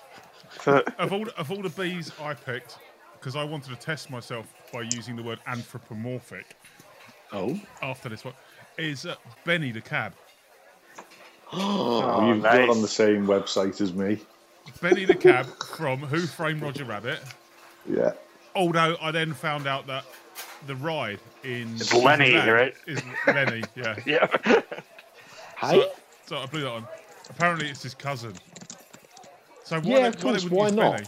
of 0.98 1.12
all 1.12 1.26
of 1.36 1.50
all 1.50 1.62
the 1.62 1.70
bees 1.70 2.12
I 2.20 2.34
picked 2.34 2.78
because 3.14 3.36
I 3.36 3.44
wanted 3.44 3.70
to 3.70 3.76
test 3.76 4.10
myself 4.10 4.46
by 4.72 4.82
using 4.82 5.16
the 5.16 5.22
word 5.22 5.40
anthropomorphic 5.46 6.56
Oh, 7.32 7.58
after 7.82 8.08
this 8.08 8.24
one 8.24 8.34
is 8.78 9.06
uh, 9.06 9.16
Benny 9.44 9.72
the 9.72 9.80
cab. 9.80 10.14
Oh, 11.52 12.22
you've 12.28 12.42
nice. 12.42 12.68
got 12.68 12.70
on 12.70 12.82
the 12.82 12.88
same 12.88 13.26
website 13.26 13.80
as 13.80 13.92
me. 13.92 14.18
Benny 14.80 15.04
the 15.04 15.14
cab 15.14 15.46
from 15.76 15.98
Who 16.00 16.20
Framed 16.20 16.62
Roger 16.62 16.84
Rabbit. 16.84 17.20
Yeah. 17.88 18.12
Although 18.54 18.96
I 19.00 19.10
then 19.10 19.32
found 19.34 19.66
out 19.66 19.86
that 19.86 20.04
the 20.66 20.74
ride 20.76 21.20
in 21.44 21.74
It's 21.76 21.94
Lenny, 21.94 22.34
right? 22.36 22.74
Is 22.86 23.02
Lenny, 23.26 23.62
yeah. 23.76 23.96
yeah. 24.06 24.26
hey, 25.58 25.80
So, 25.80 25.90
so 26.26 26.36
I 26.38 26.46
blew 26.46 26.60
that 26.62 26.70
on. 26.70 26.86
Apparently, 27.30 27.68
it's 27.68 27.82
his 27.82 27.94
cousin. 27.94 28.34
So 29.64 29.80
why, 29.80 29.88
Yeah, 29.90 30.00
they, 30.00 30.06
of 30.08 30.14
why, 30.16 30.20
course, 30.30 30.42
they 30.44 30.48
why 30.48 30.64
wouldn't? 30.64 30.80
Benny? 30.96 31.06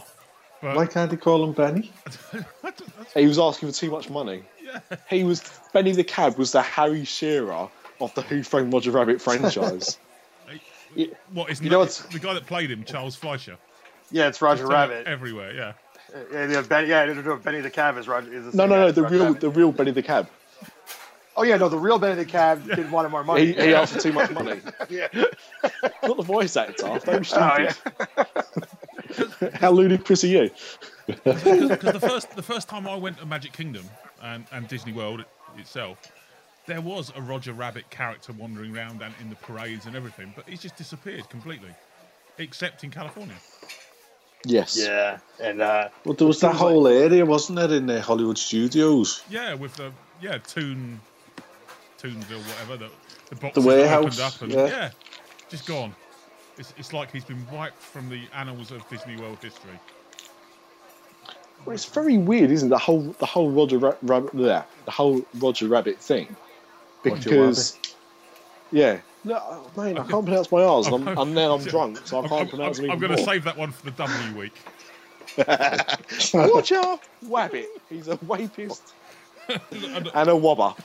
But 0.61 0.75
Why 0.77 0.85
can't 0.85 1.11
they 1.11 1.17
call 1.17 1.43
him 1.43 1.51
Benny? 1.51 1.91
He 3.13 3.27
was 3.27 3.37
asking 3.37 3.69
for 3.69 3.75
too 3.75 3.91
much 3.91 4.09
money. 4.09 4.41
He 5.09 5.23
was 5.23 5.43
Benny 5.73 5.91
the 5.91 6.03
Cab 6.03 6.37
was 6.37 6.51
the 6.53 6.61
Harry 6.63 7.03
Shearer 7.05 7.69
of 8.01 8.13
the 8.15 8.21
Who 8.23 8.41
Framed 8.41 8.73
Roger 8.73 8.91
Rabbit 8.91 9.21
franchise. 9.21 9.99
what 11.31 11.49
is 11.49 11.61
You 11.61 11.69
know 11.69 11.79
what's- 11.79 11.99
the 12.03 12.19
guy 12.19 12.33
that 12.33 12.45
played 12.45 12.71
him, 12.71 12.83
Charles 12.83 13.15
Fleischer? 13.15 13.57
Yeah, 14.11 14.27
it's 14.27 14.41
Roger 14.41 14.65
uh, 14.65 14.69
Rabbit. 14.69 15.07
everywhere. 15.07 15.53
Yeah. 15.53 15.73
Yeah, 16.31 16.47
yeah, 16.51 16.61
Benny, 16.61 16.89
yeah, 16.89 17.05
no, 17.05 17.13
no, 17.21 17.35
Benny 17.37 17.61
the 17.61 17.71
Cab 17.71 17.97
is 17.97 18.07
Roger. 18.07 18.31
Is 18.31 18.53
no, 18.53 18.67
no, 18.67 18.75
no, 18.75 18.91
the 18.91 19.01
Roger 19.01 19.15
real, 19.15 19.25
Rabbit. 19.25 19.41
the 19.41 19.49
real 19.49 19.71
Benny 19.71 19.91
the 19.91 20.03
Cab. 20.03 20.29
Oh 21.35 21.41
yeah, 21.41 21.57
no, 21.57 21.67
the 21.69 21.77
real 21.79 21.97
Benny 21.97 22.13
the 22.15 22.25
Cab 22.25 22.63
didn't 22.67 22.91
want 22.91 23.09
more 23.09 23.23
money. 23.23 23.47
He, 23.47 23.53
he 23.53 23.73
asked 23.73 23.93
for 23.93 23.99
too 23.99 24.13
much 24.13 24.29
money. 24.29 24.59
yeah. 24.89 25.07
Not 26.03 26.17
the 26.17 26.23
voice 26.23 26.55
actor. 26.55 26.99
Don't 27.03 27.21
be 27.23 27.27
Oh, 27.33 27.57
yeah. 27.57 29.49
How 29.55 29.71
ludicrous 29.71 30.23
are 30.23 30.27
you? 30.27 30.49
Because 31.07 31.43
the 31.81 31.99
first 31.99 32.35
the 32.35 32.43
first 32.43 32.69
time 32.69 32.87
I 32.87 32.95
went 32.95 33.17
to 33.17 33.25
Magic 33.25 33.51
Kingdom 33.51 33.83
and, 34.21 34.45
and 34.53 34.67
Disney 34.69 34.93
World 34.93 35.25
itself, 35.57 35.97
there 36.65 36.81
was 36.81 37.11
a 37.15 37.21
Roger 37.21 37.53
Rabbit 37.53 37.89
character 37.89 38.33
wandering 38.33 38.75
around 38.75 39.01
and 39.01 39.13
in 39.21 39.29
the 39.29 39.35
parades 39.35 39.85
and 39.85 39.95
everything, 39.95 40.33
but 40.35 40.47
he's 40.47 40.61
just 40.61 40.75
disappeared 40.77 41.29
completely, 41.29 41.73
except 42.37 42.83
in 42.83 42.91
California. 42.91 43.35
Yes. 44.45 44.77
Yeah, 44.77 45.19
and 45.41 45.61
uh, 45.61 45.89
Well, 46.05 46.15
there 46.15 46.27
was 46.27 46.41
that 46.41 46.55
whole 46.55 46.87
area, 46.87 47.25
wasn't 47.25 47.57
there, 47.59 47.71
in 47.71 47.85
the 47.85 48.01
Hollywood 48.01 48.37
studios? 48.37 49.23
Yeah, 49.29 49.53
with 49.53 49.75
the 49.75 49.91
yeah 50.21 50.37
Toon, 50.39 50.99
Toonville, 51.97 52.41
whatever 52.41 52.77
the 52.77 52.89
the 53.29 53.35
The 53.35 53.41
boxes 53.41 53.65
warehouse, 53.65 54.19
opened 54.19 54.19
up 54.19 54.41
and 54.41 54.51
yeah. 54.51 54.65
yeah. 54.67 54.89
just 55.49 55.65
gone. 55.65 55.95
It's, 56.57 56.73
it's 56.77 56.93
like 56.93 57.11
he's 57.11 57.23
been 57.23 57.45
wiped 57.51 57.81
from 57.81 58.09
the 58.09 58.21
annals 58.35 58.71
of 58.71 58.87
Disney 58.89 59.15
World 59.17 59.39
history. 59.41 59.79
Well, 61.65 61.73
it's 61.73 61.85
very 61.85 62.17
weird, 62.17 62.51
isn't 62.51 62.67
it? 62.67 62.69
The 62.69 62.77
whole 62.77 63.15
the 63.19 63.25
whole 63.25 63.49
Roger 63.49 63.77
Ra- 63.77 63.95
Rabbit, 64.01 64.35
bleh, 64.35 64.63
the 64.85 64.91
whole 64.91 65.25
Roger 65.35 65.67
Rabbit 65.67 65.97
thing, 65.99 66.27
Roger 66.27 66.35
because 67.03 67.77
yeah, 68.71 68.99
no, 69.23 69.39
oh, 69.41 69.71
mate, 69.77 69.97
I 69.97 70.05
can't 70.05 70.25
pronounce 70.25 70.51
my 70.51 70.63
R's. 70.63 70.87
and 70.87 71.07
I'm, 71.07 71.17
and 71.17 71.35
now 71.35 71.53
I'm 71.53 71.63
drunk, 71.63 71.99
so 72.05 72.17
I 72.17 72.23
I'm, 72.23 72.29
can't 72.29 72.41
I'm, 72.41 72.49
pronounce 72.49 72.77
I'm, 72.79 72.83
them 72.83 72.91
I'm 72.91 72.99
going 72.99 73.15
to 73.15 73.23
save 73.23 73.43
that 73.45 73.57
one 73.57 73.71
for 73.71 73.85
the 73.85 73.91
W 73.91 74.37
week. 74.37 74.53
Watch 76.33 76.71
out, 76.71 77.01
Wabbit. 77.25 77.65
He's 77.89 78.07
a 78.07 78.17
wapist 78.17 78.93
and 79.49 80.29
a 80.29 80.35
wobber. 80.35 80.75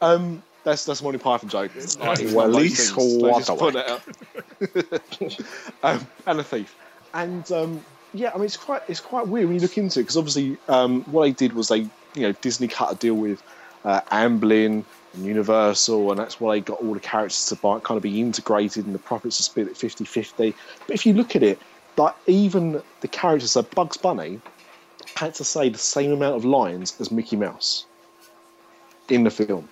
Um, 0.00 0.42
that's 0.64 0.84
that's 0.84 1.00
a 1.00 1.04
Monty 1.04 1.18
Python 1.18 1.48
joke. 1.48 1.72
Like, 1.74 2.20
it's 2.20 2.32
Well, 2.32 2.46
one 2.46 2.46
of 2.46 2.52
those 2.54 2.62
he's 2.62 2.90
things. 2.90 3.22
They 3.22 3.30
just 3.30 3.58
put 3.58 3.76
it 3.76 3.86
out. 3.86 5.40
um, 6.00 6.06
and 6.26 6.40
a 6.40 6.44
thief. 6.44 6.74
And 7.12 7.50
um, 7.52 7.84
yeah, 8.12 8.30
I 8.34 8.36
mean 8.36 8.46
it's 8.46 8.56
quite 8.56 8.82
it's 8.88 9.00
quite 9.00 9.28
weird 9.28 9.46
when 9.46 9.56
you 9.56 9.60
look 9.60 9.76
into 9.76 10.00
it 10.00 10.04
because 10.04 10.16
obviously 10.16 10.56
um, 10.68 11.02
what 11.02 11.22
they 11.22 11.32
did 11.32 11.52
was 11.52 11.68
they 11.68 11.80
you 12.14 12.22
know 12.22 12.32
Disney 12.32 12.66
cut 12.66 12.92
a 12.92 12.96
deal 12.96 13.14
with 13.14 13.42
uh, 13.84 14.00
Amblin 14.10 14.84
and 15.14 15.24
Universal, 15.24 16.10
and 16.10 16.18
that's 16.18 16.40
why 16.40 16.56
they 16.56 16.60
got 16.60 16.80
all 16.80 16.94
the 16.94 17.00
characters 17.00 17.46
to 17.46 17.56
buy, 17.56 17.78
kind 17.80 17.96
of 17.96 18.02
be 18.02 18.20
integrated, 18.20 18.86
and 18.86 18.94
the 18.94 18.98
profits 18.98 19.40
are 19.40 19.44
split 19.44 19.68
at 19.68 19.74
50-50. 19.74 20.54
But 20.86 20.94
if 20.94 21.06
you 21.06 21.12
look 21.12 21.36
at 21.36 21.42
it, 21.42 21.58
like 21.96 22.14
even 22.26 22.82
the 23.00 23.08
characters, 23.08 23.52
so 23.52 23.62
Bugs 23.62 23.96
Bunny 23.96 24.40
had 25.14 25.34
to 25.34 25.44
say 25.44 25.68
the 25.68 25.78
same 25.78 26.12
amount 26.12 26.36
of 26.36 26.44
lines 26.44 27.00
as 27.00 27.10
Mickey 27.10 27.36
Mouse 27.36 27.86
in 29.08 29.24
the 29.24 29.30
film. 29.30 29.68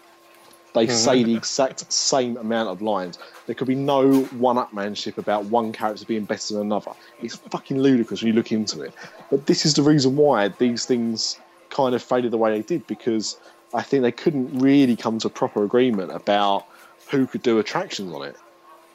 They 0.74 0.86
mm-hmm. 0.86 0.94
say 0.94 1.22
the 1.22 1.36
exact 1.36 1.92
same 1.92 2.36
amount 2.36 2.70
of 2.70 2.80
lines. 2.80 3.18
There 3.46 3.54
could 3.54 3.68
be 3.68 3.74
no 3.74 4.22
one-upmanship 4.22 5.18
about 5.18 5.44
one 5.46 5.72
character 5.72 6.04
being 6.06 6.24
better 6.24 6.54
than 6.54 6.62
another. 6.62 6.92
It's 7.20 7.36
fucking 7.36 7.78
ludicrous 7.78 8.22
when 8.22 8.28
you 8.28 8.34
look 8.34 8.52
into 8.52 8.80
it. 8.80 8.94
But 9.30 9.46
this 9.46 9.66
is 9.66 9.74
the 9.74 9.82
reason 9.82 10.16
why 10.16 10.48
these 10.48 10.86
things 10.86 11.38
kind 11.70 11.94
of 11.94 12.02
faded 12.02 12.30
the 12.30 12.38
way 12.38 12.52
they 12.52 12.62
did 12.62 12.86
because 12.86 13.38
I 13.74 13.82
think 13.82 14.02
they 14.02 14.12
couldn't 14.12 14.58
really 14.58 14.96
come 14.96 15.18
to 15.20 15.28
a 15.28 15.30
proper 15.30 15.64
agreement 15.64 16.12
about 16.12 16.66
who 17.10 17.26
could 17.26 17.42
do 17.42 17.58
attractions 17.58 18.12
on 18.12 18.22
it. 18.22 18.36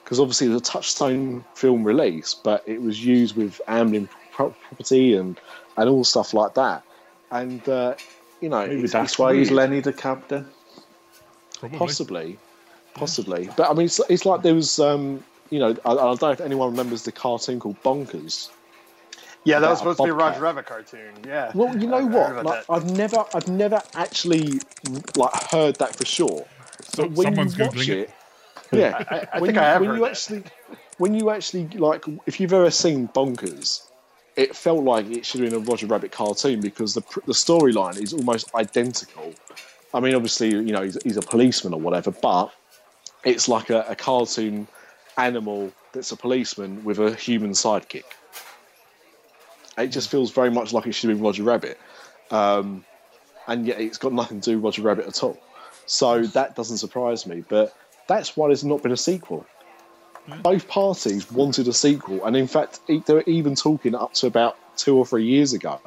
Because 0.04 0.20
obviously 0.20 0.48
it 0.48 0.52
was 0.52 0.62
a 0.62 0.64
touchstone 0.64 1.44
film 1.56 1.84
release, 1.84 2.34
but 2.34 2.64
it 2.66 2.82
was 2.82 3.04
used 3.04 3.36
with 3.36 3.60
Amblin 3.68 4.08
property 4.32 5.16
and 5.16 5.40
and 5.76 5.90
all 5.90 6.04
stuff 6.04 6.34
like 6.34 6.54
that. 6.54 6.84
And 7.30 7.68
uh, 7.68 7.96
you 8.42 8.50
know, 8.50 8.66
Maybe 8.66 8.88
that's 8.88 9.20
why 9.20 9.36
he's. 9.36 9.52
Lenny 9.52 9.82
the 9.82 9.94
captain. 9.94 10.48
Probably. 11.60 11.78
Possibly, 11.78 12.40
possibly. 12.94 13.50
But 13.58 13.70
I 13.70 13.74
mean, 13.74 13.88
it's, 13.88 14.00
it's 14.10 14.26
like 14.26 14.44
there 14.44 14.54
was, 14.54 14.80
um, 14.80 15.24
you 15.50 15.60
know, 15.60 15.76
I, 15.86 15.92
I 15.92 15.96
don't 15.96 16.22
know 16.22 16.32
if 16.32 16.42
anyone 16.42 16.72
remembers 16.72 17.04
the 17.04 17.12
cartoon 17.12 17.60
called 17.60 17.82
Bonkers. 17.82 18.50
Yeah, 19.48 19.60
that 19.60 19.70
was 19.70 19.80
supposed 19.80 19.98
to 20.00 20.04
be 20.06 20.10
a. 20.10 20.14
Roger 20.14 20.42
Rabbit 20.42 20.66
cartoon. 20.66 21.14
Yeah. 21.26 21.52
Well, 21.54 21.76
you 21.78 21.88
know 21.88 21.98
I 21.98 22.02
heard 22.02 22.12
what? 22.14 22.32
about 22.32 22.46
Like. 22.46 22.66
I've 22.70 22.92
never, 22.98 23.26
I've 23.34 23.48
never 23.48 23.82
actually 23.96 24.60
like 25.16 25.34
heard 25.52 25.76
that 25.78 25.96
for 25.96 26.06
sure. 26.06 26.46
So- 26.84 27.04
But 27.04 27.12
when 27.12 27.26
someone's 27.28 27.58
you 27.58 27.66
watch 27.66 27.74
Googling 27.76 27.90
it. 27.90 28.10
it, 28.72 28.78
yeah, 28.78 29.04
I- 29.10 29.28
I 29.34 29.40
when 29.40 29.48
think 29.48 29.56
you, 29.56 29.62
I 29.62 29.66
have 29.66 29.82
when 29.82 29.90
heard 29.92 29.96
you 29.98 30.04
that. 30.06 30.12
actually, 30.12 30.44
when 30.98 31.14
you 31.14 31.30
actually 31.30 31.68
like, 31.70 32.04
if 32.26 32.40
you've 32.40 32.54
ever 32.54 32.70
seen 32.72 33.08
Bonkers, 33.10 33.84
it 34.36 34.56
felt 34.56 34.84
like 34.84 35.06
it 35.10 35.26
should 35.26 35.42
have 35.42 35.50
been 35.52 35.60
a 35.62 35.64
Roger 35.64 35.88
Rabbit 35.88 36.12
cartoon 36.12 36.60
because 36.62 36.94
the 36.94 37.02
the 37.26 37.34
storyline 37.34 38.02
is 38.02 38.14
almost 38.14 38.54
identical. 38.56 39.34
I 39.94 40.00
mean, 40.02 40.14
obviously, 40.16 40.50
you 40.50 40.74
know, 40.74 40.82
he's, 40.84 40.98
he's 41.04 41.18
a 41.18 41.22
policeman 41.22 41.74
or 41.74 41.80
whatever, 41.80 42.12
but 42.12 42.52
it's 43.24 43.48
like 43.48 43.70
a, 43.70 43.86
a 43.90 43.96
cartoon 43.96 44.68
animal 45.18 45.72
that's 45.94 46.12
a 46.12 46.18
policeman 46.18 46.84
with 46.84 47.00
a 47.00 47.16
human 47.16 47.52
sidekick. 47.52 48.04
It 49.78 49.88
just 49.88 50.10
feels 50.10 50.32
very 50.32 50.50
much 50.50 50.74
like 50.74 50.88
it 50.88 50.94
should 50.94 51.08
be 51.08 51.14
Roger 51.14 51.44
Rabbit, 51.44 51.80
um, 52.32 52.84
and 53.48 53.66
yet 53.68 53.80
it's 53.80 53.98
got 53.98 54.12
nothing 54.12 54.42
to 54.42 54.52
do 54.52 54.58
with 54.58 54.64
Roger 54.64 54.82
Rabbit 54.82 55.08
at 55.08 55.24
all. 55.24 55.40
So 55.86 56.24
that 56.24 56.56
doesn't 56.56 56.78
surprise 56.78 57.28
me. 57.28 57.44
But 57.48 57.76
that's 58.08 58.36
why 58.36 58.48
there's 58.48 58.64
not 58.64 58.82
been 58.82 58.92
a 58.92 58.98
sequel. 58.98 59.46
Both 60.44 60.68
parties 60.68 61.32
wanted 61.32 61.68
a 61.68 61.74
sequel, 61.74 62.26
and 62.26 62.36
in 62.36 62.48
fact, 62.48 62.82
they 62.88 63.02
were 63.08 63.24
even 63.28 63.56
talking 63.56 63.96
up 63.96 64.14
to 64.16 64.28
about 64.28 64.58
two 64.76 64.98
or 64.98 65.06
three 65.06 65.26
years 65.26 65.54
ago. 65.54 65.80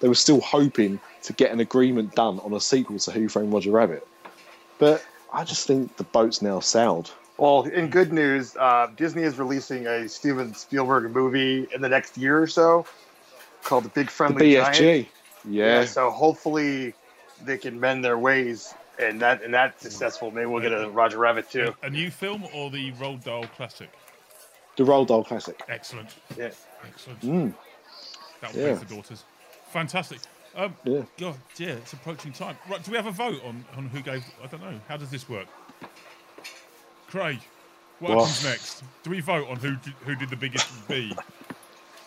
They 0.00 0.08
were 0.08 0.14
still 0.14 0.40
hoping 0.40 1.00
to 1.22 1.32
get 1.32 1.50
an 1.50 1.58
agreement 1.58 2.14
done 2.14 2.38
on 2.40 2.52
a 2.52 2.60
sequel 2.60 2.98
to 3.00 3.10
Who 3.10 3.28
Framed 3.28 3.52
Roger 3.52 3.72
Rabbit. 3.72 4.06
But 4.78 5.04
I 5.32 5.42
just 5.42 5.66
think 5.66 5.96
the 5.96 6.04
boat's 6.04 6.40
now 6.42 6.60
sailed. 6.60 7.12
Well, 7.38 7.62
in 7.62 7.88
good 7.88 8.12
news, 8.12 8.56
uh, 8.56 8.88
Disney 8.96 9.22
is 9.22 9.38
releasing 9.38 9.86
a 9.86 10.08
Steven 10.08 10.54
Spielberg 10.54 11.12
movie 11.12 11.66
in 11.74 11.80
the 11.80 11.88
next 11.88 12.16
year 12.16 12.40
or 12.40 12.46
so 12.46 12.86
called 13.62 13.84
The 13.84 13.88
Big 13.90 14.06
The 14.06 14.12
Friendly 14.12 14.52
BFG, 14.52 14.72
Giant. 14.78 15.08
yeah. 15.48 15.84
So 15.84 16.10
hopefully 16.10 16.94
they 17.44 17.58
can 17.58 17.78
mend 17.78 18.04
their 18.04 18.18
ways, 18.18 18.74
and 18.98 19.20
that 19.20 19.42
and 19.42 19.52
that's 19.54 19.82
successful. 19.82 20.30
Maybe 20.30 20.46
we'll 20.46 20.62
get 20.62 20.72
a 20.72 20.88
Roger 20.90 21.18
Rabbit 21.18 21.50
too. 21.50 21.74
A 21.82 21.90
new 21.90 22.10
film 22.10 22.44
or 22.54 22.70
the 22.70 22.92
Roald 22.92 23.24
Dahl 23.24 23.44
classic? 23.56 23.90
the 24.76 24.84
Roald 24.84 25.08
Dahl 25.08 25.24
classic. 25.24 25.60
Excellent. 25.68 26.14
Yeah. 26.36 26.50
Excellent. 26.86 27.20
Mm. 27.22 27.54
That 28.40 28.54
will 28.54 28.60
Yeah. 28.60 28.74
please 28.76 28.86
the 28.88 28.94
daughters. 28.94 29.24
Fantastic. 29.72 30.20
Um, 30.56 30.74
Yeah. 30.84 31.02
God, 31.18 31.34
yeah, 31.56 31.70
it's 31.70 31.92
approaching 31.92 32.32
time. 32.32 32.56
Right, 32.68 32.82
do 32.82 32.90
we 32.92 32.96
have 32.96 33.06
a 33.06 33.10
vote 33.10 33.42
on, 33.44 33.64
on 33.76 33.86
who 33.88 34.00
gave? 34.00 34.24
I 34.42 34.46
don't 34.46 34.60
know. 34.62 34.80
How 34.88 34.96
does 34.96 35.10
this 35.10 35.28
work? 35.28 35.46
Craig, 37.08 37.40
what 37.98 38.10
What? 38.16 38.28
happens 38.28 38.44
next? 38.44 38.82
Do 39.02 39.10
we 39.10 39.20
vote 39.20 39.48
on 39.48 39.56
who 39.56 39.76
did, 39.76 39.92
who 40.04 40.14
did 40.14 40.30
the 40.30 40.36
biggest 40.36 40.68
B? 40.88 41.12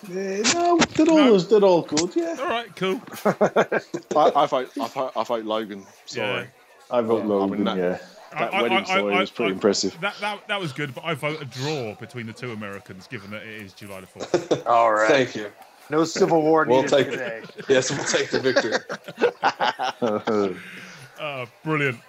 Yeah, 0.10 0.42
no, 0.54 0.78
they're 0.78 1.10
all 1.10 1.18
No. 1.18 1.38
they're 1.40 1.64
all 1.64 1.82
good. 1.84 2.16
Yeah, 2.16 2.36
All 2.40 2.48
right, 2.48 2.76
cool. 2.76 3.02
I, 3.26 4.32
I 4.36 4.46
vote. 4.48 4.72
I 4.82 4.88
vote, 4.88 5.12
I 5.16 5.24
vote 5.24 5.46
Logan. 5.46 5.86
Sorry. 6.06 6.48
I 6.90 7.02
vote 7.02 7.18
Yeah, 7.20 7.24
I 7.24 7.28
Logan. 7.28 7.52
mean, 7.52 7.64
that- 7.66 7.78
yeah, 7.78 7.98
That 8.50 8.54
wedding 8.64 8.86
story 8.86 9.16
was 9.16 9.30
pretty 9.32 9.52
impressive. 9.54 9.96
That, 10.02 10.16
that 10.22 10.48
that 10.48 10.60
was 10.60 10.72
good, 10.74 10.96
but 10.96 11.04
I 11.06 11.14
vote 11.14 11.42
a 11.42 11.46
draw 11.46 11.94
between 11.96 12.26
the 12.26 12.34
two 12.34 12.52
Americans, 12.52 13.08
given 13.08 13.30
that 13.32 13.44
it 13.44 13.62
is 13.62 13.74
July 13.74 14.02
the 14.02 14.08
fourth. 14.08 14.66
All 14.68 14.92
right. 14.94 15.08
Thank 15.10 15.36
you. 15.36 15.52
No 15.90 16.04
Civil 16.06 16.42
War 16.42 16.66
We'll 16.66 16.84
needed 16.84 16.96
take 16.98 17.12
today. 17.12 17.42
Yes, 17.70 17.92
we'll 17.92 18.06
take 18.06 18.30
the 18.32 18.40
victory. 18.40 18.78
uh, 21.20 21.46
brilliant. 21.64 22.00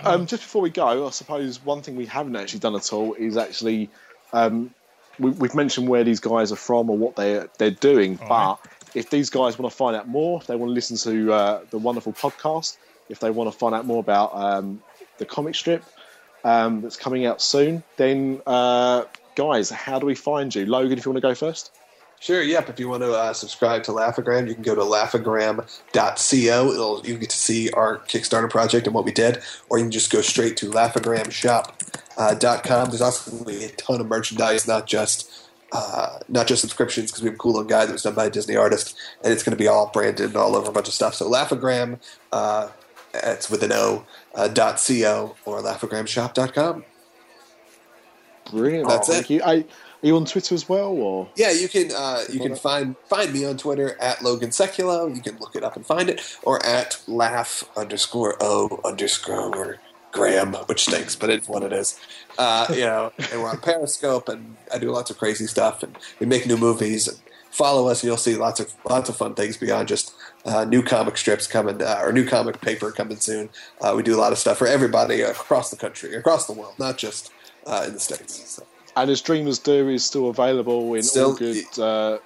Um, 0.00 0.26
just 0.26 0.42
before 0.42 0.62
we 0.62 0.70
go, 0.70 1.06
I 1.06 1.10
suppose 1.10 1.64
one 1.64 1.82
thing 1.82 1.96
we 1.96 2.06
haven't 2.06 2.36
actually 2.36 2.60
done 2.60 2.74
at 2.74 2.92
all 2.92 3.14
is 3.14 3.36
actually 3.36 3.90
um, 4.32 4.72
we, 5.18 5.30
we've 5.30 5.54
mentioned 5.54 5.88
where 5.88 6.04
these 6.04 6.20
guys 6.20 6.52
are 6.52 6.56
from 6.56 6.90
or 6.90 6.96
what 6.96 7.16
they're 7.16 7.48
they're 7.58 7.70
doing. 7.70 8.18
but 8.28 8.58
if 8.94 9.10
these 9.10 9.30
guys 9.30 9.58
want 9.58 9.70
to 9.70 9.76
find 9.76 9.96
out 9.96 10.08
more, 10.08 10.40
if 10.40 10.46
they 10.46 10.56
want 10.56 10.70
to 10.70 10.74
listen 10.74 10.96
to 10.96 11.32
uh, 11.32 11.60
the 11.70 11.78
wonderful 11.78 12.12
podcast, 12.12 12.76
if 13.08 13.20
they 13.20 13.30
want 13.30 13.52
to 13.52 13.58
find 13.58 13.74
out 13.74 13.86
more 13.86 14.00
about 14.00 14.30
um, 14.34 14.82
the 15.18 15.24
comic 15.24 15.54
strip 15.54 15.84
um, 16.44 16.80
that's 16.80 16.96
coming 16.96 17.26
out 17.26 17.42
soon, 17.42 17.82
then 17.96 18.40
uh, 18.46 19.04
guys, 19.34 19.70
how 19.70 19.98
do 19.98 20.06
we 20.06 20.14
find 20.14 20.54
you, 20.54 20.66
Logan? 20.66 20.98
If 20.98 21.04
you 21.04 21.12
want 21.12 21.22
to 21.22 21.28
go 21.28 21.34
first. 21.34 21.72
Sure, 22.24 22.42
yep. 22.42 22.68
If 22.70 22.80
you 22.80 22.88
want 22.88 23.02
to 23.02 23.12
uh, 23.12 23.34
subscribe 23.34 23.82
to 23.82 23.92
Laugh-O-Gram, 23.92 24.46
you 24.46 24.54
can 24.54 24.62
go 24.62 24.74
to 24.74 24.80
laughagram.co. 24.80 26.72
It'll 26.72 27.06
you 27.06 27.18
get 27.18 27.28
to 27.28 27.36
see 27.36 27.70
our 27.72 27.98
Kickstarter 27.98 28.48
project 28.48 28.86
and 28.86 28.94
what 28.94 29.04
we 29.04 29.12
did, 29.12 29.42
or 29.68 29.76
you 29.76 29.84
can 29.84 29.90
just 29.90 30.10
go 30.10 30.22
straight 30.22 30.56
to 30.56 30.70
laughagramshop.com. 30.70 32.88
There's 32.88 33.02
also 33.02 33.46
a 33.46 33.68
ton 33.76 34.00
of 34.00 34.06
merchandise, 34.06 34.66
not 34.66 34.86
just 34.86 35.50
uh, 35.72 36.20
not 36.30 36.46
just 36.46 36.62
subscriptions 36.62 37.10
because 37.10 37.22
we 37.22 37.28
have 37.28 37.34
a 37.34 37.38
cool 37.38 37.52
little 37.52 37.68
guide 37.68 37.88
that 37.88 37.92
was 37.92 38.04
done 38.04 38.14
by 38.14 38.24
a 38.24 38.30
Disney 38.30 38.56
artist, 38.56 38.96
and 39.22 39.30
it's 39.30 39.42
going 39.42 39.54
to 39.54 39.62
be 39.62 39.68
all 39.68 39.90
branded 39.92 40.28
and 40.28 40.36
all 40.36 40.56
over 40.56 40.70
a 40.70 40.72
bunch 40.72 40.88
of 40.88 40.94
stuff. 40.94 41.14
So 41.14 41.28
Laugh-O-Gram, 41.28 42.00
uh, 42.32 42.70
it's 43.12 43.50
with 43.50 43.62
an 43.62 43.72
O, 43.72 44.06
uh, 44.34 44.48
dot 44.48 44.78
co 44.78 45.36
or 45.44 45.60
laughagramshop.com. 45.60 46.86
Brilliant. 48.50 48.88
That's 48.88 49.08
Thank 49.08 49.30
it. 49.30 49.34
you. 49.34 49.42
Are, 50.04 50.06
you 50.06 50.16
on 50.16 50.24
Twitter 50.26 50.54
as 50.54 50.68
well, 50.68 50.90
or 50.92 51.28
Yeah, 51.34 51.50
you 51.50 51.68
can 51.68 51.90
uh, 51.96 52.24
you 52.30 52.40
can 52.40 52.54
find 52.54 52.96
find 53.08 53.32
me 53.32 53.44
on 53.44 53.56
Twitter 53.56 53.96
at 54.00 54.22
Logan 54.22 54.50
Sekulow. 54.50 55.14
You 55.14 55.22
can 55.22 55.38
look 55.38 55.56
it 55.56 55.64
up 55.64 55.76
and 55.76 55.86
find 55.86 56.10
it, 56.10 56.38
or 56.42 56.64
at 56.64 57.00
laugh 57.06 57.64
underscore 57.76 58.36
o 58.40 58.80
underscore 58.84 59.78
Graham, 60.12 60.54
which 60.66 60.84
stinks, 60.84 61.16
but 61.16 61.30
it's 61.30 61.48
what 61.48 61.62
it 61.62 61.72
is. 61.72 61.98
Uh, 62.38 62.66
you 62.70 62.82
know, 62.82 63.12
and 63.32 63.42
we're 63.42 63.48
on 63.48 63.58
Periscope, 63.58 64.28
and 64.28 64.56
I 64.72 64.78
do 64.78 64.90
lots 64.90 65.10
of 65.10 65.18
crazy 65.18 65.46
stuff, 65.46 65.82
and 65.82 65.96
we 66.20 66.26
make 66.26 66.46
new 66.46 66.58
movies. 66.58 67.08
And 67.08 67.18
follow 67.50 67.88
us, 67.88 68.02
and 68.02 68.08
you'll 68.08 68.16
see 68.16 68.36
lots 68.36 68.60
of 68.60 68.74
lots 68.88 69.08
of 69.08 69.16
fun 69.16 69.34
things 69.34 69.56
beyond 69.56 69.88
just 69.88 70.14
uh, 70.44 70.64
new 70.64 70.82
comic 70.82 71.16
strips 71.16 71.46
coming 71.46 71.80
uh, 71.80 72.00
or 72.02 72.12
new 72.12 72.26
comic 72.26 72.60
paper 72.60 72.92
coming 72.92 73.16
soon. 73.16 73.48
Uh, 73.80 73.94
we 73.96 74.02
do 74.02 74.14
a 74.14 74.20
lot 74.20 74.32
of 74.32 74.38
stuff 74.38 74.58
for 74.58 74.66
everybody 74.66 75.22
across 75.22 75.70
the 75.70 75.76
country, 75.76 76.14
across 76.14 76.46
the 76.46 76.52
world, 76.52 76.74
not 76.78 76.98
just 76.98 77.32
uh, 77.66 77.84
in 77.86 77.94
the 77.94 78.00
states. 78.00 78.50
So. 78.50 78.66
And 78.96 79.10
as 79.10 79.20
Dreamers 79.20 79.58
Do 79.58 79.88
is 79.88 80.04
still 80.04 80.28
available 80.30 80.94
in 80.94 81.02
Still- 81.02 81.30
all 81.30 81.36
good 81.36 81.78
uh, 81.78 82.18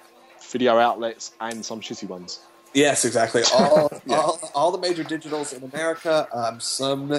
video 0.51 0.77
outlets 0.77 1.31
and 1.41 1.63
some 1.65 1.81
shitty 1.81 2.07
ones. 2.07 2.39
Yes, 2.73 3.03
exactly. 3.03 3.41
All, 3.53 3.89
all, 4.11 4.39
all 4.53 4.71
the 4.71 4.77
major 4.77 5.03
digitals 5.03 5.57
in 5.57 5.63
America. 5.63 6.27
Um, 6.31 6.59
some 6.59 7.11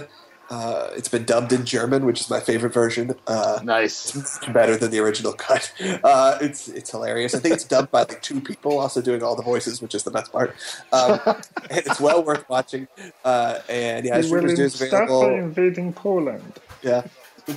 uh, 0.49 0.89
it's 0.97 1.09
been 1.09 1.25
dubbed 1.25 1.53
in 1.53 1.65
German, 1.65 2.07
which 2.07 2.21
is 2.21 2.31
my 2.31 2.39
favorite 2.39 2.73
version. 2.73 3.15
Uh, 3.27 3.59
Nice. 3.65 4.39
better 4.53 4.77
than 4.77 4.93
the 4.93 5.01
original 5.01 5.33
cut. 5.33 5.73
Uh, 6.05 6.39
it's 6.41 6.69
it's 6.69 6.91
hilarious. 6.93 7.35
I 7.35 7.41
think 7.41 7.55
it's 7.55 7.65
dubbed 7.65 7.91
by 7.91 8.01
like 8.01 8.23
two 8.23 8.41
people, 8.41 8.79
also 8.79 9.01
doing 9.03 9.25
all 9.25 9.35
the 9.35 9.43
voices, 9.43 9.83
which 9.83 9.95
is 9.95 10.05
the 10.05 10.11
best 10.13 10.31
part. 10.33 10.55
Um, 10.93 11.19
and 11.27 11.43
it's 11.85 12.01
well 12.01 12.23
worth 12.25 12.49
watching. 12.49 12.87
Uh, 13.25 13.59
and 13.69 14.07
yeah, 14.07 14.19
You 14.19 14.29
Dreamers 14.29 14.55
Do 14.55 14.63
is 14.65 14.81
available. 14.81 14.89
start 14.97 15.09
by 15.09 15.15
available. 15.15 15.45
invading 15.47 15.93
Poland. 15.95 16.53
Yeah. 16.83 17.03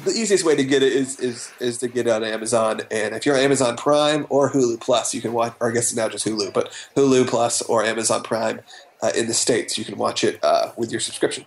The 0.04 0.12
easiest 0.12 0.46
way 0.46 0.56
to 0.56 0.64
get 0.64 0.84
it 0.84 0.94
is, 0.94 1.20
is 1.20 1.52
is 1.60 1.78
to 1.80 1.88
get 1.88 2.08
it 2.08 2.12
on 2.12 2.24
Amazon, 2.24 2.82
and 2.92 3.16
if 3.16 3.26
you're 3.26 3.36
on 3.36 3.42
Amazon 3.42 3.78
Prime 3.78 4.26
or 4.30 4.50
Hulu 4.52 4.80
Plus, 4.80 5.14
you 5.14 5.22
can 5.22 5.34
watch. 5.34 5.54
Or 5.60 5.70
I 5.70 5.74
guess 5.74 5.94
now 5.96 6.10
just 6.10 6.26
Hulu, 6.26 6.54
but 6.54 6.72
Hulu 6.96 7.28
Plus 7.28 7.62
or 7.64 7.84
Amazon 7.84 8.24
Prime 8.24 8.62
uh, 9.02 9.12
in 9.16 9.28
the 9.28 9.34
states, 9.34 9.78
you 9.78 9.86
can 9.86 9.98
watch 9.98 10.24
it 10.24 10.40
uh, 10.44 10.72
with 10.78 10.92
your 10.92 11.00
subscription. 11.00 11.46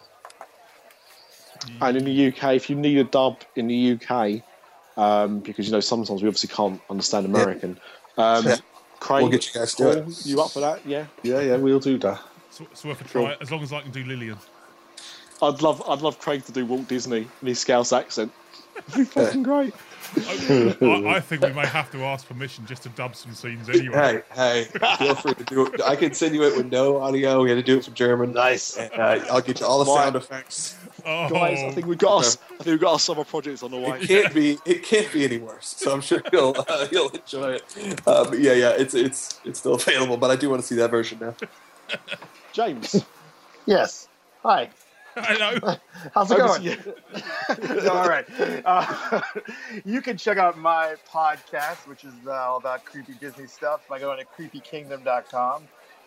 And 1.81 1.97
in 1.97 2.05
the 2.05 2.29
UK, 2.29 2.55
if 2.55 2.71
you 2.71 2.77
need 2.77 2.99
a 2.99 3.05
dub 3.05 3.39
in 3.57 3.67
the 3.67 3.99
UK, 3.99 4.43
um, 4.97 5.41
because 5.41 5.67
you 5.67 5.73
know 5.73 5.81
sometimes 5.81 6.23
we 6.23 6.29
obviously 6.29 6.55
can't 6.55 6.81
understand 6.91 7.27
American. 7.27 7.79
Um, 8.17 8.47
Yeah. 8.47 8.57
Craig, 8.99 9.23
We'll 9.23 9.33
get 9.33 9.47
you 9.47 9.61
guys 9.61 9.75
to 9.75 9.83
Paul, 9.83 9.93
it. 9.93 10.27
You 10.27 10.41
up 10.41 10.51
for 10.51 10.61
that? 10.61 10.85
Yeah. 10.87 11.07
Yeah, 11.23 11.41
yeah, 11.41 11.57
we'll 11.57 11.81
do 11.81 11.99
that. 11.99 12.21
It's, 12.49 12.61
it's 12.61 12.85
worth 12.85 13.01
a 13.03 13.05
try, 13.05 13.37
as 13.41 13.51
long 13.51 13.63
as 13.63 13.73
I 13.73 13.83
can 13.83 13.91
do 13.91 14.03
Lillian. 14.05 14.39
I'd 15.43 15.62
love, 15.62 15.82
I'd 15.89 16.01
love 16.01 16.18
Craig 16.18 16.45
to 16.47 16.53
do 16.53 16.64
Walt 16.66 16.89
Disney 16.89 17.26
in 17.43 17.47
his 17.49 17.59
Scouse 17.59 17.93
accent. 17.93 18.32
It'd 18.89 18.95
be 18.95 19.05
fucking 19.05 19.43
great. 19.43 19.74
I, 20.16 20.76
I, 20.80 21.14
I 21.16 21.20
think 21.20 21.43
we 21.43 21.53
may 21.53 21.66
have 21.66 21.91
to 21.91 22.05
ask 22.05 22.28
permission 22.28 22.64
just 22.64 22.84
to 22.84 22.89
dub 22.91 23.16
some 23.16 23.34
scenes 23.34 23.68
anyway. 23.68 24.22
Hey, 24.34 24.64
hey, 24.70 24.97
feel 24.99 25.14
free 25.16 25.34
to 25.34 25.45
do 25.45 25.66
it. 25.66 25.80
I 25.82 25.97
can 25.97 26.14
send 26.14 26.34
you 26.34 26.45
it 26.45 26.57
with 26.57 26.70
no 26.70 26.99
audio. 26.99 27.43
We 27.43 27.51
had 27.51 27.57
to 27.57 27.62
do 27.62 27.78
it 27.78 27.84
from 27.84 27.95
German. 27.95 28.32
Nice. 28.32 28.76
And, 28.76 28.93
uh, 28.95 29.24
I'll 29.30 29.41
get 29.41 29.61
you 29.61 29.66
all 29.66 29.84
the 29.84 29.93
sound 29.93 30.14
effects. 30.14 30.76
Oh, 31.05 31.28
Guys, 31.28 31.59
I 31.62 31.70
think 31.72 31.87
we've 31.87 31.99
got 31.99 32.18
us. 32.18 32.39
I 32.53 32.57
think 32.62 32.66
we've 32.66 32.80
got 32.80 32.93
our 32.93 32.99
summer 32.99 33.24
projects 33.24 33.62
on 33.62 33.70
the 33.72 33.78
way. 33.78 33.99
It 34.01 34.07
can't 34.09 34.34
be. 34.34 34.59
It 34.64 34.82
can't 34.84 35.12
be 35.12 35.24
any 35.24 35.39
worse. 35.39 35.66
So 35.78 35.93
I'm 35.93 36.01
sure 36.01 36.22
you'll 36.32 36.55
uh, 36.68 36.87
you'll 36.91 37.09
enjoy 37.11 37.53
it. 37.55 38.01
Uh, 38.07 38.24
but 38.30 38.39
yeah, 38.39 38.53
yeah, 38.53 38.70
it's 38.70 38.95
it's 38.95 39.41
it's 39.45 39.59
still 39.59 39.74
available. 39.74 40.16
But 40.16 40.30
I 40.30 40.37
do 40.37 40.49
want 40.51 40.62
to 40.62 40.66
see 40.66 40.76
that 40.76 40.91
version 40.91 41.18
now. 41.20 41.34
James, 42.53 43.05
Yes. 43.66 44.09
Hi. 44.43 44.70
hello. 45.21 45.77
How's 46.14 46.31
it 46.31 46.37
going? 46.37 46.62
to 47.49 47.91
all 47.91 48.07
right. 48.07 48.27
Uh, 48.67 49.23
you 49.87 50.03
can 50.03 50.19
check 50.19 50.37
out 50.37 50.59
my 50.59 50.97
podcast, 51.11 51.89
which 51.89 52.05
is 52.05 52.12
uh, 52.27 52.33
all 52.33 52.59
about 52.59 52.85
creepy 52.85 53.14
Disney 53.14 53.47
stuff, 53.47 53.89
by 53.89 53.99
going 53.99 54.19
to 54.19 54.27
creepykingdom.com. 54.27 55.62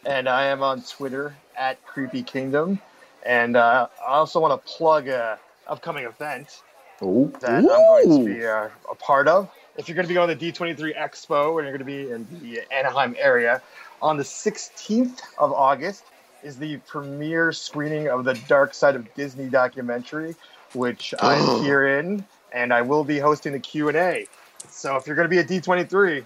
And 0.05 0.30
I 0.30 0.45
am 0.45 0.62
on 0.62 0.84
Twitter 0.84 1.36
at 1.57 1.84
Creepy 1.88 2.22
Kingdom. 2.22 2.80
And 3.26 3.57
uh, 3.57 3.88
I 3.99 4.12
also 4.12 4.39
want 4.39 4.62
to 4.62 4.72
plug 4.72 5.07
a 5.07 5.39
upcoming 5.68 6.05
event 6.05 6.62
Oh, 7.01 7.32
that 7.39 7.49
I'm 7.49 7.66
going 7.66 8.26
to 8.26 8.26
be 8.26 8.45
uh, 8.45 8.70
a 8.91 8.95
part 8.95 9.28
of. 9.28 9.49
If 9.76 9.88
you're 9.88 9.95
going 9.95 10.05
to 10.05 10.10
be 10.10 10.14
going 10.14 10.30
to 10.30 10.36
the 10.36 10.51
D23 10.51 10.95
Expo 10.95 11.57
and 11.57 11.68
you're 11.68 11.76
going 11.76 11.80
to 11.80 11.84
be 11.84 12.12
in 12.12 12.28
the 12.43 12.62
Anaheim 12.72 13.16
area, 13.18 13.62
on 14.01 14.18
the 14.18 14.24
16th 14.24 15.22
of 15.39 15.51
August 15.51 16.03
is 16.44 16.58
the 16.58 16.78
premiere 16.88 17.52
screening 17.52 18.08
of 18.10 18.24
the 18.26 18.34
Dark 18.48 18.74
Side 18.74 18.96
of 18.96 19.14
Disney 19.16 19.48
documentary, 19.48 20.36
which 20.74 21.14
I'm 21.22 21.64
here 21.64 22.00
in, 22.00 22.26
and 22.54 22.74
I 22.74 22.82
will 22.82 23.04
be 23.04 23.20
hosting 23.20 23.54
the 23.54 23.60
Q&A. 23.60 24.28
So 24.70 24.96
if 24.96 25.08
you're 25.08 25.16
going 25.16 25.30
to 25.30 25.30
be 25.30 25.40
at 25.40 25.48
D23, 25.48 26.26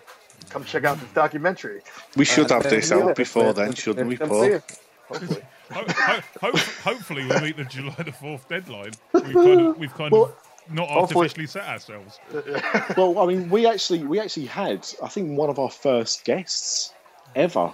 come 0.49 0.63
check 0.65 0.83
out 0.83 0.99
this 0.99 1.09
documentary. 1.13 1.81
we 2.15 2.25
should 2.25 2.49
have 2.49 2.63
this 2.63 2.89
Yeah. 2.89 2.97
out 2.97 3.15
before 3.15 3.53
then, 3.53 3.73
shouldn't 3.73 4.07
we, 4.07 4.17
Paul? 4.17 4.59
Hopefully. 5.07 5.41
Ho- 5.71 5.85
ho- 5.87 6.21
ho- 6.41 6.57
hopefully, 6.83 7.25
we'll 7.25 7.41
meet 7.41 7.57
the 7.57 7.63
July 7.65 7.95
the 8.05 8.11
fourth 8.11 8.47
deadline. 8.47 8.91
We've 9.13 9.33
kind 9.33 9.61
of, 9.61 9.77
we've 9.77 9.93
kind 9.93 10.11
Well, 10.11 10.25
of 10.25 10.35
not 10.71 10.89
artificially 10.89 11.47
set 11.47 11.63
ourselves. 11.67 12.19
well, 12.97 13.17
I 13.19 13.25
mean, 13.25 13.49
we 13.49 13.65
actually, 13.65 14.03
we 14.03 14.19
actually 14.19 14.45
had, 14.45 14.87
I 15.01 15.07
think, 15.07 15.37
one 15.37 15.49
of 15.49 15.59
our 15.59 15.69
first 15.69 16.25
guests 16.25 16.93
ever 17.35 17.73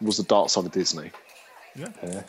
was 0.00 0.16
the 0.16 0.22
Dark 0.24 0.50
Side 0.50 0.64
of 0.66 0.72
Disney. 0.72 1.10
Yeah. 1.76 2.22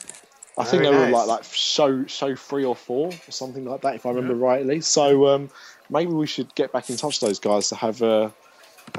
I 0.57 0.63
think 0.63 0.83
Very 0.83 0.95
they 0.95 0.99
were 0.99 1.11
like 1.11 1.27
like 1.27 1.43
show 1.43 2.05
show 2.07 2.35
three 2.35 2.65
or 2.65 2.75
four 2.75 3.07
or 3.09 3.31
something 3.31 3.63
like 3.65 3.81
that, 3.81 3.95
if 3.95 4.05
I 4.05 4.09
remember 4.09 4.33
rightly. 4.33 4.81
So 4.81 5.27
um, 5.27 5.49
maybe 5.89 6.11
we 6.11 6.25
should 6.25 6.53
get 6.55 6.71
back 6.71 6.89
in 6.89 6.97
touch 6.97 7.21
with 7.21 7.29
those 7.29 7.39
guys 7.39 7.69
to 7.69 7.75
have 7.75 8.01
a 8.01 8.33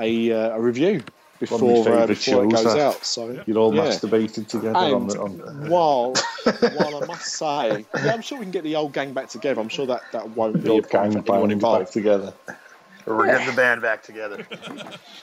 a, 0.00 0.30
uh, 0.32 0.50
a 0.56 0.60
review 0.60 1.02
before 1.40 1.80
uh, 1.80 1.84
favourite 1.84 2.08
before 2.08 2.44
it 2.44 2.52
goes 2.52 2.76
out. 2.76 3.04
So 3.04 3.42
You're 3.46 3.58
all 3.58 3.72
Yeah. 3.72 3.82
masturbated 3.82 4.48
together 4.48 4.78
on 4.78 4.92
and 5.02 5.10
the. 5.10 5.20
On, 5.20 5.68
while 5.68 6.14
while 6.74 7.02
I 7.02 7.06
must 7.06 7.26
say, 7.36 7.84
yeah, 8.04 8.14
I'm 8.14 8.22
sure 8.22 8.38
we 8.38 8.44
can 8.44 8.52
get 8.52 8.62
the 8.62 8.76
old 8.76 8.92
gang 8.92 9.12
back 9.12 9.28
together. 9.28 9.60
I'm 9.60 9.68
sure 9.68 9.86
that 9.86 10.02
that 10.12 10.28
won't 10.30 10.54
the 10.62 10.62
be 10.62 10.68
a 10.68 10.72
old 10.74 10.88
problem 10.88 11.12
gang 11.12 11.22
for 11.22 11.32
anyone 11.32 11.48
band 11.48 11.60
back 11.60 11.70
involved. 11.70 11.92
together. 11.92 12.32
We're 13.06 13.26
getting 13.26 13.46
the 13.46 13.52
band 13.52 13.82
back 13.82 14.02
together. 14.02 14.46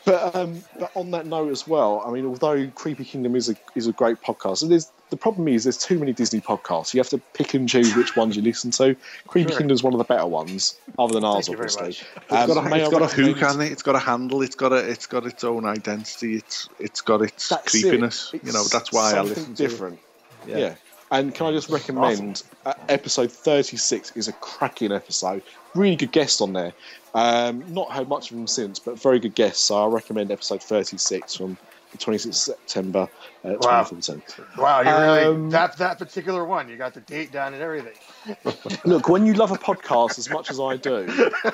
But 0.06 0.36
um, 0.36 0.64
but 0.80 0.92
on 0.96 1.12
that 1.12 1.26
note 1.26 1.52
as 1.52 1.68
well, 1.68 2.04
I 2.06 2.12
mean, 2.12 2.26
although 2.26 2.68
Creepy 2.72 3.06
Kingdom 3.06 3.36
is 3.36 3.50
a 3.50 3.56
is 3.76 3.88
a 3.88 3.92
great 3.92 4.22
podcast, 4.22 4.62
and 4.64 4.72
there's 4.72 4.92
the 5.12 5.18
problem 5.18 5.48
is 5.48 5.64
there's 5.64 5.78
too 5.78 6.00
many 6.00 6.14
Disney 6.14 6.42
podcasts. 6.42 6.94
You 6.94 7.00
have 7.00 7.10
to 7.10 7.20
pick 7.34 7.54
and 7.54 7.70
choose 7.70 7.96
which 7.96 8.16
ones 8.16 8.36
you 8.36 8.42
listen 8.42 8.72
to. 8.72 8.96
Creepy 9.28 9.50
Sure. 9.50 9.60
Kingdom's 9.60 9.84
one 9.84 9.94
of 9.94 10.00
the 10.00 10.04
better 10.04 10.26
ones, 10.26 10.80
other 10.98 11.14
than 11.14 11.24
ours, 11.24 11.46
Thank 11.48 11.60
you 11.60 11.64
very 11.64 11.70
obviously. 11.70 12.08
much. 12.16 12.24
It's 12.24 12.32
Um, 12.34 12.48
got 12.48 12.66
a, 12.66 12.70
may 12.70 12.80
it's 12.82 12.88
I 12.90 12.92
got 12.92 13.02
a 13.02 13.06
hook 13.08 13.18
recommend- 13.36 13.44
on 13.46 13.62
it. 13.62 13.72
It's 13.72 13.84
got 13.84 13.96
a 13.96 14.00
handle. 14.00 14.42
It's 14.42 14.56
got 14.56 14.74
a. 14.74 14.78
It's 14.78 15.06
got 15.06 15.26
its 15.26 15.44
own 15.44 15.66
identity. 15.66 16.36
It's 16.38 16.70
it's 16.80 17.02
got 17.02 17.22
its 17.22 17.50
That's 17.50 17.76
it. 17.76 17.82
creepiness. 17.82 18.32
It's 18.34 18.44
You 18.46 18.52
know 18.54 18.64
that's 18.66 18.92
why 18.92 19.14
I 19.14 19.22
listen 19.22 19.54
different. 19.54 20.00
to 20.46 20.52
it. 20.52 20.60
Yeah. 20.60 20.76
And 21.12 21.36
can 21.36 21.46
I 21.46 21.52
just 21.52 21.70
recommend 21.70 22.42
uh, 22.66 22.74
episode 22.90 23.32
36 23.32 24.12
is 24.18 24.28
a 24.28 24.34
cracking 24.34 24.92
episode. 24.92 25.44
Really 25.76 25.96
good 25.96 26.12
guest 26.12 26.42
on 26.42 26.54
there. 26.54 26.74
Um, 27.14 27.64
not 27.72 27.92
heard 27.92 28.10
much 28.10 28.32
of 28.32 28.38
them 28.38 28.48
since, 28.48 28.80
but 28.80 29.00
very 29.00 29.20
good 29.20 29.36
guest. 29.36 29.66
So 29.66 29.76
I 29.76 29.88
recommend 29.88 30.32
episode 30.32 30.64
36 30.64 31.36
from 31.36 31.58
the 31.98 32.06
26th 32.06 32.26
of 32.28 32.36
September 32.36 33.10
uh, 33.44 33.56
Wow. 33.60 33.84
2014. 33.84 34.46
Wow, 34.58 34.82
you 34.82 34.90
really 34.90 35.24
Um, 35.36 35.50
that 35.52 35.78
that 35.78 36.00
particular 36.00 36.46
one. 36.46 36.70
You 36.70 36.78
got 36.78 36.94
the 36.94 37.02
date 37.02 37.32
down 37.32 37.54
and 37.54 37.62
everything. 37.62 37.94
Look, 38.86 39.10
when 39.10 39.26
you 39.26 39.34
love 39.34 39.52
a 39.52 39.58
podcast 39.58 40.18
as 40.18 40.30
much 40.30 40.50
as 40.50 40.60
I 40.60 40.78
do, 40.78 41.06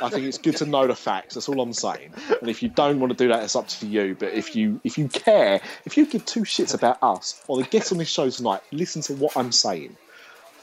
I 0.01 0.09
think 0.09 0.25
it's 0.25 0.37
good 0.37 0.55
to 0.57 0.65
know 0.65 0.87
the 0.87 0.95
facts. 0.95 1.35
That's 1.35 1.49
all 1.49 1.59
I'm 1.61 1.73
saying. 1.73 2.13
And 2.39 2.49
if 2.49 2.63
you 2.63 2.69
don't 2.69 2.99
want 2.99 3.11
to 3.11 3.17
do 3.17 3.27
that, 3.29 3.43
it's 3.43 3.55
up 3.55 3.67
to 3.67 3.87
you. 3.87 4.15
But 4.17 4.33
if 4.33 4.55
you 4.55 4.79
if 4.83 4.97
you 4.97 5.07
care, 5.09 5.59
if 5.85 5.97
you 5.97 6.05
give 6.05 6.25
two 6.25 6.41
shits 6.41 6.73
about 6.73 6.97
us 7.01 7.41
or 7.47 7.57
the 7.57 7.63
guests 7.63 7.91
on 7.91 7.97
this 7.97 8.09
show 8.09 8.29
tonight, 8.29 8.61
listen 8.71 9.01
to 9.03 9.13
what 9.15 9.35
I'm 9.35 9.51
saying. 9.51 9.95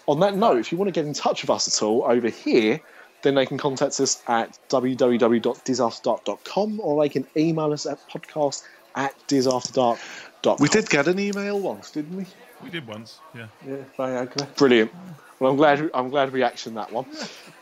On 0.07 0.21
that 0.21 0.35
note, 0.35 0.59
if 0.59 0.73
you 0.73 0.79
want 0.79 0.89
to 0.89 0.93
get 0.93 1.05
in 1.07 1.13
touch 1.13 1.43
with 1.43 1.51
us 1.51 1.69
at 1.69 1.83
all 1.83 2.05
over 2.09 2.31
here, 2.31 2.81
then 3.21 3.35
they 3.35 3.45
can 3.45 3.59
contact 3.59 4.01
us 4.01 4.23
at 4.29 4.57
www.disafterdark.com 4.71 6.81
or 6.81 7.03
they 7.03 7.09
can 7.09 7.27
email 7.37 7.73
us 7.73 7.87
at 7.87 7.99
podcast 8.09 8.63
at 8.95 9.15
disafterdark.com. 9.29 10.57
We 10.61 10.69
did 10.69 10.89
get 10.89 11.09
an 11.09 11.19
email 11.19 11.59
once, 11.61 11.91
didn't 11.91 12.17
we? 12.17 12.27
We 12.63 12.71
did 12.71 12.87
once, 12.87 13.21
yeah. 13.35 13.47
Yeah, 13.67 13.77
Viagra. 13.97 14.55
Brilliant. 14.57 14.93
Well, 15.39 15.53
I'm 15.53 15.57
glad. 15.57 15.91
I'm 15.95 16.11
glad 16.11 16.33
we 16.33 16.41
actioned 16.41 16.75
that 16.75 16.93
one. 16.93 17.07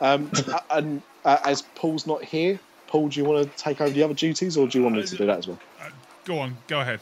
Um, 0.01 0.31
and 0.71 1.01
uh, 1.25 1.37
as 1.45 1.61
Paul's 1.75 2.07
not 2.07 2.23
here, 2.23 2.59
Paul, 2.87 3.09
do 3.09 3.19
you 3.19 3.25
want 3.25 3.43
to 3.43 3.57
take 3.63 3.81
over 3.81 3.91
the 3.91 4.03
other 4.03 4.13
duties, 4.13 4.57
or 4.57 4.67
do 4.67 4.77
you 4.77 4.83
want 4.83 4.95
me 4.95 5.03
to 5.03 5.15
do 5.15 5.25
that 5.25 5.39
as 5.39 5.47
well? 5.47 5.59
Go 6.25 6.39
on, 6.39 6.57
go 6.67 6.81
ahead. 6.81 6.99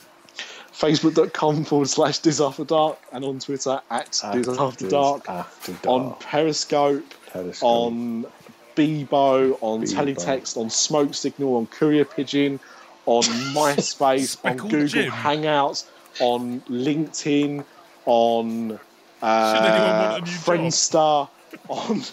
Facebook.com 0.74 1.64
forward 1.64 1.88
slash 1.88 2.20
Dis 2.20 2.42
After 2.42 2.66
Dark, 2.66 3.00
and 3.14 3.24
on 3.24 3.40
Twitter 3.40 3.80
at 3.90 4.12
Dis 4.34 4.50
After 4.50 4.90
Dark. 4.90 5.30
After 5.30 5.72
dark. 5.72 5.86
On 5.88 6.16
Periscope, 6.20 7.14
Periscope. 7.32 7.68
on 7.68 8.26
Bebo, 8.76 9.58
on 9.62 9.84
Bebo. 9.84 9.94
Teletext, 9.94 10.58
on 10.58 10.70
Smoke 10.70 11.14
Signal, 11.14 11.56
on 11.56 11.68
Courier 11.68 12.04
Pigeon, 12.04 12.60
on 13.06 13.24
MySpace, 13.24 14.38
on 14.44 14.58
Google 14.58 14.88
Jim. 14.88 15.12
Hangouts, 15.12 15.86
on 16.20 16.62
LinkedIn, 16.62 17.64
on 18.06 18.80
uh, 19.22 19.54
want 19.56 19.66
a 19.66 20.20
new 20.20 20.26
job? 20.26 20.44
Friendster, 20.44 21.30
on. 21.70 22.04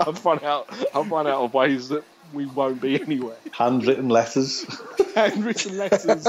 I've 0.06 0.24
run 0.24 0.44
out. 0.44 0.68
I've 0.94 1.10
run 1.10 1.26
out 1.26 1.42
of 1.42 1.54
ways 1.54 1.88
that 1.90 2.04
we 2.32 2.46
won't 2.46 2.80
be 2.80 3.00
anywhere. 3.00 3.36
Handwritten 3.52 4.08
letters. 4.08 4.64
Handwritten 5.14 5.78
letters, 5.78 6.26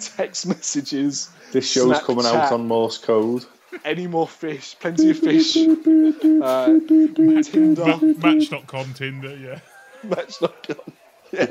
text 0.00 0.46
messages. 0.46 1.30
This 1.52 1.70
show's 1.70 2.00
coming 2.00 2.26
out 2.26 2.52
on 2.52 2.66
Morse 2.66 2.98
code. 2.98 3.44
Any 3.84 4.06
more 4.06 4.28
fish? 4.28 4.76
Plenty 4.78 5.10
of 5.10 5.18
fish. 5.18 5.56
uh, 5.56 6.66
Tinder, 7.42 7.98
Match.com, 8.18 8.94
Tinder, 8.94 9.36
yeah. 9.36 9.60
Match.com. 10.02 10.92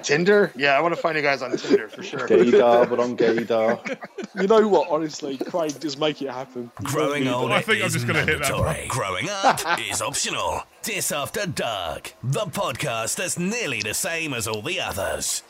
Tinder? 0.03 0.51
Yeah, 0.55 0.77
I 0.77 0.81
want 0.81 0.93
to 0.95 1.01
find 1.01 1.15
you 1.17 1.23
guys 1.23 1.41
on 1.41 1.55
Tinder 1.57 1.87
for 1.89 2.03
sure. 2.03 2.27
Gaydar, 2.27 2.87
but 2.89 2.99
on 2.99 3.17
Gaydar. 3.17 3.97
You 4.33 4.47
know 4.47 4.65
what? 4.69 4.89
Honestly, 4.89 5.37
Craig, 5.37 5.73
just 5.81 5.99
make 5.99 6.21
it 6.21 6.29
happen. 6.29 6.71
Growing 6.83 7.25
don't 7.25 7.51
I 7.51 7.59
think 7.61 7.81
I'm 7.81 7.87
is 7.87 7.93
just 7.93 8.07
gonna 8.07 8.19
hit 8.23 8.39
that 8.39 8.49
mandatory. 8.49 8.87
Growing 8.87 9.27
up 9.29 9.59
is 9.91 10.01
optional. 10.01 10.63
Dis 10.83 11.11
After 11.11 11.45
Dark, 11.45 12.13
the 12.23 12.45
podcast 12.45 13.17
that's 13.17 13.37
nearly 13.37 13.81
the 13.81 13.93
same 13.93 14.33
as 14.33 14.47
all 14.47 14.61
the 14.61 14.79
others. 14.79 15.43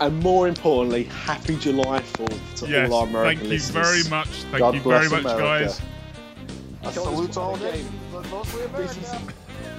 And 0.00 0.18
more 0.22 0.48
importantly, 0.48 1.04
happy 1.04 1.56
July 1.58 2.00
4th 2.00 2.54
to 2.60 2.68
Yes, 2.68 2.90
all 2.90 3.00
our 3.02 3.06
American 3.06 3.36
thank 3.40 3.42
you 3.42 3.48
listeners. 3.50 3.86
very 4.06 4.10
much. 4.10 4.28
Thank 4.28 4.58
God 4.58 4.74
you 4.74 4.80
very 4.80 5.08
bless 5.08 5.22
much, 5.22 5.34
America. 5.34 5.64
guys. 5.64 5.80
I 6.84 6.90
salute 6.92 7.36
all 7.36 7.56
day, 7.58 7.84
but 8.12 8.28
mostly 8.30 8.66
This 8.76 8.96
is, 8.96 9.12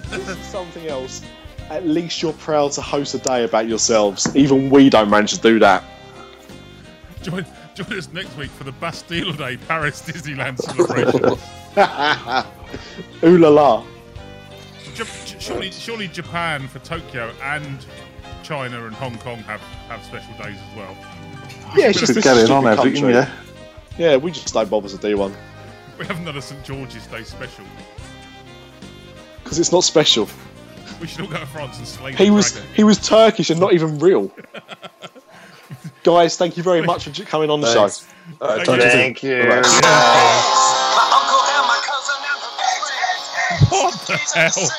this 0.10 0.30
is 0.30 0.38
something 0.46 0.86
else. 0.88 1.22
At 1.70 1.86
least 1.86 2.22
you're 2.22 2.34
proud 2.34 2.72
to 2.74 2.82
host 2.82 3.16
a 3.16 3.18
day 3.20 3.44
about 3.44 3.68
yourselves. 3.68 4.34
Even 4.36 4.70
we 4.70 4.90
don't 4.90 5.10
manage 5.10 5.34
to 5.34 5.42
do 5.42 5.58
that. 5.60 5.84
Join, 7.24 7.46
join 7.74 7.98
us 7.98 8.08
next 8.14 8.38
week 8.38 8.52
for 8.52 8.64
the 8.66 8.72
Bastille 8.74 9.32
Day 9.34 9.58
Paris 9.58 10.02
Disneyland 10.04 10.60
celebration. 10.60 11.26
Ooh 13.24 13.38
la 13.40 13.50
la. 13.50 13.84
J- 14.94 15.04
j- 15.26 15.40
surely, 15.40 15.72
surely 15.72 16.08
Japan 16.08 16.68
for 16.68 16.80
Tokyo 16.80 17.32
and 17.44 17.86
China 18.44 18.86
and 18.86 18.96
Hong 18.96 19.18
Kong 19.18 19.38
have, 19.40 19.60
have 19.90 20.04
special 20.06 20.32
days 20.38 20.58
as 20.70 20.78
well. 20.78 20.96
Yeah, 21.76 21.88
it's 21.88 22.00
just 22.00 22.12
Could 22.14 22.18
this 22.18 22.24
get 22.24 22.36
stupid 22.36 22.52
on 22.52 22.68
everything, 22.68 23.02
country. 23.02 23.14
yeah. 23.14 23.32
Yeah, 23.98 24.18
we 24.18 24.30
just 24.32 24.54
don't 24.54 24.70
bother 24.70 24.88
to 24.90 24.98
do 24.98 25.18
one 25.18 25.34
We 25.98 26.06
haven't 26.06 26.26
done 26.26 26.38
a 26.38 26.42
St 26.42 26.64
George's 26.64 27.08
Day 27.08 27.24
special. 27.24 27.66
because 29.44 29.58
it's 29.60 29.72
not 29.72 29.84
special. 29.84 30.30
We 31.02 31.08
should 31.08 31.22
all 31.22 31.28
go 31.28 31.38
to 31.40 31.46
France 31.46 31.78
and 31.78 31.88
slay 31.88 32.14
He 32.14 32.26
the 32.26 32.30
was 32.32 32.52
dragon. 32.54 32.70
he 32.76 32.84
was 32.84 32.98
Turkish 33.00 33.50
and 33.50 33.60
not 33.60 33.74
even 33.74 34.00
real. 34.00 34.32
Guys, 36.04 36.38
thank 36.38 36.56
you 36.58 36.64
very 36.64 36.82
much 36.84 37.06
for 37.08 37.24
coming 37.26 37.50
on 37.50 37.62
the 37.62 37.68
Thanks. 37.68 38.02
show. 38.02 38.08
All 38.42 38.48
right, 38.58 38.66
Thank 38.66 38.68
talk 38.68 38.78
to 38.80 38.84
you. 38.86 38.92
soon. 38.92 39.00
Thank 39.02 39.24
you. 39.24 39.44
Bye-bye. 39.44 40.62
What 43.70 43.94
the 44.08 44.18
hell? 44.18 44.70